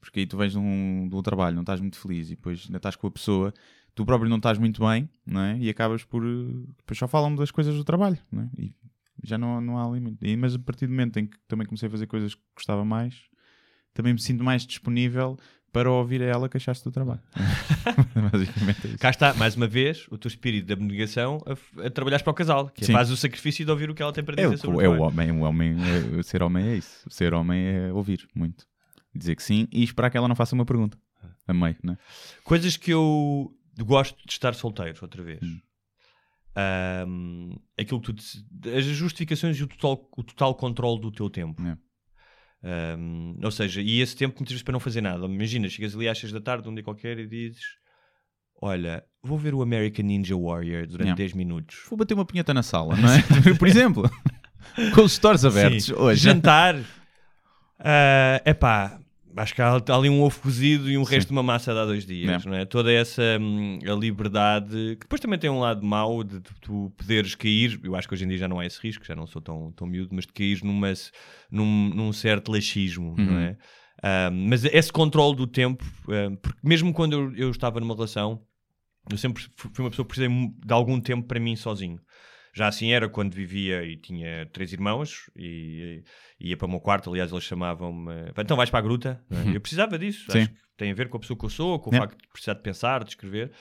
Porque 0.00 0.20
aí 0.20 0.26
tu 0.26 0.36
vens 0.36 0.52
de 0.52 0.58
um, 0.58 1.08
de 1.08 1.14
um 1.14 1.22
trabalho, 1.22 1.54
não 1.54 1.62
estás 1.62 1.80
muito 1.80 1.98
feliz 1.98 2.28
e 2.28 2.36
depois 2.36 2.64
ainda 2.66 2.78
estás 2.78 2.96
com 2.96 3.06
a 3.06 3.10
pessoa, 3.10 3.52
tu 3.94 4.04
próprio 4.06 4.30
não 4.30 4.38
estás 4.38 4.56
muito 4.58 4.80
bem, 4.86 5.10
não 5.26 5.42
é? 5.42 5.58
E 5.58 5.68
acabas 5.68 6.04
por. 6.04 6.24
eh, 6.24 6.72
Depois 6.78 6.98
só 6.98 7.06
falam 7.06 7.34
das 7.34 7.50
coisas 7.50 7.74
do 7.74 7.84
trabalho, 7.84 8.18
não 8.32 8.42
é? 8.44 8.50
E 8.56 8.74
já 9.22 9.36
não, 9.36 9.60
não 9.60 9.76
há 9.76 9.86
ali 9.86 10.00
muito. 10.00 10.24
E, 10.24 10.34
mas 10.36 10.54
a 10.54 10.58
partir 10.58 10.86
do 10.86 10.92
momento 10.92 11.18
em 11.18 11.26
que 11.26 11.36
também 11.46 11.66
comecei 11.66 11.86
a 11.86 11.90
fazer 11.90 12.06
coisas 12.06 12.34
que 12.34 12.40
gostava 12.56 12.82
mais, 12.82 13.14
também 13.92 14.14
me 14.14 14.20
sinto 14.20 14.42
mais 14.42 14.64
disponível 14.66 15.36
para 15.72 15.90
ouvir 15.90 16.20
a 16.22 16.26
ela 16.26 16.48
queixar-se 16.48 16.82
do 16.84 16.90
trabalho. 16.90 17.20
Basicamente 18.32 18.86
é 18.86 18.88
isso. 18.90 18.98
Cá 18.98 19.10
está, 19.10 19.34
mais 19.34 19.54
uma 19.56 19.66
vez, 19.66 20.06
o 20.10 20.18
teu 20.18 20.28
espírito 20.28 20.66
de 20.66 20.72
abnegação 20.72 21.42
a, 21.46 21.86
a 21.86 21.90
trabalhares 21.90 22.22
para 22.22 22.30
o 22.30 22.34
casal, 22.34 22.68
que 22.70 22.82
é 22.82 22.86
Sim. 22.86 22.92
faz 22.92 23.10
o 23.10 23.16
sacrifício 23.16 23.64
de 23.64 23.70
ouvir 23.70 23.88
o 23.90 23.94
que 23.94 24.02
ela 24.02 24.12
tem 24.12 24.24
para 24.24 24.34
É, 24.40 24.44
dizer 24.44 24.54
o, 24.54 24.58
sobre 24.58 24.84
é 24.84 24.88
o 24.88 24.92
o 24.92 24.96
trabalho. 24.96 25.02
homem, 25.02 25.30
o 25.30 25.40
homem 25.44 25.76
é- 25.80 26.18
o 26.18 26.22
ser 26.22 26.42
homem 26.42 26.66
é 26.68 26.76
isso. 26.76 27.06
O 27.06 27.10
ser 27.12 27.32
homem 27.34 27.60
é 27.66 27.92
ouvir 27.92 28.26
muito. 28.34 28.66
Dizer 29.14 29.34
que 29.36 29.42
sim 29.42 29.66
e 29.72 29.82
esperar 29.82 30.10
que 30.10 30.16
ela 30.16 30.28
não 30.28 30.36
faça 30.36 30.54
uma 30.54 30.64
pergunta. 30.64 30.98
A 31.46 31.52
meio, 31.54 31.76
né? 31.82 31.96
Coisas 32.44 32.76
que 32.76 32.90
eu 32.92 33.52
gosto 33.80 34.16
de 34.26 34.32
estar 34.32 34.54
solteiro, 34.54 34.98
outra 35.02 35.22
vez. 35.22 35.40
Hum. 35.42 35.58
Ahm, 36.56 37.56
aquilo 37.78 38.00
que 38.00 38.12
tu 38.12 38.68
as 38.76 38.84
justificações 38.84 39.56
e 39.58 39.62
o 39.62 39.66
total, 39.68 40.08
o 40.16 40.22
total 40.22 40.54
controle 40.54 41.00
do 41.00 41.10
teu 41.12 41.30
tempo. 41.30 41.60
É. 41.62 41.76
Ahm, 42.62 43.36
ou 43.42 43.50
seja, 43.50 43.80
e 43.80 44.00
esse 44.00 44.14
tempo 44.14 44.36
muitas 44.38 44.52
vezes 44.52 44.62
para 44.62 44.72
não 44.72 44.80
fazer 44.80 45.00
nada. 45.00 45.24
Imagina, 45.24 45.68
chegas 45.68 45.94
ali 45.94 46.08
às 46.08 46.18
6 46.18 46.32
da 46.32 46.40
tarde, 46.40 46.68
um 46.68 46.74
dia 46.74 46.84
qualquer, 46.84 47.18
e 47.18 47.26
dizes: 47.26 47.62
Olha, 48.60 49.02
vou 49.22 49.38
ver 49.38 49.54
o 49.54 49.62
American 49.62 50.04
Ninja 50.04 50.36
Warrior 50.36 50.86
durante 50.86 51.06
Yeah. 51.08 51.16
10 51.16 51.32
minutos. 51.32 51.82
Vou 51.88 51.96
bater 51.98 52.14
uma 52.14 52.24
punheta 52.26 52.52
na 52.52 52.62
sala, 52.62 52.94
não 52.96 53.08
é? 53.10 53.22
Por 53.58 53.66
exemplo, 53.66 54.10
com 54.94 55.02
os 55.02 55.12
stores 55.12 55.44
abertos 55.44 55.86
Sim. 55.86 55.94
hoje. 55.94 56.20
Jantar. 56.22 56.76
É 57.82 58.42
epá, 58.44 58.99
acho 59.36 59.54
que 59.54 59.62
há, 59.62 59.68
há 59.76 59.94
ali 59.96 60.08
um 60.08 60.22
ovo 60.22 60.40
cozido 60.40 60.90
e 60.90 60.96
um 60.98 61.04
Sim. 61.04 61.14
resto 61.14 61.28
de 61.28 61.32
uma 61.32 61.42
massa 61.42 61.72
de 61.72 61.78
há 61.78 61.84
dois 61.84 62.04
dias, 62.06 62.44
É. 62.44 62.48
não 62.48 62.56
é? 62.56 62.64
Toda 62.64 62.92
essa 62.92 63.22
hum, 63.40 63.78
a 63.86 63.92
liberdade, 63.94 64.70
que 64.96 65.00
depois 65.00 65.20
também 65.20 65.38
tem 65.38 65.48
um 65.50 65.60
lado 65.60 65.84
mau 65.84 66.22
de, 66.24 66.40
tu- 66.60 66.92
poderes 66.96 67.34
cair, 67.34 67.80
eu 67.82 67.94
acho 67.96 68.06
que 68.08 68.14
hoje 68.14 68.24
em 68.24 68.28
dia 68.28 68.38
já 68.38 68.48
não 68.48 68.58
há 68.60 68.66
esse 68.66 68.80
risco, 68.80 69.04
já 69.04 69.14
não 69.16 69.26
sou 69.26 69.40
tão, 69.42 69.72
tão 69.72 69.86
miúdo, 69.86 70.10
mas 70.14 70.26
de 70.26 70.32
cair 70.32 70.62
numa, 70.64 70.92
num, 71.50 71.88
num 71.94 72.12
certo 72.12 72.50
laxismo, 72.52 73.14
não 73.16 73.34
Uhum. 73.34 73.38
é? 73.40 73.56
Ah, 74.02 74.30
mas 74.32 74.64
esse 74.64 74.92
controle 74.92 75.36
do 75.36 75.46
tempo, 75.46 75.84
ah, 76.08 76.36
porque 76.42 76.58
mesmo 76.62 76.92
quando 76.92 77.12
eu, 77.12 77.34
eu 77.36 77.50
estava 77.50 77.78
numa 77.80 77.94
relação, 77.94 78.40
eu 79.10 79.16
sempre 79.18 79.42
fu- 79.56 79.70
fui 79.72 79.84
uma 79.84 79.90
pessoa 79.90 80.06
que 80.06 80.14
precisei 80.14 80.48
de 80.64 80.72
algum 80.72 81.00
tempo 81.00 81.26
para 81.26 81.40
mim 81.40 81.56
sozinho. 81.56 81.98
Já 82.52 82.68
assim 82.68 82.92
era 82.92 83.08
quando 83.08 83.32
vivia 83.34 83.84
e 83.84 83.96
tinha 83.96 84.46
três 84.52 84.72
irmãos 84.72 85.30
e, 85.36 86.02
e 86.40 86.48
ia 86.50 86.56
para 86.56 86.66
o 86.66 86.70
meu 86.70 86.80
quarto. 86.80 87.08
Aliás, 87.10 87.30
eles 87.30 87.44
chamavam-me 87.44 88.12
então 88.36 88.56
vais 88.56 88.70
para 88.70 88.80
a 88.80 88.82
gruta. 88.82 89.22
não 89.30 89.40
é? 89.52 89.56
Eu 89.56 89.60
precisava 89.60 89.98
disso. 89.98 90.24
Uhum. 90.28 90.32
Sim. 90.32 90.38
Acho 90.42 90.50
que 90.50 90.56
tem 90.76 90.90
a 90.90 90.94
ver 90.94 91.08
com 91.08 91.16
a 91.16 91.20
pessoa 91.20 91.38
que 91.38 91.44
eu 91.44 91.50
sou, 91.50 91.78
com 91.78 91.90
o 91.90 91.92
Yeah. 91.94 92.10
facto 92.10 92.20
de 92.22 92.28
precisar 92.32 92.54
de 92.54 92.62
pensar, 92.62 93.04
de 93.04 93.10
escrever. 93.10 93.52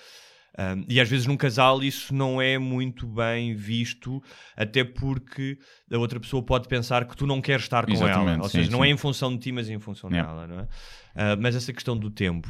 Um, 0.58 0.84
e 0.90 1.00
às 1.00 1.08
vezes 1.08 1.28
num 1.28 1.38
casal 1.38 1.82
isso 1.84 2.14
não 2.14 2.42
é 2.42 2.58
muito 2.58 3.06
bem 3.08 3.54
visto, 3.54 4.22
até 4.58 4.84
porque 4.84 5.58
a 5.92 5.98
outra 5.98 6.20
pessoa 6.20 6.44
pode 6.44 6.68
pensar 6.68 7.06
que 7.06 7.16
tu 7.16 7.28
não 7.28 7.40
queres 7.40 7.64
estar 7.64 7.86
com 7.86 7.92
ela. 7.94 8.04
Exatamente, 8.06 8.42
Ou 8.42 8.50
sim, 8.50 8.58
seja, 8.58 8.72
não 8.72 8.80
sim. 8.82 8.86
é 8.86 8.90
em 8.90 8.98
função 8.98 9.32
de 9.34 9.40
ti, 9.40 9.52
mas 9.52 9.70
é 9.70 9.74
em 9.74 9.80
função 9.80 10.10
Yeah. 10.10 10.30
dela. 10.34 10.48
Não 10.48 10.60
é? 10.62 10.68
Ah, 11.16 11.36
mas 11.36 11.56
essa 11.56 11.72
questão 11.72 11.96
do 11.96 12.10
tempo 12.10 12.50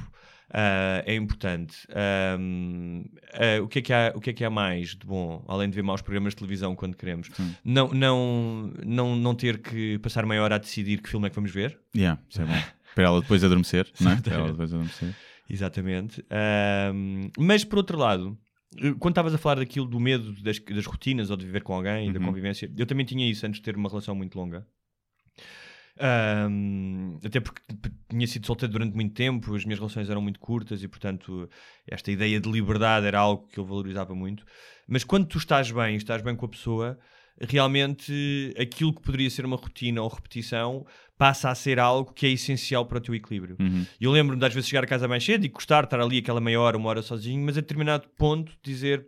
ah, 0.51 1.03
é 1.05 1.15
importante. 1.15 1.75
Ahm, 1.89 3.03
ah, 3.33 3.61
o, 3.63 3.67
que 3.67 3.79
é 3.79 3.81
que 3.81 3.93
há, 3.93 4.13
o 4.15 4.19
que 4.19 4.29
é 4.29 4.33
que 4.33 4.43
há 4.43 4.49
mais 4.49 4.95
de 4.95 5.05
bom, 5.05 5.43
além 5.47 5.69
de 5.69 5.75
ver 5.75 5.81
maus 5.83 6.01
programas 6.01 6.33
de 6.33 6.37
televisão 6.37 6.75
quando 6.75 6.95
queremos? 6.95 7.29
Sim. 7.33 7.55
Não, 7.63 7.89
não, 7.89 8.73
não, 8.85 9.15
não 9.15 9.35
ter 9.35 9.59
que 9.61 9.97
passar 9.99 10.25
meia 10.25 10.41
hora 10.43 10.55
a 10.55 10.57
decidir 10.57 11.01
que 11.01 11.09
filme 11.09 11.27
é 11.27 11.29
que 11.29 11.35
vamos 11.35 11.51
ver. 11.51 11.79
Yeah, 11.95 12.21
isso 12.29 12.41
é 12.41 12.45
bom. 12.45 12.53
Para 12.95 13.03
ela 13.05 13.21
depois 13.21 13.43
adormecer, 13.43 13.87
não 14.01 14.11
é? 14.11 14.15
Para 14.15 14.33
ela 14.35 14.43
Exatamente. 14.47 14.51
depois 14.51 14.73
adormecer. 14.73 15.15
Exatamente. 15.49 16.25
Ahm, 16.29 17.29
mas 17.37 17.63
por 17.63 17.77
outro 17.77 17.97
lado, 17.97 18.37
eh, 18.77 18.93
quando 18.99 19.13
estavas 19.13 19.33
a 19.33 19.37
falar 19.37 19.55
daquilo 19.55 19.85
do 19.87 19.99
medo 19.99 20.31
das, 20.43 20.59
das 20.59 20.85
rotinas 20.85 21.29
ou 21.29 21.37
de 21.37 21.45
viver 21.45 21.63
com 21.63 21.73
alguém 21.73 22.09
e 22.09 22.13
da 22.13 22.19
Uhum. 22.19 22.25
convivência, 22.27 22.71
eu 22.77 22.85
também 22.85 23.05
tinha 23.05 23.29
isso 23.29 23.45
antes 23.45 23.59
de 23.59 23.63
ter 23.63 23.75
uma 23.75 23.89
relação 23.89 24.13
muito 24.15 24.37
longa. 24.37 24.65
Ahm, 25.99 27.17
até 27.25 27.41
porque 27.41 27.61
tinha 28.09 28.25
sido 28.25 28.47
solteiro 28.47 28.71
durante 28.71 28.95
muito 28.95 29.13
tempo, 29.13 29.53
as 29.53 29.65
minhas 29.65 29.79
relações 29.79 30.09
eram 30.09 30.21
muito 30.21 30.39
curtas 30.39 30.81
e, 30.81 30.87
portanto, 30.87 31.49
esta 31.85 32.09
ideia 32.09 32.39
de 32.39 32.49
liberdade 32.49 33.05
era 33.05 33.19
algo 33.19 33.47
que 33.47 33.59
eu 33.59 33.65
valorizava 33.65 34.15
muito. 34.15 34.45
Mas 34.87 35.03
quando 35.03 35.27
tu 35.27 35.37
estás 35.37 35.69
bem, 35.71 35.97
estás 35.97 36.21
bem 36.21 36.35
com 36.35 36.45
a 36.45 36.49
pessoa, 36.49 36.97
realmente 37.41 38.53
aquilo 38.57 38.93
que 38.93 39.01
poderia 39.01 39.29
ser 39.29 39.45
uma 39.45 39.57
rotina 39.57 40.01
ou 40.01 40.07
repetição 40.07 40.85
passa 41.17 41.49
a 41.49 41.55
ser 41.55 41.79
algo 41.79 42.13
que 42.13 42.25
é 42.25 42.29
essencial 42.29 42.85
para 42.85 42.97
o 42.97 43.01
teu 43.01 43.13
equilíbrio. 43.13 43.57
Uhum. 43.59 43.85
E 43.99 44.05
eu 44.05 44.11
lembro-me 44.11 44.39
de 44.39 44.45
às 44.45 44.53
vezes 44.53 44.69
chegar 44.69 44.85
a 44.85 44.87
casa 44.87 45.05
mais 45.05 45.23
cedo 45.23 45.45
e 45.45 45.49
gostar 45.49 45.81
de 45.81 45.87
estar 45.87 45.99
ali 45.99 46.19
aquela 46.19 46.39
meia 46.39 46.61
hora, 46.61 46.77
uma 46.77 46.89
hora 46.89 47.01
sozinho, 47.01 47.45
mas 47.45 47.57
a 47.57 47.61
determinado 47.61 48.07
ponto 48.17 48.53
dizer 48.63 49.05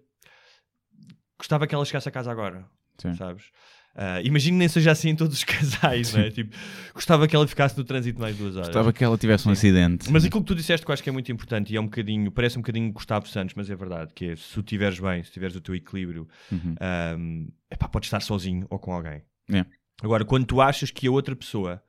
gostava 1.38 1.66
que 1.66 1.74
ela 1.74 1.86
chegasse 1.86 2.08
a 2.10 2.12
casa 2.12 2.32
agora, 2.32 2.66
Sim. 2.98 3.14
sabes? 3.16 3.46
Ah, 3.94 4.22
imagino 4.22 4.56
que 4.56 4.60
nem 4.60 4.68
seja 4.70 4.92
assim 4.92 5.10
em 5.10 5.16
todos 5.16 5.38
os 5.38 5.44
casais, 5.46 6.14
não 6.14 6.22
é? 6.22 6.32
Tipo, 6.32 6.56
gostava 6.94 7.28
que 7.28 7.36
ela 7.36 7.46
ficasse 7.48 7.78
no 7.78 7.84
trânsito 7.84 8.20
mais 8.20 8.36
duas 8.38 8.56
horas. 8.56 8.68
Gostava 8.70 8.94
que 8.94 9.04
ela 9.04 9.18
tivesse 9.18 9.48
um 9.48 9.52
acidente. 9.52 10.10
Mas 10.12 10.24
aquilo 10.26 10.42
que 10.42 10.48
tu 10.48 10.56
disseste 10.56 10.86
que 10.86 10.92
eu 10.92 10.94
acho 10.94 11.04
que 11.04 11.10
é 11.10 11.12
muito 11.12 11.32
importante 11.32 11.74
e 11.74 11.76
é 11.76 11.82
um 11.82 11.86
bocadinho, 11.86 12.32
parece 12.32 12.58
um 12.58 12.62
bocadinho 12.62 12.92
Gustavo 12.92 13.28
Santos, 13.28 13.54
mas 13.56 13.70
é 13.70 13.76
verdade, 13.76 14.12
que 14.16 14.26
é 14.26 14.36
se 14.36 14.54
tu 14.54 14.64
tiveres 14.64 15.00
bem, 15.00 15.22
se 15.24 15.32
tiveres 15.32 15.56
o 15.56 15.62
teu 15.62 15.76
equilíbrio, 15.76 16.28
Uhum. 16.52 16.76
ahm, 16.80 17.48
epá, 17.70 17.88
podes 17.90 18.08
estar 18.08 18.22
sozinho 18.22 18.66
ou 18.70 18.80
com 18.80 18.94
alguém. 18.94 19.22
É. 19.52 19.66
Agora, 20.02 20.24
quando 20.26 20.46
tu 20.46 20.62
achas 20.62 20.90
que 20.90 21.06
a 21.08 21.12
outra 21.12 21.36
pessoa 21.36 21.82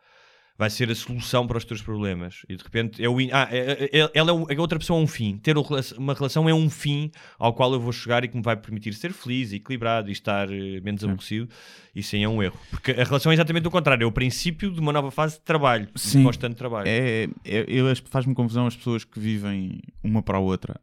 vai 0.58 0.68
ser 0.70 0.90
a 0.90 0.94
solução 0.94 1.46
para 1.46 1.58
os 1.58 1.64
teus 1.64 1.80
problemas 1.82 2.42
e 2.48 2.56
de 2.56 2.62
repente 2.62 3.02
é 3.04 3.08
o 3.08 3.20
in- 3.20 3.30
ah, 3.32 3.48
é- 3.50 3.88
é- 3.92 4.00
é- 4.00 4.10
ela 4.14 4.30
é 4.30 4.32
o- 4.32 4.46
outra 4.60 4.78
pessoa 4.78 5.00
é 5.00 5.02
um 5.02 5.06
fim. 5.06 5.38
Ter 5.38 5.56
uma 5.98 6.14
relação 6.14 6.48
é 6.48 6.54
um 6.54 6.68
fim 6.70 7.10
ao 7.38 7.52
qual 7.52 7.72
eu 7.72 7.80
vou 7.80 7.92
chegar 7.92 8.22
e 8.24 8.28
que 8.28 8.36
me 8.36 8.42
vai 8.42 8.56
permitir 8.56 8.92
ser 8.94 9.12
feliz, 9.12 9.52
equilibrado 9.52 10.08
e 10.08 10.12
estar 10.12 10.48
eh, 10.52 10.80
menos 10.82 11.02
aborrecido. 11.02 11.48
Isso 11.94 12.10
sim 12.10 12.22
é 12.22 12.28
um 12.28 12.42
erro. 12.42 12.58
Porque 12.70 12.92
a 12.92 13.04
relação 13.04 13.32
é 13.32 13.34
exatamente 13.34 13.66
o 13.66 13.70
contrário, 13.70 14.04
é 14.04 14.06
o 14.06 14.12
princípio 14.12 14.70
de 14.70 14.80
uma 14.80 14.92
nova 14.92 15.10
fase 15.10 15.34
de 15.34 15.42
trabalho, 15.42 15.88
Sim. 15.94 16.18
de 16.18 16.24
constante 16.24 16.54
trabalho. 16.56 16.86
É, 16.88 17.24
é- 17.44 17.64
eu 17.68 17.88
acho- 17.88 18.02
faz-me 18.08 18.34
confusão 18.34 18.66
as 18.66 18.76
pessoas 18.76 19.04
que 19.04 19.18
vivem 19.18 19.80
uma 20.02 20.22
para 20.22 20.38
a 20.38 20.40
outra 20.40 20.80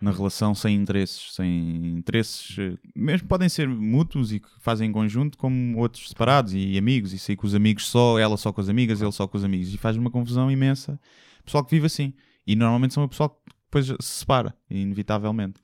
na 0.00 0.10
relação 0.10 0.54
sem 0.54 0.74
interesses, 0.74 1.34
sem 1.34 1.98
interesses, 1.98 2.56
eh, 2.58 2.78
mesmo 2.96 3.28
podem 3.28 3.48
ser 3.48 3.68
mútuos 3.68 4.32
e 4.32 4.40
que 4.40 4.48
fazem 4.58 4.88
em 4.88 4.92
conjunto, 4.92 5.36
como 5.36 5.78
outros 5.78 6.08
separados 6.08 6.54
e 6.54 6.78
amigos, 6.78 7.12
e 7.12 7.18
sair 7.18 7.36
com 7.36 7.46
os 7.46 7.54
amigos 7.54 7.86
só, 7.86 8.18
ela 8.18 8.36
só 8.36 8.52
com 8.52 8.60
as 8.60 8.68
amigas, 8.68 9.02
ele 9.02 9.12
só 9.12 9.26
com 9.28 9.36
os 9.36 9.44
amigos, 9.44 9.72
e 9.74 9.76
faz 9.76 9.96
uma 9.96 10.10
confusão 10.10 10.50
imensa. 10.50 10.98
Pessoal 11.44 11.64
que 11.64 11.70
vive 11.70 11.86
assim, 11.86 12.14
e 12.46 12.56
normalmente 12.56 12.94
são 12.94 13.04
o 13.04 13.08
pessoal 13.08 13.30
que 13.30 13.54
depois 13.64 13.86
se 13.86 13.96
separa, 14.00 14.54
inevitavelmente. 14.70 15.60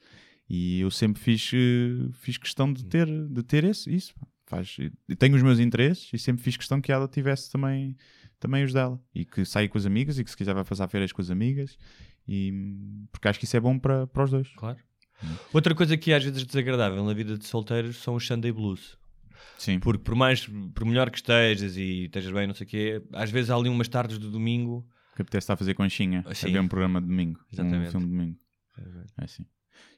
E 0.48 0.80
eu 0.80 0.90
sempre 0.90 1.20
fiz, 1.20 1.50
eh, 1.54 2.08
fiz 2.12 2.36
questão 2.36 2.72
de 2.72 2.84
ter, 2.84 3.08
de 3.08 3.42
ter 3.42 3.64
esse, 3.64 3.94
isso. 3.94 4.14
Faz, 4.46 4.76
tenho 5.18 5.34
os 5.34 5.42
meus 5.42 5.58
interesses 5.58 6.08
e 6.12 6.18
sempre 6.18 6.42
fiz 6.42 6.56
questão 6.56 6.80
que 6.80 6.92
ela 6.92 7.08
tivesse 7.08 7.50
também 7.50 7.96
também 8.38 8.64
os 8.64 8.72
dela. 8.72 9.00
E 9.14 9.24
que 9.24 9.44
saia 9.44 9.68
com 9.68 9.78
as 9.78 9.86
amigas 9.86 10.18
e 10.18 10.24
que 10.24 10.30
se 10.30 10.36
quiser 10.36 10.54
vai 10.54 10.64
passar 10.64 10.88
férias 10.88 11.12
com 11.12 11.20
as 11.20 11.30
amigas. 11.30 11.76
E, 12.28 12.52
porque 13.12 13.28
acho 13.28 13.38
que 13.38 13.44
isso 13.44 13.56
é 13.56 13.60
bom 13.60 13.78
para, 13.78 14.06
para 14.06 14.24
os 14.24 14.30
dois. 14.30 14.48
Claro. 14.56 14.78
Outra 15.52 15.74
coisa 15.74 15.96
que 15.96 16.12
é 16.12 16.16
às 16.16 16.24
vezes 16.24 16.44
desagradável 16.44 17.02
na 17.04 17.14
vida 17.14 17.38
de 17.38 17.46
solteiros 17.46 17.96
são 18.02 18.14
os 18.14 18.26
Sunday 18.26 18.52
Blues. 18.52 18.98
Sim. 19.58 19.78
Porque 19.80 20.02
por 20.02 20.14
mais, 20.14 20.46
por 20.74 20.84
melhor 20.84 21.10
que 21.10 21.16
estejas 21.18 21.76
e 21.76 22.04
estejas 22.04 22.32
bem, 22.32 22.46
não 22.46 22.54
sei 22.54 22.66
o 22.66 22.68
quê, 22.68 23.02
às 23.12 23.30
vezes 23.30 23.50
há 23.50 23.56
ali 23.56 23.68
umas 23.68 23.88
tardes 23.88 24.18
de 24.18 24.28
domingo. 24.28 24.86
Que 25.14 25.22
apetece 25.22 25.44
estar 25.44 25.54
a 25.54 25.56
fazer 25.56 25.74
conchinha. 25.74 26.22
Ah, 26.26 26.32
A 26.32 26.34
sim. 26.34 26.52
ver 26.52 26.60
um 26.60 26.68
programa 26.68 27.00
de 27.00 27.06
domingo. 27.06 27.40
Exatamente. 27.50 27.88
Um 27.88 27.90
filme 27.92 28.06
de 28.06 28.12
domingo. 28.12 28.38
É 29.18 29.24
assim. 29.24 29.46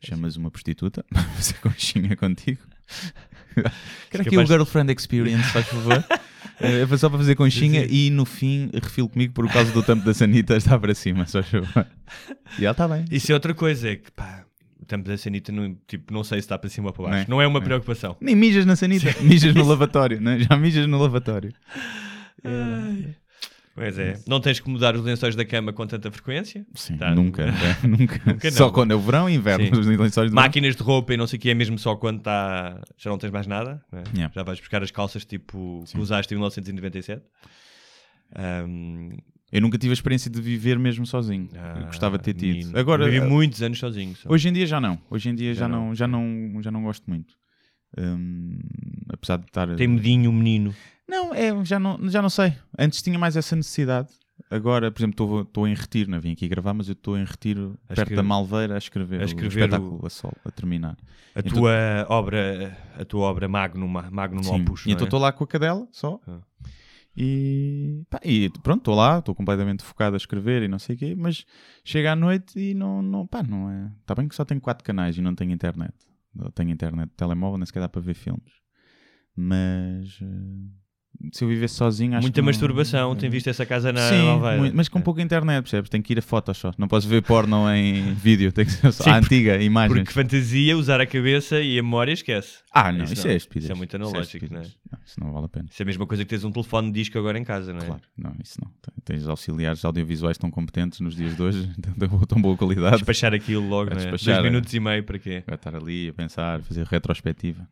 Chamas 0.05 0.37
uma 0.37 0.51
prostituta 0.51 1.05
para 1.11 1.23
fazer 1.23 1.55
conchinha 1.61 2.17
contigo. 2.17 2.61
Quero 4.11 4.23
aqui 4.23 4.39
o 4.39 4.47
Girlfriend 4.47 4.93
Experience, 4.93 5.49
faz 5.51 5.67
favor. 5.67 6.05
É 6.61 6.85
só 6.97 7.09
para 7.09 7.19
fazer 7.19 7.37
conchinha 7.37 7.87
Sim. 7.87 7.95
e 7.95 8.11
no 8.11 8.25
fim 8.25 8.69
refilo 8.75 9.09
comigo 9.09 9.33
por 9.33 9.49
causa 9.49 9.71
do 9.71 9.81
tampo 9.81 10.05
da 10.05 10.13
sanita 10.13 10.57
está 10.57 10.77
para 10.77 10.93
cima, 10.93 11.25
só 11.25 11.41
favor. 11.41 11.87
E 12.59 12.65
ela 12.65 12.73
está 12.73 12.89
bem. 12.89 13.05
Isso 13.13 13.31
é 13.31 13.35
outra 13.35 13.55
coisa, 13.55 13.91
é 13.91 13.95
que 13.95 14.11
pá, 14.11 14.45
o 14.81 14.85
tempo 14.85 15.09
da 15.09 15.17
sanita 15.17 15.53
não, 15.53 15.77
tipo, 15.87 16.13
não 16.13 16.25
sei 16.25 16.39
se 16.41 16.47
está 16.47 16.59
para 16.59 16.69
cima 16.69 16.89
ou 16.89 16.93
para 16.93 17.05
baixo. 17.11 17.31
Não 17.31 17.37
Não 17.37 17.41
é? 17.41 17.45
é, 17.45 17.47
uma 17.47 17.61
Não 17.61 17.65
é. 17.65 17.69
preocupação. 17.69 18.17
Nem 18.21 18.35
mijas 18.35 18.67
na 18.67 18.75
sanita, 18.75 19.15
mijas 19.23 19.55
no 19.55 19.63
lavatório, 19.69 20.21
né? 20.21 20.41
já 20.41 20.57
mijas 20.57 20.89
no 20.89 20.99
lavatório. 21.01 21.53
Pois 23.79 23.99
é. 23.99 24.19
Não 24.27 24.41
tens 24.41 24.59
que 24.61 24.69
mudar 24.69 24.95
os 24.97 25.03
lençóis 25.03 25.37
da 25.37 25.45
cama 25.45 25.73
com 25.73 25.87
tanta 25.87 26.11
frequência. 26.11 26.67
Sim, 26.75 26.97
Tá. 26.97 27.15
nunca, 27.15 27.47
nunca. 27.87 28.21
Nunca 28.27 28.51
Só 28.51 28.71
quando 28.71 28.91
é 28.91 28.95
o 28.95 29.01
verão 29.01 29.29
e 29.31 29.35
inverno, 29.35 29.67
Sim. 29.67 29.81
os 29.81 29.87
lençóis 29.87 30.31
verão. 30.31 30.35
Máquinas 30.35 30.75
de 30.77 30.83
roupa 30.83 31.15
e 31.15 31.17
não 31.17 31.27
sei 31.27 31.37
o 31.39 31.41
que 31.41 31.51
é 31.51 31.55
mesmo 31.55 31.79
só 31.79 31.95
quando 31.97 32.19
está. 32.19 32.81
Já 32.97 33.11
não 33.11 33.19
tens 33.19 33.31
mais 33.31 33.47
nada. 33.47 33.81
né? 33.93 34.03
Yeah. 34.15 34.33
Já 34.35 34.43
vais 34.43 34.59
buscar 34.59 34.83
as 34.83 34.91
calças 34.91 35.25
tipo 35.25 35.85
que 35.91 35.99
usaste 35.99 36.35
em 36.35 36.37
1997. 36.37 37.23
Ahm, 38.35 39.17
Eu 39.51 39.63
nunca 39.63 39.79
tive 39.79 39.93
a 39.93 39.95
experiência 39.95 40.31
de 40.31 40.41
viver 40.43 40.79
mesmo 40.79 41.07
sozinho. 41.07 41.49
ah, 41.57 41.85
gostava 41.87 42.19
de 42.19 42.25
ter 42.25 42.35
tido. 42.35 42.55
menino. 42.59 42.79
Agora, 42.79 43.07
Vivi 43.07 43.19
eh, 43.19 43.27
muitos 43.27 43.63
anos 43.63 43.79
sozinho. 43.79 44.15
só. 44.15 44.29
hoje 44.31 44.49
em 44.49 44.53
dia 44.53 44.67
já 44.67 44.81
não. 44.81 45.01
Hoje 45.11 45.31
em 45.31 45.35
dia 45.35 45.55
já, 45.55 45.61
Já 45.61 45.69
não. 45.69 45.87
não. 45.87 45.95
já 45.95 46.07
não, 46.07 46.63
já 46.63 46.71
não 46.71 46.83
gosto 46.83 47.09
muito. 47.09 47.35
Hum, 47.97 48.59
apesar 49.09 49.39
de 49.39 49.47
estar. 49.47 49.75
Tem 49.77 49.89
medinho 49.89 50.29
o 50.29 50.33
menino. 50.33 50.75
Não, 51.09 51.35
é, 51.35 51.65
já 51.65 51.79
não, 51.79 51.99
já 52.11 52.21
não 52.21 52.29
sei. 52.31 52.55
Antes 52.79 53.01
tinha 53.03 53.19
mais 53.19 53.37
essa 53.37 53.57
necessidade. 53.57 54.09
Agora, 54.51 54.91
por 54.91 55.01
exemplo, 55.01 55.41
estou- 55.43 55.67
em 55.67 55.75
retiro, 55.75 56.11
não 56.11 56.21
vim 56.21 56.33
aqui 56.33 56.47
gravar, 56.49 56.73
mas 56.73 56.89
eu 56.89 56.93
estou 56.93 57.19
em 57.19 57.25
retiro 57.25 57.77
A 57.85 57.89
perto 57.89 58.01
escrever- 58.03 58.17
da 58.17 58.23
Malveira 58.23 58.75
a 58.75 58.79
escrever, 58.79 59.19
a 59.21 59.23
o 59.23 59.25
escrever 59.25 59.65
espetáculo 59.65 60.01
o- 60.03 60.07
a 60.07 60.11
sol, 60.11 60.33
a 60.45 60.51
terminar. 60.51 60.97
A 61.35 61.41
Então- 61.41 61.53
tua 61.53 62.07
obra, 62.09 62.77
a 62.99 63.05
tua 63.05 63.27
obra 63.27 63.49
Magnum, 63.49 63.89
Magnum 63.89 64.43
Sim. 64.43 64.63
Opus. 64.63 64.83
E 64.85 64.89
não 64.89 64.93
então 64.95 65.05
é? 65.07 65.09
estou 65.09 65.19
lá 65.21 65.33
com 65.33 65.43
a 65.45 65.47
cadela 65.47 65.89
só. 65.91 66.21
Ah. 66.27 66.41
E, 67.17 68.05
pá, 68.09 68.21
e 68.25 68.49
pronto, 68.63 68.79
estou 68.83 68.95
lá, 68.95 69.19
estou 69.19 69.35
completamente 69.35 69.83
focado 69.83 70.15
a 70.15 70.17
escrever 70.19 70.63
e 70.63 70.69
não 70.69 70.79
sei 70.79 70.95
o 70.95 70.99
quê, 70.99 71.15
mas 71.19 71.45
chega 71.85 72.13
à 72.13 72.17
noite 72.17 72.59
e 72.59 72.75
não, 72.75 73.03
não, 73.03 73.27
pá, 73.27 73.43
não 73.43 73.69
é. 73.69 73.91
Está 74.01 74.15
bem 74.15 74.29
que 74.29 74.37
só 74.37 74.45
tenho 74.45 74.61
quatro 74.61 74.85
canais 74.85 75.19
e 75.19 75.21
não 75.21 75.35
tenho 75.35 75.51
internet. 75.51 75.93
Eu 76.39 76.53
tenho 76.53 76.71
internet, 76.71 77.11
telemóvel, 77.17 77.59
nem 77.59 77.67
sequer 77.67 77.81
dá 77.81 77.89
para 77.89 78.01
ver 78.01 78.15
filmes. 78.15 78.53
Mas 79.35 80.19
eh, 80.23 80.69
se 81.33 81.43
eu 81.45 81.49
vivesse 81.49 81.75
sozinho, 81.75 82.13
acho 82.15 82.23
Muita 82.23 82.35
que 82.37 82.41
não- 82.41 82.47
masturbação, 82.47 83.15
tem 83.17 83.29
visto 83.29 83.49
essa 83.49 83.67
casa 83.67 83.93
na 83.93 84.09
Sim, 84.09 84.23
Malveira. 84.23 84.59
muito, 84.59 84.77
mas 84.77 84.89
com 84.89 84.99
É. 84.99 85.03
pouca 85.03 85.21
internet, 85.21 85.63
percebes? 85.63 85.91
Tenho 85.91 86.03
que 86.03 86.13
ir 86.13 86.19
a 86.19 86.23
fotos 86.23 86.57
só. 86.57 86.73
Não 86.79 86.87
posso 86.89 87.09
ver 87.09 87.23
porno 87.23 87.69
em 87.75 88.13
vídeo, 88.15 88.53
tem 88.53 88.65
que 88.65 88.71
ser 88.73 88.93
só 88.93 89.05
Sim, 89.05 89.11
a 89.11 89.21
porque- 89.21 89.35
antiga, 89.35 89.63
imagens. 89.63 89.99
Porque 89.99 90.13
fantasia, 90.13 90.77
usar 90.77 91.01
a 91.01 91.07
cabeça 91.07 91.61
e 91.61 91.79
a 91.79 91.83
memória 91.83 92.13
esquece. 92.13 92.59
Ah, 92.73 92.93
não, 92.93 93.05
Isso 93.05 93.15
isso, 93.15 93.27
não. 93.27 93.33
é 93.33 93.37
estupidez. 93.37 93.65
Isso 93.65 93.73
é 93.73 93.75
muito 93.75 93.97
analógico, 93.97 94.23
estupidez. 94.37 94.51
não 94.53 94.61
é? 94.61 94.93
Não, 94.93 94.99
isso 95.05 95.21
não 95.21 95.33
vale 95.33 95.47
a 95.47 95.49
pena. 95.49 95.67
Isso 95.71 95.83
é 95.83 95.85
a 95.85 95.87
mesma 95.87 96.07
coisa 96.07 96.25
que 96.25 96.31
tens 96.31 96.45
um 96.45 96.53
telefone 96.53 96.89
de 96.93 97.01
disco 97.01 97.19
agora 97.19 97.39
em 97.39 97.45
casa, 97.45 97.73
não 97.73 97.81
é? 97.81 97.85
Claro, 97.87 98.03
não, 98.17 98.35
isso 98.43 98.59
não. 98.63 98.71
Tens 99.05 99.27
auxiliares 99.27 99.85
audiovisuais 99.85 100.39
tão 100.39 100.51
competentes 100.51 101.01
nos 101.01 101.17
dias 101.17 101.35
de 101.35 101.43
hoje, 101.43 101.67
de 101.79 102.27
tão 102.29 102.41
boa 102.41 102.57
qualidade. 102.57 102.97
Despachar 102.97 103.35
aquilo 103.35 103.67
logo, 103.69 103.91
não 103.95 104.01
é? 104.01 104.07
Dois 104.07 104.29
é. 104.29 104.41
minutos 104.43 104.73
e 104.73 104.79
meio 104.81 105.03
para 105.03 105.19
quê? 105.19 105.43
Vai 105.47 105.57
estar 105.57 105.75
ali 105.75 106.09
a 106.09 106.13
pensar, 106.13 106.63
fazer 106.63 106.87
retrospectiva. 106.87 107.67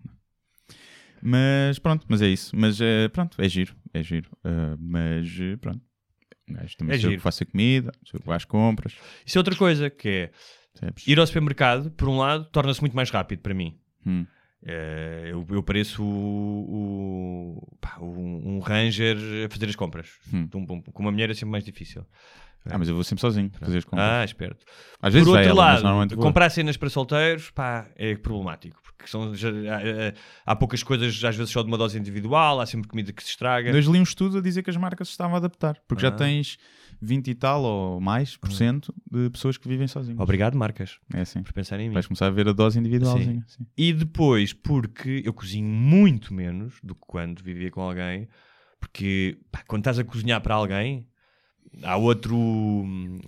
Mas 1.23 1.79
pronto, 1.79 2.05
mas 2.09 2.23
é 2.23 2.29
isso. 2.29 2.55
Mas 2.57 2.81
eh, 2.81 3.09
pronto, 3.09 3.41
é 3.41 3.49
giro, 3.49 3.75
é 3.93 4.03
giro. 4.03 4.31
Ah, 4.45 4.77
mas 4.79 5.27
eh, 5.41 5.57
pronto. 5.57 5.81
Um 6.49 6.55
gajo 6.55 6.77
também 6.77 6.93
É 6.95 6.97
eu 6.97 7.01
giro. 7.01 7.15
que 7.15 7.21
faço 7.21 7.43
a 7.43 7.47
comida, 7.47 7.91
sou 8.05 8.19
eu 8.19 8.21
que 8.21 8.27
vou 8.27 8.35
às 8.35 8.45
compras. 8.45 8.95
Isso 9.25 9.37
é 9.37 9.41
outra 9.41 9.57
coisa, 9.57 9.91
que 9.91 10.09
é 10.09 10.31
percebes? 10.73 11.07
ir 11.09 11.19
ao 11.19 11.27
supermercado, 11.27 11.91
por 11.91 12.09
um 12.09 12.19
lado, 12.19 12.45
torna-se 12.53 12.81
muito 12.81 12.95
mais 12.95 13.11
rápido 13.11 13.41
para 13.41 13.53
mim. 13.55 13.77
Hum. 14.07 14.25
Eh, 14.65 15.29
eu, 15.33 15.47
eu 15.51 15.63
pareço 15.63 16.03
o, 16.03 17.57
o- 17.59 17.77
pá, 17.81 17.99
um, 18.01 18.57
um 18.57 18.59
ranger 18.61 19.17
a 19.47 19.49
fazer 19.51 19.69
as 19.69 19.77
compras. 19.77 20.09
Hum. 20.33 20.49
Um- 20.55 20.73
um- 20.75 20.83
com 20.83 21.03
uma 21.03 21.11
mulher 21.13 21.31
é 21.31 21.35
sempre 21.35 21.51
mais 21.51 21.65
difícil. 21.65 22.05
Ah, 22.69 22.79
mas 22.79 22.89
eu 22.89 22.95
vou 22.97 23.05
sempre 23.05 23.21
sozinho 23.21 23.49
fazer 23.61 23.79
as 23.79 23.85
compras. 23.85 24.09
Ah, 24.09 24.25
esperto. 24.25 24.65
Às 25.01 25.15
vezes 25.15 25.27
Por 25.29 25.35
vai 25.35 25.43
outro 25.47 25.61
ela, 25.61 25.73
mas 25.75 25.83
lado, 25.83 26.17
comprar 26.17 26.51
cenas 26.51 26.77
para 26.77 26.91
solteiros, 26.91 27.51
pá, 27.51 27.89
é 27.95 28.17
problemático. 28.17 28.81
Porque 28.97 29.11
são, 29.11 29.35
já- 29.35 29.49
há, 29.51 30.53
há 30.53 30.57
poucas 30.57 30.83
coisas, 30.83 31.23
às 31.23 31.37
vezes 31.37 31.53
só 31.53 31.63
de 31.63 31.69
uma 31.69 31.77
dose 31.77 31.99
individual, 31.99 32.61
há 32.61 32.67
sempre 32.67 32.89
comida 32.89 33.13
que 33.13 33.23
se 33.23 33.31
estraga. 33.31 33.71
Hoje 33.75 33.91
li 33.91 33.99
um 33.99 34.03
estudo 34.03 34.39
a 34.39 34.41
dizer 34.41 34.63
que 34.63 34.71
as 34.71 34.77
marcas 34.77 35.09
se 35.09 35.13
estavam 35.13 35.35
a 35.35 35.39
adaptar, 35.39 35.79
porque 35.87 36.03
já 36.03 36.09
Ah. 36.09 36.13
tens 36.13 36.57
20 37.01 37.29
e 37.29 37.35
tal 37.35 37.63
ou 37.63 38.01
mais 38.01 38.37
por 38.39 38.51
cento 38.51 38.95
de 39.11 39.29
pessoas 39.31 39.59
que 39.59 39.69
vivem 39.69 39.87
sozinhas. 39.87 40.19
Obrigado, 40.19 40.57
marcas, 40.57 40.99
É 41.13 41.21
assim. 41.21 41.43
por 41.43 41.53
pensar 41.53 41.79
em 41.79 41.89
mim. 41.89 41.95
Vais 41.95 42.07
começar 42.07 42.27
a 42.27 42.31
ver 42.31 42.49
a 42.49 42.53
dose 42.53 42.79
individualzinha. 42.79 43.45
Sim. 43.47 43.67
E 43.77 43.93
depois, 43.93 44.53
porque 44.55 45.23
eu 45.25 45.35
cozinho 45.35 45.69
muito 45.69 46.33
menos 46.33 46.79
do 46.83 46.95
que 46.95 47.03
quando 47.07 47.43
vivia 47.45 47.71
com 47.71 47.83
alguém, 47.83 48.27
porque 48.81 49.39
pá, 49.51 49.63
quando 49.67 49.83
estás 49.83 49.99
a 49.99 50.05
cozinhar 50.05 50.41
para 50.41 50.55
alguém, 50.55 51.07
há 51.83 51.97
outro, 51.97 52.37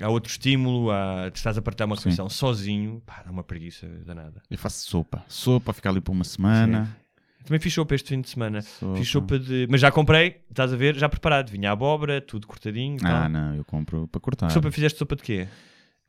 há 0.01 0.09
outro 0.09 0.31
estímulo, 0.31 0.91
há, 0.91 1.31
estás 1.33 1.59
a 1.59 1.63
partilhar 1.63 1.87
uma 1.89 1.97
Sim. 1.97 2.05
refeição 2.05 2.29
sozinho, 2.29 3.03
pá, 3.05 3.23
dá 3.25 3.31
uma 3.31 3.43
preguiça 3.43 3.87
danada. 4.07 4.43
Eu 4.51 4.59
faço 4.59 4.89
sopa. 4.89 5.25
Sopa, 5.29 5.73
ficar 5.73 5.91
ali 5.91 6.01
por 6.01 6.13
uma 6.13 6.25
semana. 6.25 6.97
Também 7.45 7.61
fiz 7.61 7.73
sopa 7.73 7.95
este 7.95 8.11
fim 8.11 8.21
de 8.21 8.29
semana. 8.29 8.61
Sopa. 8.61 8.97
Fiz 8.99 9.09
sopa 9.09 9.39
de. 9.39 9.67
Mas 9.71 9.81
já 9.81 9.91
comprei, 9.91 10.43
estás 10.51 10.73
a 10.73 10.77
ver, 10.77 10.95
já 10.97 11.09
preparado. 11.09 11.51
Vinha 11.51 11.71
a 11.71 11.73
abóbora, 11.73 12.21
tudo 12.21 12.47
cortadinho. 12.47 12.99
Ah, 13.03 13.21
tal. 13.23 13.29
não, 13.29 13.55
eu 13.55 13.65
compro 13.65 14.07
para 14.09 14.21
cortar. 14.21 14.51
Sopa, 14.51 14.71
fizeste 14.71 14.99
sopa 14.99 15.17
de 15.17 15.23
quê? 15.23 15.49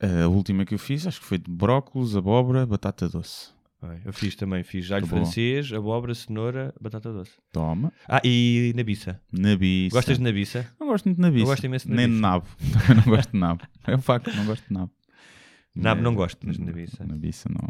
A 0.02 0.28
última 0.28 0.66
que 0.66 0.74
eu 0.74 0.80
fiz, 0.80 1.06
acho 1.06 1.20
que 1.20 1.26
foi 1.26 1.38
de 1.38 1.50
brócolis, 1.50 2.16
abóbora, 2.16 2.66
batata 2.66 3.08
doce. 3.08 3.50
Eu 4.04 4.12
fiz 4.12 4.36
também, 4.36 4.62
fiz 4.64 4.92
alho 4.92 5.06
Tá 5.08 5.10
bom. 5.16 5.24
francês, 5.24 5.72
abóbora, 5.72 6.14
cenoura, 6.14 6.74
batata 6.82 7.14
doce. 7.14 7.32
Toma. 7.52 7.94
Ah, 8.08 8.20
e 8.26 8.74
nabiça. 8.76 9.22
Nabiça. 9.32 9.96
Gostas 9.96 10.18
de 10.18 10.24
nabiça? 10.24 10.68
Não 10.80 10.88
gosto 10.88 11.06
muito 11.06 11.16
de 11.18 11.22
nabiça. 11.22 11.44
Eu 11.44 11.48
gosto 11.48 11.64
imenso 11.66 11.88
de 11.88 11.94
Nem 11.96 12.08
de 12.08 12.14
nabiça. 12.20 12.22
nabo. 12.22 12.48
Também 12.88 12.98
não 12.98 13.04
gosto 13.16 13.32
de 13.32 13.38
nabo. 13.40 13.62
É 13.88 13.96
um 13.96 14.02
facto, 14.02 14.36
não 14.36 14.46
gosto 14.46 14.68
de 14.68 14.74
nabo. 14.74 14.92
Nabo 15.76 16.02
não 16.02 16.14
gosto, 16.14 16.46
mas 16.46 16.58
de 16.58 16.64
nabiça. 16.66 17.06
Nabiça 17.06 17.48
não. 17.50 17.70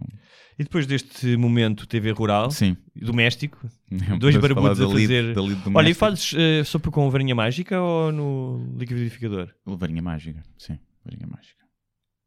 E 0.57 0.64
depois 0.64 0.88
deste 0.88 1.38
momento 1.38 1.86
TV 1.86 2.10
rural, 2.12 2.49
Sim. 2.49 2.76
doméstico, 2.95 3.60
dois 4.20 4.36
podemos 4.36 4.41
barbudos 4.41 4.78
falar 4.80 4.89
a 4.89 4.91
da 4.91 4.95
lead- 4.95 5.07
fazer. 5.07 5.34
da 5.36 5.41
Olha, 5.43 5.51
e 5.51 5.55
doméstica. 5.57 5.93
fazes 5.99 6.34
eh, 6.36 6.64
sopa 6.64 6.89
com 6.89 7.07
varinha 7.12 7.36
mágica 7.36 7.80
ou 7.80 8.12
no 8.12 8.74
liquidificador? 8.80 9.53
Varinha 9.66 10.01
mágica, 10.01 10.41
sim, 10.57 10.80
varinha 11.05 11.28
mágica. 11.28 11.60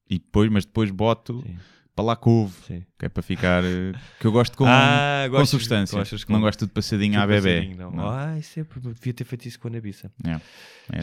E 0.08 0.18
depois, 0.20 0.48
mas 0.52 0.64
depois 0.64 0.90
boto 0.92 1.42
Sim. 1.44 1.56
Para 1.94 2.04
lá 2.06 2.16
couve, 2.16 2.54
Sim. 2.66 2.82
que 2.98 3.04
é 3.04 3.08
para 3.10 3.22
ficar. 3.22 3.62
eh, 3.64 3.92
que 4.18 4.26
eu 4.26 4.32
gosto 4.32 4.56
com, 4.56 4.64
Ah, 4.68 5.26
com 5.30 5.44
substância. 5.44 5.98
gostas 5.98 6.24
com- 6.24 6.32
Não 6.32 6.40
gosto 6.40 6.64
de 6.66 6.72
passadinho 6.72 7.20
à 7.20 7.26
bebê. 7.26 7.74
não. 7.78 7.90
Não. 7.90 8.08
Ah, 8.08 8.38
isso 8.38 8.58
é, 8.60 8.64
devia 8.94 9.12
ter 9.12 9.24
feito 9.24 9.46
isso 9.46 9.60
com 9.60 9.68
a 9.68 9.70
Nabiça. 9.72 10.10
É, 10.24 10.30
é 10.30 10.32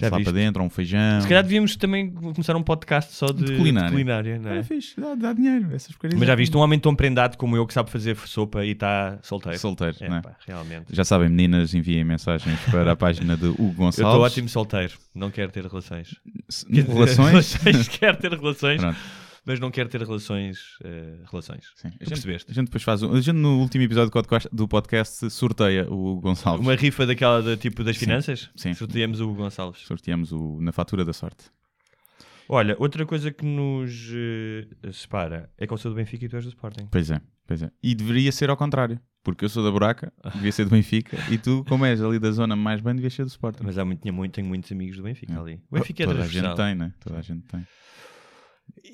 lá 0.10 0.18
viste? 0.18 0.24
para 0.24 0.32
dentro, 0.34 0.64
um 0.64 0.70
feijão. 0.70 1.22
Se 1.22 1.28
calhar 1.28 1.44
devíamos 1.44 1.76
também 1.76 2.10
começar 2.12 2.56
um 2.56 2.64
podcast 2.64 3.14
só 3.14 3.28
de, 3.28 3.44
De 3.46 3.56
culinária. 3.58 3.90
de 3.90 3.94
culinária, 3.94 4.40
não 4.40 4.52
é? 4.52 4.58
É 4.60 4.64
fixe, 4.64 5.00
dá, 5.00 5.14
dá 5.14 5.32
dinheiro. 5.34 5.74
Essas 5.76 5.96
Mas 6.18 6.28
já 6.28 6.34
viste 6.36 6.58
um 6.58 6.60
homem 6.60 6.80
tão 6.80 6.96
prendado 6.96 7.38
como 7.38 7.56
eu 7.56 7.68
que 7.68 7.74
sabe 7.74 7.92
fazer 7.92 8.18
sopa 8.18 8.66
e 8.66 8.72
está 8.72 9.20
solteiro. 9.22 9.60
Solteiro, 9.60 9.96
É, 10.02 10.10
não 10.10 10.18
é? 10.18 10.22
pá, 10.22 10.36
realmente. 10.48 10.86
Já 10.96 11.04
sabem, 11.04 11.30
meninas, 11.30 11.74
enviem 11.76 12.04
mensagens 12.04 12.60
para 12.72 12.94
a 12.94 12.96
página 12.96 13.38
de 13.38 13.46
Hugo 13.46 13.62
Eu 13.62 13.74
Gonçalves. 13.74 14.00
estou 14.00 14.22
ótimo 14.22 14.50
solteiro, 14.50 14.94
não 15.14 15.30
quero 15.30 15.52
ter 15.52 15.66
relações. 15.66 16.16
Relações? 16.68 17.18
relações, 17.30 17.88
quero 17.88 18.18
ter 18.18 18.32
relações, 18.32 18.82
Pronto. 18.82 18.98
Mas 19.46 19.60
não 19.60 19.72
quero 19.72 19.90
ter 19.90 20.02
relações. 20.02 20.60
eh, 20.84 21.16
relações. 21.30 21.66
Sim. 21.76 21.88
A 21.88 21.92
gente, 21.92 22.08
percebeste? 22.10 22.52
a 22.52 22.54
gente 22.54 22.66
depois 22.66 22.84
faz 22.84 23.02
um, 23.04 23.12
A 23.14 23.22
gente 23.22 23.36
no 23.36 23.60
último 23.60 23.84
episódio 23.84 24.12
do 24.52 24.68
podcast, 24.68 25.30
sorteia 25.30 25.88
o 25.92 26.20
Gonçalves. 26.22 26.66
Uma 26.66 26.76
rifa 26.76 27.06
daquela 27.06 27.42
de, 27.42 27.58
tipo 27.58 27.84
das 27.84 27.98
Sim, 27.98 28.06
finanças? 28.06 28.50
sim. 28.56 28.74
Sorteamos 28.74 29.20
o 29.22 29.34
Gonçalves. 29.34 29.82
Sorteamos 29.82 30.32
o, 30.32 30.60
na 30.62 30.72
fatura 30.72 31.04
da 31.06 31.14
sorte. 31.14 31.46
Olha, 32.52 32.76
outra 32.80 33.06
coisa 33.06 33.32
que 33.32 33.46
nos 33.46 34.12
eh, 34.12 34.92
separa 34.92 35.52
é 35.58 35.68
que 35.68 35.74
eu 35.74 35.78
sou 35.78 35.92
do 35.92 35.96
Benfica 35.96 36.26
e 36.26 36.30
tu 36.30 36.36
és 36.36 36.46
do 36.46 36.50
Sporting. 36.50 36.88
Pois 36.90 37.12
é, 37.12 37.22
pois 37.46 37.62
é. 37.62 37.70
E 37.84 37.94
deveria 37.94 38.32
ser 38.32 38.50
ao 38.50 38.58
contrário. 38.58 39.00
Porque 39.22 39.46
eu 39.46 39.50
sou 39.50 39.64
da 39.64 39.70
Buraca, 39.70 40.12
devia 40.34 40.52
ser 40.52 40.64
do 40.64 40.72
Benfica. 40.72 41.16
e 41.32 41.38
tu, 41.38 41.64
como 41.68 41.86
és 41.86 42.02
ali 42.02 42.18
da 42.18 42.32
zona 42.32 42.56
mais 42.56 42.82
bem, 42.82 42.96
devias 42.96 43.14
ser 43.14 43.24
do 43.24 43.28
Sporting. 43.28 43.62
Mas 43.64 43.78
há 43.78 43.86
muito, 43.86 44.02
tinha 44.02 44.12
muito, 44.14 44.34
tenho 44.34 44.48
muitos 44.48 44.72
amigos 44.72 44.98
do 44.98 45.04
Benfica 45.04 45.40
ali. 45.40 45.62
O 45.70 45.76
Benfica 45.76 46.04
é 46.04 46.06
Toda 46.08 46.24
a 46.24 46.28
gente 46.28 46.56
tem, 46.56 46.74
né? 46.76 46.92
Toda 47.02 47.20
a 47.20 47.22
gente 47.22 47.44
tem. 47.46 47.68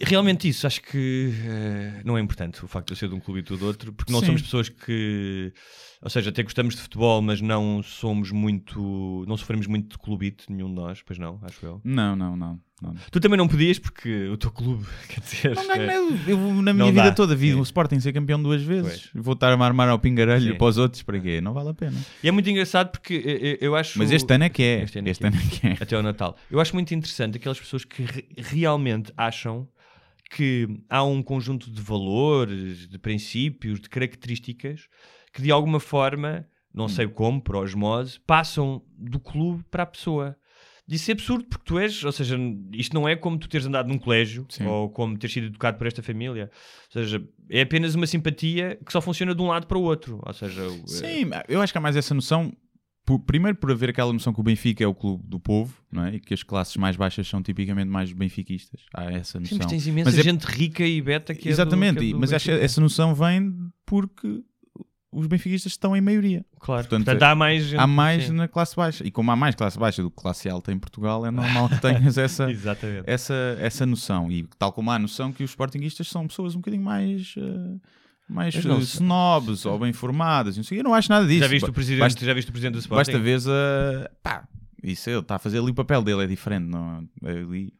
Realmente 0.01 0.47
isso, 0.47 0.65
acho 0.67 0.81
que 0.81 1.31
eh, 1.45 2.01
não 2.03 2.17
é 2.17 2.21
importante 2.21 2.63
o 2.63 2.67
facto 2.67 2.88
de 2.88 2.93
eu 2.93 2.97
ser 2.97 3.09
de 3.09 3.15
um 3.15 3.19
clube 3.19 3.39
e 3.39 3.43
tu 3.43 3.57
de 3.57 3.63
outro, 3.63 3.93
porque 3.93 4.11
não 4.11 4.19
Sim. 4.19 4.27
somos 4.27 4.41
pessoas 4.41 4.69
que, 4.69 5.53
ou 6.01 6.09
seja, 6.09 6.29
até 6.29 6.43
gostamos 6.43 6.75
de 6.75 6.81
futebol, 6.81 7.21
mas 7.21 7.41
não 7.41 7.81
somos 7.83 8.31
muito, 8.31 9.23
não 9.27 9.38
sofremos 9.38 9.67
muito 9.67 9.89
de 9.91 9.97
clubite, 9.97 10.45
nenhum 10.49 10.67
de 10.69 10.75
nós, 10.75 11.01
pois 11.01 11.17
não, 11.19 11.39
acho 11.43 11.65
eu. 11.65 11.81
Não, 11.83 12.15
não, 12.15 12.36
não. 12.36 12.59
não. 12.81 12.93
Tu 13.11 13.19
também 13.19 13.38
não 13.38 13.47
podias 13.47 13.79
porque 13.79 14.27
o 14.27 14.38
teu 14.38 14.51
clube, 14.51 14.86
quer 15.07 15.21
dizer, 15.21 15.55
Não 15.55 15.73
é- 15.75 15.97
eu, 15.97 16.17
eu 16.27 16.61
na 16.61 16.73
minha 16.73 16.91
vida 16.91 17.03
dá. 17.05 17.11
toda 17.13 17.36
vi 17.36 17.53
o 17.53 17.61
Sporting 17.63 17.99
ser 17.99 18.11
campeão 18.13 18.41
duas 18.41 18.61
vezes. 18.61 19.09
Vou 19.15 19.33
estar 19.33 19.49
a 19.51 19.65
armar 19.65 19.88
ao 19.89 19.97
pingarelho 19.99 20.51
Sim. 20.51 20.57
para 20.57 20.67
os 20.67 20.77
outros, 20.77 21.01
para 21.03 21.19
quê? 21.19 21.39
Não 21.41 21.53
vale 21.53 21.69
a 21.69 21.73
pena. 21.73 21.97
E 22.23 22.27
é 22.27 22.31
muito 22.31 22.49
engraçado 22.49 22.91
porque 22.91 23.13
eh, 23.25 23.57
eu, 23.61 23.69
eu 23.69 23.75
acho. 23.75 23.97
Mas 23.97 24.11
este 24.11 24.31
ano 24.33 24.43
é 24.43 24.49
que 24.49 24.61
é. 24.61 24.83
Este 24.83 24.99
Este 24.99 25.25
ano 25.25 25.36
ano, 25.38 25.45
é 25.45 25.49
que 25.49 25.55
é 25.55 25.59
que 25.59 25.67
é. 25.67 25.83
até 25.83 25.95
ao 25.95 26.03
Natal. 26.03 26.38
Eu 26.51 26.59
acho 26.59 26.73
muito 26.75 26.93
interessante 26.93 27.38
aquelas 27.38 27.59
pessoas 27.59 27.86
que 27.86 28.03
re- 28.03 28.25
realmente 28.38 29.11
acham 29.15 29.67
que 30.36 30.67
há 30.89 31.01
um 31.01 31.23
conjunto 31.23 31.71
de 31.71 31.81
valores, 31.81 32.89
de 32.89 32.99
princípios, 32.99 33.79
de 33.79 33.88
características 33.88 34.89
que 35.33 35.41
de 35.41 35.49
alguma 35.49 35.79
forma, 35.79 36.45
não 36.73 36.89
sei 36.89 37.07
como, 37.07 37.41
por 37.41 37.55
osmose, 37.55 38.19
passam 38.27 38.81
do 38.97 39.17
clube 39.17 39.63
para 39.71 39.83
a 39.83 39.86
pessoa. 39.86 40.36
Isso 40.88 41.09
é 41.09 41.13
absurdo 41.13 41.45
porque 41.45 41.63
tu 41.65 41.79
és, 41.79 42.03
ou 42.03 42.11
seja, 42.11 42.38
isto 42.73 42.93
não 42.93 43.07
é 43.07 43.15
como 43.15 43.39
tu 43.39 43.47
teres 43.47 43.65
andado 43.65 43.88
num 43.88 43.97
colégio 43.97 44.45
Sim. 44.49 44.65
ou 44.65 44.89
como 44.89 45.17
teres 45.17 45.33
sido 45.33 45.47
educado 45.47 45.77
por 45.77 45.88
esta 45.88 46.03
família. 46.03 46.51
Ou 46.88 47.01
seja, 47.01 47.25
é 47.49 47.61
apenas 47.61 47.95
uma 47.95 48.05
simpatia 48.05 48.77
que 48.86 48.91
só 48.91 48.99
funciona 48.99 49.33
de 49.33 49.41
um 49.41 49.47
lado 49.47 49.67
para 49.67 49.77
o 49.77 49.83
outro. 49.83 50.21
Ou 50.21 50.33
seja, 50.33 50.61
Sim, 50.86 51.29
eu 51.47 51.61
acho 51.61 51.73
que 51.73 51.77
há 51.77 51.81
mais 51.81 51.95
essa 51.95 52.13
noção. 52.13 52.53
Por- 53.06 53.20
primeiro, 53.20 53.58
por 53.58 53.72
haver 53.72 53.89
aquela 53.89 54.12
noção 54.12 54.34
que 54.34 54.39
o 54.39 54.43
Benfica 54.43 54.84
é 54.84 54.88
o 54.88 54.95
clube 54.95 55.24
do 55.28 55.39
povo, 55.39 55.74
não 55.91 56.06
é? 56.06 56.16
E 56.16 56.20
que 56.20 56.34
as 56.34 56.41
classes 56.43 56.76
mais 56.78 56.95
baixas 56.95 57.28
são 57.28 57.41
tipicamente 57.43 57.89
mais 57.89 58.12
benfiquistas. 58.12 58.82
Há 58.93 59.06
essa 59.12 59.34
Sim, 59.34 59.39
noção. 59.41 59.58
mas 59.60 59.68
tens 59.68 59.88
imensa 59.88 60.10
Mas 60.10 60.20
é- 60.20 60.24
gente 60.24 60.43
rica 60.45 60.86
e 60.86 61.01
beta 61.01 61.34
que 61.36 61.41
é 61.47 61.51
do- 61.51 61.53
Exatamente, 61.53 61.99
que 61.99 62.12
é 62.12 62.16
mas 62.16 62.32
Benfica. 62.32 62.53
essa 62.56 62.82
noção 62.82 63.14
vem 63.14 63.53
porque 63.86 64.41
os 65.12 65.28
benfiquistas 65.28 65.72
estão 65.72 65.95
em 65.95 66.01
maioria. 66.01 66.45
Claro, 66.60 66.82
Portanto, 66.84 67.06
portanto, 67.06 67.24
há 67.24 67.34
mais 67.36 67.64
gente. 67.64 67.80
Há 67.80 67.88
mais 67.88 68.26
sim. 68.26 68.34
na 68.34 68.47
classe 68.49 68.76
baixa. 68.76 69.06
E 69.08 69.12
como 69.12 69.32
há 69.32 69.36
mais 69.36 69.56
classe 69.56 69.80
baixa 69.80 70.01
do 70.03 70.10
que 70.12 70.18
classe 70.22 70.49
alta 70.49 70.74
em 70.74 70.80
Portugal, 70.80 71.26
é 71.26 71.32
normal 71.32 71.70
que 71.70 71.80
tenhas 71.80 72.18
essa, 72.18 72.51
Exatamente. 72.51 73.03
essa, 73.08 73.34
essa 73.62 73.86
noção. 73.86 74.30
E 74.32 74.45
tal 74.60 74.74
como 74.74 74.91
há 74.91 74.95
a 74.95 74.99
noção 74.99 75.32
que 75.32 75.43
os 75.43 75.51
sportinguistas 75.51 76.08
são 76.10 76.28
pessoas 76.28 76.53
um 76.53 76.58
bocadinho 76.58 76.84
mais. 76.84 77.34
eh, 77.38 77.78
mais 78.28 78.55
eh, 78.55 78.61
sei. 78.61 78.71
snobs 78.80 79.65
ou 79.65 79.80
bem 79.80 79.93
formadas. 79.93 80.55
e 80.55 80.59
não 80.59 80.63
sei. 80.63 80.80
Eu 80.80 80.84
não 80.84 80.93
acho 80.93 81.09
nada 81.09 81.26
disso. 81.28 81.41
Já 81.41 81.47
viste, 81.47 81.69
o 81.69 81.73
presidente, 81.73 81.99
Basta, 82.01 82.26
já 82.26 82.34
viste 82.34 82.49
o 82.49 82.51
presidente 82.51 82.73
do 82.73 82.80
Sporting? 82.80 83.11
basta 83.11 83.19
ver 83.23 83.39
a. 83.49 84.09
Pá, 84.23 84.47
isso 84.84 85.09
ele 85.09 85.19
está 85.19 85.36
a 85.36 85.39
fazer 85.39 85.59
ali 85.59 85.71
o 85.71 85.76
papel 85.76 86.01
dele, 86.03 86.23
é 86.23 86.28
diferente. 86.28 86.65
Não, 86.65 87.07
é 87.23 87.32
ali, 87.32 87.73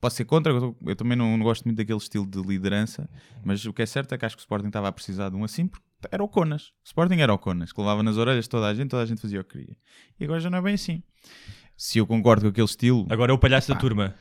posso 0.00 0.16
ser 0.16 0.24
contra, 0.24 0.52
eu, 0.52 0.76
eu 0.86 0.96
também 0.96 1.16
não, 1.16 1.36
não 1.36 1.44
gosto 1.44 1.64
muito 1.64 1.78
daquele 1.78 1.98
estilo 1.98 2.26
de 2.26 2.40
liderança, 2.40 3.08
mas 3.44 3.64
o 3.64 3.72
que 3.72 3.82
é 3.82 3.86
certo 3.86 4.14
é 4.14 4.18
que 4.18 4.24
acho 4.24 4.36
que 4.36 4.40
o 4.40 4.44
Sporting 4.44 4.68
estava 4.68 4.88
a 4.88 4.92
precisar 4.92 5.30
de 5.30 5.36
um 5.36 5.44
assim, 5.44 5.66
porque 5.66 5.84
era 6.10 6.22
o 6.22 6.28
Conas. 6.28 6.68
O 6.84 6.86
Sporting 6.86 7.16
era 7.16 7.32
o 7.32 7.38
Conas, 7.38 7.72
que 7.72 7.80
levava 7.80 8.02
nas 8.02 8.16
orelhas 8.16 8.46
toda 8.48 8.66
a 8.66 8.74
gente, 8.74 8.88
toda 8.90 9.02
a 9.02 9.06
gente 9.06 9.20
fazia 9.20 9.40
o 9.40 9.44
que 9.44 9.58
queria. 9.58 9.76
E 10.20 10.24
agora 10.24 10.40
já 10.40 10.50
não 10.50 10.58
é 10.58 10.62
bem 10.62 10.74
assim. 10.74 11.02
Se 11.76 11.98
eu 11.98 12.06
concordo 12.06 12.42
com 12.42 12.48
aquele 12.48 12.64
estilo, 12.66 13.06
Agora 13.10 13.32
é 13.32 13.34
o 13.34 13.38
palhaço 13.38 13.68
da 13.68 13.74
Pá. 13.74 13.80
turma. 13.80 14.14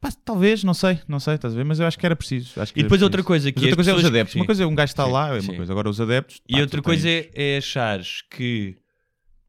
Pá, 0.00 0.10
talvez, 0.24 0.62
não 0.64 0.74
sei, 0.74 0.98
não 1.08 1.18
sei, 1.20 1.34
estás 1.34 1.54
a 1.54 1.56
ver, 1.56 1.64
mas 1.64 1.80
eu 1.80 1.86
acho 1.86 1.98
que 1.98 2.04
era 2.06 2.14
preciso. 2.16 2.60
Acho 2.60 2.72
que 2.74 2.80
E 2.80 2.82
depois 2.82 3.02
outra 3.02 3.22
coisa 3.22 3.46
Mas 3.48 3.52
que 3.54 3.60
outra 3.60 3.70
as 3.70 3.74
coisa 3.76 3.90
é 3.90 3.94
os 3.94 4.04
adeptos. 4.04 4.32
sim. 4.32 4.38
Uma 4.40 4.46
coisa 4.46 4.62
é 4.62 4.66
um 4.66 4.74
gajo 4.74 4.92
Sim, 4.94 5.10
lá, 5.12 5.36
é 5.36 5.40
sim. 5.40 5.48
uma 5.48 5.56
coisa. 5.56 5.72
Agora 5.72 5.88
os 5.88 6.00
adeptos. 6.00 6.40
E 6.48 6.54
pá, 6.54 6.60
outra 6.60 6.82
coisa 6.82 7.02
tens- 7.08 7.30
é, 7.34 7.54
é 7.54 7.58
achares 7.58 8.22
que 8.30 8.76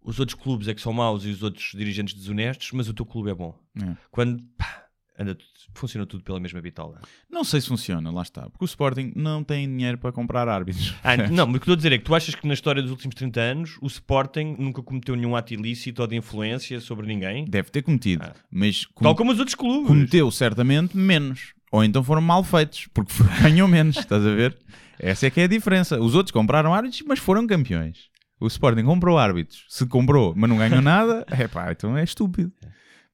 os 0.02 0.20
outros 0.20 0.40
clubes 0.40 0.68
é 0.68 0.74
que 0.74 0.82
são 0.82 0.94
maus 0.94 1.26
e 1.26 1.30
os 1.30 1.42
outros 1.44 1.72
dirigentes 1.74 2.14
desonestos, 2.14 2.72
mas 2.74 2.88
o 2.88 2.94
teu 2.94 3.06
clube 3.06 3.30
é 3.32 3.34
bom. 3.34 3.58
É. 3.82 3.96
Quando 4.12 4.42
pá, 4.58 4.85
anda, 5.18 5.38
funciona 5.74 6.06
tudo 6.06 6.24
pela 6.24 6.40
mesma 6.40 6.62
bitola. 6.62 7.00
Não 7.30 7.44
sei 7.44 7.62
se 7.62 7.68
funciona, 7.68 8.12
lá 8.12 8.22
está. 8.22 8.50
Porque 8.50 8.64
o 8.64 8.66
Sporting 8.66 9.12
não 9.16 9.44
tem 9.44 9.68
dinheiro 9.68 9.98
para 9.98 10.12
comprar 10.12 10.48
árbitros. 10.48 10.94
Ah, 11.04 11.16
não, 11.32 11.48
mas 11.48 11.56
o 11.56 11.60
que 11.60 11.64
estou 11.64 11.74
a 11.74 11.78
dizer 11.78 11.92
é 11.94 11.98
que 11.98 12.04
tu 12.04 12.14
achas 12.16 12.36
que 12.36 12.48
na 12.48 12.54
história 12.54 12.82
dos 12.82 12.92
últimos 12.92 13.16
30 13.16 13.40
anos 13.40 13.78
o 13.82 13.88
Sporting 13.88 14.56
nunca 14.60 14.82
cometeu 14.84 15.16
nenhum 15.16 15.36
ato 15.36 15.54
ilícito 15.54 16.02
ou 16.02 16.08
de 16.08 16.16
influência 16.16 16.80
sobre 16.80 17.08
ninguém? 17.08 17.46
Deve 17.46 17.70
ter 17.70 17.82
cometido, 17.82 18.24
Ah. 18.26 18.34
mas 18.52 18.86
com- 18.86 19.04
Tal 19.04 19.16
como 19.16 19.32
os 19.32 19.40
outros 19.40 19.56
clubes. 19.56 19.88
cometeu 19.88 20.30
certamente 20.32 20.96
menos. 20.98 21.54
Ou 21.72 21.84
então 21.84 22.04
foram 22.04 22.22
mal 22.22 22.44
feitos, 22.44 22.88
porque 22.94 23.12
ganhou 23.42 23.68
menos, 23.68 23.98
estás 23.98 24.26
a 24.26 24.34
ver? 24.34 24.58
Essa 24.98 25.28
é 25.28 25.30
que 25.30 25.42
é 25.42 25.44
a 25.44 25.48
diferença. 25.48 26.00
Os 26.00 26.16
outros 26.16 26.32
compraram 26.32 26.74
árbitros, 26.74 27.02
mas 27.06 27.20
foram 27.20 27.46
campeões. 27.46 28.10
O 28.40 28.48
Sporting 28.48 28.84
comprou 28.84 29.18
árbitros. 29.18 29.66
Se 29.70 29.86
comprou, 29.86 30.34
mas 30.36 30.50
não 30.50 30.58
ganhou 30.58 30.82
nada, 30.82 31.26
é 31.32 31.48
pá, 31.48 31.72
então 31.72 31.98
é 31.98 32.04
estúpido. 32.04 32.52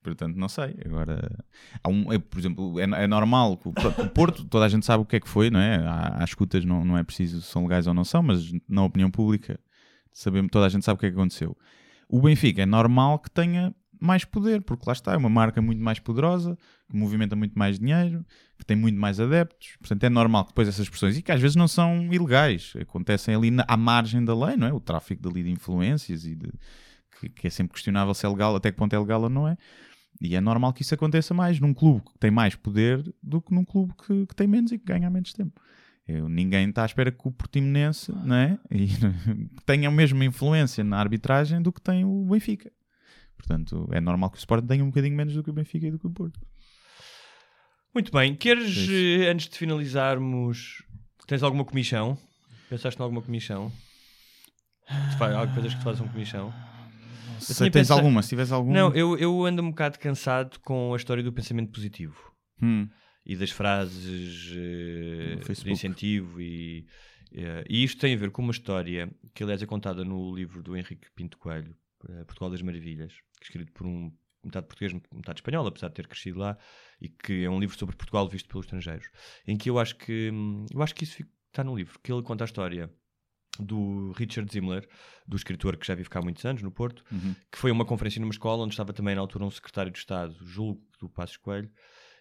Portanto, 0.03 0.35
não 0.35 0.49
sei. 0.49 0.75
Agora, 0.85 1.43
há 1.83 1.89
um, 1.89 2.11
é, 2.11 2.17
por 2.17 2.39
exemplo, 2.39 2.79
é, 2.79 2.83
é 3.03 3.07
normal 3.07 3.53
o, 3.63 4.09
Porto, 4.09 4.43
toda 4.45 4.65
a 4.65 4.69
gente 4.69 4.85
sabe 4.85 5.03
o 5.03 5.05
que 5.05 5.17
é 5.17 5.19
que 5.19 5.29
foi, 5.29 5.49
não 5.49 5.59
é? 5.59 5.77
Há, 5.77 6.21
há 6.21 6.23
escutas, 6.23 6.65
não, 6.65 6.83
não 6.83 6.97
é 6.97 7.03
preciso 7.03 7.41
se 7.41 7.51
são 7.51 7.63
legais 7.63 7.87
ou 7.87 7.93
não 7.93 8.03
são, 8.03 8.23
mas 8.23 8.51
na 8.67 8.83
opinião 8.83 9.11
pública, 9.11 9.59
sabemos, 10.11 10.49
toda 10.51 10.65
a 10.65 10.69
gente 10.69 10.83
sabe 10.83 10.97
o 10.97 10.99
que 10.99 11.05
é 11.05 11.09
que 11.09 11.15
aconteceu. 11.15 11.55
O 12.09 12.21
Benfica 12.21 12.63
é 12.63 12.65
normal 12.65 13.19
que 13.19 13.29
tenha 13.29 13.73
mais 14.01 14.25
poder, 14.25 14.63
porque 14.63 14.83
lá 14.87 14.93
está, 14.93 15.13
é 15.13 15.17
uma 15.17 15.29
marca 15.29 15.61
muito 15.61 15.79
mais 15.79 15.99
poderosa, 15.99 16.57
que 16.89 16.97
movimenta 16.97 17.35
muito 17.35 17.57
mais 17.57 17.77
dinheiro, 17.77 18.25
que 18.57 18.65
tem 18.65 18.75
muito 18.75 18.99
mais 18.99 19.19
adeptos. 19.19 19.77
Portanto, 19.79 20.03
é 20.03 20.09
normal 20.09 20.45
que 20.45 20.49
depois 20.49 20.67
essas 20.67 20.89
pressões, 20.89 21.15
e 21.17 21.21
que 21.21 21.31
às 21.31 21.39
vezes 21.39 21.55
não 21.55 21.67
são 21.67 22.11
ilegais, 22.11 22.73
acontecem 22.81 23.35
ali 23.35 23.51
na, 23.51 23.63
à 23.67 23.77
margem 23.77 24.25
da 24.25 24.35
lei, 24.35 24.57
não 24.57 24.67
é? 24.67 24.73
O 24.73 24.79
tráfico 24.79 25.21
dali 25.21 25.43
de 25.43 25.51
influências 25.51 26.25
e 26.25 26.33
de, 26.33 26.51
que, 27.19 27.29
que 27.29 27.47
é 27.47 27.49
sempre 27.51 27.73
questionável 27.73 28.13
se 28.15 28.25
é 28.25 28.29
legal, 28.29 28.55
até 28.55 28.71
que 28.71 28.77
ponto 28.77 28.93
é 28.93 28.99
legal 28.99 29.21
ou 29.21 29.29
não 29.29 29.47
é. 29.47 29.55
E 30.21 30.35
é 30.35 30.41
normal 30.41 30.71
que 30.71 30.83
isso 30.83 30.93
aconteça 30.93 31.33
mais 31.33 31.59
num 31.59 31.73
clube 31.73 32.05
que 32.05 32.19
tem 32.19 32.29
mais 32.29 32.53
poder 32.55 33.03
do 33.23 33.41
que 33.41 33.51
num 33.51 33.65
clube 33.65 33.93
que, 34.05 34.27
que 34.27 34.35
tem 34.35 34.45
menos 34.45 34.71
e 34.71 34.77
que 34.77 34.85
ganha 34.85 35.07
há 35.07 35.09
menos 35.09 35.33
tempo. 35.33 35.59
Eu, 36.07 36.29
ninguém 36.29 36.69
está 36.69 36.83
à 36.83 36.85
espera 36.85 37.11
que 37.11 37.27
o 37.27 37.31
Portimonense 37.31 38.11
não 38.11 38.35
é? 38.35 38.59
E, 38.69 38.87
tenha 39.65 39.87
a 39.89 39.91
mesma 39.91 40.23
influência 40.23 40.83
na 40.83 40.99
arbitragem 40.99 41.59
do 41.59 41.71
que 41.71 41.81
tem 41.81 42.05
o 42.05 42.25
Benfica. 42.25 42.71
Portanto, 43.35 43.89
é 43.91 43.99
normal 43.99 44.29
que 44.29 44.37
o 44.37 44.39
Sporting 44.39 44.67
tenha 44.67 44.83
um 44.83 44.89
bocadinho 44.89 45.15
menos 45.15 45.33
do 45.33 45.43
que 45.43 45.49
o 45.49 45.53
Benfica 45.53 45.87
e 45.87 45.91
do 45.91 45.97
que 45.97 46.05
o 46.05 46.11
Porto. 46.11 46.39
Muito 47.93 48.11
bem. 48.11 48.35
Queres, 48.35 48.87
É 48.87 49.25
eh, 49.25 49.31
antes 49.31 49.49
de 49.49 49.57
finalizarmos, 49.57 50.83
tens 51.25 51.41
alguma 51.41 51.65
comissão? 51.65 52.15
Pensaste 52.69 52.99
em 52.99 53.03
alguma 53.03 53.21
comissão? 53.23 53.71
Faz, 55.17 55.35
há 55.35 55.47
coisas 55.47 55.73
que 55.73 55.79
te 55.79 55.83
façam 55.83 56.07
comissão? 56.07 56.53
Se 57.41 57.57
tens 57.57 57.71
pensado- 57.71 57.99
alguma, 57.99 58.21
se 58.21 58.29
tiveres 58.29 58.51
alguma. 58.51 58.73
Não, 58.73 58.93
eu, 58.93 59.17
eu 59.17 59.45
ando 59.45 59.61
um 59.61 59.69
bocado 59.69 59.99
cansado 59.99 60.59
com 60.59 60.93
a 60.93 60.97
história 60.97 61.23
do 61.23 61.33
pensamento 61.33 61.71
positivo. 61.71 62.31
Hum, 62.61 62.87
e 63.25 63.35
das 63.35 63.51
frases 63.51 64.51
No 65.47 65.53
de 65.53 65.71
incentivo 65.71 66.41
e, 66.41 66.85
eh, 67.33 67.63
e 67.69 67.83
isto 67.83 67.99
tem 67.99 68.13
a 68.13 68.17
ver 68.17 68.31
com 68.31 68.41
uma 68.41 68.51
história 68.51 69.11
que 69.33 69.43
aliás 69.43 69.61
é 69.61 69.65
contada 69.65 70.03
no 70.03 70.35
livro 70.35 70.61
do 70.63 70.75
Henrique 70.75 71.07
Pinto 71.15 71.37
Coelho, 71.37 71.75
eh, 72.09 72.23
Portugal 72.25 72.49
das 72.49 72.61
Maravilhas, 72.61 73.13
escrito 73.41 73.71
por 73.71 73.85
um 73.85 74.11
metade 74.43 74.65
português, 74.65 74.93
metade 75.13 75.39
espanhol, 75.39 75.67
apesar 75.67 75.89
de 75.89 75.93
ter 75.95 76.07
crescido 76.07 76.39
lá, 76.39 76.57
e 76.99 77.09
que 77.09 77.43
é 77.43 77.49
um 77.49 77.59
livro 77.59 77.77
sobre 77.77 77.95
Portugal 77.95 78.27
visto 78.27 78.49
pelos 78.49 78.65
estrangeiros, 78.65 79.07
em 79.47 79.55
que 79.55 79.69
eu 79.69 79.77
acho 79.77 79.95
que 79.97 80.31
hum, 80.31 80.65
eu 80.73 80.81
acho 80.81 80.95
que 80.95 81.03
isso 81.03 81.23
está 81.47 81.63
no 81.63 81.75
livro, 81.75 81.99
que 82.03 82.11
ele 82.11 82.23
conta 82.23 82.43
a 82.43 82.45
história 82.45 82.91
do 83.61 84.11
Richard 84.13 84.51
Zimmler, 84.51 84.87
do 85.27 85.35
escritor 85.35 85.77
que 85.77 85.85
já 85.85 85.95
vive 85.95 86.09
cá 86.09 86.19
há 86.19 86.21
muitos 86.21 86.43
anos, 86.45 86.61
no 86.61 86.71
Porto, 86.71 87.03
uhum. 87.11 87.35
que 87.51 87.57
foi 87.57 87.71
a 87.71 87.73
uma 87.73 87.85
conferência 87.85 88.19
numa 88.19 88.31
escola 88.31 88.63
onde 88.63 88.73
estava 88.73 88.93
também 88.93 89.15
na 89.15 89.21
altura 89.21 89.45
um 89.45 89.51
secretário 89.51 89.91
de 89.91 89.99
Estado, 89.99 90.35
julgo 90.43 90.81
do 90.99 91.09
Passos 91.09 91.37
Coelho, 91.37 91.69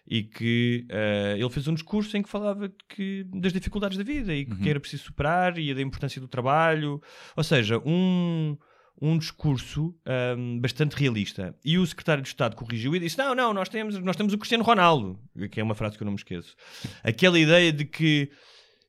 e 0.07 0.23
que 0.23 0.85
eh, 0.89 1.35
ele 1.37 1.49
fez 1.49 1.67
um 1.67 1.73
discurso 1.73 2.17
em 2.17 2.23
que 2.23 2.29
falava 2.29 2.71
que, 2.89 3.23
das 3.33 3.53
dificuldades 3.53 3.97
da 3.97 4.03
vida 4.03 4.33
e 4.33 4.45
que, 4.45 4.55
que 4.55 4.69
era 4.69 4.79
preciso 4.79 5.03
superar 5.03 5.57
e 5.57 5.73
da 5.73 5.81
importância 5.81 6.19
do 6.19 6.27
trabalho. 6.27 7.01
Ou 7.35 7.43
seja, 7.43 7.77
um, 7.85 8.57
um 9.01 9.17
discurso 9.17 9.95
ahm, 10.05 10.59
bastante 10.59 10.95
realista. 10.95 11.55
E 11.63 11.77
o 11.77 11.85
secretário 11.85 12.21
de 12.21 12.29
Estado 12.29 12.55
corrigiu 12.55 12.95
e 12.95 12.99
disse: 12.99 13.17
Não, 13.17 13.33
não, 13.33 13.53
nós 13.53 13.69
temos, 13.69 13.97
nós 13.99 14.15
temos 14.15 14.33
o 14.33 14.37
Cristiano 14.37 14.63
Ronaldo, 14.63 15.19
que 15.51 15.59
é 15.59 15.63
uma 15.63 15.75
frase 15.75 15.97
que 15.97 16.03
eu 16.03 16.05
não 16.05 16.13
me 16.13 16.19
esqueço. 16.19 16.55
Aquela 17.03 17.39
ideia 17.39 17.71
de 17.71 17.85
que 17.85 18.31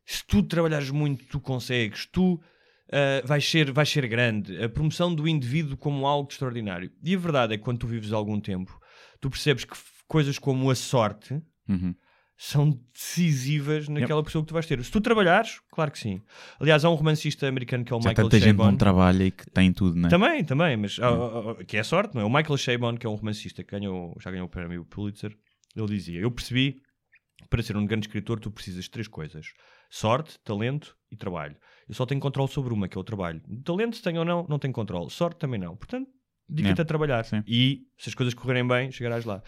se 0.05 0.25
tu 0.27 0.43
trabalhares 0.43 0.91
muito, 0.91 1.25
tu 1.27 1.41
consegues, 1.41 2.07
tu 2.07 2.41
ah, 2.93 3.23
vais, 3.25 3.49
ser, 3.49 3.73
vais 3.73 3.89
ser 3.89 4.07
grande. 4.07 4.63
A 4.63 4.69
promoção 4.69 5.15
do 5.15 5.27
indivíduo 5.27 5.77
como 5.77 6.07
algo 6.07 6.29
extraordinário. 6.31 6.91
E 7.03 7.15
a 7.15 7.19
verdade 7.19 7.55
é 7.55 7.59
que 7.59 7.65
quando 7.65 7.79
tu 7.79 7.87
vives 7.87 8.13
algum 8.13 8.39
tempo, 8.39 8.79
tu 9.21 9.31
percebes 9.31 9.65
que 9.65 9.77
coisas 10.07 10.39
como 10.39 10.71
a 10.71 10.75
sorte 10.75 11.41
Uhum. 11.69 11.95
são 12.37 12.79
decisivas 12.93 13.89
naquela 13.89 14.23
pessoa 14.23 14.43
que 14.43 14.49
tu 14.49 14.53
vais 14.53 14.67
ter. 14.67 14.83
Se 14.85 14.91
tu 14.91 15.01
trabalhares, 15.01 15.61
claro 15.71 15.91
que 15.93 15.99
sim. 15.99 16.21
Aliás, 16.59 16.85
há 16.85 16.91
um 16.91 16.95
romancista 16.95 17.47
americano 17.47 17.85
que 17.85 17.93
é 17.93 17.97
o 17.97 18.01
Já 18.01 18.11
Michael 18.11 18.29
tanta 18.29 18.39
gente 18.41 18.57
Chabon. 18.57 18.73
não 18.73 18.77
trabalha 18.77 19.25
e 19.25 19.31
que 19.31 19.49
tem 19.51 19.73
tudo, 19.73 19.97
não 19.97 20.09
é? 20.09 20.11
Também, 20.11 20.45
também, 20.45 20.77
mas 20.77 20.99
ah, 21.01 21.09
ah, 21.09 21.57
ah, 21.61 21.65
que 21.65 21.77
é 21.77 21.83
sorte, 21.85 22.15
não 22.17 22.23
é? 22.23 22.25
O 22.25 22.29
Michael 22.29 22.57
Chabon, 22.59 22.97
que 22.97 23.07
é 23.07 23.09
um 23.09 23.15
romancista 23.15 23.63
que 23.63 23.71
ganhou, 23.71 24.15
já 24.21 24.31
ganhou 24.31 24.47
o 24.47 24.51
prémio 24.51 24.85
Pulitzer, 24.85 25.35
ele 25.75 25.87
dizia: 25.87 26.21
Eu 26.21 26.31
percebi 26.31 26.83
para 27.49 27.63
ser 27.63 27.77
um 27.77 27.87
grande 27.87 28.07
escritor 28.07 28.41
tu 28.41 28.51
precisas 28.51 28.85
de 28.85 28.91
três 28.91 29.07
coisas: 29.07 29.47
sorte, 29.95 30.39
talento 30.43 30.97
e 31.11 31.17
trabalho. 31.17 31.55
Eu 31.87 31.95
só 31.95 32.07
tenho 32.07 32.19
controle 32.21 32.51
sobre 32.51 32.73
uma, 32.73 32.89
que 32.89 32.97
é 32.97 33.01
o 33.01 33.05
trabalho. 33.05 33.43
Talento, 33.63 33.97
se 33.97 34.03
tenho 34.03 34.21
ou 34.21 34.25
não, 34.25 34.47
não 34.49 34.59
tenho 34.59 34.73
controle. 34.73 35.11
Sorte 35.11 35.39
também 35.39 35.61
não. 35.61 35.77
Portanto, 35.77 36.09
dedica-te 36.49 36.81
É, 36.81 36.83
a 36.83 36.85
trabalhar. 36.87 37.25
sim. 37.27 37.43
E 37.47 37.83
se 37.99 38.09
as 38.09 38.15
coisas 38.15 38.33
correrem 38.33 38.67
bem, 38.67 38.91
chegarás 38.91 39.27
lá. 39.27 39.43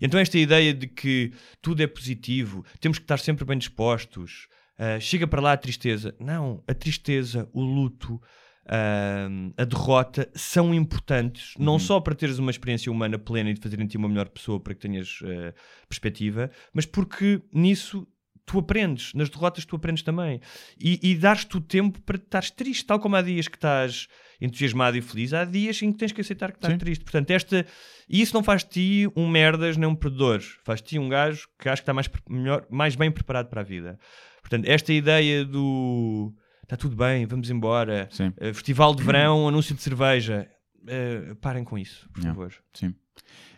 Então, 0.00 0.18
esta 0.18 0.36
ideia 0.36 0.74
de 0.74 0.88
que 0.88 1.32
tudo 1.62 1.80
é 1.80 1.86
positivo, 1.86 2.64
temos 2.80 2.98
que 2.98 3.04
estar 3.04 3.18
sempre 3.18 3.44
bem 3.44 3.56
dispostos. 3.56 4.48
ah, 4.76 4.98
chega 4.98 5.24
para 5.28 5.40
lá 5.40 5.52
a 5.52 5.56
tristeza. 5.56 6.12
Não, 6.18 6.60
a 6.66 6.74
tristeza, 6.74 7.48
o 7.52 7.62
luto, 7.62 8.20
ah, 8.66 9.28
a 9.56 9.64
derrota 9.64 10.28
são 10.34 10.74
importantes, 10.74 11.54
Uhum. 11.56 11.64
não 11.64 11.78
só 11.78 12.00
para 12.00 12.14
teres 12.16 12.38
uma 12.40 12.50
experiência 12.50 12.90
humana 12.90 13.16
plena 13.18 13.50
e 13.50 13.54
de 13.54 13.60
fazerem 13.60 13.86
ti 13.86 13.96
uma 13.96 14.08
melhor 14.08 14.28
pessoa 14.28 14.58
para 14.58 14.74
que 14.74 14.80
tenhas 14.80 15.20
ah, 15.22 15.54
perspectiva, 15.88 16.50
mas 16.72 16.86
porque 16.86 17.40
nisso 17.52 18.04
tu 18.46 18.58
aprendes, 18.58 19.12
nas 19.14 19.28
derrotas 19.28 19.64
tu 19.64 19.76
aprendes 19.76 20.02
também. 20.02 20.40
E, 20.78 20.98
e 21.02 21.14
dás-te 21.14 21.56
o 21.56 21.60
tempo 21.60 22.00
para 22.02 22.16
estares 22.16 22.50
triste, 22.50 22.84
tal 22.84 22.98
como 22.98 23.16
há 23.16 23.22
dias 23.22 23.48
que 23.48 23.56
estás 23.56 24.08
entusiasmado 24.40 24.96
e 24.96 25.02
feliz, 25.02 25.32
há 25.32 25.44
dias 25.44 25.80
em 25.82 25.92
que 25.92 25.98
tens 25.98 26.12
que 26.12 26.20
aceitar 26.20 26.52
que 26.52 26.58
estás 26.58 26.74
Sim. 26.74 26.78
triste. 26.78 27.04
Portanto, 27.04 27.30
esta, 27.30 27.66
e 28.08 28.20
isso 28.20 28.34
não 28.34 28.42
faz 28.42 28.62
de 28.62 28.70
ti 28.70 29.12
um 29.16 29.28
merdas 29.28 29.76
nem 29.76 29.88
um 29.88 29.94
perdedor, 29.94 30.40
faz 30.64 30.80
de 30.80 30.88
ti 30.88 30.98
um 30.98 31.08
gajo 31.08 31.48
que 31.58 31.68
acho 31.68 31.80
que 31.80 31.82
está 31.82 31.94
mais, 31.94 32.08
melhor, 32.28 32.66
mais 32.70 32.94
bem 32.96 33.10
preparado 33.10 33.48
para 33.48 33.62
a 33.62 33.64
vida. 33.64 33.98
Portanto, 34.40 34.68
esta 34.68 34.92
ideia 34.92 35.44
do 35.44 36.34
está 36.62 36.76
tudo 36.76 36.96
bem, 36.96 37.26
vamos 37.26 37.50
embora, 37.50 38.08
Sim. 38.10 38.32
eh, 38.38 38.52
festival 38.52 38.94
de 38.94 39.02
verão, 39.02 39.46
anúncio 39.46 39.74
de 39.74 39.82
cerveja, 39.82 40.48
eh, 40.86 41.34
parem 41.40 41.64
com 41.64 41.78
isso, 41.78 42.08
por 42.10 42.20
Yeah. 42.20 42.34
favor. 42.34 42.54
Sim. 42.72 42.94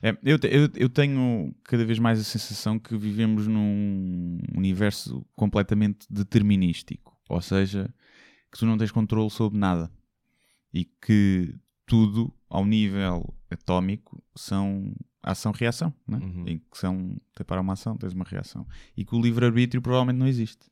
É, 0.03 0.11
eu, 0.23 0.39
eu, 0.45 0.71
eu 0.75 0.89
tenho 0.89 1.55
cada 1.65 1.85
vez 1.85 1.99
mais 1.99 2.21
a 2.21 2.25
sensação 2.25 2.79
que 2.79 2.97
vivemos 2.97 3.47
num 3.47 4.39
universo 4.55 5.25
completamente 5.35 6.07
determinístico. 6.11 7.17
Ou 7.29 7.41
seja, 7.41 7.93
que 8.53 8.59
tu 8.59 8.67
não 8.67 8.77
tens 8.77 8.91
controle 8.91 9.31
sobre 9.31 9.59
nada. 9.59 9.91
E 10.73 10.85
que 10.85 11.55
tudo, 11.87 12.33
ao 12.49 12.65
nível 12.65 13.35
atómico, 13.51 14.23
são 14.35 14.95
ação-reação. 15.23 15.93
Né? 16.07 16.19
Uhum. 16.23 16.45
Em 16.47 16.59
que 16.59 16.79
são, 16.79 17.17
te 17.35 17.43
para 17.43 17.61
uma 17.61 17.73
ação, 17.73 17.97
tens 17.97 18.13
uma 18.13 18.25
reação. 18.25 18.67
E 18.97 19.05
que 19.05 19.15
o 19.15 19.21
livre-arbítrio 19.21 19.81
provavelmente 19.83 20.19
não 20.19 20.29
existe. 20.29 20.67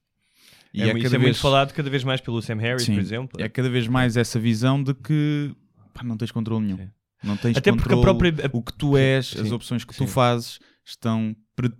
E 0.72 0.82
é, 0.82 0.98
isso 0.98 1.14
é 1.14 1.18
muito 1.18 1.38
falado 1.38 1.72
cada 1.72 1.88
vez 1.88 2.02
mais 2.02 2.20
pelo 2.20 2.42
Sam 2.42 2.56
Harris, 2.56 2.82
Sim, 2.82 2.94
por 2.94 3.00
exemplo. 3.00 3.40
É 3.40 3.48
cada 3.48 3.70
vez 3.70 3.86
mais 3.86 4.16
essa 4.16 4.40
visão 4.40 4.82
de 4.82 4.92
que 4.92 5.54
pá, 5.94 6.02
não 6.04 6.16
tens 6.16 6.30
controle 6.32 6.64
nenhum. 6.66 6.76
Sim. 6.78 6.90
Não 7.22 7.36
tens 7.38 7.56
Até 7.56 7.72
porque 7.72 7.92
a 7.94 7.96
controle. 7.96 8.18
própria- 8.32 8.50
O 8.52 8.62
que 8.62 8.72
tu 8.74 8.96
és, 8.98 9.28
Sim, 9.28 9.40
as 9.40 9.50
opções 9.52 9.82
que 9.84 9.94
sim. 9.94 10.04
tu 10.04 10.10
fazes 10.10 10.58
estão 10.84 11.34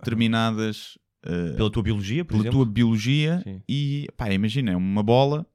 predeterminadas 0.09 0.97
eh, 1.27 1.53
Pela 1.55 1.69
tua 1.71 1.83
biologia, 1.83 2.23
pela 2.23 2.39
exemplo. 2.41 2.59
tua 2.59 2.65
biologia 2.71 3.43
e 3.67 4.07
pá, 4.15 4.31
imagina, 4.31 4.71
é 4.71 4.75
uma 4.75 5.01
bola 5.03 5.45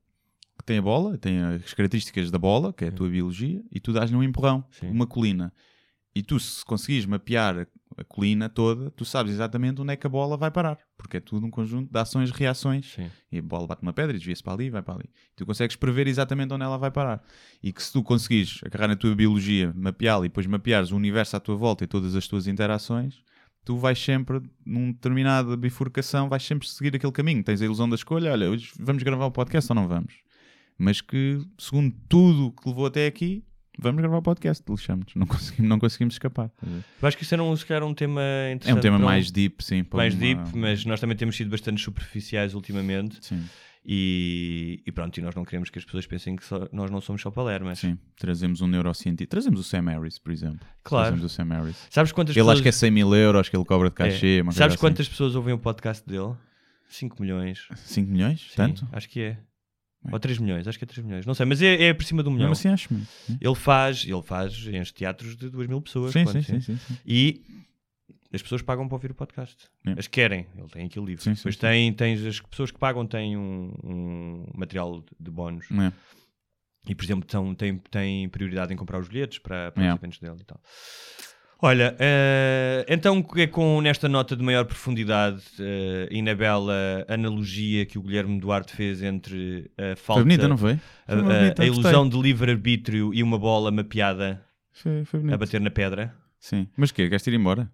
que 0.58 0.64
tem 0.64 0.78
a 0.78 0.82
bola, 0.82 1.16
tem 1.16 1.40
as 1.40 1.72
características 1.74 2.30
da 2.30 2.38
bola, 2.38 2.72
que 2.72 2.84
é 2.84 2.88
a 2.88 2.92
tua 2.92 3.08
biologia, 3.08 3.62
e 3.72 3.80
tu 3.80 3.92
dás-lhe 3.92 4.14
um 4.16 4.22
empurrão, 4.22 4.64
uma 4.82 5.06
colina. 5.06 5.52
E 6.14 6.22
tu, 6.22 6.38
se 6.40 6.64
conseguires 6.64 7.06
mapear 7.06 7.66
a, 7.96 8.04
colina 8.04 8.48
toda, 8.48 8.90
tu 8.90 9.04
sabes 9.04 9.32
exatamente 9.32 9.80
onde 9.80 9.92
é 9.92 9.96
que 9.96 10.06
a 10.06 10.10
bola 10.10 10.36
vai 10.36 10.50
parar, 10.50 10.78
porque 10.96 11.16
é 11.18 11.20
tudo 11.20 11.46
um 11.46 11.50
conjunto 11.50 11.90
de 11.92 11.98
ações 11.98 12.30
e 12.30 12.32
reações. 12.32 12.92
Sim. 12.94 13.10
E 13.30 13.38
a 13.38 13.42
bola 13.42 13.66
bate 13.66 13.82
uma 13.82 13.92
pedra 13.92 14.14
e 14.14 14.18
desvia-se 14.18 14.42
para 14.42 14.54
ali 14.54 14.64
e 14.66 14.70
vai 14.70 14.82
para 14.82 14.94
ali. 14.94 15.10
Tu 15.36 15.44
consegues 15.46 15.76
prever 15.76 16.06
exatamente 16.06 16.52
onde 16.52 16.64
ela 16.64 16.78
vai 16.78 16.90
parar. 16.90 17.22
E 17.62 17.72
que 17.72 17.82
se 17.82 17.92
tu 17.92 18.02
conseguires 18.02 18.60
agarrar 18.64 18.88
na 18.88 18.96
tua 18.96 19.14
biologia, 19.14 19.72
mapeá-la 19.74 20.26
e 20.26 20.28
depois 20.28 20.46
mapeares 20.46 20.90
o 20.90 20.96
universo 20.96 21.36
à 21.36 21.40
tua 21.40 21.56
volta 21.56 21.84
e 21.84 21.86
todas 21.86 22.14
as 22.14 22.26
tuas 22.26 22.46
interações, 22.46 23.22
tu 23.64 23.76
vais 23.76 23.98
sempre, 23.98 24.40
numa 24.64 24.92
determinada 24.92 25.56
bifurcação, 25.56 26.28
vais 26.28 26.42
sempre 26.42 26.68
seguir 26.68 26.94
aquele 26.94 27.12
caminho. 27.12 27.42
Tens 27.42 27.60
a 27.60 27.64
ilusão 27.64 27.88
da 27.88 27.94
escolha, 27.94 28.32
olha, 28.32 28.50
hoje 28.50 28.72
vamos 28.78 29.02
gravar 29.02 29.26
o 29.26 29.30
podcast 29.30 29.70
ou 29.70 29.76
não 29.76 29.86
vamos? 29.86 30.14
Mas 30.78 31.00
que, 31.00 31.38
segundo 31.58 31.94
tudo 32.08 32.52
que 32.52 32.68
levou 32.68 32.86
até 32.86 33.06
aqui, 33.06 33.44
vamos 33.80 34.00
gravar 34.00 34.18
o 34.18 34.22
podcast, 34.22 34.62
lixamos. 34.68 35.12
Não 35.14 35.26
conseguimos, 35.26 35.68
não 35.68 35.78
conseguimos 35.78 36.14
escapar. 36.14 36.50
Eu 37.02 37.08
acho 37.08 37.16
que 37.16 37.22
isso 37.24 37.34
era 37.34 37.42
um, 37.42 37.56
se 37.56 37.64
calhar, 37.66 37.82
um 37.82 37.94
tema 37.94 38.20
É 38.22 38.52
interessante. 38.52 38.78
um 38.78 38.80
tema 38.80 38.98
mais 38.98 39.30
deep, 39.30 39.64
sim. 39.64 39.84
mais 39.92 40.14
uma- 40.14 40.20
deep, 40.20 40.40
mas 40.56 40.84
nós 40.84 41.00
também 41.00 41.16
temos 41.16 41.36
sido 41.36 41.50
bastante 41.50 41.80
superficiais 41.82 42.54
ultimamente. 42.54 43.18
Sim, 43.20 43.44
E, 43.84 44.82
e 44.86 44.92
pronto, 44.92 45.16
e 45.18 45.22
nós 45.22 45.34
não 45.34 45.42
queremos 45.44 45.70
que 45.70 45.78
as 45.78 45.84
pessoas 45.86 46.06
pensem 46.06 46.36
que 46.36 46.44
só- 46.44 46.68
nós 46.70 46.90
não 46.90 47.00
somos 47.00 47.22
só 47.22 47.30
palermas. 47.30 47.78
sim. 47.78 47.96
Trazemos 48.18 48.60
um 48.60 48.66
neurocientista. 48.66 49.30
Trazemos 49.30 49.58
o 49.58 49.64
Sam 49.64 49.86
Harris, 49.90 50.18
por 50.18 50.30
exemplo. 50.32 50.60
Claro. 50.84 51.06
Trazemos 51.08 51.32
o 51.32 51.34
Sam 51.34 51.48
Harris. 51.48 51.86
Sabes 51.88 52.12
quantas 52.12 52.36
Ele 52.36 52.40
pessoas. 52.42 52.54
acho 52.56 52.62
que 52.62 52.68
é 52.68 52.72
100 52.72 52.90
mil 52.90 53.14
euros 53.14 53.48
que 53.48 53.56
ele 53.56 53.64
cobra 53.64 53.88
de 53.88 53.94
É. 53.94 53.96
cachê. 53.96 54.40
uma 54.42 54.52
Sabes 54.52 54.76
coisa 54.76 54.78
quantas 54.78 55.08
pessoas 55.08 55.34
ouvem 55.34 55.54
o 55.54 55.58
podcast 55.58 56.06
dele? 56.06 56.34
5 56.90 57.22
milhões. 57.22 57.66
Assim. 57.70 57.94
5 57.94 58.10
milhões? 58.12 58.40
Sim, 58.50 58.56
Tanto? 58.56 58.88
Acho 58.92 59.08
que 59.08 59.20
é. 59.20 59.38
Bem. 60.02 60.14
Ou 60.14 60.18
3 60.20 60.38
milhões, 60.38 60.66
acho 60.66 60.78
que 60.78 60.84
é 60.84 60.86
3 60.86 61.04
milhões. 61.04 61.26
Não 61.26 61.34
sei, 61.34 61.44
mas 61.44 61.60
é, 61.60 61.84
é 61.88 61.94
por 61.94 62.04
cima 62.04 62.22
de 62.22 62.28
um 62.28 62.32
milhão. 62.32 62.48
Mesmo 62.48 62.60
assim 62.60 62.68
acho 62.68 62.92
muito. 62.92 63.08
Ele 63.40 63.54
faz, 63.54 64.04
ele 64.06 64.22
faz 64.22 64.54
enche 64.66 64.92
teatros 64.94 65.36
de 65.36 65.50
2 65.50 65.68
mil 65.68 65.80
pessoas. 65.82 66.12
Sim, 66.12 66.24
quando, 66.24 66.42
sim, 66.42 66.60
sim, 66.60 66.60
sim, 66.60 66.76
sim. 66.78 66.98
E 67.04 67.42
as 68.32 68.40
pessoas 68.40 68.62
pagam 68.62 68.86
para 68.88 68.94
ouvir 68.94 69.10
o 69.10 69.14
podcast. 69.14 69.68
É. 69.86 69.92
As 69.98 70.06
querem, 70.06 70.46
ele 70.56 70.68
tem 70.68 70.86
aquilo 70.86 71.04
livre. 71.04 71.22
Sim, 71.22 71.34
sim, 71.34 71.40
Depois 71.40 71.54
sim. 71.56 71.60
tem, 71.60 71.92
tens 71.92 72.24
as 72.24 72.40
pessoas 72.40 72.70
que 72.70 72.78
pagam 72.78 73.06
têm 73.06 73.36
um, 73.36 73.74
um 73.84 74.46
material 74.54 75.04
de 75.18 75.30
bónus. 75.30 75.66
É. 75.70 75.92
E, 76.88 76.94
por 76.94 77.04
exemplo, 77.04 77.26
tão, 77.28 77.54
têm, 77.54 77.76
têm 77.90 78.26
prioridade 78.30 78.72
em 78.72 78.76
comprar 78.76 78.98
os 79.00 79.08
bilhetes 79.08 79.38
para, 79.38 79.70
para 79.70 79.82
Yeah. 79.82 79.94
os 79.96 80.00
eventos 80.02 80.18
dele 80.18 80.38
e 80.40 80.44
tal. 80.44 80.60
Olha, 81.62 81.94
eh, 81.98 82.86
então 82.88 83.22
é 83.36 83.46
com 83.46 83.82
nesta 83.82 84.08
nota 84.08 84.34
de 84.34 84.42
maior 84.42 84.64
profundidade 84.64 85.42
eh, 85.58 86.08
e 86.10 86.22
na 86.22 86.34
bela 86.34 87.04
analogia 87.06 87.84
que 87.84 87.98
o 87.98 88.02
Guilherme 88.02 88.40
Duarte 88.40 88.74
fez 88.74 89.02
entre 89.02 89.70
a 89.76 89.94
falta, 89.94 90.20
Foi 90.20 90.22
bonita, 90.22 90.48
não 90.48 90.56
foi? 90.56 90.72
a, 90.72 90.76
Foi 91.12 91.18
a- 91.18 91.22
bonita, 91.22 91.62
a 91.62 91.66
gostei. 91.66 91.66
ilusão 91.66 92.08
de 92.08 92.18
livre-arbítrio 92.18 93.12
e 93.12 93.22
uma 93.22 93.38
bola 93.38 93.70
mapeada 93.70 94.42
Foi, 94.72 95.04
foi 95.04 95.20
a 95.32 95.36
bater 95.36 95.60
na 95.60 95.70
pedra. 95.70 96.14
Sim. 96.38 96.66
Mas 96.76 96.88
o 96.88 96.94
quê? 96.94 97.08
Queres 97.10 97.26
ir 97.26 97.34
embora? 97.34 97.70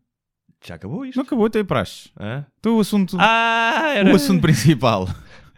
Já 0.64 0.74
acabou 0.74 1.06
isto? 1.06 1.16
Não 1.18 1.24
acabou, 1.24 1.48
tem 1.48 1.64
praxe. 1.64 2.10
Hã? 2.18 2.44
Então 2.58 2.76
o 2.78 2.80
assunto, 2.80 3.16
Ah, 3.20 3.92
era... 3.94 4.10
o 4.10 4.16
assunto 4.16 4.40
principal. 4.42 5.08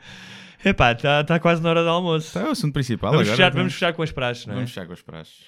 Epá, 0.63 0.93
está 0.93 1.25
tá 1.25 1.39
quase 1.41 1.63
na 1.63 1.71
hora 1.71 1.83
do 1.83 1.89
almoço. 1.89 2.27
Está 2.27 2.47
o 2.49 2.51
assunto 2.51 2.75
principal 2.75 3.13
Vamos, 3.13 3.27
agora. 3.27 3.37
fechar, 3.37 3.49
então. 3.49 3.59
vamos 3.61 3.73
fechar 3.73 3.93
com 3.95 4.03
as 4.03 4.13
praxes, 4.13 4.45
não 4.45 4.53
é? 4.53 4.57
Vamos 4.57 4.71
fechar 4.71 4.87
com 4.87 4.93
as 4.93 5.01
praxes. 5.01 5.45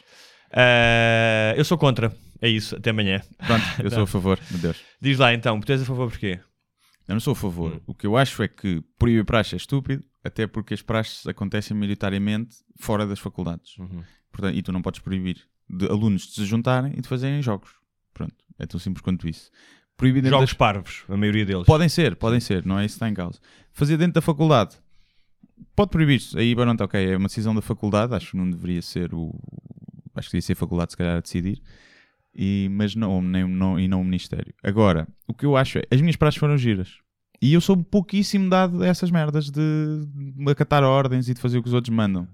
Ah, 0.51 1.53
eu 1.59 1.65
sou 1.67 1.77
contra. 1.77 2.11
É 2.41 2.49
isso. 2.49 2.77
Até 2.77 2.91
amanhã. 2.91 3.21
Pronto, 3.39 3.65
eu 3.83 3.91
sou 3.91 4.03
a 4.03 4.07
favor, 4.07 4.39
meu 4.51 4.61
Deus. 4.61 4.77
Diz 5.01 5.19
lá 5.19 5.33
então, 5.35 5.61
tu 5.61 5.71
és 5.73 5.83
a 5.83 5.85
favor 5.85 6.09
porquê? 6.11 6.41
Eu 7.09 7.15
não 7.15 7.21
sou 7.21 7.33
a 7.33 7.37
favor. 7.37 7.75
Hum. 7.75 7.81
O 7.87 7.95
que 7.95 8.07
eu 8.07 8.17
acho 8.17 8.43
é 8.43 8.49
que 8.49 8.83
proibir 8.99 9.25
praxe 9.25 9.55
é 9.55 9.59
estúpido, 9.59 10.05
até 10.23 10.47
porque 10.47 10.75
as 10.75 10.83
praxes 10.83 11.27
acontecem 11.27 11.77
maioritariamente 11.77 12.57
fora 12.79 13.07
das 13.07 13.19
faculdades. 13.19 13.77
Uhum. 13.79 14.03
Portanto, 14.31 14.57
e 14.57 14.63
tu 14.63 14.71
não 14.73 14.81
podes 14.81 15.01
proibir 15.01 15.39
de 15.69 15.87
alunos 15.87 16.23
de 16.29 16.35
se 16.35 16.45
juntarem 16.45 16.93
e 16.97 17.01
de 17.01 17.09
fazerem 17.09 17.43
jogos. 17.43 17.71
Pronto, 18.15 18.35
é 18.59 18.67
tão 18.67 18.79
simples 18.79 19.03
quanto 19.03 19.29
isso. 19.29 19.51
Proibir 19.97 20.25
Jogos 20.25 20.51
das- 20.51 20.57
parvos, 20.57 21.05
a 21.09 21.17
maioria 21.17 21.45
deles. 21.45 21.67
Podem 21.67 21.89
ser, 21.89 22.17
podem 22.17 22.41
ser, 22.41 22.65
não 22.65 22.79
é 22.79 22.85
isso 22.87 22.95
que 22.95 22.97
está 22.97 23.09
em 23.09 23.15
causa. 23.15 23.39
Fazer 23.73 23.97
dentro 23.99 24.15
da 24.15 24.21
faculdade, 24.23 24.77
pode 25.77 25.91
proibir-se. 25.91 26.39
Aí, 26.39 26.55
pronto, 26.55 26.83
ok, 26.83 27.13
é 27.13 27.17
uma 27.17 27.27
decisão 27.29 27.55
da 27.55 27.61
faculdade, 27.61 28.15
acho 28.15 28.31
que 28.31 28.37
não 28.37 28.49
deveria 28.51 28.81
ser 28.83 29.13
o. 29.15 29.35
Acho 30.15 30.29
que 30.29 30.33
devia 30.37 30.43
ser 30.47 30.53
a 30.55 30.57
faculdade, 30.57 30.93
se 30.93 30.97
calhar, 30.97 31.17
a 31.19 31.21
decidir. 31.21 31.61
E, 32.35 32.69
mas 32.71 32.95
não, 32.95 33.21
nem, 33.21 33.47
não, 33.47 33.79
e 33.79 33.89
não 33.89 34.01
o 34.01 34.05
Ministério. 34.05 34.55
Agora, 34.63 35.09
o 35.27 35.35
que 35.35 35.45
eu 35.45 35.57
acho 35.57 35.79
é, 35.79 35.83
as 35.91 36.01
minhas 36.01 36.17
praxes 36.17 36.39
foram 36.39 36.57
giras. 36.57 36.99
E 37.43 37.55
eu 37.55 37.61
sou 37.61 37.77
pouquíssimo 37.77 38.51
dado 38.51 38.83
a 38.83 38.87
essas 38.87 39.11
merdas 39.11 39.51
de, 39.51 39.61
acatar 40.49 40.85
ordens 40.85 41.29
e 41.29 41.35
de 41.35 41.41
fazer 41.41 41.59
o 41.59 41.63
que 41.63 41.69
os 41.69 41.75
outros 41.75 41.95
mandam. 41.95 42.29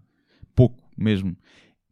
Pouco, 0.54 0.82
mesmo. 0.96 1.36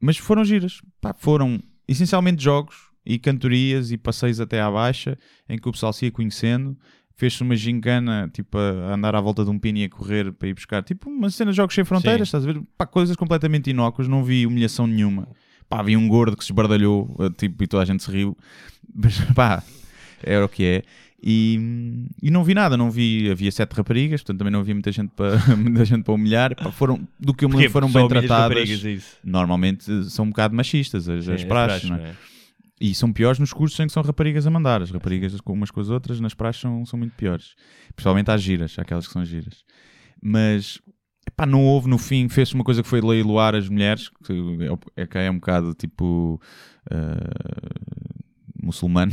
Mas 0.01 0.17
foram 0.17 0.45
giras. 0.45 0.83
Pá, 1.01 1.15
foram 1.15 1.63
essencialmente 1.87 2.43
jogos 2.43 2.75
e 3.07 3.19
cantorias 3.19 3.93
e 3.93 3.99
passeios 3.99 4.41
até 4.41 4.61
à 4.61 4.71
baixa, 4.71 5.17
em 5.49 5.59
que 5.59 5.69
o 5.69 5.73
pessoal 5.73 5.93
se 5.93 6.07
ia 6.07 6.11
conhecendo. 6.11 6.77
Fez-se 7.17 7.43
uma 7.43 7.55
gincana, 7.55 8.29
tipo, 8.33 8.59
a 8.59 8.95
andar 8.95 9.15
à 9.15 9.21
volta 9.21 9.45
de 9.45 9.51
um 9.51 9.59
pino 9.59 9.79
e 9.79 9.85
a 9.85 9.89
correr 9.89 10.33
para 10.33 10.49
ir 10.49 10.55
buscar, 10.55 10.83
tipo, 10.83 11.09
uma 11.09 11.31
cena 11.31 11.53
de 11.53 11.57
jogos 11.57 11.73
sem 11.73 11.85
fronteiras, 11.85 12.29
Sim. 12.29 12.37
estás 12.37 12.45
a 12.45 12.53
ver? 12.53 12.61
Pá, 12.77 12.85
coisas 12.85 13.15
completamente 13.15 13.71
inócuas, 13.71 14.09
não 14.09 14.25
vi 14.25 14.45
humilhação 14.45 14.89
nenhuma. 14.89 15.29
Pá, 15.69 15.81
havia 15.81 15.99
um 15.99 16.09
gordo 16.09 16.37
que 16.37 16.45
se 16.45 16.53
esbardalhou, 16.53 17.15
eh, 17.21 17.31
tipo, 17.37 17.63
e 17.63 17.67
toda 17.67 17.83
a 17.83 17.87
gente 17.87 18.03
se 18.03 18.11
riu. 18.11 18.37
Mas, 18.95 19.19
pá, 19.35 19.63
era 20.23 20.45
o 20.45 20.49
que 20.49 20.65
é. 20.65 20.83
E, 21.27 22.07
e 22.23 22.31
não 22.31 22.45
vi 22.45 22.53
nada, 22.53 22.77
não 22.77 22.91
vi, 22.91 23.31
havia 23.31 23.51
sete 23.51 23.73
raparigas, 23.73 24.21
portanto 24.21 24.39
também 24.39 24.53
não 24.53 24.61
havia 24.61 24.75
muita 24.75 24.93
gente 24.93 25.11
para, 25.17 25.39
muita 25.57 25.85
gente 25.85 26.05
para 26.05 26.13
humilhar. 26.13 26.55
Pá, 26.55 26.71
foram, 26.71 27.09
do 27.19 27.33
que 27.33 27.47
eu 27.47 27.49
me 27.49 27.57
lembro, 27.57 27.71
foram 27.71 27.91
bem 27.91 28.07
tratadas. 28.07 28.85
é? 28.85 28.99
Normalmente 29.25 29.91
eh, 29.91 30.03
são 30.05 30.27
um 30.27 30.29
bocado 30.29 30.55
machistas 30.55 31.09
as, 31.09 31.25
Sim, 31.25 31.33
as 31.33 31.45
praxes, 31.45 31.89
não 31.89 31.97
é? 31.97 32.11
é? 32.11 32.15
E 32.81 32.95
são 32.95 33.11
piores 33.11 33.39
nos 33.39 33.53
cursos 33.53 33.81
em 33.81 33.87
que 33.87 33.93
são 33.93 34.03
raparigas 34.03 34.47
a 34.47 34.51
mandar. 34.51 34.83
As 34.83 34.91
raparigas 34.91 35.35
umas 35.47 35.71
com 35.71 35.81
as 35.81 35.89
outras 35.89 36.21
nas 36.21 36.35
praxes 36.35 36.61
são, 36.61 36.85
são 36.85 36.99
muito 36.99 37.15
piores. 37.15 37.55
Principalmente 37.95 38.31
às 38.31 38.43
giras, 38.43 38.79
aquelas 38.79 39.07
que 39.07 39.13
são 39.13 39.25
giras. 39.25 39.65
Mas, 40.21 40.79
epá, 41.35 41.47
não 41.47 41.65
houve 41.65 41.89
no 41.89 41.99
fim, 41.99 42.29
fez 42.29 42.53
uma 42.53 42.65
coisa 42.65 42.83
que 42.83 42.89
foi 42.89 43.01
leiloar 43.01 43.55
as 43.55 43.69
mulheres, 43.69 44.11
que 44.25 44.33
é, 44.97 45.03
é, 45.03 45.07
que 45.07 45.19
é 45.19 45.31
um 45.31 45.35
bocado 45.37 45.75
tipo... 45.75 46.41
ah, 46.91 48.15
muçulmano 48.63 49.13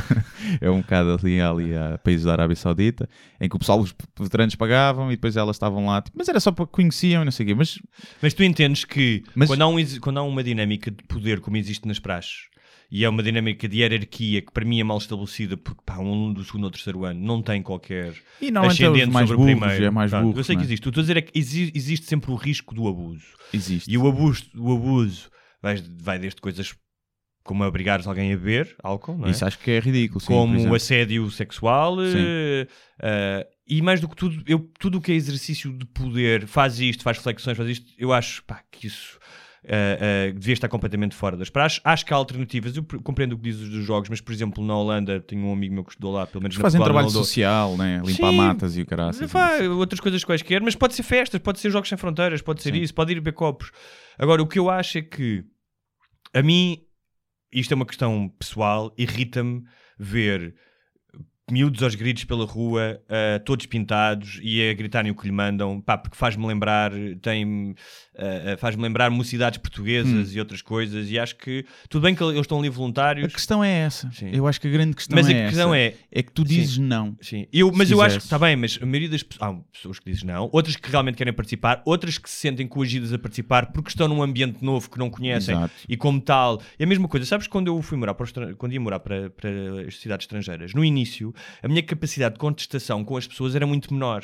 é 0.60 0.68
um 0.70 0.80
bocado 0.80 1.12
ali, 1.12 1.40
ali 1.40 1.76
a 1.76 1.96
países 1.98 2.24
da 2.24 2.32
Arábia 2.32 2.56
Saudita 2.56 3.08
em 3.40 3.48
que 3.48 3.54
o 3.54 3.58
pessoal, 3.58 3.78
os 3.80 3.94
veteranos 4.18 4.54
pagavam 4.56 5.12
e 5.12 5.16
depois 5.16 5.36
elas 5.36 5.56
estavam 5.56 5.86
lá, 5.86 6.02
tipo, 6.02 6.18
mas 6.18 6.28
era 6.28 6.40
só 6.40 6.50
para 6.50 6.66
que 6.66 6.72
conheciam 6.72 7.22
e 7.22 7.24
não 7.24 7.32
sei 7.32 7.44
o 7.44 7.48
quê, 7.48 7.54
mas 7.54 7.78
Mas 8.20 8.34
tu 8.34 8.42
entendes 8.42 8.84
que 8.84 9.22
Mas- 9.34 9.48
quando, 9.48 9.62
há 9.62 9.68
um 9.68 9.76
quando 10.00 10.18
há 10.18 10.22
uma 10.22 10.42
dinâmica 10.42 10.90
de 10.90 11.02
poder 11.04 11.40
como 11.40 11.56
existe 11.56 11.86
nas 11.86 11.98
praxes 11.98 12.48
e 12.90 13.04
é 13.04 13.08
uma 13.08 13.22
dinâmica 13.22 13.68
de 13.68 13.78
hierarquia 13.78 14.42
que 14.42 14.52
para 14.52 14.64
mim 14.64 14.80
é 14.80 14.84
mal 14.84 14.98
estabelecida 14.98 15.56
porque 15.56 15.80
pá, 15.86 15.98
um 15.98 16.08
aluno 16.12 16.34
do 16.34 16.44
segundo 16.44 16.64
ou 16.64 16.70
terceiro 16.70 17.04
ano 17.04 17.20
não 17.20 17.40
tem 17.40 17.62
qualquer 17.62 18.12
e 18.40 18.50
não 18.50 18.66
os 18.66 18.72
ascendente 18.72 19.10
mais 19.12 19.28
sobre 19.28 19.42
o 19.42 19.46
burros, 19.46 19.60
primeiro. 19.60 19.84
é 19.84 19.90
mais 19.90 20.10
Pronto, 20.10 20.24
burro, 20.26 20.40
eu 20.40 20.44
sei 20.44 20.56
que 20.56 20.62
é? 20.62 20.64
existe. 20.64 20.80
O 20.82 20.84
que 20.84 20.88
estou 20.90 21.00
a 21.00 21.04
dizer 21.04 21.16
é 21.16 21.22
que 21.22 21.38
exi- 21.38 21.72
existe 21.74 22.06
sempre 22.06 22.30
o 22.30 22.34
risco 22.34 22.74
do 22.74 22.88
abuso. 22.88 23.26
existe. 23.52 23.90
E 23.90 23.96
o 23.96 24.08
abuso, 24.08 24.44
o 24.56 24.72
abuso 24.74 25.30
vai, 25.62 25.76
vai 26.00 26.18
desde 26.18 26.40
coisas 26.40 26.74
como 27.42 27.64
obrigares 27.64 28.06
alguém 28.06 28.32
a 28.32 28.36
beber 28.36 28.76
álcool, 28.82 29.26
é? 29.26 29.30
Isso 29.30 29.44
acho 29.44 29.58
que 29.58 29.70
é 29.70 29.80
ridículo, 29.80 30.20
sim, 30.20 30.26
como 30.26 30.56
exemplo. 30.56 30.74
assédio 30.76 31.30
sexual 31.30 31.96
eh, 32.02 32.66
eh, 33.02 33.46
e 33.66 33.80
mais 33.80 34.00
do 34.00 34.08
que 34.08 34.14
tudo, 34.14 34.42
eu, 34.46 34.70
tudo 34.78 34.98
o 34.98 35.00
que 35.00 35.10
é 35.10 35.14
exercício 35.14 35.72
de 35.72 35.86
poder, 35.86 36.46
faz 36.46 36.78
isto, 36.80 37.02
faz 37.02 37.18
flexões, 37.18 37.56
faz 37.56 37.68
isto, 37.70 37.86
eu 37.96 38.12
acho 38.12 38.44
pá, 38.44 38.62
que 38.70 38.86
isso 38.86 39.18
eh, 39.64 40.28
eh, 40.28 40.32
devia 40.32 40.54
estar 40.54 40.68
completamente 40.68 41.14
fora 41.14 41.36
das 41.36 41.50
praxes. 41.50 41.80
Acho 41.84 42.06
que 42.06 42.12
há 42.12 42.16
alternativas, 42.16 42.76
eu 42.76 42.82
pr- 42.82 42.98
compreendo 43.02 43.32
o 43.34 43.36
que 43.36 43.42
dizes 43.44 43.68
dos 43.68 43.84
jogos, 43.84 44.08
mas 44.08 44.20
por 44.20 44.32
exemplo, 44.32 44.64
na 44.64 44.76
Holanda, 44.76 45.20
tenho 45.20 45.44
um 45.46 45.52
amigo 45.52 45.74
meu 45.74 45.84
que 45.84 45.90
estudou 45.90 46.12
lá, 46.12 46.26
pelo 46.26 46.42
menos 46.42 46.56
fazem 46.56 46.80
trabalho 46.82 47.10
social, 47.10 47.76
né? 47.76 48.00
limpar 48.04 48.30
Sim. 48.30 48.36
matas 48.36 48.76
e 48.76 48.82
o 48.82 48.86
caraças. 48.86 49.30
Vá, 49.30 49.58
outras 49.78 50.00
coisas 50.00 50.24
quaisquer, 50.24 50.60
mas 50.62 50.74
pode 50.74 50.94
ser 50.94 51.02
festas, 51.02 51.40
pode 51.40 51.60
ser 51.60 51.70
jogos 51.70 51.88
sem 51.88 51.98
fronteiras, 51.98 52.40
pode 52.42 52.62
ser 52.62 52.72
Sim. 52.74 52.80
isso, 52.80 52.94
pode 52.94 53.12
ir 53.12 53.16
beber 53.16 53.32
copos. 53.32 53.70
Agora, 54.18 54.42
o 54.42 54.46
que 54.46 54.58
eu 54.58 54.70
acho 54.70 54.98
é 54.98 55.02
que 55.02 55.44
a 56.32 56.42
mim, 56.42 56.78
isto 57.52 57.72
é 57.72 57.74
uma 57.74 57.86
questão 57.86 58.28
pessoal, 58.38 58.94
irrita-me 58.96 59.62
ver 59.98 60.54
miúdos 61.50 61.82
aos 61.82 61.94
gritos 61.94 62.24
pela 62.24 62.44
rua, 62.44 63.00
ah, 63.08 63.40
todos 63.44 63.66
pintados 63.66 64.38
e 64.42 64.68
a 64.68 64.74
gritarem 64.74 65.10
o 65.10 65.14
que 65.14 65.26
lhe 65.26 65.32
mandam, 65.32 65.80
pá, 65.80 65.98
porque 65.98 66.16
faz-me 66.16 66.46
lembrar, 66.46 66.92
tem, 67.20 67.74
ah, 68.16 68.56
faz-me 68.58 68.82
lembrar 68.82 69.10
mocidades 69.10 69.58
portuguesas 69.58 70.34
e 70.34 70.38
outras 70.38 70.62
coisas, 70.62 71.10
e 71.10 71.18
acho 71.18 71.36
que 71.36 71.64
tudo 71.88 72.02
bem 72.02 72.14
que 72.14 72.22
eles 72.22 72.40
estão 72.40 72.58
ali 72.58 72.68
A 72.68 72.70
voluntários, 72.70 73.32
questão 73.32 73.62
é 73.62 73.70
essa. 73.80 74.10
Sim. 74.12 74.30
Eu 74.32 74.46
acho 74.46 74.60
que 74.60 74.68
a 74.68 74.70
grande 74.70 74.94
questão 74.94 75.16
mas 75.16 75.28
é 75.28 75.44
a 75.44 75.48
questão 75.48 75.74
essa. 75.74 75.96
é, 75.96 76.20
É 76.20 76.22
que 76.22 76.32
tu 76.32 76.44
dizes 76.44 76.78
não. 76.78 77.16
Sim, 77.20 77.46
eu, 77.52 77.70
mas 77.72 77.90
eu 77.90 78.00
acho 78.00 78.18
que 78.18 78.24
está 78.24 78.38
bem, 78.38 78.56
mas 78.56 78.78
a 78.80 78.86
maioria 78.86 79.08
das 79.08 79.22
pessoas. 79.22 79.50
Há 79.50 79.54
pessoas 79.72 79.98
que 79.98 80.10
dizem 80.10 80.26
não, 80.26 80.48
outras 80.52 80.76
que 80.76 80.90
realmente 80.90 81.16
querem 81.16 81.32
participar, 81.32 81.82
outras 81.84 82.18
que 82.18 82.28
se 82.28 82.36
sentem 82.36 82.66
coagidas 82.66 83.12
a 83.12 83.18
participar 83.18 83.72
porque 83.72 83.88
estão 83.88 84.06
num 84.08 84.22
ambiente 84.22 84.64
novo 84.64 84.90
que 84.90 84.98
não 84.98 85.10
conhecem 85.10 85.54
Exato. 85.54 85.74
e, 85.88 85.96
como 85.96 86.20
tal. 86.20 86.60
É 86.78 86.84
a 86.84 86.86
mesma 86.86 87.08
coisa, 87.08 87.26
sabes 87.26 87.46
quando 87.46 87.68
eu 87.68 87.80
fui 87.82 87.96
morar 87.96 88.14
para, 88.14 88.54
quando 88.54 88.72
ia 88.72 88.80
morar 88.80 89.00
para, 89.00 89.30
para 89.30 89.50
as 89.86 89.98
cidades 89.98 90.24
estrangeiras, 90.24 90.74
no 90.74 90.84
início, 90.84 91.34
a 91.62 91.68
minha 91.68 91.82
capacidade 91.82 92.34
de 92.34 92.40
contestação 92.40 93.04
com 93.04 93.16
as 93.16 93.26
pessoas 93.26 93.54
era 93.54 93.66
muito 93.66 93.92
menor. 93.92 94.22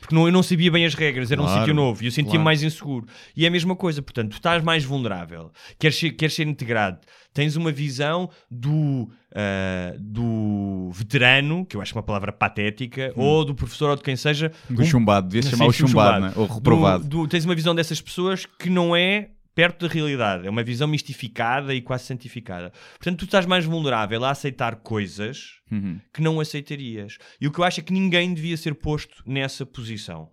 Porque 0.00 0.14
não, 0.14 0.26
eu 0.26 0.32
não 0.32 0.42
sabia 0.44 0.70
bem 0.70 0.84
as 0.84 0.94
regras, 0.94 1.30
era 1.32 1.40
um 1.40 1.44
Claro, 1.44 1.60
sítio 1.60 1.74
novo 1.74 2.02
e 2.02 2.06
eu 2.06 2.10
sentia-me 2.12 2.30
claro. 2.30 2.44
mais 2.44 2.62
inseguro. 2.62 3.06
E 3.36 3.44
é 3.44 3.48
a 3.48 3.50
mesma 3.50 3.74
coisa, 3.74 4.00
portanto, 4.00 4.30
tu 4.30 4.34
estás 4.34 4.62
mais 4.62 4.84
vulnerável, 4.84 5.50
queres 5.78 5.96
ser, 5.98 6.10
queres 6.12 6.34
ser 6.34 6.46
integrado, 6.46 6.98
tens 7.32 7.56
uma 7.56 7.72
visão 7.72 8.30
do, 8.50 9.08
ah, 9.34 9.94
do 9.98 10.90
veterano, 10.92 11.64
que 11.66 11.76
eu 11.76 11.80
acho 11.80 11.94
uma 11.96 12.02
palavra 12.02 12.32
patética, 12.32 13.12
ou 13.16 13.44
do 13.44 13.54
professor 13.54 13.90
ou 13.90 13.96
de 13.96 14.02
quem 14.02 14.14
seja. 14.16 14.52
Do 14.70 14.82
um- 14.82 14.84
chumbado, 14.84 15.28
devia 15.28 15.48
chamar 15.50 15.66
o 15.66 15.72
sim, 15.72 15.86
chumbado, 15.86 16.26
né? 16.26 16.32
ou 16.36 16.46
reprovado. 16.46 17.04
Do- 17.04 17.22
do- 17.22 17.28
tens 17.28 17.44
uma 17.44 17.54
visão 17.54 17.74
dessas 17.74 18.00
pessoas 18.00 18.46
que 18.46 18.70
não 18.70 18.94
é 18.94 19.30
perto 19.58 19.88
da 19.88 19.92
realidade, 19.92 20.46
é 20.46 20.50
uma 20.50 20.62
visão 20.62 20.86
mistificada 20.86 21.74
e 21.74 21.82
quase 21.82 22.04
santificada. 22.04 22.70
Portanto, 22.96 23.18
tu 23.18 23.24
estás 23.24 23.44
mais 23.44 23.64
vulnerável 23.64 24.24
a 24.24 24.30
aceitar 24.30 24.76
coisas 24.76 25.54
Uhum. 25.68 25.98
que 26.14 26.22
não 26.22 26.38
aceitarias. 26.38 27.18
E 27.40 27.48
o 27.48 27.50
que 27.50 27.58
eu 27.58 27.64
acho 27.64 27.80
é 27.80 27.82
que 27.82 27.92
ninguém 27.92 28.32
devia 28.32 28.56
ser 28.56 28.72
posto 28.76 29.20
nessa 29.26 29.66
posição. 29.66 30.30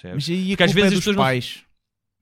Percebes? 0.00 0.14
Mas 0.14 0.28
aí 0.30 0.44
a 0.44 0.48
Porque 0.50 0.62
às 0.62 0.70
culpa 0.70 0.74
vezes 0.74 0.86
é 0.86 0.94
dos 0.94 0.98
pessoas 1.00 1.16
não- 1.16 1.24
pais. 1.24 1.64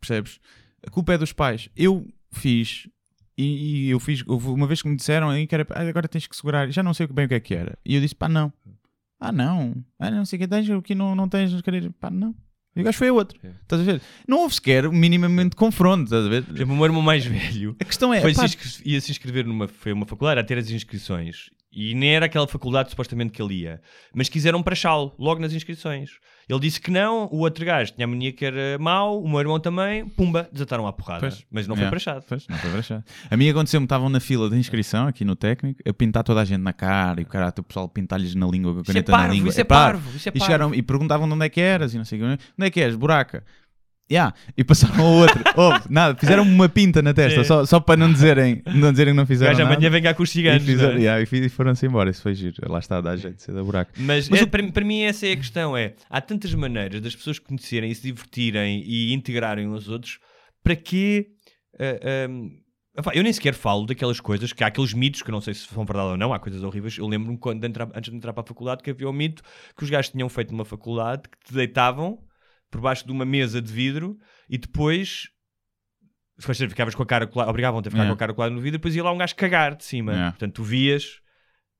Percebes? 0.00 0.40
A 0.86 0.90
culpa 0.90 1.12
é 1.12 1.18
dos 1.18 1.32
pais. 1.34 1.68
Eu 1.76 2.08
fiz. 2.32 2.88
E, 3.36 3.86
e 3.88 3.90
eu 3.90 4.00
fiz. 4.00 4.22
Uma 4.22 4.66
vez 4.66 4.80
que 4.80 4.88
me 4.88 4.96
disseram 4.96 5.28
que 5.46 5.54
era. 5.54 5.66
"Ah, 5.72 5.82
agora 5.82 6.08
tens 6.08 6.26
que 6.26 6.34
segurar. 6.34 6.70
Já 6.70 6.82
não 6.82 6.94
sei 6.94 7.06
bem 7.06 7.26
o 7.26 7.28
que 7.28 7.34
é 7.34 7.40
que 7.40 7.54
era. 7.54 7.78
E 7.84 7.96
eu 7.96 8.00
disse: 8.00 8.14
pá, 8.14 8.30
não. 8.30 8.50
Ah, 9.20 9.30
não. 9.30 9.74
Ah, 9.98 10.10
não 10.10 10.24
sei 10.24 10.38
o 10.38 10.40
que 10.40 10.48
tens. 10.48 10.66
O 10.70 10.80
que 10.80 10.94
não, 10.94 11.14
não 11.14 11.28
tens. 11.28 11.60
Querer. 11.60 11.92
Pá, 12.00 12.08
não. 12.10 12.34
E 12.76 12.80
o 12.80 12.84
gajo 12.84 12.98
foi 12.98 13.08
a 13.08 13.12
outro. 13.12 13.38
É. 13.42 13.50
Estás 13.62 13.82
a 13.82 13.84
ver? 13.84 14.00
Não 14.26 14.38
houve 14.38 14.54
sequer 14.54 14.88
minimamente 14.90 15.54
confronto. 15.54 16.04
Estás 16.04 16.26
a 16.26 16.28
ver? 16.28 16.42
Por 16.44 16.54
exemplo, 16.54 16.74
o 16.74 16.76
meu 16.76 16.86
irmão 16.86 17.02
mais 17.02 17.24
velho 17.24 17.76
A 17.80 17.84
questão 17.84 18.12
é. 18.12 18.20
foi 18.20 18.34
pá, 18.34 18.48
se 18.48 18.82
ia 18.84 19.00
se 19.00 19.10
inscrever 19.10 19.46
numa 19.46 19.68
foi 19.68 19.92
uma 19.92 20.06
faculdade 20.06 20.40
a 20.40 20.44
ter 20.44 20.58
as 20.58 20.70
inscrições 20.70 21.50
e 21.74 21.94
nem 21.94 22.14
era 22.14 22.26
aquela 22.26 22.46
faculdade 22.46 22.90
supostamente 22.90 23.32
que 23.32 23.42
ele 23.42 23.54
ia, 23.62 23.80
mas 24.14 24.28
quiseram 24.28 24.62
prachá-lo 24.62 25.14
logo 25.18 25.40
nas 25.40 25.52
inscrições. 25.52 26.10
Ele 26.46 26.60
disse 26.60 26.78
que 26.78 26.90
não, 26.90 27.26
o 27.32 27.38
outro 27.38 27.64
gajo 27.64 27.92
tinha 27.94 28.04
a 28.04 28.06
mania 28.06 28.30
que 28.30 28.44
era 28.44 28.76
mau, 28.78 29.22
o 29.22 29.26
meu 29.26 29.40
irmão 29.40 29.58
também, 29.58 30.06
pumba, 30.06 30.46
desataram 30.52 30.86
à 30.86 30.92
porrada. 30.92 31.20
Pois. 31.20 31.42
Mas 31.50 31.66
não 31.66 31.74
foi 31.74 31.84
Yeah. 31.84 31.90
prachado. 31.90 32.24
Pois, 32.28 32.46
não 32.48 32.58
foi 32.58 32.70
brachado. 32.70 33.02
A 33.30 33.36
mim 33.36 33.48
aconteceu-me, 33.48 33.86
estavam 33.86 34.10
na 34.10 34.20
fila 34.20 34.50
de 34.50 34.56
inscrição 34.56 35.06
aqui 35.06 35.24
no 35.24 35.34
técnico, 35.34 35.80
a 35.88 35.92
pintar 35.94 36.22
toda 36.22 36.42
a 36.42 36.44
gente 36.44 36.60
na 36.60 36.74
cara 36.74 37.18
e 37.20 37.24
o 37.24 37.26
cara, 37.26 37.48
o 37.58 37.62
pessoal 37.62 37.88
pintar-lhes 37.88 38.34
na 38.34 38.46
língua 38.46 38.74
com 38.74 38.80
a 38.80 38.82
é 38.82 38.84
caneta 38.84 39.10
na 39.12 39.18
parvo, 39.18 39.32
língua. 39.34 39.48
isso 39.48 39.60
é 39.60 39.64
parvo. 39.64 40.02
parvo, 40.02 40.16
isso 40.18 40.28
é 40.28 40.32
E, 40.34 40.38
parvo. 40.38 40.44
chegaram, 40.44 40.74
e 40.74 40.82
perguntavam 40.82 41.26
de 41.26 41.32
onde 41.34 41.46
é 41.46 41.48
que 41.48 41.60
eras 41.62 41.94
e 41.94 41.96
não 41.96 42.04
sei. 42.04 42.22
Onde 42.22 42.38
é 42.58 42.70
que 42.70 42.80
és? 42.82 42.94
Buraca. 42.94 43.42
Yeah. 44.10 44.34
E 44.56 44.62
passaram 44.62 45.02
ao 45.02 45.12
outro. 45.12 45.42
Houve, 45.56 45.80
nada, 45.88 46.14
fizeram 46.18 46.42
uma 46.42 46.68
pinta 46.68 47.00
na 47.00 47.14
testa, 47.14 47.40
É. 47.40 47.44
só, 47.44 47.64
só 47.64 47.80
para 47.80 47.96
não 47.96 48.12
dizerem, 48.12 48.62
não 48.66 48.90
dizerem 48.92 49.14
que 49.14 49.16
não 49.16 49.24
O 49.24 49.26
fizeram 49.26 49.52
gajo 49.52 49.64
nada. 49.64 49.74
amanhã 49.76 49.90
vem 49.90 50.02
cá 50.02 50.12
com 50.12 50.22
os 50.22 50.28
E, 50.28 50.32
ciganos. 50.32 50.62
fizeram- 50.62 50.92
não 50.92 50.98
é? 50.98 51.02
yeah, 51.02 51.22
e 51.22 51.26
fi- 51.26 51.44
e 51.44 51.48
foram-se 51.48 51.86
embora, 51.86 52.10
isso 52.10 52.20
foi 52.20 52.34
giro. 52.34 52.54
Lá 52.70 52.78
está, 52.80 53.00
dá 53.00 53.16
jeito 53.16 53.36
de 53.36 53.42
ser 53.42 53.52
da 53.54 53.64
buraca. 53.64 53.90
Mas, 53.96 54.28
Mas 54.28 54.40
é, 54.40 54.44
o- 54.44 54.46
para, 54.46 54.70
para 54.72 54.84
mim 54.84 55.00
essa 55.02 55.26
é 55.26 55.32
a 55.32 55.36
questão, 55.36 55.74
é 55.74 55.94
há 56.10 56.20
tantas 56.20 56.54
maneiras 56.54 57.00
das 57.00 57.16
pessoas 57.16 57.38
conhecerem 57.38 57.90
e 57.90 57.94
se 57.94 58.02
divertirem 58.02 58.82
e 58.86 59.14
integrarem 59.14 59.66
uns 59.66 59.74
aos 59.74 59.88
outros, 59.88 60.18
para 60.62 60.76
quê? 60.76 61.28
ah, 61.80 63.10
eu 63.14 63.22
nem 63.24 63.32
sequer 63.32 63.54
falo 63.54 63.86
daquelas 63.86 64.20
coisas, 64.20 64.52
que 64.52 64.62
há 64.62 64.68
aqueles 64.68 64.92
mitos, 64.94 65.22
que 65.22 65.28
eu 65.28 65.32
não 65.32 65.40
sei 65.40 65.52
se 65.54 65.66
são 65.66 65.84
verdade 65.84 66.10
ou 66.10 66.16
não, 66.16 66.32
há 66.32 66.38
coisas 66.38 66.62
horríveis. 66.62 66.96
Eu 66.98 67.08
lembro-me 67.08 67.36
quando 67.38 67.60
de 67.60 67.66
entrar- 67.66 67.88
antes 67.94 68.10
de 68.10 68.16
entrar 68.16 68.32
para 68.32 68.42
a 68.44 68.46
faculdade 68.46 68.82
que 68.82 68.90
havia 68.90 69.08
o 69.08 69.12
mito 69.12 69.42
que 69.76 69.82
os 69.82 69.90
gajos 69.90 70.10
tinham 70.12 70.28
feito 70.28 70.52
numa 70.52 70.64
faculdade 70.64 71.22
que 71.22 71.48
te 71.48 71.54
deitavam 71.54 72.18
por 72.70 72.80
baixo 72.80 73.04
de 73.06 73.12
uma 73.12 73.24
mesa 73.24 73.60
de 73.62 73.72
vidro 73.72 74.18
e 74.48 74.58
depois 74.58 75.28
ficavas 76.68 76.94
com 76.94 77.02
a 77.02 77.06
cara 77.06 77.26
colada, 77.26 77.50
obrigavam-te 77.50 77.88
a 77.88 77.90
ficar 77.90 78.02
Yeah. 78.02 78.10
com 78.12 78.16
a 78.16 78.18
cara 78.18 78.34
colada 78.34 78.54
no 78.54 78.60
vidro 78.60 78.76
e 78.76 78.78
depois 78.78 78.94
ia 78.96 79.04
lá 79.04 79.12
um 79.12 79.18
gajo 79.18 79.34
cagar 79.36 79.76
de 79.76 79.84
cima. 79.84 80.12
Yeah. 80.12 80.32
Portanto, 80.32 80.54
tu 80.54 80.64
vias 80.64 81.20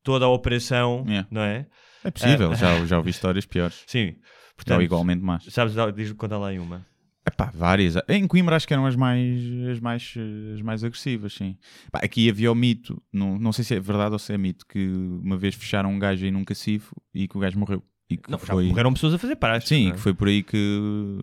toda 0.02 0.24
a 0.24 0.28
operação, 0.28 1.04
Yeah. 1.06 1.26
não 1.30 1.42
é? 1.42 1.66
É 2.04 2.10
possível, 2.10 2.52
Ah. 2.52 2.54
já, 2.54 2.86
já 2.86 2.98
ouvi 2.98 3.10
histórias 3.10 3.46
piores. 3.46 3.82
Sim. 3.88 4.08
Ou 4.16 4.56
Portanto, 4.56 4.82
igualmente 4.82 5.22
más. 5.22 5.44
sabes, 5.50 5.74
diz 5.96 6.12
conta 6.12 6.38
lá 6.38 6.50
uma. 6.52 6.86
Epá, 7.26 7.50
várias. 7.54 7.94
Em 8.06 8.26
Coimbra 8.28 8.54
acho 8.54 8.68
que 8.68 8.74
eram 8.74 8.84
as 8.86 8.94
mais, 8.94 9.40
as 9.72 9.80
mais, 9.80 10.14
as 10.54 10.60
mais 10.60 10.84
agressivas, 10.84 11.32
sim. 11.32 11.56
Pá, 11.90 12.00
aqui 12.00 12.28
havia 12.28 12.52
o 12.52 12.54
mito, 12.54 13.02
não, 13.10 13.38
não 13.38 13.50
sei 13.50 13.64
se 13.64 13.74
é 13.74 13.80
verdade 13.80 14.12
ou 14.12 14.18
se 14.18 14.30
é 14.34 14.36
mito, 14.38 14.66
que 14.66 14.78
uma 15.22 15.34
vez 15.36 15.54
fecharam 15.54 15.90
um 15.90 15.98
gajo 15.98 16.22
aí 16.22 16.30
num 16.30 16.44
cacifo 16.44 16.94
e 17.14 17.26
que 17.26 17.34
o 17.36 17.40
gajo 17.40 17.58
morreu. 17.58 17.82
E 18.08 18.16
que 18.16 18.30
Não, 18.30 18.38
já 18.38 18.46
foi... 18.46 18.66
morreram 18.66 18.92
pessoas 18.92 19.14
a 19.14 19.18
fazer 19.18 19.36
praxe. 19.36 19.68
Sim, 19.68 19.88
é? 19.88 19.92
que 19.92 19.98
foi 19.98 20.12
por 20.12 20.28
aí 20.28 20.42
que 20.42 21.18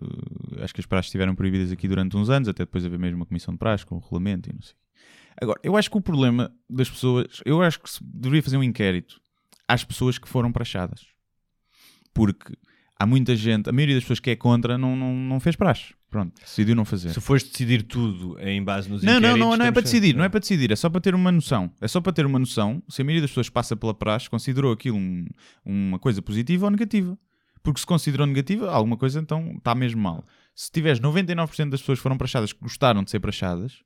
acho 0.60 0.74
que 0.74 0.80
as 0.80 0.86
praxes 0.86 1.08
estiveram 1.08 1.34
proibidas 1.34 1.70
aqui 1.70 1.86
durante 1.86 2.16
uns 2.16 2.28
anos, 2.28 2.48
até 2.48 2.64
depois 2.64 2.84
haver 2.84 2.98
mesmo 2.98 3.16
uma 3.16 3.26
comissão 3.26 3.54
de 3.54 3.58
praxe 3.58 3.86
com 3.86 3.96
o 3.96 3.98
regulamento 3.98 4.50
e 4.50 4.52
não 4.52 4.62
sei. 4.62 4.74
Agora, 5.40 5.60
eu 5.62 5.76
acho 5.76 5.90
que 5.90 5.96
o 5.96 6.00
problema 6.00 6.52
das 6.68 6.90
pessoas, 6.90 7.40
eu 7.44 7.62
acho 7.62 7.80
que 7.80 7.90
se 7.90 7.98
deveria 8.02 8.42
fazer 8.42 8.56
um 8.56 8.62
inquérito 8.62 9.20
às 9.66 9.84
pessoas 9.84 10.18
que 10.18 10.28
foram 10.28 10.52
praxadas. 10.52 11.06
Porque 12.12 12.54
há 12.98 13.06
muita 13.06 13.34
gente, 13.34 13.70
a 13.70 13.72
maioria 13.72 13.94
das 13.96 14.04
pessoas 14.04 14.20
que 14.20 14.30
é 14.30 14.36
contra 14.36 14.76
não, 14.76 14.94
não, 14.94 15.14
não 15.14 15.40
fez 15.40 15.56
praxe. 15.56 15.94
Pronto, 16.12 16.38
decidiu 16.40 16.76
não 16.76 16.84
fazer. 16.84 17.08
Se 17.08 17.20
fores 17.22 17.42
decidir 17.42 17.82
tudo 17.84 18.38
em 18.38 18.62
base 18.62 18.88
nos 18.88 19.02
Não, 19.02 19.18
não, 19.18 19.34
não, 19.36 19.56
não 19.56 19.64
é 19.64 19.72
para 19.72 19.80
decidir, 19.82 20.14
não 20.14 20.22
é 20.22 20.28
para 20.28 20.40
decidir, 20.40 20.70
é 20.70 20.76
só 20.76 20.88
para 20.90 21.00
ter 21.00 21.14
uma 21.14 21.32
noção. 21.32 21.72
É 21.80 21.88
só 21.88 22.00
para 22.02 22.12
ter 22.12 22.26
uma 22.26 22.38
noção 22.38 22.82
se 22.86 23.00
a 23.00 23.04
maioria 23.04 23.22
das 23.22 23.30
pessoas 23.30 23.48
passa 23.48 23.74
pela 23.74 23.94
praxe 23.94 24.28
considerou 24.28 24.72
aquilo 24.72 24.98
um- 24.98 25.26
uma 25.64 25.98
coisa 25.98 26.20
positiva 26.22 26.66
ou 26.66 26.70
negativa. 26.70 27.18
Porque 27.62 27.80
se 27.80 27.86
considerou 27.86 28.26
negativa, 28.26 28.70
alguma 28.70 28.96
coisa 28.96 29.18
então 29.20 29.54
está 29.56 29.74
mesmo 29.74 30.02
mal. 30.02 30.22
Se 30.54 30.70
tiveres 30.70 31.00
99% 31.00 31.70
das 31.70 31.80
pessoas 31.80 31.98
que 31.98 32.02
foram 32.02 32.18
praxadas 32.18 32.52
que 32.52 32.60
gostaram 32.60 33.02
de 33.02 33.10
ser 33.10 33.18
praxadas, 33.18 33.78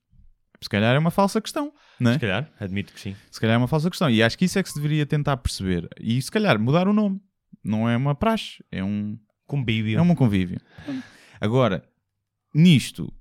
se 0.60 0.68
calhar 0.68 0.96
é 0.96 0.98
uma 0.98 1.12
falsa 1.12 1.40
questão, 1.40 1.72
não 2.00 2.10
é? 2.10 2.14
Se 2.14 2.20
calhar, 2.20 2.50
admito 2.58 2.92
que 2.92 2.98
sim. 3.00 3.14
Se 3.30 3.40
calhar 3.40 3.54
é 3.54 3.58
uma 3.58 3.68
falsa 3.68 3.88
questão. 3.88 4.10
E 4.10 4.20
acho 4.22 4.36
que 4.36 4.46
isso 4.46 4.58
é 4.58 4.62
que 4.64 4.68
se 4.68 4.74
deveria 4.74 5.06
tentar 5.06 5.36
perceber. 5.36 5.88
E 6.00 6.20
se 6.20 6.30
calhar 6.30 6.58
mudar 6.58 6.88
o 6.88 6.92
nome. 6.92 7.20
Não 7.62 7.88
é 7.88 7.96
uma 7.96 8.14
praxe, 8.16 8.64
é 8.72 8.82
um, 8.82 9.16
Convívio. 9.46 9.96
é 9.98 10.02
um 10.02 10.14
convívio. 10.14 10.58
Agora, 11.40 11.84
nisto, 12.56 13.12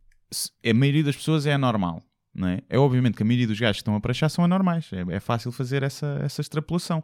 a 0.66 0.74
maioria 0.74 1.04
das 1.04 1.16
pessoas 1.16 1.46
é 1.46 1.54
anormal. 1.54 2.02
Não 2.34 2.48
é? 2.50 2.62
é 2.70 2.78
obviamente 2.78 3.16
que 3.16 3.24
a 3.24 3.26
maioria 3.26 3.48
dos 3.48 3.58
gajos 3.60 3.78
que 3.78 3.82
estão 3.82 3.96
a 3.96 4.00
praxar 4.02 4.30
são 4.30 4.44
anormais. 4.44 4.90
É, 4.92 5.16
é 5.16 5.20
fácil 5.20 5.52
fazer 5.52 5.84
essa, 5.84 6.20
essa 6.22 6.42
extrapolação. 6.42 7.04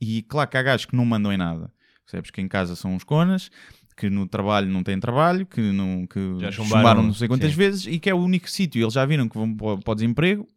E 0.00 0.22
claro 0.22 0.48
que 0.48 0.56
há 0.56 0.62
gajos 0.62 0.86
que 0.86 0.96
não 0.96 1.04
mandam 1.04 1.30
em 1.32 1.36
nada. 1.36 1.70
Percebes 2.06 2.30
que 2.30 2.40
em 2.40 2.48
casa 2.48 2.74
são 2.74 2.94
uns 2.94 3.04
conas, 3.04 3.50
que 3.96 4.08
no 4.08 4.26
trabalho 4.26 4.68
não 4.70 4.82
têm 4.82 4.98
trabalho, 4.98 5.44
que, 5.44 5.60
não, 5.60 6.06
que 6.06 6.18
Já 6.40 6.50
chumbaram, 6.50 6.78
chumbaram 6.78 7.02
não 7.02 7.12
sei 7.14 7.28
quantas 7.28 7.50
sim. 7.50 7.56
vezes 7.56 7.86
e 7.86 7.98
que 7.98 8.08
é 8.08 8.14
o 8.14 8.18
único 8.18 8.50
sítio. 8.50 8.82
Eles 8.82 8.94
já 8.94 9.04
viram 9.04 9.28
que 9.28 9.36
vão 9.36 9.54
para 9.54 9.66
o- 9.74 9.78
para 9.78 9.92
o 9.92 9.94
desemprego 9.94 10.48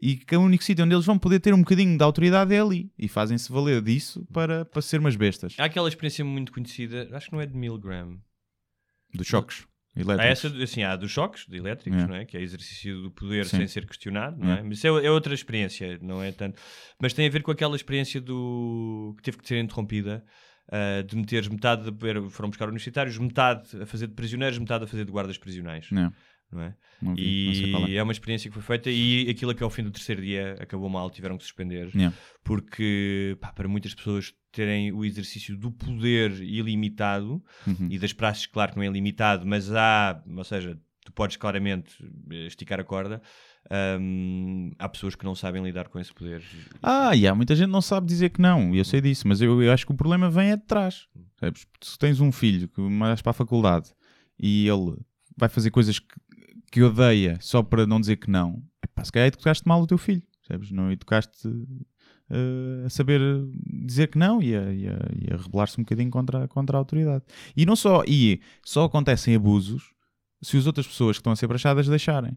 e 0.00 0.14
que 0.16 0.34
é 0.34 0.38
o 0.38 0.42
único 0.42 0.62
sítio 0.62 0.84
onde 0.84 0.94
eles 0.94 1.04
vão 1.04 1.18
poder 1.18 1.40
ter 1.40 1.52
um 1.52 1.58
bocadinho 1.58 1.98
de 1.98 2.04
autoridade 2.04 2.54
é 2.54 2.60
ali. 2.60 2.90
E 2.96 3.08
fazem-se 3.08 3.50
valer 3.50 3.82
disso 3.82 4.24
para, 4.32 4.64
para 4.64 4.80
ser 4.80 5.00
umas 5.00 5.16
bestas. 5.16 5.56
Há 5.58 5.64
aquela 5.64 5.88
experiência 5.88 6.24
muito 6.24 6.52
conhecida, 6.52 7.08
acho 7.12 7.26
que 7.26 7.32
não 7.32 7.40
é 7.40 7.46
de 7.46 7.56
Milgram. 7.56 8.16
Dos 9.12 9.26
choques 9.26 9.66
Há 10.18 10.24
essa, 10.24 10.48
assim, 10.62 10.82
há 10.82 10.96
dos 10.96 11.10
choques 11.10 11.46
de 11.46 11.56
elétricos, 11.58 12.02
É. 12.02 12.06
não 12.06 12.14
é? 12.14 12.24
Que 12.24 12.36
é 12.36 12.40
exercício 12.40 13.02
do 13.02 13.10
poder 13.10 13.44
Sim. 13.44 13.58
sem 13.58 13.66
ser 13.66 13.86
questionado, 13.86 14.38
não 14.38 14.50
é? 14.52 14.60
É. 14.60 14.62
Mas 14.62 14.78
isso 14.78 14.86
é, 14.86 15.06
é 15.06 15.10
outra 15.10 15.34
experiência, 15.34 15.98
não 16.00 16.22
é 16.22 16.32
tanto. 16.32 16.60
Mas 17.00 17.12
tem 17.12 17.26
a 17.26 17.30
ver 17.30 17.42
com 17.42 17.50
aquela 17.50 17.76
experiência 17.76 18.20
do 18.20 19.14
que 19.18 19.22
teve 19.22 19.36
que 19.38 19.46
ser 19.46 19.58
interrompida. 19.62 20.24
ah, 20.70 21.02
de 21.02 21.14
meteres 21.16 21.48
metade, 21.48 21.90
de, 21.90 22.30
foram 22.30 22.48
buscar 22.48 22.66
universitários, 22.68 23.18
metade 23.18 23.82
a 23.82 23.84
fazer 23.84 24.06
de 24.06 24.14
prisioneiros, 24.14 24.56
metade 24.58 24.84
a 24.84 24.86
fazer 24.86 25.04
de 25.04 25.10
guardas 25.12 25.36
prisionais, 25.36 25.88
Não, 25.90 26.10
não 26.50 26.62
é? 26.62 26.74
não 27.02 27.14
vi, 27.14 27.72
E 27.90 27.94
é. 27.94 27.96
é 27.96 28.02
uma 28.02 28.12
experiência 28.12 28.48
que 28.48 28.54
foi 28.54 28.62
feita 28.62 28.88
e 28.90 29.28
aquilo 29.28 29.54
que 29.54 29.62
ao 29.62 29.68
fim 29.68 29.82
do 29.82 29.90
terceiro 29.90 30.22
dia 30.22 30.56
acabou 30.60 30.88
mal, 30.88 31.10
tiveram 31.10 31.36
que 31.36 31.42
suspender 31.44 31.90
Yeah. 31.94 32.16
porque 32.42 33.36
pá, 33.40 33.52
para 33.52 33.68
muitas 33.68 33.92
pessoas 33.94 34.32
terem 34.52 34.92
o 34.92 35.04
exercício 35.04 35.56
do 35.56 35.70
poder 35.70 36.30
ilimitado 36.42 37.42
Uhum. 37.66 37.88
e 37.90 37.98
das 37.98 38.12
praxes, 38.12 38.46
claro 38.46 38.72
que 38.72 38.76
não 38.78 38.84
é 38.84 38.88
limitado, 38.88 39.46
mas 39.46 39.72
há, 39.72 40.22
ou 40.36 40.44
seja, 40.44 40.78
tu 41.04 41.12
podes 41.12 41.36
claramente 41.36 41.92
eh, 42.30 42.46
esticar 42.46 42.78
a 42.78 42.84
corda. 42.84 43.20
hum, 44.00 44.72
há 44.78 44.88
pessoas 44.88 45.14
que 45.14 45.24
não 45.24 45.34
sabem 45.34 45.62
lidar 45.62 45.88
com 45.88 45.98
esse 45.98 46.12
poder. 46.12 46.42
Ah, 46.82 47.14
e 47.16 47.26
há 47.26 47.34
muita 47.34 47.54
gente 47.54 47.66
que 47.66 47.72
não 47.72 47.80
sabe 47.82 48.06
dizer 48.06 48.30
que 48.30 48.40
não, 48.40 48.74
e 48.74 48.78
eu 48.78 48.84
sei 48.84 49.00
disso, 49.00 49.26
mas 49.26 49.40
eu, 49.40 49.62
eu 49.62 49.72
acho 49.72 49.86
que 49.86 49.92
o 49.92 49.96
problema 49.96 50.30
vem 50.30 50.50
é 50.50 50.56
de 50.56 50.64
trás. 50.64 51.06
Sabes? 51.40 51.66
Se 51.80 51.98
tens 51.98 52.20
um 52.20 52.30
filho 52.32 52.68
que 52.68 52.80
vais 52.98 53.22
para 53.22 53.30
a 53.30 53.34
faculdade 53.34 53.90
e 54.38 54.66
ele 54.68 54.96
vai 55.36 55.48
fazer 55.48 55.70
coisas 55.70 55.98
que, 55.98 56.14
que 56.70 56.82
odeia 56.82 57.38
só 57.40 57.62
para 57.62 57.86
não 57.86 58.00
dizer 58.00 58.16
que 58.16 58.30
não, 58.30 58.62
epá, 58.82 59.04
se 59.04 59.12
calhar 59.12 59.28
educaste 59.28 59.66
mal 59.66 59.80
o 59.82 59.86
teu 59.86 59.98
filho, 59.98 60.22
sabes? 60.46 60.70
Não 60.70 60.90
educaste 60.90 61.48
eh, 62.30 62.82
a 62.86 62.88
saber 62.90 63.20
dizer 63.84 64.08
que 64.08 64.18
não 64.18 64.42
e 64.42 64.54
a, 64.56 64.60
a- 64.60 65.34
a 65.34 65.36
rebelar-se 65.42 65.78
um 65.80 65.84
bocadinho 65.84 66.10
contra, 66.10 66.46
contra 66.48 66.76
a 66.76 66.80
autoridade. 66.80 67.24
E 67.56 67.64
não 67.66 67.76
só, 67.76 68.02
e 68.06 68.40
só 68.64 68.84
acontecem 68.84 69.34
abusos 69.34 69.90
se 70.42 70.56
as 70.56 70.66
outras 70.66 70.86
pessoas 70.86 71.16
que 71.16 71.20
estão 71.20 71.32
a 71.32 71.36
ser 71.36 71.48
praxadas 71.48 71.86
deixarem. 71.88 72.36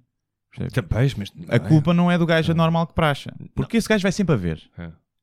Pois, 0.90 1.14
mas 1.16 1.32
A 1.50 1.60
culpa 1.60 1.94
não 1.94 2.10
é 2.10 2.18
do 2.18 2.26
gajo 2.26 2.52
anormal 2.52 2.88
que 2.88 2.94
praxa. 2.94 3.34
Porque 3.54 3.78
esse 3.78 3.88
gajo 3.90 4.04
vai 4.04 4.12
sempre 4.12 4.34
a 4.36 4.38
ver. 4.38 4.62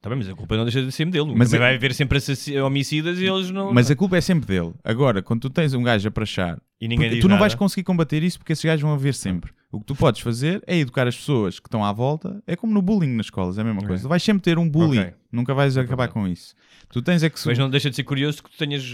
Tá 0.03 0.11
bem, 0.11 0.19
mas 0.19 0.29
a 0.29 0.35
culpa 0.35 0.57
não 0.57 0.65
deixa 0.65 0.83
de 0.83 0.91
ser 0.91 1.07
dele. 1.07 1.33
Mas 1.37 1.55
é- 1.55 1.59
vai 1.59 1.77
haver 1.77 1.95
sempre 1.95 2.19
homicidas 2.61 3.21
e 3.21 3.25
eles 3.25 3.51
não. 3.53 3.73
Mas 3.73 3.89
a 3.89 3.95
culpa 3.95 4.17
é 4.17 4.21
sempre 4.21 4.45
dele. 4.47 4.75
Agora, 4.83 5.23
quando 5.23 5.43
tu 5.43 5.49
tens 5.51 5.73
um 5.75 5.83
gajo 5.85 6.09
a 6.09 6.11
prachar, 6.11 6.61
E 6.81 6.89
ninguém 6.89 7.21
tu 7.21 7.29
não 7.29 7.39
vais 7.39 7.55
conseguir 7.55 7.85
combater 7.85 8.21
isso 8.21 8.37
porque 8.39 8.53
esses 8.53 8.65
gajos 8.65 8.83
vão 8.83 8.93
haver 8.93 9.15
sempre. 9.15 9.53
O 9.71 9.79
que 9.79 9.87
tu 9.87 9.95
podes 9.95 10.21
fazer 10.21 10.61
é 10.67 10.77
educar 10.77 11.07
as 11.07 11.17
pessoas 11.17 11.61
que 11.61 11.69
estão 11.69 11.85
à 11.85 11.93
volta. 11.93 12.43
É 12.49 12.57
como 12.57 12.75
no 12.75 12.83
bullying 12.83 13.15
nas 13.15 13.27
escolas, 13.27 13.57
é 13.57 13.61
a 13.61 13.65
mesma 13.65 13.79
Ok. 13.79 13.89
coisa. 13.89 14.03
Tu 14.03 14.09
vais 14.09 14.23
sempre 14.23 14.43
ter 14.43 14.59
um 14.59 14.69
bullying. 14.69 14.99
Ok. 15.03 15.15
Nunca 15.31 15.55
vais 15.55 15.79
acabar 15.79 16.09
com 16.09 16.27
isso. 16.27 16.55
Tu 16.91 17.01
tens 17.01 17.23
é 17.23 17.31
que... 17.31 17.39
Mas 17.47 17.57
não 17.57 17.71
deixa 17.71 17.89
de 17.89 17.95
ser 17.95 18.03
curioso 18.03 18.43
que 18.43 18.51
tu 18.51 18.59
tenhas 18.59 18.85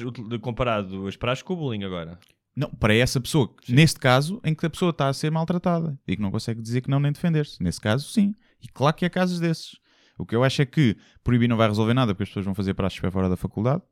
comparado 0.42 1.06
as 1.08 1.16
praxes 1.16 1.42
com 1.42 1.54
o 1.54 1.56
bullying 1.56 1.84
agora. 1.84 2.18
Não, 2.54 2.68
para 2.70 2.94
essa 2.94 3.20
pessoa, 3.20 3.50
neste 3.68 3.98
caso, 3.98 4.40
em 4.44 4.54
que 4.54 4.66
a 4.66 4.70
pessoa 4.70 4.90
está 4.90 5.08
a 5.08 5.12
ser 5.12 5.30
maltratada 5.30 5.98
e 6.06 6.16
que 6.16 6.22
não 6.22 6.30
consegue 6.30 6.60
dizer 6.60 6.80
que 6.80 6.90
não 6.90 7.00
nem 7.00 7.12
defender-se. 7.12 7.62
Nesse 7.62 7.80
caso, 7.80 8.08
sim. 8.08 8.34
E 8.62 8.68
claro 8.68 8.94
que 8.94 9.04
há 9.06 9.10
casos 9.10 9.40
desses. 9.40 9.76
O 10.18 10.26
que 10.26 10.34
eu 10.34 10.42
acho 10.42 10.60
é 10.60 10.66
que 10.66 10.96
proibir 11.22 11.48
não 11.48 11.56
vai 11.56 11.68
resolver 11.68 11.94
nada 11.94 12.12
porque 12.12 12.24
as 12.24 12.28
pessoas 12.28 12.44
vão 12.44 12.54
fazer 12.54 12.74
praxes 12.74 12.98
para 12.98 13.10
fora 13.10 13.28
da 13.28 13.36
faculdade. 13.36 13.82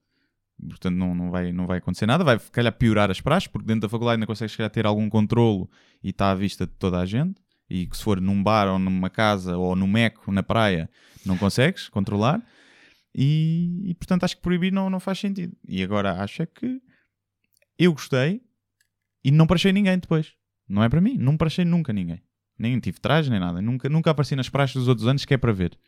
Portanto, 0.68 0.96
não, 0.96 1.14
não, 1.14 1.30
vai, 1.30 1.52
não 1.52 1.66
vai 1.66 1.78
acontecer 1.78 2.06
nada. 2.06 2.24
Vai, 2.24 2.38
calhar, 2.50 2.72
piorar 2.72 3.10
as 3.10 3.20
praxes 3.20 3.46
porque 3.46 3.66
dentro 3.66 3.82
da 3.82 3.88
faculdade 3.88 4.16
ainda 4.16 4.26
consegues, 4.26 4.52
se 4.52 4.58
calhar, 4.58 4.70
ter 4.70 4.86
algum 4.86 5.08
controlo 5.08 5.70
e 6.02 6.10
está 6.10 6.30
à 6.30 6.34
vista 6.34 6.66
de 6.66 6.72
toda 6.72 6.98
a 6.98 7.06
gente. 7.06 7.40
E 7.68 7.86
que 7.86 7.96
se 7.96 8.02
for 8.02 8.20
num 8.20 8.42
bar 8.42 8.68
ou 8.68 8.78
numa 8.78 9.10
casa 9.10 9.56
ou 9.56 9.74
no 9.74 9.86
meco, 9.86 10.30
na 10.30 10.42
praia, 10.42 10.88
não 11.24 11.36
consegues 11.36 11.88
controlar. 11.88 12.40
E, 13.14 13.90
e, 13.90 13.94
portanto, 13.94 14.24
acho 14.24 14.36
que 14.36 14.42
proibir 14.42 14.72
não, 14.72 14.90
não 14.90 15.00
faz 15.00 15.18
sentido. 15.18 15.56
E 15.66 15.82
agora 15.82 16.22
acho 16.22 16.42
é 16.42 16.46
que 16.46 16.80
eu 17.78 17.92
gostei 17.92 18.40
e 19.24 19.30
não 19.30 19.46
parachei 19.46 19.72
ninguém 19.72 19.98
depois. 19.98 20.34
Não 20.68 20.82
é 20.82 20.88
para 20.88 21.00
mim. 21.00 21.16
Não 21.18 21.36
parachei 21.36 21.64
nunca 21.64 21.92
ninguém. 21.92 22.22
Nem 22.58 22.78
tive 22.80 23.00
traje, 23.00 23.30
nem 23.30 23.40
nada. 23.40 23.60
Nunca, 23.60 23.88
nunca 23.88 24.10
apareci 24.10 24.34
nas 24.36 24.48
praxes 24.48 24.76
dos 24.76 24.88
outros 24.88 25.06
anos 25.06 25.24
que 25.24 25.34
é 25.34 25.36
para 25.36 25.52
ver. 25.52 25.78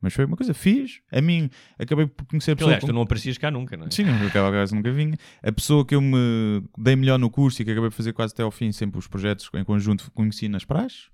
Mas 0.00 0.14
foi 0.14 0.24
uma 0.24 0.36
coisa, 0.36 0.54
fiz. 0.54 1.00
A 1.10 1.20
mim, 1.20 1.50
acabei 1.78 2.06
por 2.06 2.24
conhecer 2.26 2.52
a 2.52 2.56
pessoa. 2.56 2.70
aliás, 2.70 2.84
tu 2.84 2.92
não 2.92 3.02
aparecias 3.02 3.36
cá 3.36 3.50
nunca, 3.50 3.76
não 3.76 3.86
é? 3.86 3.90
Sim, 3.90 4.04
acaba 4.26 4.50
quase 4.50 4.74
nunca 4.74 4.92
vinha. 4.92 5.16
A 5.42 5.50
pessoa 5.50 5.84
que 5.84 5.94
eu 5.94 6.00
me 6.00 6.62
dei 6.78 6.94
melhor 6.94 7.18
no 7.18 7.28
curso 7.28 7.60
e 7.60 7.64
que 7.64 7.70
acabei 7.72 7.90
de 7.90 7.96
fazer 7.96 8.12
quase 8.12 8.32
até 8.32 8.42
ao 8.42 8.50
fim, 8.50 8.70
sempre 8.70 8.98
os 8.98 9.08
projetos 9.08 9.50
em 9.54 9.64
conjunto, 9.64 10.10
conheci 10.12 10.48
nas 10.48 10.64
praxes. 10.64 11.08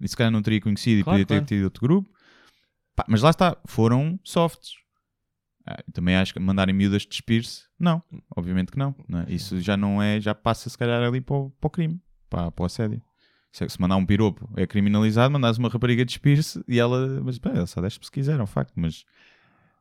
E 0.00 0.06
se 0.06 0.16
calhar 0.16 0.30
não 0.30 0.40
teria 0.40 0.60
conhecido 0.60 1.02
Claro, 1.02 1.18
e 1.18 1.24
podia 1.24 1.36
claro. 1.38 1.46
ter 1.46 1.56
tido 1.56 1.64
outro 1.64 1.80
grupo. 1.80 2.08
Pá, 2.94 3.04
mas 3.08 3.22
lá 3.22 3.30
está, 3.30 3.56
foram 3.66 4.18
softs. 4.22 4.74
Ah, 5.66 5.82
também 5.92 6.16
acho 6.16 6.32
que 6.32 6.38
mandarem 6.40 6.74
miúdas 6.74 7.04
despir-se, 7.04 7.64
não. 7.78 8.02
Obviamente 8.36 8.70
que 8.72 8.78
não. 8.78 8.94
não 9.08 9.20
é? 9.20 9.26
Isso 9.28 9.60
já 9.60 9.76
não 9.76 10.00
é, 10.00 10.20
já 10.20 10.34
passa 10.34 10.70
se 10.70 10.78
calhar 10.78 11.02
ali 11.02 11.20
para 11.20 11.36
o, 11.36 11.50
para 11.50 11.66
o 11.66 11.70
crime, 11.70 12.00
para, 12.30 12.50
para 12.52 12.62
o 12.62 12.66
assédio. 12.66 13.02
Se, 13.50 13.68
se 13.68 13.80
mandar 13.80 13.96
um 13.96 14.04
piropo 14.06 14.48
é 14.56 14.66
criminalizado, 14.66 15.32
mandares 15.32 15.58
uma 15.58 15.68
rapariga 15.68 16.04
despir-se 16.04 16.62
e 16.68 16.78
ela, 16.78 17.20
mas 17.22 17.38
pá, 17.38 17.50
ela 17.50 17.66
só 17.66 17.80
desce 17.80 17.98
se 18.02 18.10
quiser, 18.10 18.38
é 18.38 18.42
um 18.42 18.46
facto, 18.46 18.72
mas, 18.76 19.04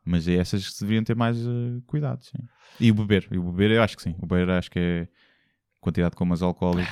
mas 0.06 0.28
é 0.28 0.36
essas 0.36 0.68
que 0.70 0.80
deveriam 0.80 1.04
ter 1.04 1.16
mais 1.16 1.38
eh, 1.38 1.82
cuidado, 1.86 2.24
sim. 2.24 2.38
E 2.80 2.90
o 2.92 2.96
beber, 2.96 3.28
e 3.32 3.38
o 3.38 3.44
beber 3.52 3.72
eu 3.72 3.84
acho 3.84 3.96
que 3.98 4.04
sim, 4.04 4.16
o 4.20 4.26
beber 4.26 4.50
acho 4.52 4.72
que 4.72 4.80
é 4.80 5.08
quantidade 5.82 6.16
como 6.16 6.34
os 6.34 6.42
alcoólicos, 6.42 6.88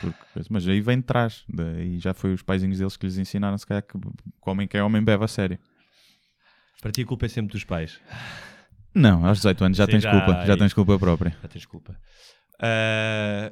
porque- 0.00 0.42
mas 0.48 0.66
aí 0.68 0.80
vem 0.80 0.98
de 0.98 1.04
trás, 1.04 1.44
daí 1.48 1.98
já 1.98 2.14
foi 2.14 2.32
os 2.32 2.42
paizinhos 2.42 2.78
deles 2.78 2.96
que 2.96 3.06
lhes 3.06 3.18
ensinaram, 3.18 3.58
se 3.58 3.66
calhar 3.66 3.82
que 3.82 3.98
que 3.98 4.50
homem 4.50 4.66
que 4.68 4.76
é 4.76 4.82
homem 4.82 5.02
bebe 5.02 5.24
a 5.24 5.28
sério. 5.28 5.58
Para 6.80 6.92
ti 6.92 7.02
a 7.02 7.06
culpa 7.06 7.26
é 7.26 7.28
sempre 7.28 7.52
dos 7.52 7.64
pais. 7.64 8.00
Não, 8.94 9.26
aos 9.26 9.38
18 9.38 9.64
anos 9.64 9.76
já 9.76 9.84
Sim, 9.86 9.92
tens 9.92 10.02
já- 10.04 10.10
culpa, 10.10 10.46
já 10.46 10.56
tens 10.56 10.72
culpa 10.72 10.98
própria. 10.98 11.36
Já 11.42 11.48
tens 11.48 11.66
culpa. 11.66 12.00
Ah, 12.60 13.50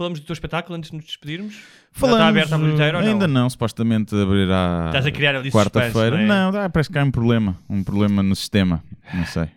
falamos 0.00 0.18
do 0.18 0.24
teu 0.24 0.32
espetáculo 0.32 0.78
antes 0.78 0.90
de 0.90 0.96
nos 0.96 1.04
despedirmos? 1.04 1.52
Já 1.52 1.60
Falamos, 1.92 2.20
está 2.20 2.28
aberto 2.28 2.52
à 2.54 2.58
bilheteira 2.58 2.98
ou 2.98 3.04
não? 3.04 3.10
ainda 3.12 3.28
não, 3.28 3.50
supostamente 3.50 4.14
abrirá 4.14 4.84
Estás 4.86 5.04
a 5.04 5.10
criar 5.12 5.36
ali 5.36 5.50
quarta-feira. 5.50 6.16
não 6.16 6.22
é? 6.22 6.26
Não, 6.26 6.50
dá, 6.50 6.70
parece 6.70 6.90
que 6.90 6.98
há 6.98 7.04
um 7.04 7.10
problema, 7.10 7.58
um 7.68 7.84
problema 7.84 8.22
no 8.22 8.34
sistema, 8.34 8.82
não 9.12 9.26
sei. 9.26 9.48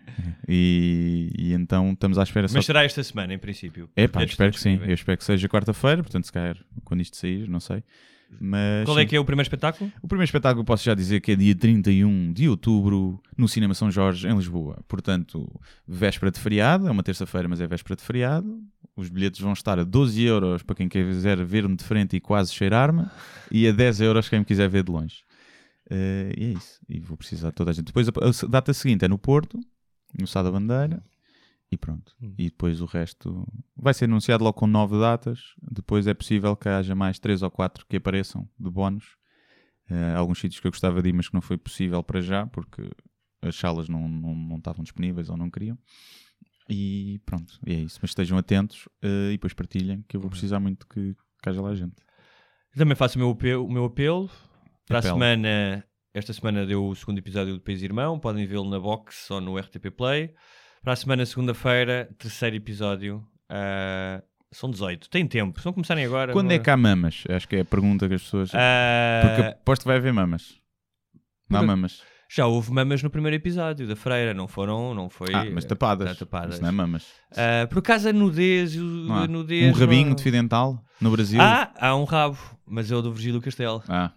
E, 0.46 1.32
e 1.36 1.52
então 1.54 1.92
estamos 1.92 2.18
à 2.18 2.22
espera 2.22 2.46
só 2.46 2.56
Mas 2.56 2.66
será 2.66 2.84
esta 2.84 3.02
semana, 3.02 3.32
em 3.32 3.38
princípio? 3.38 3.88
É 3.96 4.06
pá, 4.06 4.22
espero 4.22 4.52
que 4.52 4.60
sim. 4.60 4.78
Eu 4.82 4.94
espero 4.94 5.16
que 5.16 5.24
seja 5.24 5.48
quarta-feira, 5.48 6.02
portanto, 6.02 6.24
se 6.24 6.32
calhar 6.32 6.56
quando 6.84 7.00
isto 7.00 7.16
sair, 7.16 7.48
não 7.48 7.58
sei. 7.58 7.82
Mas, 8.40 8.84
Qual 8.84 8.98
é 8.98 9.02
sim. 9.02 9.08
que 9.08 9.16
é 9.16 9.20
o 9.20 9.24
primeiro 9.24 9.46
espetáculo? 9.46 9.92
O 10.02 10.08
primeiro 10.08 10.26
espetáculo 10.26 10.64
posso 10.64 10.84
já 10.84 10.94
dizer 10.94 11.20
que 11.20 11.32
é 11.32 11.36
dia 11.36 11.54
31 11.54 12.32
de 12.32 12.48
outubro 12.48 13.20
no 13.36 13.48
Cinema 13.48 13.74
São 13.74 13.90
Jorge, 13.90 14.26
em 14.26 14.36
Lisboa. 14.36 14.82
Portanto, 14.88 15.48
véspera 15.86 16.30
de 16.32 16.40
feriado, 16.40 16.88
é 16.88 16.90
uma 16.90 17.02
terça-feira, 17.02 17.48
mas 17.48 17.60
é 17.60 17.66
véspera 17.66 17.96
de 17.96 18.02
feriado. 18.02 18.60
Os 18.96 19.08
bilhetes 19.08 19.40
vão 19.40 19.52
estar 19.52 19.78
a 19.78 19.84
12 19.84 20.22
euros 20.22 20.62
para 20.62 20.76
quem 20.76 20.88
quiser 20.88 21.42
ver-me 21.44 21.76
de 21.76 21.84
frente 21.84 22.16
e 22.16 22.20
quase 22.20 22.52
cheirar-me, 22.52 23.06
e 23.50 23.66
a 23.68 23.72
10 23.72 24.00
euros 24.00 24.28
quem 24.28 24.40
me 24.40 24.44
quiser 24.44 24.68
ver 24.68 24.84
de 24.84 24.92
longe. 24.92 25.22
Eh, 25.90 26.32
e 26.36 26.44
é 26.44 26.48
isso. 26.52 26.80
E 26.88 27.00
vou 27.00 27.16
precisar 27.16 27.48
de 27.50 27.54
toda 27.54 27.70
a 27.70 27.74
gente. 27.74 27.86
Depois 27.86 28.08
a, 28.08 28.10
a 28.10 28.48
data 28.48 28.72
seguinte 28.72 29.04
é 29.04 29.08
no 29.08 29.18
Porto, 29.18 29.58
no 30.18 30.26
Sá 30.26 30.42
da 30.42 30.50
Bandeira, 30.50 31.02
e 31.74 31.78
pronto. 31.78 32.12
E 32.38 32.44
depois 32.50 32.80
o 32.80 32.84
resto 32.86 33.46
vai 33.76 33.92
ser 33.94 34.06
anunciado 34.06 34.42
logo 34.44 34.58
com 34.58 34.66
nove 34.66 34.98
datas. 34.98 35.40
Depois 35.60 36.06
é 36.06 36.14
possível 36.14 36.56
que 36.56 36.68
haja 36.68 36.94
mais 36.94 37.18
três 37.18 37.42
ou 37.42 37.50
quatro 37.50 37.84
que 37.86 37.96
apareçam 37.96 38.48
de 38.58 38.70
bónus. 38.70 39.16
Eh, 39.90 40.14
alguns 40.14 40.38
sítios 40.40 40.60
que 40.60 40.66
eu 40.66 40.70
gostava 40.72 41.02
de 41.02 41.08
ir, 41.10 41.12
mas 41.12 41.28
que 41.28 41.34
não 41.34 41.40
foi 41.42 41.56
possível 41.58 42.02
para 42.02 42.20
já, 42.20 42.46
porque 42.46 42.88
as 43.42 43.54
salas 43.56 43.88
não, 43.88 44.08
não, 44.08 44.34
não 44.34 44.56
estavam 44.56 44.82
disponíveis 44.82 45.28
ou 45.28 45.36
não 45.36 45.50
queriam. 45.50 45.78
E 46.68 47.20
pronto, 47.26 47.58
e 47.66 47.72
é 47.74 47.80
isso. 47.80 47.98
Mas 48.00 48.10
estejam 48.12 48.38
atentos 48.38 48.88
eh, 49.02 49.28
e 49.28 49.32
depois 49.32 49.52
partilhem, 49.52 50.02
que 50.08 50.16
eu 50.16 50.20
Uhum. 50.20 50.22
vou 50.22 50.30
precisar 50.30 50.58
muito 50.60 50.86
que, 50.86 51.14
que 51.42 51.48
haja 51.48 51.60
lá 51.60 51.74
gente. 51.74 51.96
Também 52.74 52.96
faço 52.96 53.16
o 53.16 53.20
meu 53.20 53.30
apelo. 53.30 53.66
O 53.66 53.70
meu 53.70 53.84
apelo. 53.84 54.30
Para 54.86 54.98
Apelo. 54.98 55.14
a 55.14 55.16
semana, 55.16 55.84
esta 56.12 56.32
semana 56.32 56.66
deu 56.66 56.86
o 56.88 56.94
segundo 56.94 57.18
episódio 57.18 57.54
do 57.54 57.60
País 57.60 57.82
Irmão. 57.82 58.18
Podem 58.18 58.46
vê-lo 58.46 58.68
na 58.68 58.80
box 58.80 59.30
ou 59.30 59.40
no 59.40 59.56
RTP 59.58 59.90
Play. 59.90 60.34
Para 60.84 60.92
a 60.92 60.96
semana, 60.96 61.24
segunda-feira, 61.24 62.10
terceiro 62.18 62.56
episódio. 62.56 63.26
Ah, 63.48 64.22
são 64.52 64.70
18. 64.70 65.08
Tem 65.08 65.26
tempo. 65.26 65.58
Se 65.58 65.64
não 65.66 65.72
começarem 65.72 66.04
agora. 66.04 66.32
Quando 66.32 66.48
não 66.48 66.54
é 66.54 66.58
que 66.58 66.68
há 66.68 66.76
mamas? 66.76 67.24
Acho 67.28 67.48
que 67.48 67.56
é 67.56 67.60
a 67.60 67.64
pergunta 67.64 68.06
que 68.06 68.14
as 68.14 68.22
pessoas. 68.22 68.50
Ah, 68.54 69.22
Porque 69.24 69.42
aposto 69.48 69.82
que 69.82 69.88
vai 69.88 69.96
haver 69.96 70.12
mamas. 70.12 70.54
Não 71.48 71.60
há 71.60 71.62
mamas. 71.62 72.02
Já 72.30 72.46
houve 72.46 72.70
mamas 72.72 73.02
no 73.02 73.08
primeiro 73.10 73.36
episódio 73.36 73.86
da 73.86 73.96
Freira, 73.96 74.34
não 74.34 74.46
foram? 74.46 74.94
Não 74.94 75.08
foi. 75.08 75.32
Ah, 75.34 75.44
mas 75.52 75.64
tapadas. 75.64 76.08
Tá, 76.10 76.14
tapadas. 76.26 76.54
Isso 76.54 76.62
não 76.62 76.68
é 76.68 76.72
mamas. 76.72 77.06
Ah, 77.34 77.66
por 77.68 77.78
acaso 77.78 78.08
a 78.08 78.12
nudez, 78.12 78.74
e 78.74 78.80
o, 78.80 78.82
nudez. 79.28 79.74
Um 79.74 79.78
rabinho 79.80 80.08
não- 80.08 80.14
de 80.16 80.22
fio 80.22 80.32
dental 80.32 80.82
no 81.00 81.10
Brasil. 81.10 81.40
Ah, 81.40 81.72
há 81.78 81.94
um 81.96 82.04
rabo, 82.04 82.36
mas 82.66 82.90
é 82.90 82.94
o 82.96 83.00
do 83.02 83.12
Virgílio 83.12 83.40
Castelo. 83.40 83.82
Ah, 83.88 84.12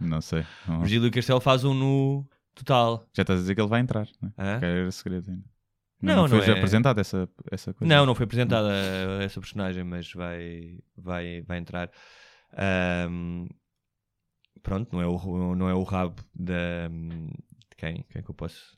não 0.00 0.20
sei. 0.20 0.44
Não- 0.68 0.80
Virgílio 0.80 1.10
Castelo 1.10 1.40
faz 1.40 1.64
um 1.64 1.72
nu 1.74 2.28
total. 2.54 3.08
Já 3.14 3.22
estás 3.22 3.38
a 3.38 3.42
dizer 3.42 3.54
que 3.54 3.60
ele 3.60 3.68
vai 3.68 3.80
entrar. 3.80 4.06
Né? 4.20 4.58
Que 4.60 4.64
era 4.64 4.90
segredo 4.92 5.30
ainda. 5.30 5.44
Não, 6.00 6.16
não 6.22 6.28
foi 6.28 6.38
não 6.38 6.44
já 6.44 6.52
é- 6.52 6.56
apresentado 6.58 7.00
essa, 7.00 7.28
essa 7.50 7.72
coisa. 7.72 7.94
Não, 7.94 8.04
não 8.06 8.14
foi 8.14 8.24
apresentada 8.24 8.70
essa 9.22 9.40
personagem, 9.40 9.82
mas 9.82 10.12
vai, 10.12 10.78
vai, 10.96 11.42
vai 11.42 11.58
entrar. 11.58 11.90
Ahm, 12.56 13.46
pronto, 14.62 14.92
não 14.92 15.00
é, 15.02 15.06
o, 15.06 15.54
não 15.54 15.68
é 15.68 15.74
o 15.74 15.82
rabo 15.82 16.22
da. 16.34 16.88
De 16.88 17.76
quem? 17.76 18.04
Quem 18.10 18.20
é 18.20 18.22
que 18.22 18.30
eu 18.30 18.34
posso. 18.34 18.76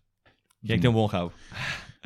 Quem 0.64 0.74
é 0.74 0.76
que 0.76 0.82
tem 0.82 0.90
um 0.90 0.94
bom 0.94 1.06
rabo? 1.06 1.32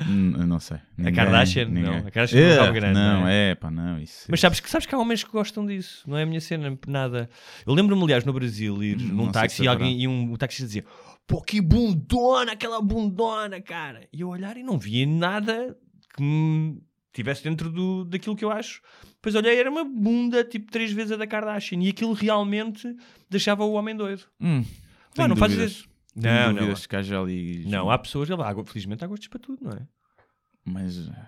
Hum, 0.06 0.34
eu 0.38 0.46
não 0.46 0.58
sei. 0.58 0.78
Ninguém- 0.96 1.14
Kardashian? 1.14 1.64
ninguém. 1.66 1.82
Não, 1.84 1.96
a 1.98 2.10
Kardashian 2.10 2.38
tem 2.40 2.48
um 2.48 2.52
É, 2.52 2.58
rabo 2.58 2.72
grande, 2.72 2.94
Não, 2.98 3.20
não 3.20 3.28
é, 3.28 3.54
pá, 3.54 3.70
não. 3.70 4.00
Isso, 4.00 4.26
Mas 4.28 4.40
sabes 4.40 4.58
que, 4.58 4.68
sabes 4.70 4.86
que 4.86 4.94
há 4.94 4.98
homens 4.98 5.22
que 5.22 5.30
gostam 5.30 5.66
disso, 5.66 6.02
não 6.08 6.16
é 6.16 6.22
a 6.22 6.26
minha 6.26 6.40
cena, 6.40 6.76
nada. 6.86 7.28
Eu 7.66 7.74
lembro-me, 7.74 8.02
aliás, 8.02 8.24
no 8.24 8.32
Brasil, 8.32 8.82
ir 8.82 8.96
Hum, 8.96 9.08
num 9.08 9.24
não 9.26 9.32
táxi 9.32 9.56
se 9.56 9.62
é 9.62 9.64
e, 9.66 9.68
alguém, 9.68 10.00
e 10.02 10.08
um, 10.08 10.32
o 10.32 10.38
taxista 10.38 10.66
dizia: 10.66 10.84
Pô, 11.26 11.40
que 11.42 11.60
bundona, 11.60 12.52
aquela 12.52 12.80
bundona, 12.80 13.60
cara. 13.60 14.08
E 14.12 14.22
eu 14.22 14.28
olhar 14.28 14.56
e 14.56 14.62
não 14.62 14.78
via 14.78 15.06
nada 15.06 15.76
que 16.16 16.22
me 16.22 16.82
tivesse 17.12 17.44
dentro 17.44 17.70
do, 17.70 18.04
daquilo 18.04 18.34
que 18.34 18.44
eu 18.44 18.50
acho. 18.50 18.80
Depois 19.16 19.34
olhei, 19.34 19.56
era 19.58 19.70
uma 19.70 19.84
bunda 19.84 20.42
tipo 20.42 20.70
três 20.72 20.90
vezes 20.90 21.12
a 21.12 21.16
da 21.16 21.26
Kardashian 21.26 21.78
e 21.82 21.90
aquilo 21.90 22.12
realmente 22.14 22.96
deixava 23.30 23.62
o 23.64 23.74
homem 23.74 23.94
doido. 23.94 24.22
Hum, 24.40 24.64
Pá, 25.14 25.28
não 25.28 25.36
dúvidas. 25.36 25.70
isso. 25.72 25.91
Não, 26.14 26.52
não. 26.52 26.62
ali. 27.22 27.64
Não, 27.66 27.90
há 27.90 27.98
pessoas, 27.98 28.30
água- 28.30 28.64
felizmente 28.66 29.02
há 29.05 29.06
gostos 29.06 29.28
para 29.28 29.39
tudo, 29.40 29.64
não 29.64 29.72
é? 29.72 29.86
Mas. 30.64 31.09
eh, 31.09 31.26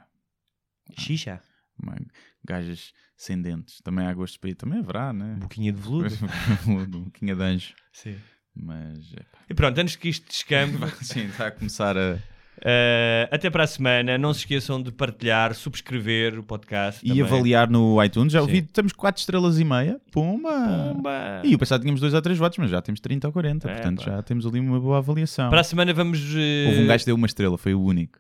Xixa. 0.99 1.41
uma- 1.83 1.97
gajas 2.45 2.93
sem 3.17 3.41
dentes. 3.41 3.81
Também 3.83 4.07
há 4.07 4.13
gosto 4.15 4.39
para 4.39 4.51
ir. 4.51 4.55
Também 4.55 4.79
haverá, 4.81 5.13
né? 5.13 5.37
Boquinha 5.41 5.73
de 5.73 5.81
veludo. 5.81 6.09
boquinha 6.89 7.35
de 7.35 7.43
anjo. 7.43 7.75
Sim. 7.93 8.17
Mas. 8.55 9.13
E 9.49 9.55
pronto, 9.55 9.79
antes 9.79 9.97
que 9.97 10.09
isto 10.09 10.27
descambe, 10.29 10.79
Sim, 11.03 11.27
está 11.27 11.49
a 11.49 11.51
começar 11.51 11.97
a. 11.97 12.19
Uh, 12.59 13.29
até 13.31 13.51
para 13.51 13.65
a 13.65 13.67
semana. 13.67 14.17
Não 14.17 14.33
se 14.33 14.41
esqueçam 14.41 14.83
de 14.83 14.91
partilhar, 14.93 15.55
subscrever 15.55 16.39
o 16.39 16.43
podcast. 16.43 17.05
E 17.05 17.09
também. 17.09 17.23
avaliar 17.23 17.69
no 17.69 18.03
iTunes. 18.03 18.33
Já 18.33 18.41
ouvi, 18.41 18.63
temos 18.63 18.93
4 18.93 19.21
estrelas 19.21 19.59
e 19.59 19.65
meia. 19.65 20.01
Pumba! 20.11 20.93
Pumba! 20.95 21.43
E 21.45 21.53
eu 21.53 21.59
pensava 21.59 21.81
que 21.81 21.85
tínhamos 21.85 22.01
2 22.01 22.15
ou 22.15 22.23
3 22.23 22.39
votos, 22.39 22.59
mas 22.59 22.71
já 22.71 22.81
temos 22.81 23.01
30 23.01 23.27
ou 23.27 23.33
40. 23.33 23.69
É, 23.69 23.75
portanto, 23.75 24.05
pá. 24.05 24.11
já 24.11 24.23
temos 24.23 24.47
ali 24.47 24.61
uma 24.61 24.81
boa 24.81 24.99
avaliação. 24.99 25.51
Para 25.51 25.61
a 25.61 25.65
semana 25.65 25.93
vamos. 25.93 26.21
uh, 26.21 26.69
Houve 26.69 26.81
um 26.83 26.87
gajo 26.87 27.01
que 27.05 27.07
deu 27.07 27.17
uma 27.17 27.27
estrela, 27.27 27.59
foi 27.59 27.75
o 27.75 27.83
único. 27.83 28.19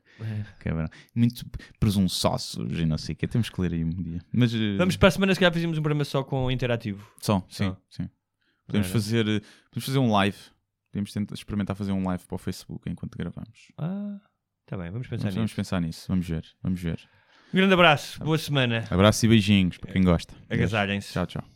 Cabrão. 0.60 0.88
Muito 1.14 1.44
presunçosos 1.78 2.56
e 2.78 2.86
não 2.86 2.96
sei 2.98 3.14
o 3.14 3.16
que. 3.16 3.26
Temos 3.26 3.48
que 3.50 3.60
ler 3.60 3.72
aí 3.72 3.84
um 3.84 3.90
dia. 3.90 4.20
Mas, 4.32 4.54
eh, 4.54 4.76
Vamos 4.78 4.96
para 4.96 5.08
a 5.08 5.10
semana, 5.10 5.34
se 5.34 5.40
calhar 5.40 5.52
fazemos 5.52 5.76
um 5.76 5.82
programa 5.82 6.04
só 6.04 6.22
com 6.22 6.50
interativo. 6.50 7.06
Só, 7.20 7.44
sim, 7.48 7.64
Só. 7.64 7.76
sim. 7.90 8.08
Podemos 8.66 8.86
Era. 8.88 8.92
fazer, 8.92 9.24
podemos 9.70 9.84
fazer 9.86 9.98
um 9.98 10.10
live. 10.12 10.36
Podemos 10.94 11.12
tentar 11.12 11.34
experimentar 11.34 11.74
fazer 11.74 11.90
um 11.90 12.04
live 12.06 12.24
para 12.24 12.36
o 12.36 12.38
Facebook 12.38 12.88
enquanto 12.88 13.18
gravamos. 13.18 13.72
Ah, 13.76 14.20
está 14.64 14.76
bem, 14.76 14.92
vamos 14.92 15.08
pensar 15.08 15.24
Vamos, 15.24 15.34
vamos 15.34 15.50
nisso. 15.50 15.56
pensar 15.56 15.80
nisso. 15.80 16.04
Vamos 16.08 16.28
ver. 16.28 16.46
Vamos 16.62 16.80
ver. 16.80 17.00
Um 17.52 17.56
grande 17.56 17.74
abraço, 17.74 18.22
boa 18.22 18.38
semana. 18.38 18.84
Abraço 18.88 19.26
e 19.26 19.28
beijinhos 19.28 19.76
para 19.76 19.90
quem 19.92 20.04
gosta. 20.04 20.32
Agasalhem-se. 20.48 21.12
Tchau, 21.12 21.26
tchau. 21.26 21.53